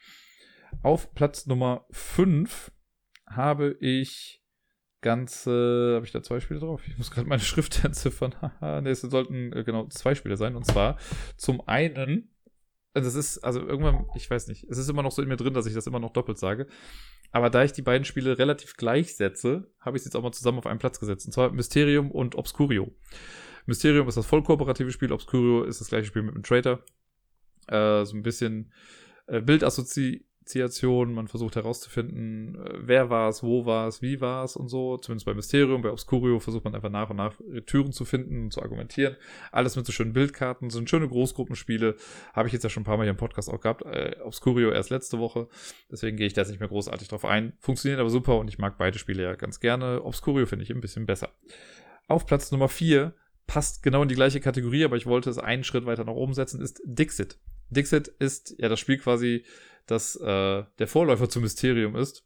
Auf 0.83 1.15
Platz 1.15 1.47
Nummer 1.47 1.87
5 1.91 2.73
habe 3.27 3.77
ich 3.81 4.43
ganze, 5.03 5.93
habe 5.97 6.07
ich 6.07 6.13
da 6.13 6.23
zwei 6.23 6.41
Spiele 6.41 6.61
drauf? 6.61 6.81
Ich 6.87 6.97
muss 6.97 7.11
gerade 7.11 7.29
meine 7.29 7.43
Schrift 7.43 7.85
entziffern. 7.85 8.35
Ne, 8.61 8.89
es 8.89 9.03
sollten 9.03 9.53
äh, 9.53 9.65
genau 9.65 9.87
zwei 9.89 10.15
Spiele 10.15 10.37
sein. 10.37 10.57
Und 10.57 10.65
zwar 10.65 10.97
zum 11.37 11.67
einen, 11.69 12.35
das 12.95 13.15
ist, 13.15 13.39
also 13.39 13.61
irgendwann, 13.61 14.07
ich 14.15 14.31
weiß 14.31 14.49
nicht, 14.49 14.65
es 14.71 14.79
ist 14.79 14.89
immer 14.89 15.03
noch 15.03 15.13
so 15.13 15.21
in 15.21 15.29
mir 15.29 15.37
drin, 15.37 15.55
dass 15.55 15.67
ich 15.67 15.75
das 15.75 15.87
immer 15.87 16.01
noch 16.01 16.13
doppelt 16.13 16.39
sage. 16.39 16.69
Aber 17.33 17.51
da 17.51 17.65
ich 17.65 17.73
die 17.73 17.83
beiden 17.83 18.05
Spiele 18.05 18.39
relativ 18.39 18.77
gleich 18.77 19.17
setze, 19.17 19.73
habe 19.81 19.97
ich 19.97 20.03
es 20.03 20.05
jetzt 20.05 20.15
auch 20.15 20.23
mal 20.23 20.33
zusammen 20.33 20.59
auf 20.59 20.67
einen 20.67 20.79
Platz 20.79 21.01
gesetzt. 21.01 21.27
Und 21.27 21.33
zwar 21.33 21.51
Mysterium 21.51 22.11
und 22.11 22.35
Obscurio. 22.35 22.95
Mysterium 23.67 24.09
ist 24.09 24.17
das 24.17 24.27
voll 24.27 24.43
kooperative 24.43 24.91
Spiel, 24.93 25.13
Obscurio 25.13 25.65
ist 25.65 25.81
das 25.81 25.89
gleiche 25.89 26.07
Spiel 26.07 26.23
mit 26.23 26.35
dem 26.35 26.43
Traitor. 26.43 26.81
Äh, 27.69 28.05
so 28.05 28.17
ein 28.17 28.23
bisschen 28.23 28.73
äh, 29.27 29.41
Bildassozi 29.41 30.27
Initiation, 30.43 31.15
man 31.15 31.29
versucht 31.29 31.55
herauszufinden, 31.55 32.57
äh, 32.57 32.79
wer 32.81 33.11
war 33.11 33.29
es, 33.29 33.43
wo 33.43 33.65
war 33.65 33.87
es, 33.87 34.03
wie 34.03 34.21
war 34.21 34.45
es 34.45 34.57
und 34.57 34.69
so. 34.69 34.99
Zumindest 34.99 35.27
bei 35.27 35.35
Mysterium, 35.35 35.83
bei 35.83 35.91
Obscurio 35.91 36.41
versucht 36.41 36.65
man 36.65 36.75
einfach 36.75 36.91
nach 36.91 37.11
und 37.11 37.17
nach 37.17 37.35
Türen 37.67 37.93
zu 37.93 38.05
finden 38.05 38.45
und 38.45 38.53
zu 38.53 38.61
argumentieren. 38.61 39.17
Alles 39.53 39.77
mit 39.77 39.87
so 39.87 39.93
schönen 39.93 40.13
Bildkarten, 40.13 40.71
sind 40.71 40.91
schöne 40.91 41.09
Großgruppenspiele. 41.09 41.97
Habe 42.33 42.49
ich 42.49 42.53
jetzt 42.53 42.65
ja 42.65 42.71
schon 42.71 42.83
ein 42.83 42.85
paar 42.85 42.97
Mal 42.97 43.05
hier 43.05 43.13
im 43.13 43.17
Podcast 43.17 43.49
auch 43.51 43.61
gehabt. 43.61 43.83
Äh, 43.83 44.17
Obscurio 44.25 44.71
erst 44.71 44.91
letzte 44.91 45.19
Woche. 45.19 45.49
Deswegen 45.91 46.17
gehe 46.17 46.27
ich 46.27 46.33
da 46.33 46.41
jetzt 46.41 46.51
nicht 46.51 46.61
mehr 46.61 46.69
großartig 46.69 47.09
drauf 47.09 47.25
ein. 47.25 47.53
Funktioniert 47.61 48.01
aber 48.01 48.11
super 48.11 48.39
und 48.39 48.49
ich 48.49 48.59
mag 48.59 48.79
beide 48.79 48.99
Spiele 48.99 49.23
ja 49.23 49.35
ganz 49.37 49.61
gerne. 49.61 50.03
Obscurio 50.03 50.47
finde 50.47 50.65
ich 50.65 50.71
ein 50.71 50.81
bisschen 50.81 51.07
besser. 51.07 51.31
Auf 52.09 52.27
Platz 52.27 52.51
Nummer 52.51 52.69
4 52.69 53.15
passt 53.47 53.83
genau 53.83 54.03
in 54.03 54.09
die 54.09 54.15
gleiche 54.15 54.41
Kategorie, 54.41 54.85
aber 54.85 54.97
ich 54.97 55.07
wollte 55.07 55.31
es 55.31 55.39
einen 55.39 55.65
Schritt 55.65 55.87
weiter 55.87 56.05
nach 56.05 56.15
oben 56.15 56.35
setzen, 56.35 56.61
ist 56.61 56.81
Dixit. 56.85 57.39
Dixit 57.71 58.09
ist 58.09 58.55
ja 58.59 58.69
das 58.69 58.81
Spiel 58.81 58.99
quasi, 58.99 59.45
das 59.87 60.17
äh, 60.17 60.65
der 60.79 60.87
Vorläufer 60.87 61.29
zum 61.29 61.43
Mysterium 61.43 61.97
ist. 61.97 62.25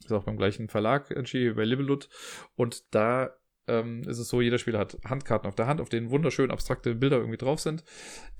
Ist 0.00 0.12
auch 0.12 0.24
beim 0.24 0.36
gleichen 0.36 0.68
Verlag 0.68 1.10
entschieden, 1.10 1.56
bei 1.56 1.64
Libelut. 1.64 2.08
Und 2.54 2.94
da 2.94 3.34
ähm, 3.68 4.02
ist 4.06 4.18
es 4.18 4.28
so, 4.28 4.40
jeder 4.40 4.58
Spieler 4.58 4.78
hat 4.78 4.98
Handkarten 5.04 5.48
auf 5.48 5.54
der 5.54 5.66
Hand, 5.66 5.80
auf 5.80 5.88
denen 5.88 6.10
wunderschön 6.10 6.50
abstrakte 6.50 6.94
Bilder 6.94 7.16
irgendwie 7.16 7.38
drauf 7.38 7.60
sind. 7.60 7.84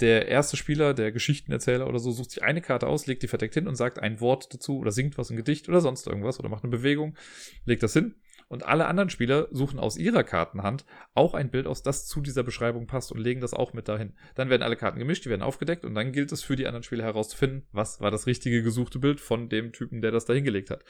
Der 0.01 0.29
erste 0.29 0.57
Spieler, 0.57 0.95
der 0.95 1.13
Geschichtenerzähler 1.13 1.89
oder 1.89 1.99
so, 1.99 2.13
sucht 2.13 2.31
sich 2.33 2.43
eine 2.43 2.61
Karte 2.61 2.87
aus, 2.87 3.07
legt 3.07 3.23
die 3.23 3.29
verdeckt 3.29 3.55
hin 3.55 3.67
und 3.67 3.77
sagt 3.77 3.99
ein 3.99 4.21
Wort 4.21 4.53
dazu 4.53 4.79
oder 4.79 4.93
singt 4.93 5.19
was, 5.19 5.31
ein 5.31 5.37
Gedicht 5.37 5.69
oder 5.69 5.81
sonst 5.81 6.07
irgendwas 6.07 6.39
oder 6.39 6.49
macht 6.49 6.65
eine 6.65 6.71
Bewegung, 6.71 7.17
legt 7.65 7.83
das 7.83 7.93
hin. 7.93 8.15
Und 8.49 8.65
alle 8.65 8.87
anderen 8.87 9.11
Spieler 9.11 9.49
suchen 9.51 9.81
aus 9.81 9.97
ihrer 9.97 10.23
Kartenhand 10.23 10.85
auch 11.15 11.35
ein 11.35 11.51
Bild 11.51 11.67
aus, 11.67 11.83
das 11.83 12.07
zu 12.07 12.21
dieser 12.21 12.45
Beschreibung 12.45 12.87
passt 12.87 13.11
und 13.11 13.19
legen 13.19 13.41
das 13.41 13.55
auch 13.55 13.73
mit 13.73 13.89
dahin. 13.89 14.15
Dann 14.37 14.51
werden 14.51 14.63
alle 14.63 14.77
Karten 14.77 15.01
gemischt, 15.01 15.25
die 15.25 15.31
werden 15.31 15.43
aufgedeckt 15.43 15.85
und 15.85 15.95
dann 15.95 16.13
gilt 16.13 16.31
es 16.31 16.45
für 16.45 16.55
die 16.55 16.67
anderen 16.67 16.85
Spieler 16.85 17.05
herauszufinden, 17.05 17.67
was 17.73 18.01
war 18.01 18.13
das 18.13 18.27
richtige 18.27 18.63
gesuchte 18.63 19.01
Bild 19.01 19.21
von 19.21 19.49
dem 19.49 19.73
Typen, 19.73 20.01
der 20.01 20.13
das 20.13 20.27
da 20.27 20.33
hingelegt 20.33 20.71
hat. 20.71 20.85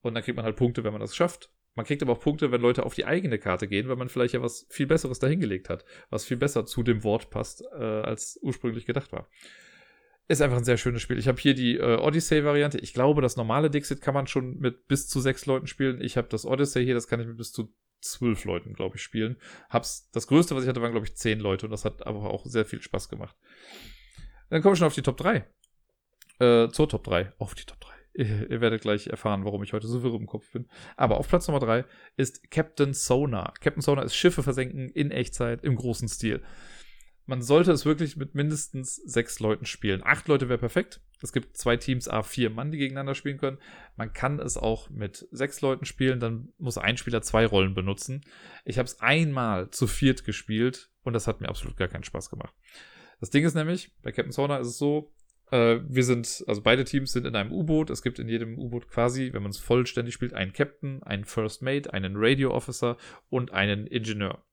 Und 0.00 0.14
dann 0.14 0.24
kriegt 0.24 0.36
man 0.36 0.44
halt 0.44 0.56
Punkte, 0.56 0.82
wenn 0.82 0.92
man 0.92 1.00
das 1.00 1.14
schafft. 1.14 1.50
Man 1.76 1.84
kriegt 1.86 2.02
aber 2.02 2.12
auch 2.12 2.20
Punkte, 2.20 2.50
wenn 2.50 2.60
Leute 2.60 2.84
auf 2.84 2.94
die 2.94 3.04
eigene 3.04 3.38
Karte 3.38 3.68
gehen, 3.68 3.88
weil 3.88 3.96
man 3.96 4.08
vielleicht 4.08 4.34
ja 4.34 4.42
was 4.42 4.66
viel 4.70 4.86
Besseres 4.86 5.18
dahingelegt 5.18 5.68
hat, 5.68 5.84
was 6.10 6.24
viel 6.24 6.38
besser 6.38 6.64
zu 6.64 6.82
dem 6.82 7.04
Wort 7.04 7.30
passt, 7.30 7.62
äh, 7.78 7.84
als 7.84 8.38
ursprünglich 8.42 8.86
gedacht 8.86 9.12
war. 9.12 9.28
Ist 10.28 10.42
einfach 10.42 10.56
ein 10.56 10.64
sehr 10.64 10.76
schönes 10.76 11.02
Spiel. 11.02 11.18
Ich 11.18 11.28
habe 11.28 11.40
hier 11.40 11.54
die 11.54 11.76
äh, 11.76 11.98
Odyssey-Variante. 11.98 12.78
Ich 12.78 12.92
glaube, 12.92 13.22
das 13.22 13.36
normale 13.36 13.70
Dixit 13.70 14.00
kann 14.00 14.14
man 14.14 14.26
schon 14.26 14.58
mit 14.58 14.88
bis 14.88 15.08
zu 15.08 15.20
sechs 15.20 15.46
Leuten 15.46 15.68
spielen. 15.68 16.00
Ich 16.00 16.16
habe 16.16 16.28
das 16.28 16.44
Odyssey 16.44 16.84
hier, 16.84 16.94
das 16.94 17.06
kann 17.06 17.20
ich 17.20 17.28
mit 17.28 17.36
bis 17.36 17.52
zu 17.52 17.72
zwölf 18.00 18.44
Leuten, 18.44 18.74
glaube 18.74 18.96
ich, 18.96 19.02
spielen. 19.02 19.36
Hab's, 19.70 20.10
das 20.10 20.26
größte, 20.26 20.56
was 20.56 20.64
ich 20.64 20.68
hatte, 20.68 20.82
waren, 20.82 20.90
glaube 20.90 21.06
ich, 21.06 21.14
zehn 21.14 21.38
Leute 21.38 21.66
und 21.66 21.70
das 21.70 21.84
hat 21.84 22.06
aber 22.06 22.30
auch 22.30 22.44
sehr 22.44 22.64
viel 22.64 22.82
Spaß 22.82 23.08
gemacht. 23.08 23.36
Dann 24.50 24.62
kommen 24.62 24.72
wir 24.72 24.76
schon 24.76 24.86
auf 24.88 24.94
die 24.94 25.02
Top 25.02 25.16
3. 25.16 25.46
Äh, 26.40 26.68
zur 26.70 26.88
Top 26.88 27.04
3. 27.04 27.32
Auf 27.38 27.54
die 27.54 27.64
Top 27.64 27.80
3. 27.80 27.90
Ihr, 28.14 28.26
ihr 28.50 28.60
werdet 28.60 28.82
gleich 28.82 29.06
erfahren, 29.06 29.44
warum 29.44 29.62
ich 29.62 29.72
heute 29.72 29.86
so 29.86 30.02
wirr 30.02 30.14
im 30.14 30.26
Kopf 30.26 30.50
bin. 30.50 30.68
Aber 30.96 31.18
auf 31.18 31.28
Platz 31.28 31.46
Nummer 31.46 31.60
3 31.60 31.84
ist 32.16 32.50
Captain 32.50 32.94
Sonar. 32.94 33.54
Captain 33.60 33.82
Sonar 33.82 34.04
ist 34.04 34.16
Schiffe 34.16 34.42
versenken 34.42 34.88
in 34.88 35.12
Echtzeit 35.12 35.62
im 35.62 35.76
großen 35.76 36.08
Stil 36.08 36.42
man 37.26 37.42
sollte 37.42 37.72
es 37.72 37.84
wirklich 37.84 38.16
mit 38.16 38.34
mindestens 38.34 38.96
sechs 38.96 39.40
Leuten 39.40 39.66
spielen. 39.66 40.02
Acht 40.04 40.28
Leute 40.28 40.48
wäre 40.48 40.58
perfekt. 40.58 41.00
Es 41.20 41.32
gibt 41.32 41.56
zwei 41.56 41.76
Teams, 41.76 42.08
a 42.08 42.22
vier 42.22 42.50
Mann, 42.50 42.70
die 42.70 42.78
gegeneinander 42.78 43.14
spielen 43.14 43.38
können. 43.38 43.58
Man 43.96 44.12
kann 44.12 44.38
es 44.38 44.56
auch 44.56 44.90
mit 44.90 45.26
sechs 45.32 45.60
Leuten 45.60 45.84
spielen, 45.84 46.20
dann 46.20 46.52
muss 46.58 46.78
ein 46.78 46.96
Spieler 46.96 47.22
zwei 47.22 47.46
Rollen 47.46 47.74
benutzen. 47.74 48.22
Ich 48.64 48.78
habe 48.78 48.86
es 48.86 49.00
einmal 49.00 49.70
zu 49.70 49.86
viert 49.86 50.24
gespielt 50.24 50.90
und 51.02 51.14
das 51.14 51.26
hat 51.26 51.40
mir 51.40 51.48
absolut 51.48 51.76
gar 51.76 51.88
keinen 51.88 52.04
Spaß 52.04 52.30
gemacht. 52.30 52.54
Das 53.20 53.30
Ding 53.30 53.44
ist 53.44 53.54
nämlich, 53.54 53.92
bei 54.02 54.12
Captain 54.12 54.32
Sonar 54.32 54.60
ist 54.60 54.68
es 54.68 54.78
so, 54.78 55.12
äh, 55.50 55.80
wir 55.88 56.04
sind, 56.04 56.44
also 56.46 56.62
beide 56.62 56.84
Teams 56.84 57.12
sind 57.12 57.26
in 57.26 57.34
einem 57.34 57.52
U-Boot. 57.52 57.90
Es 57.90 58.02
gibt 58.02 58.18
in 58.18 58.28
jedem 58.28 58.58
U-Boot 58.58 58.88
quasi, 58.88 59.32
wenn 59.32 59.42
man 59.42 59.50
es 59.50 59.58
vollständig 59.58 60.14
spielt, 60.14 60.34
einen 60.34 60.52
Captain, 60.52 61.02
einen 61.02 61.24
First 61.24 61.62
Mate, 61.62 61.92
einen 61.92 62.14
Radio 62.16 62.52
Officer 62.52 62.96
und 63.30 63.52
einen 63.52 63.86
Ingenieur. 63.86 64.44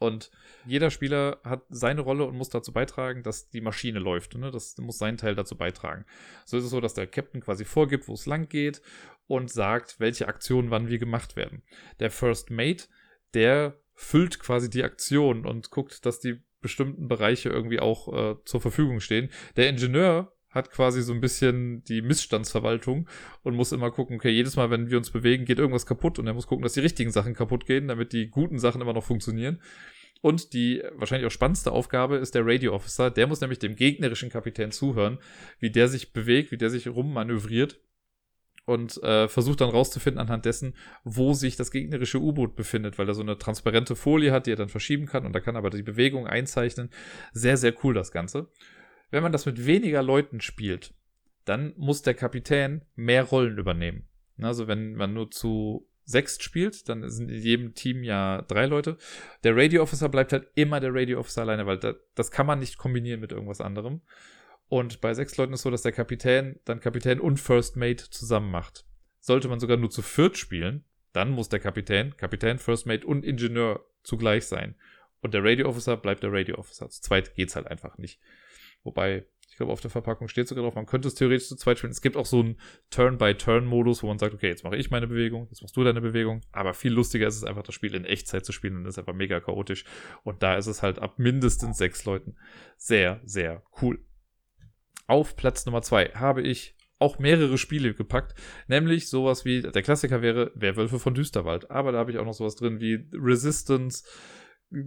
Und 0.00 0.30
jeder 0.64 0.90
Spieler 0.90 1.40
hat 1.44 1.62
seine 1.68 2.00
Rolle 2.00 2.24
und 2.24 2.34
muss 2.34 2.48
dazu 2.48 2.72
beitragen, 2.72 3.22
dass 3.22 3.50
die 3.50 3.60
Maschine 3.60 3.98
läuft. 3.98 4.34
Ne? 4.34 4.50
Das 4.50 4.76
muss 4.78 4.96
seinen 4.96 5.18
Teil 5.18 5.34
dazu 5.34 5.56
beitragen. 5.56 6.06
So 6.46 6.56
ist 6.56 6.64
es 6.64 6.70
so, 6.70 6.80
dass 6.80 6.94
der 6.94 7.06
Captain 7.06 7.42
quasi 7.42 7.66
vorgibt, 7.66 8.08
wo 8.08 8.14
es 8.14 8.24
lang 8.24 8.48
geht 8.48 8.80
und 9.26 9.50
sagt, 9.50 10.00
welche 10.00 10.26
Aktionen 10.26 10.70
wann 10.70 10.88
wie 10.88 10.98
gemacht 10.98 11.36
werden. 11.36 11.62
Der 12.00 12.10
First 12.10 12.50
Mate, 12.50 12.88
der 13.34 13.78
füllt 13.94 14.40
quasi 14.40 14.70
die 14.70 14.84
Aktion 14.84 15.44
und 15.44 15.70
guckt, 15.70 16.06
dass 16.06 16.18
die 16.18 16.42
bestimmten 16.62 17.06
Bereiche 17.06 17.50
irgendwie 17.50 17.80
auch 17.80 18.08
äh, 18.08 18.36
zur 18.46 18.62
Verfügung 18.62 19.00
stehen. 19.00 19.28
Der 19.56 19.68
Ingenieur 19.68 20.32
hat 20.50 20.70
quasi 20.70 21.02
so 21.02 21.12
ein 21.12 21.20
bisschen 21.20 21.84
die 21.84 22.02
Missstandsverwaltung 22.02 23.08
und 23.42 23.54
muss 23.54 23.72
immer 23.72 23.90
gucken, 23.90 24.16
okay, 24.16 24.30
jedes 24.30 24.56
Mal, 24.56 24.70
wenn 24.70 24.90
wir 24.90 24.98
uns 24.98 25.10
bewegen, 25.10 25.44
geht 25.44 25.58
irgendwas 25.58 25.86
kaputt 25.86 26.18
und 26.18 26.26
er 26.26 26.34
muss 26.34 26.46
gucken, 26.46 26.62
dass 26.62 26.72
die 26.72 26.80
richtigen 26.80 27.12
Sachen 27.12 27.34
kaputt 27.34 27.66
gehen, 27.66 27.88
damit 27.88 28.12
die 28.12 28.28
guten 28.28 28.58
Sachen 28.58 28.80
immer 28.80 28.92
noch 28.92 29.04
funktionieren. 29.04 29.60
Und 30.22 30.52
die 30.52 30.82
wahrscheinlich 30.96 31.26
auch 31.26 31.32
spannendste 31.32 31.72
Aufgabe 31.72 32.16
ist 32.16 32.34
der 32.34 32.46
Radio 32.46 32.74
Officer. 32.74 33.10
Der 33.10 33.26
muss 33.26 33.40
nämlich 33.40 33.58
dem 33.58 33.74
gegnerischen 33.74 34.28
Kapitän 34.28 34.70
zuhören, 34.70 35.18
wie 35.58 35.70
der 35.70 35.88
sich 35.88 36.12
bewegt, 36.12 36.50
wie 36.50 36.58
der 36.58 36.68
sich 36.68 36.88
rummanövriert 36.88 37.80
und 38.66 39.02
äh, 39.02 39.28
versucht 39.28 39.62
dann 39.62 39.70
rauszufinden 39.70 40.20
anhand 40.20 40.44
dessen, 40.44 40.74
wo 41.04 41.32
sich 41.32 41.56
das 41.56 41.70
gegnerische 41.70 42.20
U-Boot 42.20 42.54
befindet, 42.54 42.98
weil 42.98 43.08
er 43.08 43.14
so 43.14 43.22
eine 43.22 43.38
transparente 43.38 43.96
Folie 43.96 44.30
hat, 44.30 44.46
die 44.46 44.52
er 44.52 44.56
dann 44.56 44.68
verschieben 44.68 45.06
kann 45.06 45.24
und 45.24 45.32
da 45.32 45.40
kann 45.40 45.56
aber 45.56 45.70
die 45.70 45.82
Bewegung 45.82 46.26
einzeichnen. 46.26 46.90
Sehr, 47.32 47.56
sehr 47.56 47.74
cool 47.82 47.94
das 47.94 48.12
Ganze. 48.12 48.48
Wenn 49.10 49.22
man 49.22 49.32
das 49.32 49.46
mit 49.46 49.66
weniger 49.66 50.02
Leuten 50.02 50.40
spielt, 50.40 50.94
dann 51.44 51.72
muss 51.76 52.02
der 52.02 52.14
Kapitän 52.14 52.82
mehr 52.94 53.24
Rollen 53.24 53.58
übernehmen. 53.58 54.06
Also 54.40 54.68
wenn 54.68 54.94
man 54.94 55.12
nur 55.12 55.30
zu 55.30 55.88
sechst 56.04 56.42
spielt, 56.42 56.88
dann 56.88 57.08
sind 57.08 57.30
in 57.30 57.40
jedem 57.40 57.74
Team 57.74 58.02
ja 58.02 58.42
drei 58.42 58.66
Leute. 58.66 58.96
Der 59.44 59.56
Radio 59.56 59.82
Officer 59.82 60.08
bleibt 60.08 60.32
halt 60.32 60.48
immer 60.54 60.80
der 60.80 60.94
Radio 60.94 61.20
Officer 61.20 61.42
alleine, 61.42 61.66
weil 61.66 61.78
da, 61.78 61.94
das 62.14 62.30
kann 62.30 62.46
man 62.46 62.58
nicht 62.58 62.78
kombinieren 62.78 63.20
mit 63.20 63.32
irgendwas 63.32 63.60
anderem. 63.60 64.00
Und 64.68 65.00
bei 65.00 65.14
sechs 65.14 65.36
Leuten 65.36 65.52
ist 65.52 65.62
so, 65.62 65.70
dass 65.70 65.82
der 65.82 65.92
Kapitän 65.92 66.58
dann 66.64 66.80
Kapitän 66.80 67.20
und 67.20 67.38
First 67.38 67.76
Mate 67.76 68.10
zusammen 68.10 68.50
macht. 68.50 68.84
Sollte 69.18 69.48
man 69.48 69.60
sogar 69.60 69.76
nur 69.76 69.90
zu 69.90 70.02
viert 70.02 70.36
spielen, 70.36 70.84
dann 71.12 71.30
muss 71.30 71.48
der 71.48 71.60
Kapitän, 71.60 72.16
Kapitän, 72.16 72.58
First 72.58 72.86
Mate 72.86 73.06
und 73.06 73.24
Ingenieur 73.24 73.84
zugleich 74.02 74.46
sein. 74.46 74.76
Und 75.20 75.34
der 75.34 75.44
Radio 75.44 75.68
Officer 75.68 75.96
bleibt 75.96 76.22
der 76.22 76.32
Radio 76.32 76.56
Officer. 76.56 76.88
Zu 76.88 77.02
zweit 77.02 77.34
geht's 77.34 77.56
halt 77.56 77.66
einfach 77.66 77.98
nicht. 77.98 78.20
Wobei, 78.82 79.26
ich 79.48 79.56
glaube, 79.56 79.72
auf 79.72 79.80
der 79.80 79.90
Verpackung 79.90 80.28
steht 80.28 80.48
sogar 80.48 80.64
drauf, 80.64 80.74
man 80.74 80.86
könnte 80.86 81.08
es 81.08 81.14
theoretisch 81.14 81.48
zu 81.48 81.56
zweit 81.56 81.78
spielen. 81.78 81.90
Es 81.90 82.00
gibt 82.00 82.16
auch 82.16 82.26
so 82.26 82.40
einen 82.40 82.56
Turn-by-Turn-Modus, 82.90 84.02
wo 84.02 84.06
man 84.06 84.18
sagt, 84.18 84.34
okay, 84.34 84.48
jetzt 84.48 84.64
mache 84.64 84.76
ich 84.76 84.90
meine 84.90 85.06
Bewegung, 85.06 85.48
jetzt 85.50 85.60
machst 85.62 85.76
du 85.76 85.84
deine 85.84 86.00
Bewegung. 86.00 86.40
Aber 86.52 86.72
viel 86.74 86.92
lustiger 86.92 87.26
ist 87.26 87.36
es 87.36 87.44
einfach, 87.44 87.62
das 87.62 87.74
Spiel 87.74 87.94
in 87.94 88.04
Echtzeit 88.04 88.44
zu 88.44 88.52
spielen 88.52 88.84
das 88.84 88.94
ist 88.94 88.98
einfach 88.98 89.14
mega 89.14 89.40
chaotisch. 89.40 89.84
Und 90.22 90.42
da 90.42 90.56
ist 90.56 90.66
es 90.66 90.82
halt 90.82 90.98
ab 90.98 91.18
mindestens 91.18 91.78
sechs 91.78 92.04
Leuten 92.04 92.36
sehr, 92.76 93.20
sehr 93.24 93.62
cool. 93.82 94.04
Auf 95.06 95.36
Platz 95.36 95.66
Nummer 95.66 95.82
zwei 95.82 96.06
habe 96.14 96.42
ich 96.42 96.76
auch 97.00 97.18
mehrere 97.18 97.58
Spiele 97.58 97.94
gepackt, 97.94 98.34
nämlich 98.68 99.08
sowas 99.08 99.44
wie, 99.44 99.62
der 99.62 99.82
Klassiker 99.82 100.22
wäre 100.22 100.52
Werwölfe 100.54 100.98
von 100.98 101.14
Düsterwald, 101.14 101.70
aber 101.70 101.92
da 101.92 101.98
habe 101.98 102.12
ich 102.12 102.18
auch 102.18 102.26
noch 102.26 102.34
sowas 102.34 102.56
drin 102.56 102.78
wie 102.78 103.08
Resistance, 103.14 104.04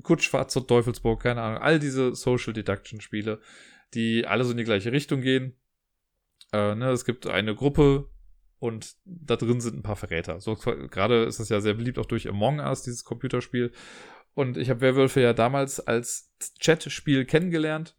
Kutschfahrt 0.03 0.49
zur 0.49 0.65
Teufelsburg, 0.65 1.21
keine 1.21 1.41
Ahnung, 1.41 1.61
all 1.61 1.79
diese 1.79 2.15
Social 2.15 2.53
Deduction 2.53 3.01
Spiele, 3.01 3.41
die 3.93 4.25
alle 4.25 4.43
so 4.43 4.51
in 4.51 4.57
die 4.57 4.63
gleiche 4.63 4.91
Richtung 4.91 5.21
gehen. 5.21 5.55
Äh, 6.51 6.75
ne, 6.75 6.91
es 6.91 7.05
gibt 7.05 7.27
eine 7.27 7.55
Gruppe 7.55 8.09
und 8.59 8.95
da 9.05 9.35
drin 9.35 9.61
sind 9.61 9.77
ein 9.77 9.83
paar 9.83 9.95
Verräter. 9.95 10.39
So 10.39 10.55
gerade 10.55 11.23
ist 11.23 11.39
es 11.39 11.49
ja 11.49 11.61
sehr 11.61 11.73
beliebt 11.73 11.99
auch 11.99 12.05
durch 12.05 12.27
Among 12.27 12.59
Us, 12.59 12.83
dieses 12.83 13.03
Computerspiel. 13.03 13.71
Und 14.35 14.57
ich 14.57 14.69
habe 14.69 14.81
Werwölfe 14.81 15.21
ja 15.21 15.33
damals 15.33 15.79
als 15.79 16.33
Chat-Spiel 16.59 17.25
kennengelernt 17.25 17.95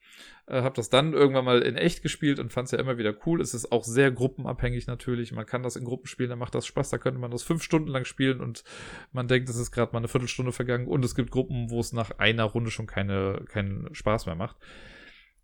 äh, 0.47 0.63
habe 0.63 0.77
das 0.77 0.91
dann 0.91 1.13
irgendwann 1.13 1.45
mal 1.45 1.63
in 1.63 1.77
echt 1.77 2.03
gespielt 2.03 2.39
und 2.39 2.53
fand 2.53 2.67
es 2.67 2.73
ja 2.73 2.79
immer 2.79 2.99
wieder 2.99 3.15
cool. 3.27 3.41
Es 3.41 3.55
ist 3.55 3.73
auch 3.73 3.85
sehr 3.85 4.11
gruppenabhängig 4.11 4.87
natürlich. 4.87 5.33
Man 5.33 5.47
kann 5.47 5.63
das 5.63 5.77
in 5.77 5.85
Gruppen 5.85 6.07
spielen, 6.07 6.31
dann 6.31 6.39
macht 6.39 6.55
das 6.55 6.67
Spaß. 6.67 6.91
Da 6.91 6.99
könnte 6.99 7.21
man 7.21 7.31
das 7.31 7.43
fünf 7.43 7.63
Stunden 7.63 7.89
lang 7.89 8.05
spielen 8.05 8.41
und 8.41 8.65
man 9.13 9.29
denkt, 9.29 9.49
es 9.49 9.57
ist 9.57 9.73
gerade 9.73 9.93
mal 9.93 9.99
eine 9.99 10.09
Viertelstunde 10.09 10.53
vergangen. 10.53 10.87
Und 10.87 11.05
es 11.05 11.15
gibt 11.15 11.31
Gruppen, 11.31 11.71
wo 11.71 11.81
es 11.81 11.93
nach 11.93 12.19
einer 12.19 12.45
Runde 12.45 12.71
schon 12.71 12.87
keine, 12.87 13.45
keinen 13.49 13.95
Spaß 13.95 14.27
mehr 14.27 14.35
macht. 14.35 14.57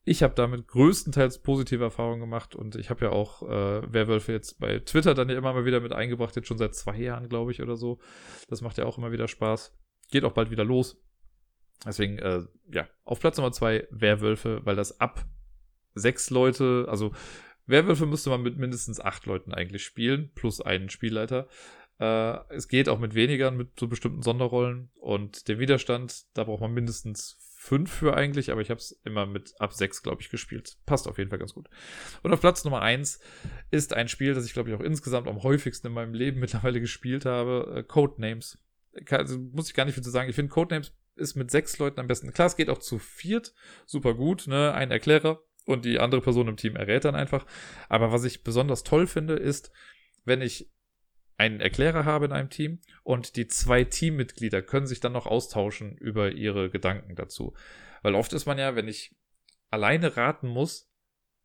Ich 0.05 0.23
habe 0.23 0.35
damit 0.35 0.67
größtenteils 0.67 1.43
positive 1.43 1.85
Erfahrungen 1.85 2.21
gemacht 2.21 2.55
und 2.55 2.75
ich 2.77 2.89
habe 2.89 3.05
ja 3.05 3.13
auch 3.13 3.43
äh, 3.43 3.93
Werwölfe 3.93 4.33
jetzt 4.33 4.59
bei 4.59 4.79
Twitter 4.79 5.15
dann 5.15 5.29
ja 5.29 5.37
immer 5.37 5.53
mal 5.53 5.67
wieder 5.67 5.81
mit 5.81 5.93
eingebracht, 5.93 6.35
jetzt 6.37 6.49
schon 6.49 6.59
seit 6.59 6.75
zwei 6.75 6.97
Jahren, 6.97 7.29
glaube 7.29 7.53
ich, 7.53 7.61
oder 7.61 7.77
so. 7.77 7.99
Das 8.49 8.63
macht 8.63 8.79
ja 8.79 8.87
auch 8.87 8.97
immer 8.97 9.13
wieder 9.13 9.29
Spaß. 9.29 9.77
Geht 10.11 10.25
auch 10.25 10.33
bald 10.33 10.51
wieder 10.51 10.65
los. 10.65 11.01
Deswegen, 11.85 12.19
äh, 12.19 12.43
ja, 12.73 12.89
auf 13.05 13.21
Platz 13.21 13.37
Nummer 13.37 13.53
zwei 13.53 13.87
Werwölfe, 13.91 14.61
weil 14.65 14.77
das 14.77 15.01
ab 15.01 15.25
sechs 15.95 16.31
Leute, 16.31 16.87
also 16.89 17.13
Werwölfe 17.67 18.07
müsste 18.07 18.31
man 18.31 18.43
mit 18.43 18.57
mindestens 18.57 19.01
acht 19.01 19.27
Leuten 19.27 19.53
eigentlich 19.55 19.85
spielen, 19.85 20.33
plus 20.35 20.61
einen 20.61 20.91
Spielleiter. 20.91 21.47
Äh, 21.99 22.39
es 22.49 22.69
geht 22.69 22.89
auch 22.89 22.99
mit 22.99 23.15
weniger, 23.15 23.51
mit 23.51 23.79
so 23.79 23.87
bestimmten 23.87 24.23
Sonderrollen. 24.23 24.91
Und 24.95 25.47
der 25.49 25.59
Widerstand, 25.59 26.25
da 26.35 26.45
braucht 26.45 26.61
man 26.61 26.73
mindestens 26.73 27.39
fünf 27.61 27.93
für 27.93 28.17
eigentlich, 28.17 28.51
aber 28.51 28.63
ich 28.63 28.71
habe 28.71 28.81
es 28.81 28.99
immer 29.05 29.27
mit 29.27 29.53
ab 29.61 29.75
sechs, 29.75 30.03
glaube 30.03 30.23
ich, 30.23 30.31
gespielt. 30.31 30.79
Passt 30.87 31.07
auf 31.07 31.19
jeden 31.19 31.29
Fall 31.29 31.39
ganz 31.39 31.53
gut. 31.53 31.69
Und 32.23 32.33
auf 32.33 32.41
Platz 32.41 32.65
Nummer 32.65 32.81
eins 32.81 33.21
ist 33.71 33.93
ein 33.93 34.09
Spiel, 34.09 34.33
das 34.33 34.47
ich, 34.47 34.55
glaube 34.55 34.71
ich, 34.71 34.75
auch 34.75 34.81
insgesamt 34.81 35.29
am 35.29 35.43
häufigsten 35.43 35.89
in 35.89 35.93
meinem 35.93 36.15
Leben 36.15 36.41
mittlerweile 36.41 36.81
gespielt 36.81 37.27
habe, 37.27 37.75
äh, 37.77 37.83
Codenames. 37.83 38.59
Also, 39.11 39.39
muss 39.39 39.69
ich 39.69 39.75
gar 39.75 39.85
nicht 39.85 39.93
viel 39.93 40.03
zu 40.03 40.11
sagen. 40.11 40.31
Ich 40.31 40.37
finde, 40.37 40.51
Codenames 40.51 40.95
ist 41.17 41.37
mit 41.37 41.51
sechs 41.51 41.79
Leuten 41.79 42.01
am 42.01 42.07
besten. 42.07 42.33
Klar, 42.33 42.47
es 42.47 42.57
geht 42.57 42.71
auch 42.71 42.79
zu 42.79 42.99
viert, 42.99 43.53
super 43.85 44.15
gut, 44.15 44.47
ne? 44.47 44.73
Ein 44.73 44.91
Erklärer 44.91 45.43
und 45.67 45.85
die 45.85 46.01
andere 46.01 46.23
Person 46.23 46.49
im 46.49 46.57
Team 46.57 46.77
errät 46.77 47.05
dann 47.05 47.15
einfach. 47.15 47.45
Aber 47.91 48.11
was 48.11 48.25
ich 48.25 48.43
besonders 48.43 48.85
toll 48.85 49.07
finde, 49.07 49.35
ist, 49.35 49.71
wenn 50.25 50.41
ich 50.41 50.71
einen 51.41 51.61
Erklärer 51.61 52.05
habe 52.05 52.27
in 52.27 52.33
einem 52.33 52.51
Team 52.51 52.81
und 53.03 53.37
die 53.37 53.49
zwei 53.49 53.85
Teammitglieder 53.85 54.61
können 54.61 54.87
sich 54.87 55.01
dann 55.01 55.13
noch 55.13 55.27
austauschen 55.27 55.97
über 55.97 56.33
ihre 56.33 56.69
Gedanken 56.69 57.15
dazu. 57.15 57.55
Weil 58.03 58.15
oft 58.15 58.35
ist 58.35 58.45
man 58.45 58.59
ja, 58.59 58.77
wenn 58.77 58.89
ich 58.89 59.17
alleine 59.71 60.19
raten 60.19 60.49
muss, 60.49 60.93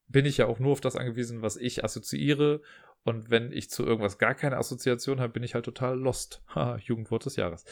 bin 0.07 0.25
ich 0.25 0.35
ja 0.35 0.47
auch 0.47 0.59
nur 0.59 0.73
auf 0.73 0.81
das 0.81 0.97
angewiesen, 0.97 1.41
was 1.41 1.55
ich 1.55 1.85
assoziiere. 1.85 2.61
Und 3.03 3.29
wenn 3.29 3.53
ich 3.53 3.69
zu 3.69 3.85
irgendwas 3.85 4.17
gar 4.17 4.35
keine 4.35 4.57
Assoziation 4.57 5.21
habe, 5.21 5.31
bin 5.31 5.43
ich 5.43 5.55
halt 5.55 5.63
total 5.63 5.97
lost. 5.97 6.43
Jugendwort 6.79 7.25
des 7.25 7.37
Jahres. 7.37 7.63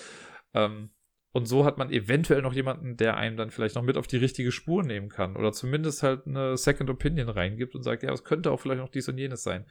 Ähm, 0.54 0.92
und 1.34 1.46
so 1.46 1.66
hat 1.66 1.78
man 1.78 1.92
eventuell 1.92 2.42
noch 2.42 2.54
jemanden, 2.54 2.96
der 2.96 3.18
einem 3.18 3.36
dann 3.36 3.52
vielleicht 3.52 3.76
noch 3.76 3.82
mit 3.84 3.98
auf 3.98 4.08
die 4.08 4.18
richtige 4.18 4.54
Spur 4.54 4.84
nehmen 4.84 5.10
kann. 5.10 5.36
Oder 5.36 5.52
zumindest 5.52 6.04
halt 6.04 6.26
eine 6.26 6.56
Second 6.56 6.90
Opinion 6.90 7.28
reingibt 7.28 7.76
und 7.76 7.84
sagt, 7.84 8.04
ja, 8.04 8.14
es 8.14 8.24
könnte 8.24 8.50
auch 8.50 8.62
vielleicht 8.62 8.80
noch 8.80 8.90
dies 8.90 9.10
und 9.10 9.18
jenes 9.18 9.44
sein 9.44 9.66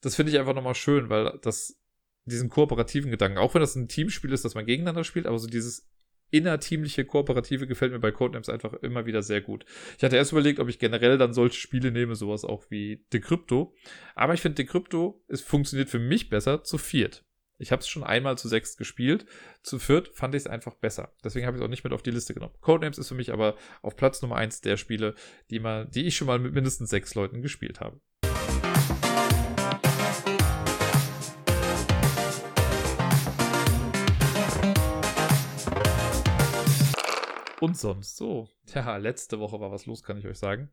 das 0.00 0.14
finde 0.14 0.32
ich 0.32 0.38
einfach 0.38 0.54
nochmal 0.54 0.74
schön, 0.74 1.08
weil 1.08 1.38
das 1.42 1.78
diesen 2.24 2.50
kooperativen 2.50 3.10
Gedanken, 3.10 3.38
auch 3.38 3.54
wenn 3.54 3.60
das 3.60 3.74
ein 3.74 3.88
Teamspiel 3.88 4.32
ist, 4.32 4.44
dass 4.44 4.54
man 4.54 4.66
gegeneinander 4.66 5.04
spielt, 5.04 5.26
aber 5.26 5.38
so 5.38 5.46
dieses 5.46 5.88
innerteamliche 6.30 7.04
Kooperative 7.04 7.66
gefällt 7.66 7.92
mir 7.92 8.00
bei 8.00 8.12
Codenames 8.12 8.48
einfach 8.48 8.74
immer 8.74 9.06
wieder 9.06 9.22
sehr 9.22 9.40
gut. 9.40 9.64
Ich 9.96 10.04
hatte 10.04 10.16
erst 10.16 10.32
überlegt, 10.32 10.60
ob 10.60 10.68
ich 10.68 10.78
generell 10.78 11.16
dann 11.16 11.32
solche 11.32 11.58
Spiele 11.58 11.90
nehme, 11.90 12.16
sowas 12.16 12.44
auch 12.44 12.64
wie 12.68 13.04
Decrypto. 13.12 13.74
Aber 14.14 14.34
ich 14.34 14.42
finde, 14.42 14.56
Decrypto, 14.56 15.24
es 15.28 15.40
funktioniert 15.40 15.88
für 15.88 15.98
mich 15.98 16.28
besser 16.28 16.62
zu 16.64 16.76
viert. 16.76 17.24
Ich 17.58 17.72
habe 17.72 17.80
es 17.80 17.88
schon 17.88 18.04
einmal 18.04 18.38
zu 18.38 18.46
sechs 18.46 18.76
gespielt. 18.76 19.26
Zu 19.62 19.78
viert 19.78 20.08
fand 20.14 20.34
ich 20.34 20.42
es 20.42 20.46
einfach 20.46 20.74
besser. 20.74 21.12
Deswegen 21.24 21.46
habe 21.46 21.56
ich 21.56 21.62
es 21.62 21.64
auch 21.64 21.70
nicht 21.70 21.82
mit 21.82 21.92
auf 21.92 22.02
die 22.02 22.12
Liste 22.12 22.34
genommen. 22.34 22.54
Codenames 22.60 22.98
ist 22.98 23.08
für 23.08 23.14
mich 23.14 23.32
aber 23.32 23.56
auf 23.82 23.96
Platz 23.96 24.22
Nummer 24.22 24.36
eins 24.36 24.60
der 24.60 24.76
Spiele, 24.76 25.14
die, 25.50 25.58
mal, 25.58 25.86
die 25.86 26.06
ich 26.06 26.16
schon 26.16 26.28
mal 26.28 26.38
mit 26.38 26.52
mindestens 26.52 26.90
sechs 26.90 27.14
Leuten 27.14 27.42
gespielt 27.42 27.80
habe. 27.80 28.00
Und 37.60 37.76
sonst 37.76 38.16
so. 38.16 38.48
Tja, 38.66 38.96
letzte 38.96 39.40
Woche 39.40 39.60
war 39.60 39.70
was 39.70 39.86
los, 39.86 40.02
kann 40.02 40.18
ich 40.18 40.26
euch 40.26 40.38
sagen. 40.38 40.70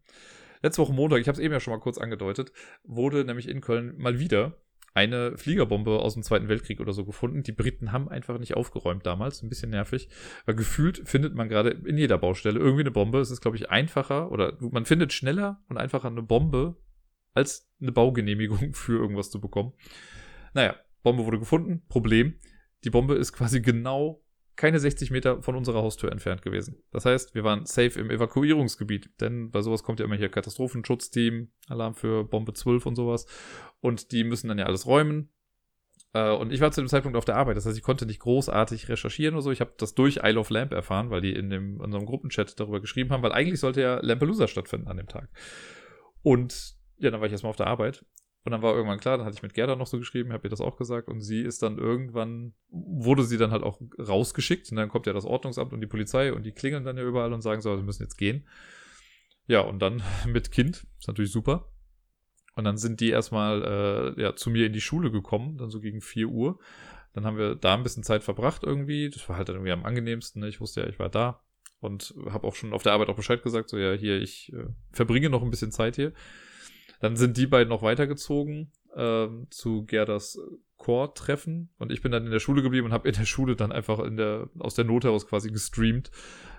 Letzte 0.61 0.81
Woche 0.81 0.93
Montag, 0.93 1.19
ich 1.19 1.27
habe 1.27 1.37
es 1.37 1.43
eben 1.43 1.53
ja 1.53 1.59
schon 1.59 1.73
mal 1.73 1.79
kurz 1.79 1.97
angedeutet, 1.97 2.51
wurde 2.83 3.23
nämlich 3.25 3.47
in 3.47 3.61
Köln 3.61 3.95
mal 3.97 4.19
wieder 4.19 4.57
eine 4.95 5.37
Fliegerbombe 5.37 5.99
aus 5.99 6.13
dem 6.13 6.23
Zweiten 6.23 6.47
Weltkrieg 6.47 6.79
oder 6.79 6.93
so 6.93 7.03
gefunden. 7.03 7.43
Die 7.43 7.51
Briten 7.51 7.91
haben 7.91 8.07
einfach 8.07 8.39
nicht 8.39 8.55
aufgeräumt 8.55 9.05
damals. 9.05 9.43
Ein 9.43 9.49
bisschen 9.49 9.69
nervig. 9.69 10.07
Weil 10.45 10.55
gefühlt 10.55 11.07
findet 11.07 11.35
man 11.35 11.49
gerade 11.49 11.71
in 11.71 11.97
jeder 11.97 12.17
Baustelle 12.17 12.57
irgendwie 12.57 12.83
eine 12.83 12.91
Bombe. 12.91 13.19
Es 13.19 13.29
ist, 13.29 13.41
glaube 13.41 13.57
ich, 13.57 13.69
einfacher 13.69 14.31
oder 14.31 14.57
man 14.59 14.85
findet 14.85 15.11
schneller 15.11 15.61
und 15.67 15.77
einfacher 15.77 16.07
eine 16.07 16.23
Bombe 16.23 16.77
als 17.33 17.69
eine 17.81 17.91
Baugenehmigung 17.91 18.73
für 18.73 18.97
irgendwas 18.97 19.29
zu 19.29 19.41
bekommen. 19.41 19.73
Naja, 20.53 20.77
Bombe 21.03 21.25
wurde 21.25 21.39
gefunden. 21.39 21.83
Problem. 21.89 22.39
Die 22.85 22.89
Bombe 22.89 23.15
ist 23.15 23.33
quasi 23.33 23.61
genau 23.61 24.23
keine 24.55 24.79
60 24.79 25.11
Meter 25.11 25.41
von 25.41 25.55
unserer 25.55 25.81
Haustür 25.81 26.11
entfernt 26.11 26.41
gewesen. 26.41 26.81
Das 26.91 27.05
heißt, 27.05 27.35
wir 27.35 27.43
waren 27.43 27.65
safe 27.65 27.99
im 27.99 28.09
Evakuierungsgebiet, 28.09 29.09
denn 29.19 29.51
bei 29.51 29.61
sowas 29.61 29.83
kommt 29.83 29.99
ja 29.99 30.05
immer 30.05 30.15
hier 30.15 30.29
Katastrophenschutzteam, 30.29 31.49
Alarm 31.67 31.95
für 31.95 32.23
Bombe 32.23 32.53
12 32.53 32.85
und 32.85 32.95
sowas. 32.95 33.25
Und 33.81 34.11
die 34.11 34.23
müssen 34.23 34.47
dann 34.47 34.57
ja 34.57 34.65
alles 34.65 34.85
räumen. 34.85 35.29
Äh, 36.13 36.31
und 36.31 36.53
ich 36.53 36.61
war 36.61 36.71
zu 36.71 36.81
dem 36.81 36.87
Zeitpunkt 36.87 37.17
auf 37.17 37.25
der 37.25 37.35
Arbeit, 37.35 37.57
das 37.57 37.65
heißt, 37.65 37.77
ich 37.77 37.83
konnte 37.83 38.05
nicht 38.05 38.21
großartig 38.21 38.87
recherchieren 38.87 39.35
oder 39.35 39.41
so. 39.41 39.51
Ich 39.51 39.61
habe 39.61 39.73
das 39.77 39.93
durch 39.93 40.21
Isle 40.23 40.39
of 40.39 40.49
Lamp 40.49 40.71
erfahren, 40.71 41.09
weil 41.09 41.21
die 41.21 41.33
in, 41.33 41.49
dem, 41.49 41.75
in 41.75 41.81
unserem 41.81 42.05
Gruppenchat 42.05 42.59
darüber 42.59 42.79
geschrieben 42.79 43.11
haben, 43.11 43.23
weil 43.23 43.33
eigentlich 43.33 43.59
sollte 43.59 43.81
ja 43.81 43.99
Lampelusa 44.01 44.47
stattfinden 44.47 44.87
an 44.87 44.97
dem 44.97 45.07
Tag. 45.07 45.29
Und 46.23 46.75
ja, 46.97 47.11
dann 47.11 47.19
war 47.19 47.27
ich 47.27 47.33
erstmal 47.33 47.49
auf 47.49 47.57
der 47.57 47.67
Arbeit 47.67 48.05
und 48.45 48.51
dann 48.51 48.61
war 48.61 48.75
irgendwann 48.75 48.99
klar, 48.99 49.17
dann 49.17 49.25
hatte 49.25 49.35
ich 49.35 49.41
mit 49.41 49.55
Gerda 49.55 49.75
noch 49.75 49.87
so 49.87 49.97
geschrieben, 49.97 50.31
habe 50.31 50.45
ihr 50.47 50.51
das 50.51 50.61
auch 50.61 50.77
gesagt. 50.77 51.07
Und 51.07 51.19
sie 51.19 51.41
ist 51.41 51.63
dann 51.63 51.79
irgendwann, 51.79 52.53
wurde 52.69 53.23
sie 53.23 53.37
dann 53.37 53.49
halt 53.49 53.63
auch 53.63 53.81
rausgeschickt. 53.97 54.69
Und 54.69 54.77
dann 54.77 54.87
kommt 54.87 55.07
ja 55.07 55.13
das 55.13 55.25
Ordnungsamt 55.25 55.73
und 55.73 55.81
die 55.81 55.87
Polizei 55.87 56.31
und 56.31 56.43
die 56.43 56.51
klingeln 56.51 56.83
dann 56.83 56.95
ja 56.95 57.03
überall 57.03 57.33
und 57.33 57.41
sagen 57.41 57.61
so, 57.61 57.75
wir 57.75 57.83
müssen 57.83 58.03
jetzt 58.03 58.17
gehen. 58.17 58.47
Ja, 59.47 59.61
und 59.61 59.79
dann 59.79 60.03
mit 60.27 60.51
Kind, 60.51 60.85
ist 60.99 61.07
natürlich 61.07 61.31
super. 61.31 61.71
Und 62.55 62.65
dann 62.65 62.77
sind 62.77 62.99
die 62.99 63.09
erstmal 63.09 64.15
äh, 64.15 64.21
ja, 64.21 64.35
zu 64.35 64.51
mir 64.51 64.67
in 64.67 64.73
die 64.73 64.81
Schule 64.81 65.09
gekommen, 65.09 65.57
dann 65.57 65.71
so 65.71 65.79
gegen 65.79 66.01
4 66.01 66.27
Uhr. 66.27 66.59
Dann 67.13 67.25
haben 67.25 67.37
wir 67.37 67.55
da 67.55 67.73
ein 67.73 67.81
bisschen 67.81 68.03
Zeit 68.03 68.23
verbracht 68.23 68.63
irgendwie. 68.63 69.09
Das 69.09 69.27
war 69.27 69.37
halt 69.37 69.49
dann 69.49 69.55
irgendwie 69.55 69.71
am 69.71 69.85
angenehmsten. 69.85 70.41
Ne? 70.41 70.49
Ich 70.49 70.61
wusste 70.61 70.81
ja, 70.81 70.87
ich 70.87 70.99
war 70.99 71.09
da 71.09 71.41
und 71.79 72.13
habe 72.29 72.45
auch 72.45 72.53
schon 72.53 72.73
auf 72.73 72.83
der 72.83 72.93
Arbeit 72.93 73.09
auch 73.09 73.15
Bescheid 73.15 73.41
gesagt, 73.41 73.69
so 73.69 73.77
ja, 73.79 73.93
hier, 73.93 74.21
ich 74.21 74.53
äh, 74.53 74.67
verbringe 74.91 75.31
noch 75.31 75.41
ein 75.41 75.49
bisschen 75.49 75.71
Zeit 75.71 75.95
hier. 75.95 76.13
Dann 76.99 77.15
sind 77.15 77.37
die 77.37 77.47
beiden 77.47 77.69
noch 77.69 77.81
weitergezogen 77.81 78.71
äh, 78.95 79.27
zu 79.49 79.85
Gerdas 79.85 80.39
Core-Treffen 80.77 81.69
und 81.77 81.91
ich 81.91 82.01
bin 82.01 82.11
dann 82.11 82.25
in 82.25 82.31
der 82.31 82.39
Schule 82.39 82.61
geblieben 82.61 82.87
und 82.87 82.93
habe 82.93 83.07
in 83.07 83.15
der 83.15 83.25
Schule 83.25 83.55
dann 83.55 83.71
einfach 83.71 83.99
in 83.99 84.17
der, 84.17 84.49
aus 84.59 84.75
der 84.75 84.85
Not 84.85 85.03
heraus 85.03 85.25
quasi 85.25 85.49
gestreamt, 85.49 86.11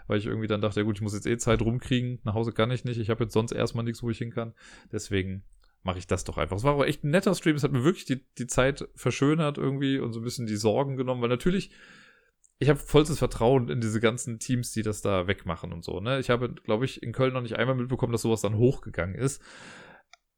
weil 0.07 0.19
ich 0.19 0.27
irgendwie 0.27 0.47
dann 0.47 0.61
dachte, 0.61 0.81
ja 0.81 0.85
gut, 0.85 0.97
ich 0.97 1.03
muss 1.03 1.15
jetzt 1.15 1.27
eh 1.27 1.39
Zeit 1.39 1.63
rumkriegen, 1.63 2.21
nach 2.25 2.35
Hause 2.35 2.53
kann 2.53 2.71
ich 2.71 2.85
nicht, 2.85 2.99
ich 2.99 3.11
habe 3.11 3.25
jetzt 3.25 3.35
sonst 3.35 3.53
erstmal 3.53 3.85
nichts, 3.85 4.03
wo 4.03 4.11
ich 4.11 4.19
hin 4.19 4.33
kann. 4.33 4.55
Deswegen 4.91 5.45
mache 5.83 5.99
ich 5.99 6.07
das 6.07 6.25
doch 6.25 6.39
einfach. 6.39 6.57
Es 6.57 6.65
war 6.65 6.75
auch 6.75 6.85
echt 6.85 7.05
ein 7.05 7.11
netter 7.11 7.35
Stream, 7.35 7.57
es 7.57 7.63
hat 7.63 7.73
mir 7.73 7.85
wirklich 7.85 8.05
die, 8.05 8.25
die 8.39 8.47
Zeit 8.47 8.89
verschönert 8.95 9.59
irgendwie 9.59 9.99
und 9.99 10.13
so 10.13 10.21
ein 10.21 10.25
bisschen 10.25 10.47
die 10.47 10.57
Sorgen 10.57 10.97
genommen, 10.97 11.23
weil 11.23 11.29
natürlich 11.29 11.71
ich 12.59 12.71
habe 12.71 12.79
vollstes 12.79 13.19
Vertrauen 13.19 13.69
in 13.69 13.83
diese 13.83 14.01
ganzen 14.01 14.39
Teams, 14.39 14.73
die 14.73 14.83
das 14.83 15.03
da 15.03 15.27
wegmachen 15.27 15.75
und 15.75 15.85
so. 15.85 16.01
Ne? 16.01 16.19
Ich 16.21 16.31
habe, 16.31 16.55
glaube 16.55 16.87
ich, 16.87 17.03
in 17.03 17.13
Köln 17.13 17.35
noch 17.35 17.43
nicht 17.43 17.57
einmal 17.57 17.77
mitbekommen, 17.77 18.13
dass 18.13 18.23
sowas 18.23 18.41
dann 18.41 18.57
hochgegangen 18.57 19.15
ist 19.15 19.43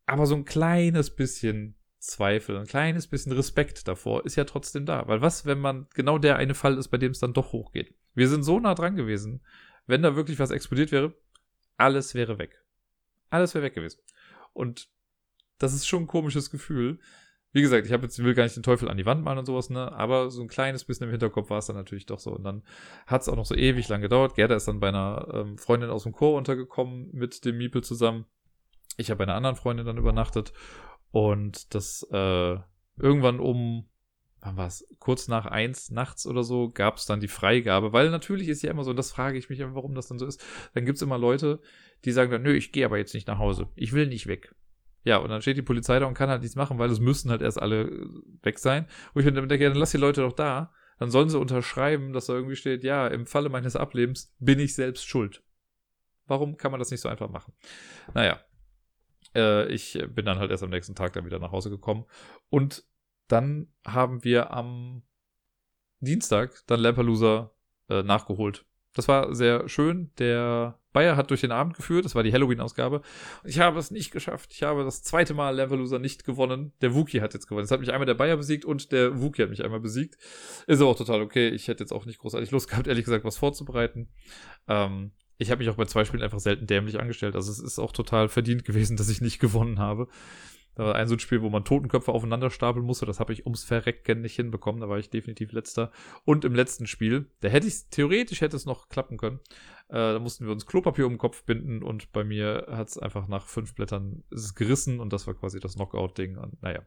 aber 0.09 0.27
so 0.27 0.35
ein 0.35 0.45
kleines 0.45 1.11
bisschen 1.15 1.75
Zweifel, 1.99 2.57
ein 2.57 2.67
kleines 2.67 3.09
bisschen 3.09 3.33
Respekt 3.33 3.89
davor 3.89 4.25
ist 4.25 4.37
ja 4.37 4.45
trotzdem 4.45 4.87
da. 4.87 5.07
Weil 5.09 5.21
was, 5.21 5.47
wenn 5.47 5.59
man 5.59 5.87
genau 5.95 6.19
der 6.19 6.37
eine 6.37 6.55
Fall 6.55 6.79
ist, 6.79 6.89
bei 6.89 6.97
dem 6.97 7.13
es 7.13 7.19
dann 7.19 7.35
doch 7.35 7.53
hochgeht? 7.53 7.95
Wir 8.15 8.29
sind 8.29 8.43
so 8.43 8.59
nah 8.61 8.75
dran 8.75 8.97
gewesen. 8.97 9.43
Wenn 9.87 10.03
da 10.03 10.17
wirklich 10.17 10.39
was 10.39 10.51
explodiert 10.51 10.93
wäre, 10.93 11.15
alles 11.77 12.15
wäre 12.15 12.39
weg. 12.39 12.63
Alles 13.31 13.55
wäre 13.55 13.65
weg 13.65 13.75
gewesen. 13.75 14.01
Und 14.53 14.89
das 15.59 15.75
ist 15.75 15.87
schon 15.87 16.05
ein 16.05 16.09
komisches 16.09 16.51
Gefühl. 16.51 17.01
Wie 17.53 17.63
gesagt, 17.63 17.87
ich 17.87 17.93
habe 17.93 18.05
jetzt 18.05 18.23
will 18.23 18.35
gar 18.35 18.45
nicht 18.45 18.57
den 18.57 18.63
Teufel 18.63 18.89
an 18.89 18.97
die 18.97 19.07
Wand 19.07 19.25
malen 19.25 19.39
und 19.39 19.47
sowas, 19.47 19.69
ne? 19.69 19.93
Aber 19.93 20.31
so 20.31 20.41
ein 20.41 20.49
kleines 20.49 20.85
bisschen 20.85 21.05
im 21.05 21.11
Hinterkopf 21.11 21.51
war 21.51 21.59
es 21.59 21.67
dann 21.67 21.77
natürlich 21.77 22.07
doch 22.07 22.19
so. 22.19 22.31
Und 22.31 22.45
dann 22.45 22.63
hat 23.07 23.23
es 23.23 23.29
auch 23.29 23.37
noch 23.37 23.47
so 23.47 23.55
ewig 23.55 23.89
lang 23.89 24.01
gedauert. 24.01 24.35
Gerda 24.35 24.55
ist 24.55 24.69
dann 24.69 24.81
bei 24.81 24.89
einer 24.89 25.29
ähm, 25.35 25.59
Freundin 25.59 25.91
aus 25.91 26.05
dem 26.05 26.13
Chor 26.13 26.37
untergekommen 26.37 27.11
mit 27.13 27.45
dem 27.45 27.59
Miepel 27.59 27.83
zusammen. 27.83 28.27
Ich 28.99 29.11
habe 29.11 29.19
bei 29.19 29.25
einer 29.25 29.37
anderen 29.37 29.57
Freundin 29.57 29.87
dann 29.87 29.97
übernachtet 29.97 30.53
und 31.11 31.75
das 31.75 32.07
äh, 32.13 32.57
irgendwann 32.99 33.41
um, 33.41 33.89
wann 34.41 34.57
war 34.57 34.67
es, 34.67 34.87
kurz 34.99 35.29
nach 35.29 35.47
eins 35.47 35.91
nachts 35.91 36.27
oder 36.27 36.43
so, 36.43 36.69
gab 36.69 36.97
es 36.97 37.07
dann 37.07 37.21
die 37.21 37.29
Freigabe, 37.29 37.93
weil 37.93 38.11
natürlich 38.11 38.49
ist 38.49 38.63
ja 38.63 38.71
immer 38.71 38.85
so, 38.85 38.91
und 38.91 38.97
das 38.97 39.13
frage 39.13 39.39
ich 39.39 39.49
mich 39.49 39.61
immer, 39.61 39.75
warum 39.75 39.95
das 39.95 40.09
dann 40.09 40.19
so 40.19 40.27
ist, 40.27 40.45
dann 40.75 40.85
gibt 40.85 40.97
es 40.97 41.03
immer 41.03 41.17
Leute, 41.17 41.61
die 42.05 42.13
sagen 42.13 42.31
dann, 42.31 42.43
nö, 42.43 42.53
ich 42.53 42.73
gehe 42.73 42.85
aber 42.85 42.99
jetzt 42.99 43.15
nicht 43.15 43.29
nach 43.29 43.39
Hause, 43.39 43.69
ich 43.77 43.93
will 43.93 44.09
nicht 44.09 44.27
weg. 44.27 44.55
Ja, 45.05 45.19
und 45.19 45.31
dann 45.31 45.41
steht 45.43 45.57
die 45.57 45.63
Polizei 45.63 45.99
da 46.01 46.07
und 46.07 46.15
kann 46.15 46.29
halt 46.29 46.43
nichts 46.43 46.57
machen, 46.57 46.79
weil 46.79 46.91
es 46.91 47.01
müssen 47.01 47.31
halt 47.31 47.41
erst 47.41 47.63
alle 47.63 47.83
äh, 47.83 48.07
weg 48.43 48.59
sein. 48.59 48.87
Und 49.15 49.25
ich 49.25 49.33
denke, 49.33 49.63
ja, 49.63 49.71
dann 49.71 49.79
lass 49.79 49.93
die 49.93 49.97
Leute 49.97 50.23
doch 50.23 50.33
da. 50.33 50.73
Dann 50.99 51.11
sollen 51.11 51.29
sie 51.29 51.39
unterschreiben, 51.39 52.13
dass 52.13 52.27
da 52.27 52.35
irgendwie 52.35 52.57
steht, 52.57 52.83
ja, 52.83 53.07
im 53.07 53.27
Falle 53.27 53.49
meines 53.49 53.77
Ablebens 53.77 54.35
bin 54.41 54.59
ich 54.59 54.75
selbst 54.75 55.07
schuld. 55.07 55.45
Warum 56.27 56.57
kann 56.57 56.73
man 56.73 56.81
das 56.81 56.91
nicht 56.91 57.01
so 57.01 57.09
einfach 57.09 57.31
machen? 57.31 57.55
Naja, 58.13 58.41
äh, 59.39 59.67
ich 59.69 59.99
bin 60.15 60.27
dann 60.27 60.39
halt 60.39 60.51
erst 60.51 60.63
am 60.63 60.71
nächsten 60.71 60.95
Tag 60.95 61.13
dann 61.13 61.25
wieder 61.25 61.39
nach 61.39 61.53
Hause 61.53 61.71
gekommen. 61.71 62.05
Und 62.51 62.85
dann 63.29 63.69
haben 63.87 64.25
wir 64.25 64.53
am 64.53 65.03
Dienstag 66.01 66.63
dann 66.67 66.81
Lampalooza 66.81 67.53
äh, 67.89 68.03
nachgeholt. 68.03 68.65
Das 68.95 69.07
war 69.07 69.35
sehr 69.35 69.69
schön. 69.69 70.11
Der 70.19 70.81
Bayer 70.93 71.17
hat 71.17 71.31
durch 71.31 71.43
den 71.43 71.53
Abend 71.53 71.77
geführt. 71.77 72.05
Das 72.05 72.15
war 72.15 72.23
die 72.23 72.33
Halloween-Ausgabe. 72.33 73.03
Ich 73.45 73.61
habe 73.61 73.79
es 73.79 73.91
nicht 73.91 74.11
geschafft. 74.11 74.53
Ich 74.53 74.63
habe 74.63 74.85
das 74.85 75.03
zweite 75.03 75.35
Mal 75.35 75.55
Lampalooza 75.55 75.99
nicht 75.99 76.25
gewonnen. 76.25 76.73
Der 76.81 76.95
Wookie 76.95 77.21
hat 77.21 77.35
jetzt 77.35 77.47
gewonnen. 77.47 77.65
Es 77.65 77.71
hat 77.71 77.81
mich 77.81 77.93
einmal 77.93 78.07
der 78.07 78.15
Bayer 78.15 78.37
besiegt 78.37 78.65
und 78.65 78.91
der 78.91 79.21
Wookie 79.21 79.43
hat 79.43 79.51
mich 79.51 79.63
einmal 79.63 79.81
besiegt. 79.81 80.17
Ist 80.67 80.81
aber 80.81 80.91
auch 80.91 80.97
total 80.97 81.21
okay. 81.21 81.49
Ich 81.51 81.69
hätte 81.69 81.85
jetzt 81.85 81.93
auch 81.93 82.07
nicht 82.07 82.19
großartig 82.19 82.51
Lust 82.51 82.69
gehabt, 82.69 82.89
ehrlich 82.89 83.05
gesagt, 83.05 83.25
was 83.25 83.37
vorzubereiten. 83.37 84.09
Ähm, 84.67 85.13
ich 85.39 85.51
habe 85.51 85.61
mich 85.61 85.71
auch 85.71 85.77
bei 85.77 85.85
zwei 85.85 86.05
Spielen 86.05 86.23
einfach 86.23 86.41
selten 86.41 86.67
dämlich 86.67 87.01
angestellt. 87.01 87.37
Also 87.37 87.51
es 87.51 87.61
ist 87.61 87.79
auch 87.79 87.93
total 87.93 88.29
verdient 88.29 88.65
gewesen, 88.65 88.97
dass 88.99 89.09
ich 89.09 89.21
nicht 89.21 89.39
gewonnen 89.39 89.79
habe. 89.79 90.09
Da 90.75 90.85
war 90.85 90.95
ein 90.95 91.09
so 91.09 91.17
ein 91.17 91.19
Spiel, 91.19 91.43
wo 91.43 91.51
man 91.51 91.65
Totenköpfe 91.65 92.13
aufeinander 92.13 92.51
stapeln 92.51 92.87
musste. 92.87 93.05
Das 93.05 93.19
habe 93.19 93.33
ich 93.33 93.47
ums 93.47 93.65
Verrecken 93.65 94.21
nicht 94.21 94.37
hinbekommen. 94.37 94.81
Da 94.81 94.89
war 94.89 94.99
ich 94.99 95.11
definitiv 95.11 95.51
letzter. 95.51 95.91
Und 96.25 96.45
im 96.45 96.55
letzten 96.55 96.87
Spiel, 96.87 97.27
da 97.41 97.49
hätte 97.49 97.67
ich 97.67 97.89
theoretisch 97.91 98.43
hätte 98.43 98.57
es 98.57 98.65
noch 98.65 98.89
klappen 98.89 99.17
können. 99.17 99.41
Äh, 99.89 99.95
da 99.95 100.19
mussten 100.21 100.45
wir 100.45 100.53
uns 100.53 100.67
Klopapier 100.67 101.07
um 101.07 101.15
den 101.15 101.19
Kopf 101.19 101.43
binden 101.45 101.83
und 101.83 102.13
bei 102.13 102.23
mir 102.23 102.67
hat 102.71 102.89
es 102.89 102.99
einfach 102.99 103.27
nach 103.27 103.49
fünf 103.49 103.75
Blättern 103.75 104.23
gerissen 104.55 105.01
und 105.01 105.13
das 105.13 105.27
war 105.27 105.35
quasi 105.35 105.59
das 105.59 105.75
Knockout-Ding. 105.75 106.37
Und 106.39 106.63
naja. 106.63 106.83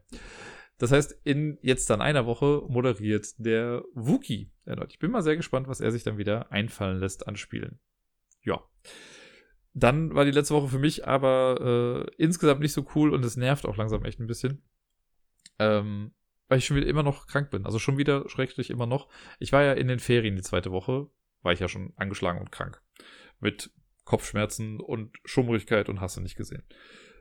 Das 0.78 0.90
heißt, 0.90 1.14
in 1.24 1.58
jetzt 1.60 1.90
dann 1.90 2.00
einer 2.00 2.24
Woche 2.24 2.62
moderiert 2.68 3.26
der 3.36 3.84
Wookie 3.92 4.50
erneut. 4.64 4.92
Ich 4.92 5.00
bin 5.00 5.10
mal 5.10 5.22
sehr 5.22 5.36
gespannt, 5.36 5.68
was 5.68 5.80
er 5.80 5.92
sich 5.92 6.02
dann 6.02 6.16
wieder 6.16 6.50
einfallen 6.50 6.98
lässt 6.98 7.28
an 7.28 7.36
Spielen. 7.36 7.78
Ja. 8.44 8.62
Dann 9.74 10.14
war 10.14 10.24
die 10.24 10.30
letzte 10.32 10.54
Woche 10.54 10.68
für 10.68 10.78
mich 10.78 11.06
aber 11.06 12.06
äh, 12.06 12.22
insgesamt 12.22 12.60
nicht 12.60 12.72
so 12.72 12.86
cool 12.94 13.12
und 13.12 13.24
es 13.24 13.36
nervt 13.36 13.64
auch 13.64 13.76
langsam 13.76 14.04
echt 14.04 14.20
ein 14.20 14.26
bisschen. 14.26 14.62
Ähm, 15.58 16.12
weil 16.48 16.58
ich 16.58 16.66
schon 16.66 16.76
wieder 16.76 16.88
immer 16.88 17.02
noch 17.02 17.26
krank 17.26 17.50
bin. 17.50 17.64
Also 17.64 17.78
schon 17.78 17.96
wieder 17.96 18.28
schrecklich 18.28 18.68
immer 18.68 18.86
noch. 18.86 19.08
Ich 19.38 19.52
war 19.52 19.62
ja 19.62 19.72
in 19.72 19.88
den 19.88 20.00
Ferien 20.00 20.36
die 20.36 20.42
zweite 20.42 20.70
Woche, 20.70 21.08
war 21.40 21.52
ich 21.52 21.60
ja 21.60 21.68
schon 21.68 21.94
angeschlagen 21.96 22.40
und 22.40 22.52
krank. 22.52 22.82
Mit 23.40 23.72
Kopfschmerzen 24.04 24.80
und 24.80 25.16
Schummrigkeit 25.24 25.88
und 25.88 26.00
hasse 26.00 26.20
nicht 26.20 26.36
gesehen. 26.36 26.62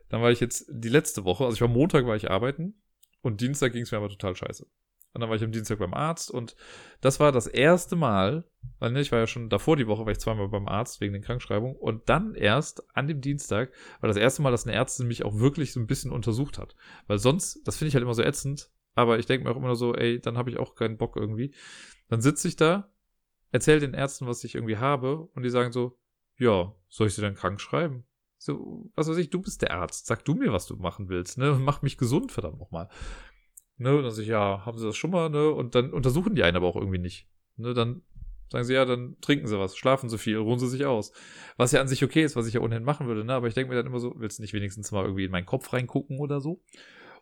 Dann 0.10 0.22
war 0.22 0.32
ich 0.32 0.42
jetzt 0.42 0.66
die 0.70 0.90
letzte 0.90 1.24
Woche, 1.24 1.46
also 1.46 1.56
ich 1.56 1.62
war 1.62 1.70
Montag 1.70 2.06
war 2.06 2.18
ich 2.18 2.30
arbeiten 2.30 2.82
und 3.22 3.40
Dienstag 3.40 3.72
ging 3.72 3.84
es 3.84 3.92
mir 3.92 4.00
aber 4.00 4.10
total 4.10 4.36
scheiße. 4.36 4.68
Und 5.14 5.22
dann 5.22 5.30
war 5.30 5.36
ich 5.36 5.44
am 5.44 5.52
Dienstag 5.52 5.80
beim 5.80 5.94
Arzt 5.94 6.32
und 6.32 6.56
das 7.02 7.20
war 7.20 7.34
das 7.34 7.46
erste 7.46 7.98
Mal, 7.98 8.46
weil 8.80 8.92
ne, 8.92 9.02
ich 9.02 9.12
war 9.12 9.20
ja 9.20 9.28
schon 9.28 9.50
davor 9.50 9.76
die 9.76 9.88
Woche, 9.88 10.06
war 10.06 10.12
ich 10.12 10.20
zweimal 10.20 10.48
beim 10.48 10.70
Arzt 10.70 11.02
wegen 11.02 11.12
den 11.12 11.22
Krankschreibungen 11.22 11.76
und 11.76 12.08
dann 12.08 12.34
erst 12.34 12.96
an 12.96 13.08
dem 13.08 13.20
Dienstag 13.20 13.72
war 14.00 14.08
das 14.08 14.16
erste 14.16 14.42
Mal, 14.42 14.52
dass 14.52 14.66
eine 14.66 14.76
Ärztin 14.76 15.08
mich 15.08 15.26
auch 15.26 15.38
wirklich 15.38 15.74
so 15.74 15.82
ein 15.82 15.88
bisschen 15.88 16.12
untersucht 16.12 16.58
hat. 16.58 16.76
Weil 17.08 17.18
sonst, 17.18 17.60
das 17.66 17.76
finde 17.76 17.90
ich 17.90 17.96
halt 17.96 18.04
immer 18.04 18.14
so 18.14 18.24
ätzend, 18.24 18.72
aber 18.96 19.20
ich 19.20 19.26
denke 19.26 19.46
mir 19.46 19.52
auch 19.52 19.58
immer 19.58 19.76
so, 19.76 19.94
ey, 19.96 20.20
dann 20.20 20.38
habe 20.38 20.50
ich 20.50 20.58
auch 20.58 20.76
keinen 20.76 20.98
Bock 20.98 21.18
irgendwie. 21.18 21.54
Dann 22.08 22.22
sitze 22.22 22.48
ich 22.48 22.56
da, 22.56 22.90
erzähle 23.52 23.82
den 23.82 23.94
Ärzten, 23.94 24.28
was 24.28 24.44
ich 24.46 24.56
irgendwie 24.56 24.78
habe 24.78 25.30
und 25.34 25.44
die 25.44 25.50
sagen 25.50 25.74
so, 25.74 25.98
ja, 26.38 26.74
soll 26.88 27.08
ich 27.08 27.16
sie 27.16 27.22
dann 27.22 27.36
krank 27.36 27.60
schreiben? 27.60 28.06
So, 28.38 28.90
was 28.96 29.08
weiß 29.08 29.18
ich, 29.18 29.30
du 29.30 29.40
bist 29.40 29.62
der 29.62 29.72
Arzt, 29.72 30.08
sag 30.08 30.26
du 30.26 30.34
mir, 30.34 30.52
was 30.52 30.66
du 30.66 30.76
machen 30.76 31.10
willst, 31.10 31.38
ne? 31.38 31.60
Mach 31.62 31.84
mich 31.84 31.98
gesund, 31.98 32.32
verdammt 32.32 32.58
nochmal. 32.58 32.90
Ne, 33.82 33.98
und 33.98 34.04
dann 34.04 34.12
sag 34.12 34.22
ich, 34.22 34.28
ja, 34.28 34.64
haben 34.64 34.78
sie 34.78 34.86
das 34.86 34.96
schon 34.96 35.10
mal, 35.10 35.32
ne? 35.32 35.50
Und 35.50 35.74
dann 35.74 35.92
untersuchen 35.92 36.36
die 36.36 36.44
einen 36.44 36.56
aber 36.56 36.68
auch 36.68 36.76
irgendwie 36.76 37.00
nicht. 37.00 37.28
Ne, 37.58 37.74
dann 37.74 38.04
sagen 38.52 38.64
sie, 38.64 38.76
ja, 38.76 38.86
dann 38.86 39.18
trinken 39.22 39.48
sie 39.48 39.58
was, 39.58 39.76
schlafen 39.76 40.08
sie 40.08 40.20
viel, 40.20 40.38
ruhen 40.38 40.60
sie 40.60 40.70
sich 40.70 40.86
aus. 40.86 41.14
Was 41.58 41.72
ja 41.72 41.82
an 41.82 41.88
sich 41.88 42.04
okay 42.04 42.22
ist, 42.22 42.36
was 42.36 42.46
ich 42.46 42.54
ja 42.54 42.62
ohnehin 42.62 42.84
machen 42.84 43.08
würde, 43.08 43.26
ne? 43.26 43.34
Aber 43.34 43.48
ich 43.48 43.56
denke 43.56 43.72
mir 43.72 43.76
dann 43.76 43.88
immer 43.88 44.00
so, 44.00 44.14
willst 44.18 44.38
du 44.38 44.44
nicht 44.44 44.54
wenigstens 44.54 44.92
mal 44.92 45.04
irgendwie 45.04 45.26
in 45.26 45.32
meinen 45.32 45.48
Kopf 45.48 45.74
reingucken 45.74 46.20
oder 46.20 46.42
so? 46.42 46.62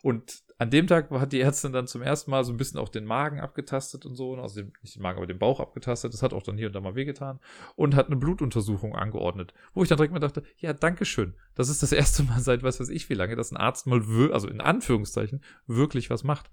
Und 0.02 0.44
an 0.58 0.70
dem 0.70 0.88
Tag 0.88 1.10
hat 1.12 1.32
die 1.32 1.40
Ärztin 1.40 1.72
dann 1.72 1.88
zum 1.88 2.02
ersten 2.02 2.32
Mal 2.32 2.44
so 2.44 2.52
ein 2.52 2.58
bisschen 2.58 2.80
auch 2.80 2.90
den 2.90 3.06
Magen 3.06 3.40
abgetastet 3.40 4.06
und 4.06 4.16
so, 4.16 4.36
also 4.36 4.62
nicht 4.82 4.96
den 4.96 5.02
Magen, 5.02 5.18
aber 5.18 5.28
den 5.28 5.40
Bauch 5.40 5.60
abgetastet. 5.60 6.14
Das 6.14 6.22
hat 6.22 6.34
auch 6.34 6.44
dann 6.44 6.58
hier 6.58 6.68
und 6.68 6.74
da 6.74 6.82
mal 6.82 6.96
wehgetan. 6.96 7.40
Und 7.76 7.96
hat 7.96 8.08
eine 8.08 8.18
Blutuntersuchung 8.18 8.96
angeordnet, 8.96 9.54
wo 9.74 9.84
ich 9.84 9.90
dann 9.90 9.98
direkt 9.98 10.14
mal 10.14 10.20
dachte, 10.20 10.44
ja, 10.58 10.74
danke 10.74 11.06
schön. 11.06 11.34
Das 11.56 11.70
ist 11.70 11.82
das 11.84 11.92
erste 11.92 12.24
Mal 12.24 12.40
seit 12.42 12.64
was 12.64 12.80
weiß 12.80 12.90
ich 12.90 13.10
wie 13.10 13.14
lange, 13.14 13.36
dass 13.36 13.52
ein 13.52 13.58
Arzt 13.58 13.88
mal, 13.88 14.02
also 14.32 14.48
in 14.48 14.62
Anführungszeichen, 14.62 15.42
wirklich 15.68 16.10
was 16.10 16.24
macht. 16.24 16.50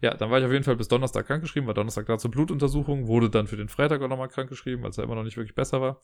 Ja, 0.00 0.14
dann 0.14 0.30
war 0.30 0.38
ich 0.38 0.44
auf 0.44 0.52
jeden 0.52 0.64
Fall 0.64 0.76
bis 0.76 0.88
Donnerstag 0.88 1.26
krankgeschrieben, 1.26 1.66
war 1.66 1.74
Donnerstag 1.74 2.06
da 2.06 2.16
zur 2.16 2.30
Blutuntersuchung, 2.30 3.06
wurde 3.06 3.28
dann 3.28 3.46
für 3.46 3.56
den 3.56 3.68
Freitag 3.68 4.00
auch 4.00 4.08
nochmal 4.08 4.28
krankgeschrieben, 4.28 4.84
es 4.86 4.96
ja 4.96 5.04
immer 5.04 5.14
noch 5.14 5.24
nicht 5.24 5.36
wirklich 5.36 5.54
besser 5.54 5.80
war. 5.80 6.00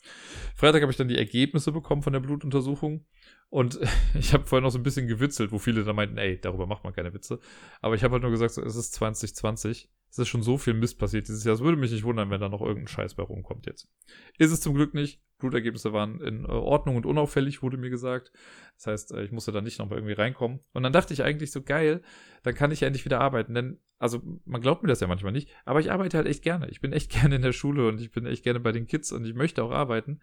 Freitag 0.55 0.83
habe 0.83 0.93
ich 0.93 0.99
dann 0.99 1.09
die 1.09 1.17
Ergebnisse 1.17 1.73
bekommen 1.73 2.03
von 2.03 2.13
der 2.13 2.21
Blutuntersuchung 2.21 3.07
und 3.49 3.79
ich 4.15 4.35
habe 4.35 4.45
vorher 4.45 4.63
noch 4.63 4.71
so 4.71 4.79
ein 4.79 4.83
bisschen 4.83 5.07
gewitzelt, 5.07 5.53
wo 5.53 5.59
viele 5.59 5.85
dann 5.85 5.97
meinten, 5.97 6.19
ey, 6.19 6.41
darüber 6.41 6.67
macht 6.67 6.85
man 6.85 6.93
keine 6.93 7.15
Witze. 7.15 7.41
Aber 7.81 7.95
ich 7.95 8.05
habe 8.05 8.13
halt 8.13 8.23
nur 8.23 8.31
gesagt, 8.31 8.53
so, 8.53 8.63
es 8.63 8.77
ist 8.77 8.93
2020. 8.95 9.91
Es 10.09 10.19
ist 10.19 10.29
schon 10.29 10.43
so 10.43 10.57
viel 10.57 10.73
Mist 10.75 10.99
passiert 10.99 11.29
dieses 11.29 11.45
Jahr. 11.45 11.55
Es 11.55 11.61
würde 11.61 11.77
mich 11.77 11.91
nicht 11.91 12.05
wundern, 12.05 12.31
wenn 12.31 12.41
da 12.41 12.49
noch 12.49 12.63
irgendein 12.63 12.89
Scheiß 12.89 13.15
bei 13.15 13.23
rumkommt 13.23 13.67
jetzt. 13.67 13.89
Ist 14.39 14.53
es 14.53 14.61
zum 14.61 14.75
Glück 14.75 14.95
nicht. 14.95 15.21
Blutergebnisse 15.39 15.93
waren 15.93 16.21
in 16.21 16.45
äh, 16.45 16.49
Ordnung 16.49 16.97
und 16.97 17.05
unauffällig, 17.05 17.63
wurde 17.63 17.77
mir 17.77 17.91
gesagt. 17.91 18.33
Das 18.77 18.87
heißt, 18.87 19.13
äh, 19.13 19.25
ich 19.25 19.33
musste 19.33 19.53
da 19.53 19.61
nicht 19.61 19.79
nochmal 19.79 19.99
irgendwie 19.99 20.15
reinkommen. 20.15 20.61
Und 20.73 20.85
dann 20.85 20.93
dachte 20.93 21.13
ich 21.13 21.23
eigentlich 21.23 21.51
so, 21.51 21.63
geil, 21.63 22.03
dann 22.43 22.55
kann 22.55 22.71
ich 22.71 22.81
ja 22.81 22.87
endlich 22.87 23.05
wieder 23.05 23.21
arbeiten. 23.21 23.53
Denn, 23.53 23.79
also, 23.99 24.21
man 24.45 24.61
glaubt 24.61 24.83
mir 24.83 24.89
das 24.89 25.01
ja 25.01 25.07
manchmal 25.07 25.33
nicht, 25.33 25.49
aber 25.65 25.81
ich 25.81 25.91
arbeite 25.91 26.19
halt 26.19 26.27
echt 26.27 26.43
gerne. 26.43 26.69
Ich 26.69 26.81
bin 26.81 26.93
echt 26.93 27.11
gerne 27.21 27.37
in 27.37 27.43
der 27.43 27.53
Schule 27.53 27.89
und 27.89 28.01
ich 28.01 28.11
bin 28.11 28.27
echt 28.27 28.43
gerne 28.43 28.61
bei 28.61 28.73
den 28.73 28.87
Kids 28.87 29.13
und 29.13 29.25
ich 29.25 29.35
möchte 29.35 29.63
auch 29.63 29.71
arbeiten. 29.71 30.21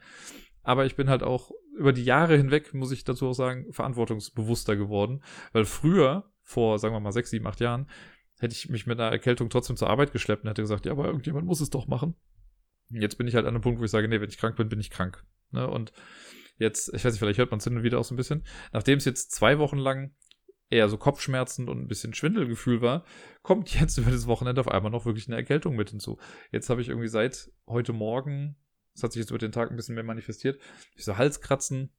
Aber 0.62 0.86
ich 0.86 0.95
bin 0.95 1.10
halt 1.10 1.24
auch 1.24 1.52
über 1.78 1.91
die 1.91 2.06
Jahre 2.06 2.38
hinweg, 2.38 2.74
muss 2.74 2.91
ich 2.91 3.04
dazu 3.04 3.28
auch 3.28 3.34
sagen, 3.34 3.72
verantwortungsbewusster 3.72 4.76
geworden. 4.76 5.24
Weil 5.52 5.66
früher, 5.66 6.32
vor, 6.41 6.80
sagen 6.80 6.94
wir 6.94 7.00
mal, 7.00 7.12
sechs, 7.12 7.32
sieben, 7.32 7.48
acht 7.48 7.60
Jahren, 7.60 7.90
hätte 8.40 8.54
ich 8.54 8.70
mich 8.70 8.86
mit 8.86 9.00
einer 9.00 9.12
Erkältung 9.12 9.50
trotzdem 9.50 9.76
zur 9.76 9.90
Arbeit 9.90 10.12
geschleppt 10.12 10.44
und 10.44 10.50
hätte 10.50 10.62
gesagt, 10.62 10.86
ja, 10.86 10.91
aber 10.91 11.06
irgendjemand 11.06 11.45
muss 11.45 11.62
es 11.62 11.70
doch 11.70 11.88
machen. 11.88 12.16
Jetzt 12.90 13.18
bin 13.18 13.28
ich 13.28 13.36
halt 13.36 13.45
an 13.45 13.56
einem 13.56 13.62
Punkt, 13.62 13.80
wo 13.80 13.84
ich 13.84 13.91
sage, 13.91 14.08
nee, 14.08 14.22
wenn 14.22 14.30
ich 14.30 14.38
krank 14.38 14.56
bin, 14.56 14.70
bin 14.70 14.80
ich 14.80 14.90
krank. 14.90 15.26
Ne? 15.52 15.68
Und 15.68 15.91
jetzt, 16.58 16.94
ich 16.94 17.04
weiß 17.04 17.14
nicht, 17.14 17.20
vielleicht 17.20 17.40
hört 17.40 17.52
man 17.52 17.58
es 17.58 17.64
hin 17.64 17.76
und 17.76 17.84
wieder 17.84 18.00
auch 18.00 18.04
so 18.04 18.14
ein 18.14 18.18
bisschen. 18.18 18.44
Nachdem 18.72 18.98
es 18.98 19.06
jetzt 19.06 19.32
zwei 19.32 19.60
Wochen 19.60 19.78
lang 19.78 20.14
eher 20.74 20.90
so 20.90 20.98
Kopfschmerzen 20.98 21.70
und 21.70 21.80
ein 21.80 21.88
bisschen 21.88 22.14
Schwindelgefühl 22.14 22.82
war, 22.82 23.06
kommt 23.41 23.80
jetzt 23.80 23.98
über 24.00 24.12
das 24.12 24.28
Wochenende 24.28 24.62
auf 24.62 24.68
einmal 24.68 24.91
noch 24.91 25.06
wirklich 25.06 25.28
eine 25.28 25.38
Erkältung 25.38 25.76
mit 25.76 25.91
hinzu. 25.91 26.18
Jetzt 26.52 26.70
habe 26.70 26.82
ich 26.82 26.90
irgendwie 26.90 27.08
seit 27.08 27.52
heute 27.68 27.94
Morgen 27.94 28.58
das 28.94 29.04
hat 29.04 29.12
sich 29.12 29.22
jetzt 29.22 29.30
über 29.30 29.40
den 29.40 29.52
Tag 29.52 29.70
ein 29.70 29.76
bisschen 29.76 29.95
mehr 29.95 30.04
manifestiert. 30.04 30.62
So 30.95 31.18
Halskratzen 31.18 31.91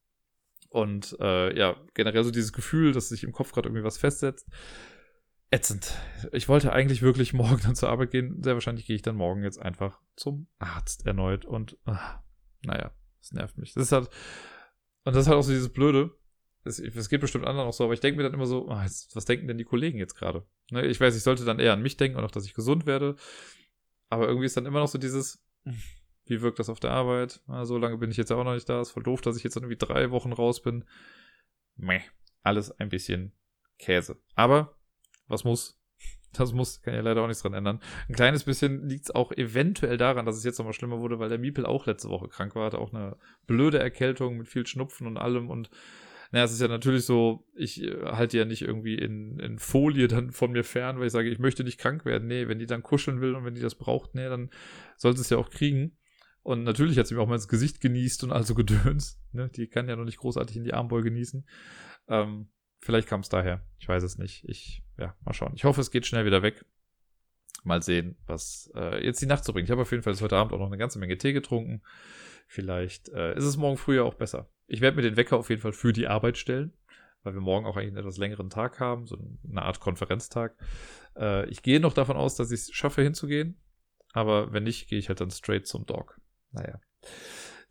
und 0.68 1.16
äh, 1.20 1.56
ja, 1.56 1.76
generell 1.94 2.24
so 2.24 2.30
dieses 2.30 2.52
Gefühl, 2.52 2.92
dass 2.92 3.08
sich 3.08 3.24
im 3.24 3.32
Kopf 3.32 3.52
gerade 3.52 3.68
irgendwie 3.68 3.84
was 3.84 3.98
festsetzt. 3.98 4.48
Ätzend. 5.50 5.92
Ich 6.32 6.48
wollte 6.48 6.72
eigentlich 6.72 7.02
wirklich 7.02 7.32
morgen 7.32 7.60
dann 7.62 7.74
zur 7.74 7.88
Arbeit 7.88 8.10
gehen. 8.10 8.42
Sehr 8.42 8.54
wahrscheinlich 8.54 8.86
gehe 8.86 8.96
ich 8.96 9.02
dann 9.02 9.16
morgen 9.16 9.42
jetzt 9.42 9.60
einfach 9.60 10.00
zum 10.16 10.46
Arzt 10.58 11.06
erneut 11.06 11.44
und 11.44 11.78
ah, 11.84 12.22
naja, 12.62 12.92
das 13.20 13.32
nervt 13.32 13.58
mich. 13.58 13.74
Das 13.74 13.84
ist 13.84 13.92
halt, 13.92 14.08
und 15.04 15.14
das 15.14 15.22
ist 15.22 15.28
halt 15.28 15.38
auch 15.38 15.42
so 15.42 15.52
dieses 15.52 15.72
Blöde. 15.72 16.16
Es, 16.64 17.10
geht 17.10 17.20
bestimmt 17.20 17.46
anderen 17.46 17.68
auch 17.68 17.74
so, 17.74 17.84
aber 17.84 17.92
ich 17.92 18.00
denke 18.00 18.16
mir 18.16 18.22
dann 18.22 18.32
immer 18.32 18.46
so, 18.46 18.68
ah, 18.70 18.84
was 18.84 19.24
denken 19.26 19.46
denn 19.46 19.58
die 19.58 19.64
Kollegen 19.64 19.98
jetzt 19.98 20.14
gerade? 20.14 20.46
Ne, 20.70 20.86
ich 20.86 20.98
weiß, 20.98 21.14
ich 21.14 21.22
sollte 21.22 21.44
dann 21.44 21.58
eher 21.58 21.74
an 21.74 21.82
mich 21.82 21.96
denken 21.98 22.16
und 22.16 22.24
auch, 22.24 22.30
dass 22.30 22.46
ich 22.46 22.54
gesund 22.54 22.86
werde. 22.86 23.16
Aber 24.08 24.26
irgendwie 24.26 24.46
ist 24.46 24.56
dann 24.56 24.64
immer 24.64 24.80
noch 24.80 24.88
so 24.88 24.98
dieses, 24.98 25.44
wie 26.26 26.40
wirkt 26.40 26.58
das 26.58 26.70
auf 26.70 26.80
der 26.80 26.92
Arbeit? 26.92 27.40
Na, 27.46 27.66
so 27.66 27.76
lange 27.76 27.98
bin 27.98 28.10
ich 28.10 28.16
jetzt 28.16 28.32
auch 28.32 28.44
noch 28.44 28.54
nicht 28.54 28.68
da. 28.68 28.80
Ist 28.80 28.92
voll 28.92 29.02
doof, 29.02 29.20
dass 29.20 29.36
ich 29.36 29.44
jetzt 29.44 29.56
irgendwie 29.56 29.76
drei 29.76 30.10
Wochen 30.10 30.32
raus 30.32 30.62
bin. 30.62 30.84
Meh. 31.76 32.00
Alles 32.42 32.70
ein 32.78 32.88
bisschen 32.88 33.32
Käse. 33.78 34.18
Aber, 34.34 34.76
was 35.28 35.44
muss? 35.44 35.80
Das 36.32 36.52
muss, 36.52 36.82
kann 36.82 36.94
ja 36.94 37.00
leider 37.00 37.22
auch 37.22 37.28
nichts 37.28 37.42
dran 37.42 37.54
ändern. 37.54 37.80
Ein 38.08 38.14
kleines 38.14 38.42
bisschen 38.42 38.88
liegt 38.88 39.04
es 39.04 39.14
auch 39.14 39.30
eventuell 39.30 39.96
daran, 39.96 40.26
dass 40.26 40.36
es 40.36 40.42
jetzt 40.42 40.58
nochmal 40.58 40.72
schlimmer 40.72 40.98
wurde, 40.98 41.20
weil 41.20 41.28
der 41.28 41.38
Miepel 41.38 41.64
auch 41.64 41.86
letzte 41.86 42.08
Woche 42.08 42.26
krank 42.28 42.56
war, 42.56 42.66
hatte 42.66 42.78
auch 42.78 42.92
eine 42.92 43.16
blöde 43.46 43.78
Erkältung 43.78 44.36
mit 44.36 44.48
viel 44.48 44.66
Schnupfen 44.66 45.06
und 45.06 45.16
allem 45.16 45.48
und 45.48 45.70
naja, 46.34 46.46
es 46.46 46.52
ist 46.52 46.60
ja 46.60 46.66
natürlich 46.66 47.04
so, 47.04 47.46
ich 47.54 47.80
äh, 47.80 48.06
halte 48.06 48.36
ja 48.36 48.44
nicht 48.44 48.62
irgendwie 48.62 48.96
in, 48.96 49.38
in 49.38 49.60
Folie 49.60 50.08
dann 50.08 50.32
von 50.32 50.50
mir 50.50 50.64
fern, 50.64 50.98
weil 50.98 51.06
ich 51.06 51.12
sage, 51.12 51.30
ich 51.30 51.38
möchte 51.38 51.62
nicht 51.62 51.78
krank 51.78 52.04
werden. 52.04 52.26
Nee, 52.26 52.48
wenn 52.48 52.58
die 52.58 52.66
dann 52.66 52.82
kuscheln 52.82 53.20
will 53.20 53.36
und 53.36 53.44
wenn 53.44 53.54
die 53.54 53.60
das 53.60 53.76
braucht, 53.76 54.16
nee, 54.16 54.28
dann 54.28 54.50
soll 54.96 55.14
sie 55.14 55.20
es 55.20 55.30
ja 55.30 55.38
auch 55.38 55.48
kriegen. 55.48 55.96
Und 56.42 56.64
natürlich 56.64 56.98
hat 56.98 57.06
sie 57.06 57.14
mir 57.14 57.20
auch 57.20 57.28
mal 57.28 57.36
ins 57.36 57.46
Gesicht 57.46 57.80
genießt 57.80 58.24
und 58.24 58.32
also 58.32 58.54
gedöns. 58.56 59.22
Ne? 59.30 59.48
Die 59.48 59.68
kann 59.68 59.88
ja 59.88 59.94
noch 59.94 60.06
nicht 60.06 60.18
großartig 60.18 60.56
in 60.56 60.64
die 60.64 60.74
Armbeuge 60.74 61.04
genießen. 61.10 61.48
Ähm, 62.08 62.48
vielleicht 62.80 63.06
kam 63.06 63.20
es 63.20 63.28
daher. 63.28 63.64
Ich 63.78 63.86
weiß 63.86 64.02
es 64.02 64.18
nicht. 64.18 64.44
Ich, 64.48 64.82
ja, 64.98 65.14
mal 65.24 65.34
schauen. 65.34 65.52
Ich 65.54 65.62
hoffe, 65.62 65.80
es 65.80 65.92
geht 65.92 66.04
schnell 66.04 66.26
wieder 66.26 66.42
weg. 66.42 66.64
Mal 67.62 67.80
sehen, 67.80 68.16
was 68.26 68.72
äh, 68.74 69.06
jetzt 69.06 69.22
die 69.22 69.26
Nacht 69.26 69.44
so 69.44 69.52
bringt. 69.52 69.68
Ich 69.68 69.70
habe 69.70 69.82
auf 69.82 69.92
jeden 69.92 70.02
Fall 70.02 70.18
heute 70.18 70.36
Abend 70.36 70.52
auch 70.52 70.58
noch 70.58 70.66
eine 70.66 70.78
ganze 70.78 70.98
Menge 70.98 71.16
Tee 71.16 71.32
getrunken. 71.32 71.80
Vielleicht 72.48 73.08
äh, 73.10 73.36
ist 73.36 73.44
es 73.44 73.56
morgen 73.56 73.76
früher 73.76 74.04
auch 74.04 74.14
besser. 74.14 74.50
Ich 74.66 74.80
werde 74.80 74.96
mir 74.96 75.02
den 75.02 75.16
Wecker 75.16 75.36
auf 75.36 75.50
jeden 75.50 75.62
Fall 75.62 75.72
für 75.72 75.92
die 75.92 76.06
Arbeit 76.06 76.38
stellen, 76.38 76.72
weil 77.22 77.34
wir 77.34 77.40
morgen 77.40 77.66
auch 77.66 77.76
eigentlich 77.76 77.88
einen 77.88 77.98
etwas 77.98 78.18
längeren 78.18 78.50
Tag 78.50 78.80
haben, 78.80 79.06
so 79.06 79.18
eine 79.48 79.62
Art 79.62 79.80
Konferenztag. 79.80 80.56
Äh, 81.16 81.48
ich 81.50 81.62
gehe 81.62 81.80
noch 81.80 81.92
davon 81.92 82.16
aus, 82.16 82.36
dass 82.36 82.50
ich 82.50 82.60
es 82.60 82.72
schaffe 82.72 83.02
hinzugehen. 83.02 83.60
Aber 84.12 84.52
wenn 84.52 84.62
nicht, 84.62 84.88
gehe 84.88 84.98
ich 84.98 85.08
halt 85.08 85.20
dann 85.20 85.30
straight 85.30 85.66
zum 85.66 85.86
Dog. 85.86 86.20
Naja. 86.52 86.80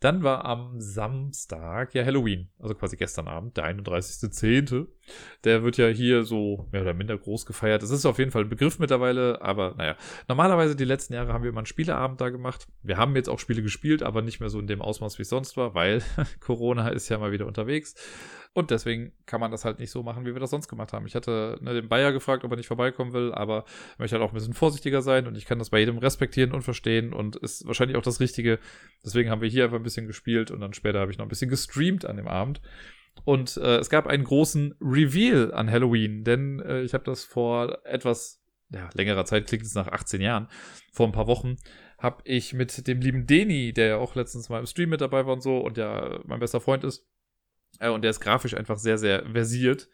Dann 0.00 0.22
war 0.22 0.44
am 0.44 0.80
Samstag 0.80 1.94
ja 1.94 2.04
Halloween, 2.04 2.50
also 2.58 2.74
quasi 2.74 2.96
gestern 2.96 3.28
Abend, 3.28 3.56
der 3.56 3.66
31.10. 3.66 4.86
Der 5.44 5.62
wird 5.62 5.76
ja 5.76 5.88
hier 5.88 6.24
so 6.24 6.68
mehr 6.72 6.82
oder 6.82 6.94
minder 6.94 7.16
groß 7.16 7.46
gefeiert. 7.46 7.82
Das 7.82 7.90
ist 7.90 8.06
auf 8.06 8.18
jeden 8.18 8.30
Fall 8.30 8.42
ein 8.42 8.48
Begriff 8.48 8.78
mittlerweile, 8.78 9.40
aber 9.42 9.74
naja. 9.76 9.96
Normalerweise 10.28 10.76
die 10.76 10.84
letzten 10.84 11.14
Jahre 11.14 11.32
haben 11.32 11.42
wir 11.42 11.50
immer 11.50 11.60
einen 11.60 11.66
Spieleabend 11.66 12.20
da 12.20 12.30
gemacht. 12.30 12.66
Wir 12.82 12.96
haben 12.96 13.16
jetzt 13.16 13.28
auch 13.28 13.38
Spiele 13.38 13.62
gespielt, 13.62 14.02
aber 14.02 14.22
nicht 14.22 14.40
mehr 14.40 14.48
so 14.48 14.58
in 14.58 14.66
dem 14.66 14.82
Ausmaß, 14.82 15.18
wie 15.18 15.22
es 15.22 15.28
sonst 15.28 15.56
war, 15.56 15.74
weil 15.74 16.02
Corona 16.40 16.88
ist 16.88 17.08
ja 17.08 17.18
mal 17.18 17.32
wieder 17.32 17.46
unterwegs. 17.46 17.94
Und 18.56 18.70
deswegen 18.70 19.12
kann 19.26 19.40
man 19.40 19.50
das 19.50 19.64
halt 19.64 19.80
nicht 19.80 19.90
so 19.90 20.04
machen, 20.04 20.24
wie 20.24 20.32
wir 20.32 20.38
das 20.38 20.50
sonst 20.50 20.68
gemacht 20.68 20.92
haben. 20.92 21.06
Ich 21.06 21.16
hatte 21.16 21.58
ne, 21.60 21.74
den 21.74 21.88
Bayer 21.88 22.12
gefragt, 22.12 22.44
ob 22.44 22.52
er 22.52 22.56
nicht 22.56 22.68
vorbeikommen 22.68 23.12
will, 23.12 23.32
aber 23.34 23.64
möchte 23.98 24.14
halt 24.14 24.24
auch 24.24 24.30
ein 24.30 24.34
bisschen 24.34 24.54
vorsichtiger 24.54 25.02
sein 25.02 25.26
und 25.26 25.36
ich 25.36 25.44
kann 25.44 25.58
das 25.58 25.70
bei 25.70 25.80
jedem 25.80 25.98
respektieren 25.98 26.52
und 26.52 26.62
verstehen 26.62 27.12
und 27.12 27.34
ist 27.34 27.66
wahrscheinlich 27.66 27.96
auch 27.96 28.02
das 28.02 28.20
Richtige. 28.20 28.60
Deswegen 29.04 29.28
haben 29.28 29.40
wir 29.40 29.48
hier 29.48 29.64
einfach 29.64 29.76
ein 29.76 29.82
bisschen 29.82 29.93
gespielt 30.06 30.50
und 30.50 30.60
dann 30.60 30.74
später 30.74 31.00
habe 31.00 31.10
ich 31.10 31.18
noch 31.18 31.24
ein 31.24 31.30
bisschen 31.30 31.50
gestreamt 31.50 32.04
an 32.04 32.16
dem 32.16 32.28
Abend. 32.28 32.60
Und 33.24 33.56
äh, 33.56 33.76
es 33.76 33.90
gab 33.90 34.06
einen 34.06 34.24
großen 34.24 34.74
Reveal 34.80 35.54
an 35.54 35.70
Halloween, 35.70 36.24
denn 36.24 36.60
äh, 36.60 36.82
ich 36.82 36.94
habe 36.94 37.04
das 37.04 37.24
vor 37.24 37.78
etwas 37.84 38.42
ja, 38.70 38.90
längerer 38.94 39.24
Zeit, 39.24 39.46
klingt 39.46 39.64
es 39.64 39.74
nach 39.74 39.88
18 39.88 40.20
Jahren, 40.20 40.48
vor 40.92 41.06
ein 41.06 41.12
paar 41.12 41.28
Wochen, 41.28 41.56
habe 41.98 42.22
ich 42.24 42.52
mit 42.52 42.86
dem 42.86 43.00
lieben 43.00 43.26
Deni, 43.26 43.72
der 43.72 43.86
ja 43.86 43.96
auch 43.96 44.14
letztens 44.16 44.48
mal 44.48 44.58
im 44.58 44.66
Stream 44.66 44.90
mit 44.90 45.00
dabei 45.00 45.26
war 45.26 45.34
und 45.34 45.42
so 45.42 45.58
und 45.58 45.78
ja 45.78 46.20
mein 46.24 46.40
bester 46.40 46.60
Freund 46.60 46.84
ist, 46.84 47.06
äh, 47.78 47.88
und 47.88 48.02
der 48.02 48.10
ist 48.10 48.20
grafisch 48.20 48.54
einfach 48.54 48.78
sehr, 48.78 48.98
sehr 48.98 49.24
versiert, 49.30 49.88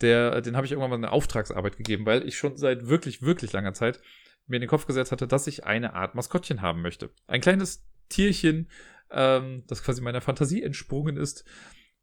der, 0.00 0.40
den 0.40 0.56
habe 0.56 0.66
ich 0.66 0.72
irgendwann 0.72 0.90
mal 0.90 0.96
eine 0.96 1.12
Auftragsarbeit 1.12 1.76
gegeben, 1.76 2.06
weil 2.06 2.26
ich 2.26 2.36
schon 2.36 2.56
seit 2.56 2.88
wirklich, 2.88 3.22
wirklich 3.22 3.52
langer 3.52 3.74
Zeit 3.74 4.00
mir 4.46 4.56
in 4.56 4.60
den 4.60 4.68
Kopf 4.68 4.86
gesetzt 4.86 5.12
hatte, 5.12 5.26
dass 5.26 5.46
ich 5.46 5.64
eine 5.64 5.94
Art 5.94 6.14
Maskottchen 6.14 6.62
haben 6.62 6.82
möchte. 6.82 7.10
Ein 7.26 7.40
kleines 7.40 7.86
Tierchen, 8.08 8.68
ähm, 9.10 9.64
das 9.66 9.82
quasi 9.82 10.00
meiner 10.00 10.20
Fantasie 10.20 10.62
entsprungen 10.62 11.16
ist 11.16 11.44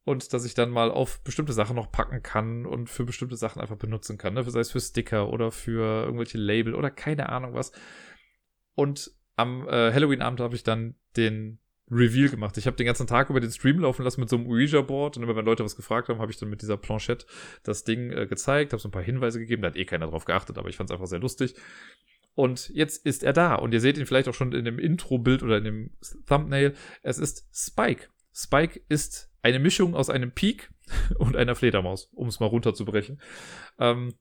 und 0.05 0.33
dass 0.33 0.45
ich 0.45 0.53
dann 0.53 0.69
mal 0.69 0.91
auf 0.91 1.23
bestimmte 1.23 1.53
Sachen 1.53 1.75
noch 1.75 1.91
packen 1.91 2.21
kann 2.21 2.65
und 2.65 2.89
für 2.89 3.05
bestimmte 3.05 3.37
Sachen 3.37 3.61
einfach 3.61 3.77
benutzen 3.77 4.17
kann, 4.17 4.33
ne? 4.33 4.43
sei 4.49 4.59
es 4.59 4.71
für 4.71 4.81
Sticker 4.81 5.29
oder 5.29 5.51
für 5.51 6.05
irgendwelche 6.05 6.37
Label 6.37 6.75
oder 6.75 6.91
keine 6.91 7.29
Ahnung 7.29 7.53
was. 7.53 7.71
Und 8.75 9.11
am 9.35 9.67
äh, 9.67 9.91
Halloween-Abend 9.93 10.39
habe 10.39 10.55
ich 10.55 10.63
dann 10.63 10.95
den 11.15 11.59
Reveal 11.89 12.29
gemacht. 12.29 12.57
Ich 12.57 12.65
habe 12.65 12.77
den 12.77 12.85
ganzen 12.85 13.07
Tag 13.07 13.29
über 13.29 13.39
den 13.39 13.51
Stream 13.51 13.79
laufen 13.79 14.03
lassen 14.03 14.19
mit 14.19 14.29
so 14.29 14.37
einem 14.37 14.47
Ouija-Board 14.47 15.17
und 15.17 15.23
immer 15.23 15.35
wenn 15.35 15.45
Leute 15.45 15.63
was 15.63 15.75
gefragt 15.75 16.09
haben, 16.09 16.19
habe 16.19 16.31
ich 16.31 16.37
dann 16.37 16.49
mit 16.49 16.61
dieser 16.61 16.77
Planchette 16.77 17.25
das 17.63 17.83
Ding 17.83 18.11
äh, 18.11 18.25
gezeigt, 18.25 18.73
habe 18.73 18.81
so 18.81 18.87
ein 18.87 18.91
paar 18.93 19.03
Hinweise 19.03 19.39
gegeben, 19.39 19.61
da 19.61 19.67
hat 19.67 19.75
eh 19.75 19.85
keiner 19.85 20.07
drauf 20.07 20.25
geachtet, 20.25 20.57
aber 20.57 20.69
ich 20.69 20.77
fand 20.77 20.89
es 20.89 20.93
einfach 20.93 21.07
sehr 21.07 21.19
lustig. 21.19 21.55
Und 22.35 22.69
jetzt 22.69 23.05
ist 23.05 23.23
er 23.23 23.33
da 23.33 23.55
und 23.55 23.73
ihr 23.73 23.79
seht 23.79 23.97
ihn 23.97 24.05
vielleicht 24.05 24.27
auch 24.27 24.33
schon 24.33 24.53
in 24.53 24.65
dem 24.65 24.79
Intro-Bild 24.79 25.43
oder 25.43 25.57
in 25.57 25.63
dem 25.63 25.91
Thumbnail. 26.27 26.73
Es 27.03 27.19
ist 27.19 27.47
Spike. 27.53 28.07
Spike 28.33 28.81
ist 28.89 29.31
eine 29.43 29.59
Mischung 29.59 29.95
aus 29.95 30.09
einem 30.09 30.31
Peak 30.31 30.71
und 31.19 31.35
einer 31.35 31.55
Fledermaus, 31.55 32.09
um 32.13 32.27
es 32.27 32.39
mal 32.39 32.47
runterzubrechen. 32.47 33.21
Ähm, 33.77 34.15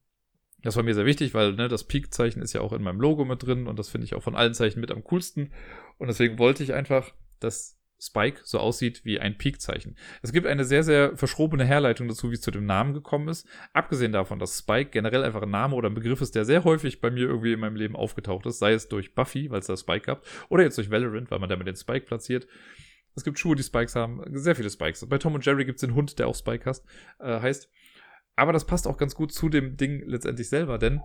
das 0.62 0.76
war 0.76 0.82
mir 0.82 0.94
sehr 0.94 1.06
wichtig, 1.06 1.34
weil 1.34 1.54
ne, 1.54 1.68
das 1.68 1.84
Peak-Zeichen 1.84 2.42
ist 2.42 2.52
ja 2.52 2.60
auch 2.60 2.72
in 2.72 2.82
meinem 2.82 3.00
Logo 3.00 3.24
mit 3.24 3.42
drin 3.42 3.66
und 3.66 3.78
das 3.78 3.88
finde 3.88 4.04
ich 4.04 4.14
auch 4.14 4.22
von 4.22 4.36
allen 4.36 4.54
Zeichen 4.54 4.80
mit 4.80 4.92
am 4.92 5.02
coolsten. 5.04 5.52
Und 5.98 6.06
deswegen 6.06 6.38
wollte 6.38 6.62
ich 6.62 6.72
einfach, 6.72 7.14
dass 7.40 7.78
Spike 8.02 8.40
so 8.42 8.58
aussieht 8.58 9.04
wie 9.04 9.20
ein 9.20 9.38
Peak-Zeichen. 9.38 9.96
Es 10.22 10.32
gibt 10.32 10.48
eine 10.48 10.64
sehr, 10.64 10.82
sehr 10.82 11.16
verschrobene 11.16 11.64
Herleitung 11.64 12.08
dazu, 12.08 12.30
wie 12.30 12.34
es 12.34 12.40
zu 12.40 12.50
dem 12.50 12.66
Namen 12.66 12.94
gekommen 12.94 13.28
ist. 13.28 13.46
Abgesehen 13.72 14.10
davon, 14.10 14.40
dass 14.40 14.58
Spike 14.58 14.90
generell 14.90 15.22
einfach 15.22 15.42
ein 15.42 15.50
Name 15.50 15.76
oder 15.76 15.88
ein 15.88 15.94
Begriff 15.94 16.20
ist, 16.20 16.34
der 16.34 16.44
sehr 16.44 16.64
häufig 16.64 17.00
bei 17.00 17.12
mir 17.12 17.28
irgendwie 17.28 17.52
in 17.52 17.60
meinem 17.60 17.76
Leben 17.76 17.94
aufgetaucht 17.94 18.44
ist, 18.46 18.58
sei 18.58 18.72
es 18.72 18.88
durch 18.88 19.14
Buffy, 19.14 19.50
weil 19.50 19.60
es 19.60 19.66
da 19.66 19.76
Spike 19.76 20.06
gab, 20.06 20.26
oder 20.48 20.64
jetzt 20.64 20.78
durch 20.78 20.90
Valorant, 20.90 21.30
weil 21.30 21.38
man 21.38 21.48
damit 21.48 21.68
den 21.68 21.76
Spike 21.76 22.06
platziert. 22.06 22.48
Es 23.14 23.22
gibt 23.22 23.38
Schuhe, 23.38 23.54
die 23.54 23.62
Spikes 23.62 23.94
haben, 23.94 24.20
sehr 24.32 24.56
viele 24.56 24.70
Spikes. 24.70 25.06
Bei 25.06 25.18
Tom 25.18 25.34
und 25.34 25.46
Jerry 25.46 25.64
gibt 25.64 25.76
es 25.76 25.82
den 25.82 25.94
Hund, 25.94 26.18
der 26.18 26.26
auch 26.26 26.34
Spike 26.34 26.68
heißt, 26.68 26.84
äh, 27.20 27.40
heißt. 27.40 27.70
Aber 28.34 28.52
das 28.52 28.66
passt 28.66 28.88
auch 28.88 28.96
ganz 28.96 29.14
gut 29.14 29.32
zu 29.32 29.48
dem 29.48 29.76
Ding 29.76 30.02
letztendlich 30.06 30.48
selber, 30.48 30.78
denn 30.78 31.02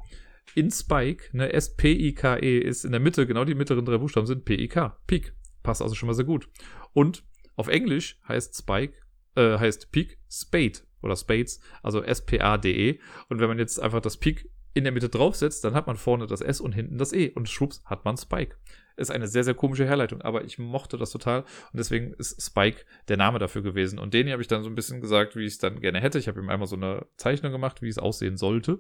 in 0.56 0.72
Spike, 0.72 1.26
ne, 1.38 1.52
S-P-I-K-E, 1.53 2.57
ist 2.57 2.86
in 2.86 2.91
der 2.91 3.02
Mitte, 3.02 3.28
genau 3.28 3.45
die 3.45 3.53
mittleren 3.53 3.86
drei 3.86 3.98
Buchstaben 3.98 4.26
sind 4.26 4.45
P-I-K. 4.45 4.98
Peak. 5.06 5.34
Passt 5.61 5.82
also 5.82 5.95
schon 5.95 6.07
mal 6.07 6.14
sehr 6.14 6.24
gut. 6.24 6.48
Und 6.98 7.24
auf 7.56 7.68
Englisch 7.68 8.19
heißt 8.28 8.57
Spike, 8.57 8.98
äh, 9.36 9.60
heißt 9.60 9.91
Peak 9.91 10.18
Spade 10.32 10.80
oder 11.03 11.15
Spades, 11.15 11.60
also 11.84 12.02
S-P-A-D-E. 12.02 12.99
Und 13.30 13.40
wenn 13.40 13.49
man 13.49 13.60
jetzt 13.60 13.80
einfach 13.80 14.02
das 14.02 14.18
Peak 14.18 14.49
in 14.74 14.84
der 14.84 14.91
Mitte 14.91 15.07
draufsetzt, 15.07 15.64
dann 15.64 15.76
hat 15.76 15.86
man 15.86 15.95
vorne 15.95 16.26
das 16.26 16.41
S 16.41 16.60
und 16.60 16.72
hinten 16.72 16.98
das 16.98 17.14
E 17.14 17.30
und 17.30 17.49
schwupps 17.49 17.84
hat 17.86 18.03
man 18.03 18.18
Spike. 18.18 18.56
Ist 18.95 19.11
eine 19.11 19.28
sehr, 19.28 19.44
sehr 19.44 19.53
komische 19.53 19.86
Herleitung, 19.86 20.24
aber 20.24 20.44
ich 20.44 20.57
mochte 20.57 20.98
das 20.98 21.11
total 21.11 21.41
und 21.41 21.78
deswegen 21.78 22.14
ist 22.14 22.41
Spike 22.41 22.84
der 23.10 23.18
Name 23.18 23.38
dafür 23.38 23.61
gewesen. 23.61 23.99
Und 23.99 24.15
den 24.15 24.32
habe 24.32 24.41
ich 24.41 24.48
dann 24.48 24.64
so 24.64 24.69
ein 24.69 24.74
bisschen 24.74 24.99
gesagt, 24.99 25.36
wie 25.36 25.45
ich 25.45 25.53
es 25.53 25.60
dann 25.60 25.80
gerne 25.80 26.02
hätte. 26.02 26.18
Ich 26.18 26.28
habe 26.28 26.40
ihm 26.40 26.49
einmal 26.49 26.68
so 26.68 26.78
eine 26.78 27.06
Zeichnung 27.15 27.52
gemacht, 27.52 27.84
wie 27.84 27.90
es 27.90 27.99
aussehen 27.99 28.38
sollte. 28.38 28.80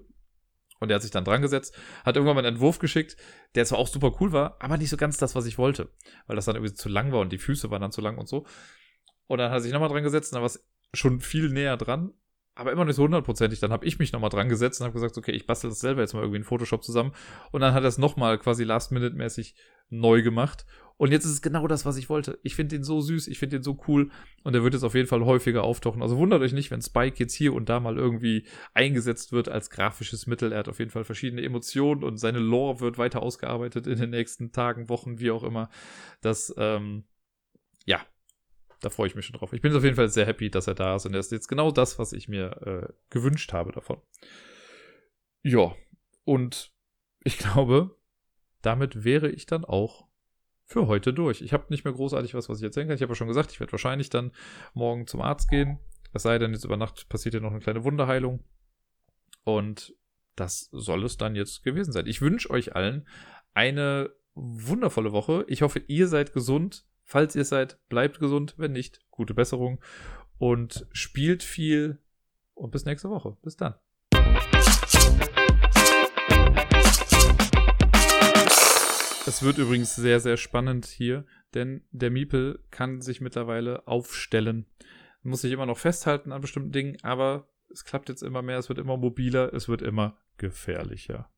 Und 0.79 0.89
er 0.89 0.95
hat 0.95 1.01
sich 1.01 1.11
dann 1.11 1.25
dran 1.25 1.41
gesetzt, 1.41 1.75
hat 2.05 2.15
irgendwann 2.15 2.35
mal 2.35 2.45
einen 2.45 2.55
Entwurf 2.55 2.79
geschickt, 2.79 3.17
der 3.55 3.65
zwar 3.65 3.79
auch 3.79 3.87
super 3.87 4.15
cool 4.19 4.31
war, 4.31 4.57
aber 4.59 4.77
nicht 4.77 4.89
so 4.89 4.97
ganz 4.97 5.17
das, 5.17 5.35
was 5.35 5.45
ich 5.45 5.57
wollte. 5.57 5.89
Weil 6.27 6.35
das 6.35 6.45
dann 6.45 6.55
irgendwie 6.55 6.73
zu 6.73 6.89
lang 6.89 7.11
war 7.11 7.21
und 7.21 7.31
die 7.31 7.37
Füße 7.37 7.71
waren 7.71 7.81
dann 7.81 7.91
zu 7.91 8.01
lang 8.01 8.17
und 8.17 8.27
so. 8.27 8.45
Und 9.27 9.39
dann 9.39 9.49
hat 9.49 9.57
er 9.57 9.61
sich 9.61 9.73
nochmal 9.73 9.89
dran 9.89 10.03
gesetzt 10.03 10.31
und 10.31 10.37
dann 10.37 10.43
war 10.43 10.47
es 10.47 10.65
schon 10.93 11.19
viel 11.19 11.49
näher 11.49 11.77
dran, 11.77 12.13
aber 12.57 12.71
immer 12.71 12.85
nicht 12.85 12.95
so 12.95 13.03
hundertprozentig. 13.03 13.59
Dann 13.59 13.71
habe 13.71 13.85
ich 13.85 13.99
mich 13.99 14.11
nochmal 14.11 14.29
dran 14.29 14.49
gesetzt 14.49 14.81
und 14.81 14.85
habe 14.85 14.93
gesagt, 14.93 15.17
okay, 15.17 15.31
ich 15.31 15.45
bastel 15.45 15.69
das 15.69 15.79
selber 15.79 16.01
jetzt 16.01 16.13
mal 16.13 16.21
irgendwie 16.21 16.37
in 16.37 16.43
Photoshop 16.43 16.83
zusammen. 16.83 17.11
Und 17.51 17.61
dann 17.61 17.73
hat 17.73 17.83
er 17.83 17.89
es 17.89 17.97
nochmal 17.97 18.37
quasi 18.39 18.63
last-minute-mäßig 18.63 19.55
neu 19.89 20.21
gemacht. 20.21 20.65
Und 20.97 21.11
jetzt 21.11 21.25
ist 21.25 21.31
es 21.31 21.41
genau 21.43 21.67
das, 21.67 21.85
was 21.85 21.95
ich 21.97 22.09
wollte. 22.09 22.39
Ich 22.41 22.55
finde 22.55 22.75
den 22.75 22.83
so 22.83 23.01
süß, 23.01 23.27
ich 23.27 23.37
finde 23.37 23.57
den 23.57 23.63
so 23.63 23.77
cool 23.87 24.09
und 24.43 24.55
er 24.55 24.63
wird 24.63 24.73
jetzt 24.73 24.83
auf 24.83 24.95
jeden 24.95 25.07
Fall 25.07 25.23
häufiger 25.23 25.63
auftauchen. 25.63 26.01
Also 26.01 26.17
wundert 26.17 26.41
euch 26.41 26.53
nicht, 26.53 26.71
wenn 26.71 26.81
Spike 26.81 27.17
jetzt 27.19 27.35
hier 27.35 27.53
und 27.53 27.69
da 27.69 27.79
mal 27.79 27.97
irgendwie 27.97 28.47
eingesetzt 28.73 29.31
wird 29.31 29.47
als 29.47 29.69
grafisches 29.69 30.25
Mittel. 30.25 30.51
Er 30.51 30.59
hat 30.59 30.69
auf 30.69 30.79
jeden 30.79 30.89
Fall 30.89 31.03
verschiedene 31.03 31.43
Emotionen 31.43 32.03
und 32.03 32.17
seine 32.17 32.39
Lore 32.39 32.79
wird 32.79 32.97
weiter 32.97 33.21
ausgearbeitet 33.21 33.85
in 33.85 33.99
den 33.99 34.09
nächsten 34.09 34.51
Tagen, 34.51 34.89
Wochen, 34.89 35.19
wie 35.19 35.29
auch 35.29 35.43
immer. 35.43 35.69
Das, 36.21 36.53
ähm, 36.57 37.03
ja, 37.85 38.01
da 38.81 38.89
freue 38.89 39.07
ich 39.07 39.15
mich 39.15 39.25
schon 39.25 39.37
drauf. 39.37 39.53
Ich 39.53 39.61
bin 39.61 39.75
auf 39.75 39.83
jeden 39.83 39.95
Fall 39.95 40.09
sehr 40.09 40.25
happy, 40.25 40.49
dass 40.49 40.67
er 40.67 40.75
da 40.75 40.95
ist 40.95 41.05
und 41.05 41.13
er 41.13 41.19
ist 41.19 41.31
jetzt 41.31 41.47
genau 41.47 41.71
das, 41.71 41.99
was 41.99 42.13
ich 42.13 42.27
mir 42.27 42.61
äh, 42.61 42.93
gewünscht 43.09 43.53
habe 43.53 43.71
davon. 43.71 44.01
Ja, 45.43 45.75
und 46.23 46.71
ich 47.23 47.37
glaube, 47.39 47.97
damit 48.61 49.03
wäre 49.03 49.29
ich 49.29 49.45
dann 49.45 49.65
auch 49.65 50.07
für 50.65 50.87
heute 50.87 51.13
durch. 51.13 51.41
Ich 51.41 51.53
habe 51.53 51.67
nicht 51.69 51.85
mehr 51.85 51.93
großartig 51.93 52.33
was, 52.33 52.49
was 52.49 52.57
ich 52.57 52.63
erzählen 52.63 52.87
kann. 52.87 52.95
Ich 52.95 53.01
habe 53.01 53.11
ja 53.11 53.15
schon 53.15 53.29
gesagt, 53.29 53.51
ich 53.51 53.59
werde 53.59 53.71
wahrscheinlich 53.71 54.09
dann 54.09 54.31
morgen 54.73 55.07
zum 55.07 55.21
Arzt 55.21 55.49
gehen. 55.49 55.79
Es 56.13 56.23
sei 56.23 56.37
denn, 56.37 56.51
jetzt 56.51 56.65
über 56.65 56.77
Nacht 56.77 57.07
passiert 57.07 57.35
ja 57.35 57.39
noch 57.39 57.51
eine 57.51 57.61
kleine 57.61 57.83
Wunderheilung. 57.83 58.43
Und 59.43 59.95
das 60.35 60.69
soll 60.71 61.05
es 61.05 61.17
dann 61.17 61.35
jetzt 61.35 61.63
gewesen 61.63 61.93
sein. 61.93 62.05
Ich 62.05 62.21
wünsche 62.21 62.49
euch 62.49 62.75
allen 62.75 63.07
eine 63.53 64.13
wundervolle 64.35 65.13
Woche. 65.13 65.45
Ich 65.47 65.61
hoffe, 65.61 65.79
ihr 65.87 66.07
seid 66.07 66.33
gesund. 66.33 66.85
Falls 67.09 67.37
ihr 67.37 67.45
seid, 67.45 67.79
bleibt 67.87 68.19
gesund. 68.19 68.55
Wenn 68.57 68.73
nicht, 68.73 68.99
gute 69.11 69.33
Besserung. 69.33 69.79
Und 70.39 70.85
spielt 70.91 71.41
viel. 71.41 71.99
Und 72.53 72.71
bis 72.71 72.83
nächste 72.83 73.09
Woche. 73.09 73.37
Bis 73.41 73.55
dann. 73.55 73.75
Es 79.25 79.41
wird 79.41 79.57
übrigens 79.57 79.95
sehr, 79.95 80.19
sehr 80.19 80.35
spannend 80.35 80.85
hier, 80.85 81.25
denn 81.53 81.85
der 81.91 82.11
Miepel 82.11 82.59
kann 82.71 82.99
sich 82.99 83.21
mittlerweile 83.21 83.87
aufstellen. 83.87 84.65
Muss 85.23 85.41
sich 85.41 85.53
immer 85.53 85.65
noch 85.65 85.77
festhalten 85.77 86.33
an 86.33 86.41
bestimmten 86.41 86.73
Dingen, 86.73 86.97
aber 87.03 87.47
es 87.71 87.85
klappt 87.85 88.09
jetzt 88.09 88.21
immer 88.21 88.41
mehr, 88.41 88.57
es 88.57 88.67
wird 88.67 88.79
immer 88.79 88.97
mobiler, 88.97 89.53
es 89.53 89.69
wird 89.69 89.81
immer 89.81 90.17
gefährlicher. 90.37 91.29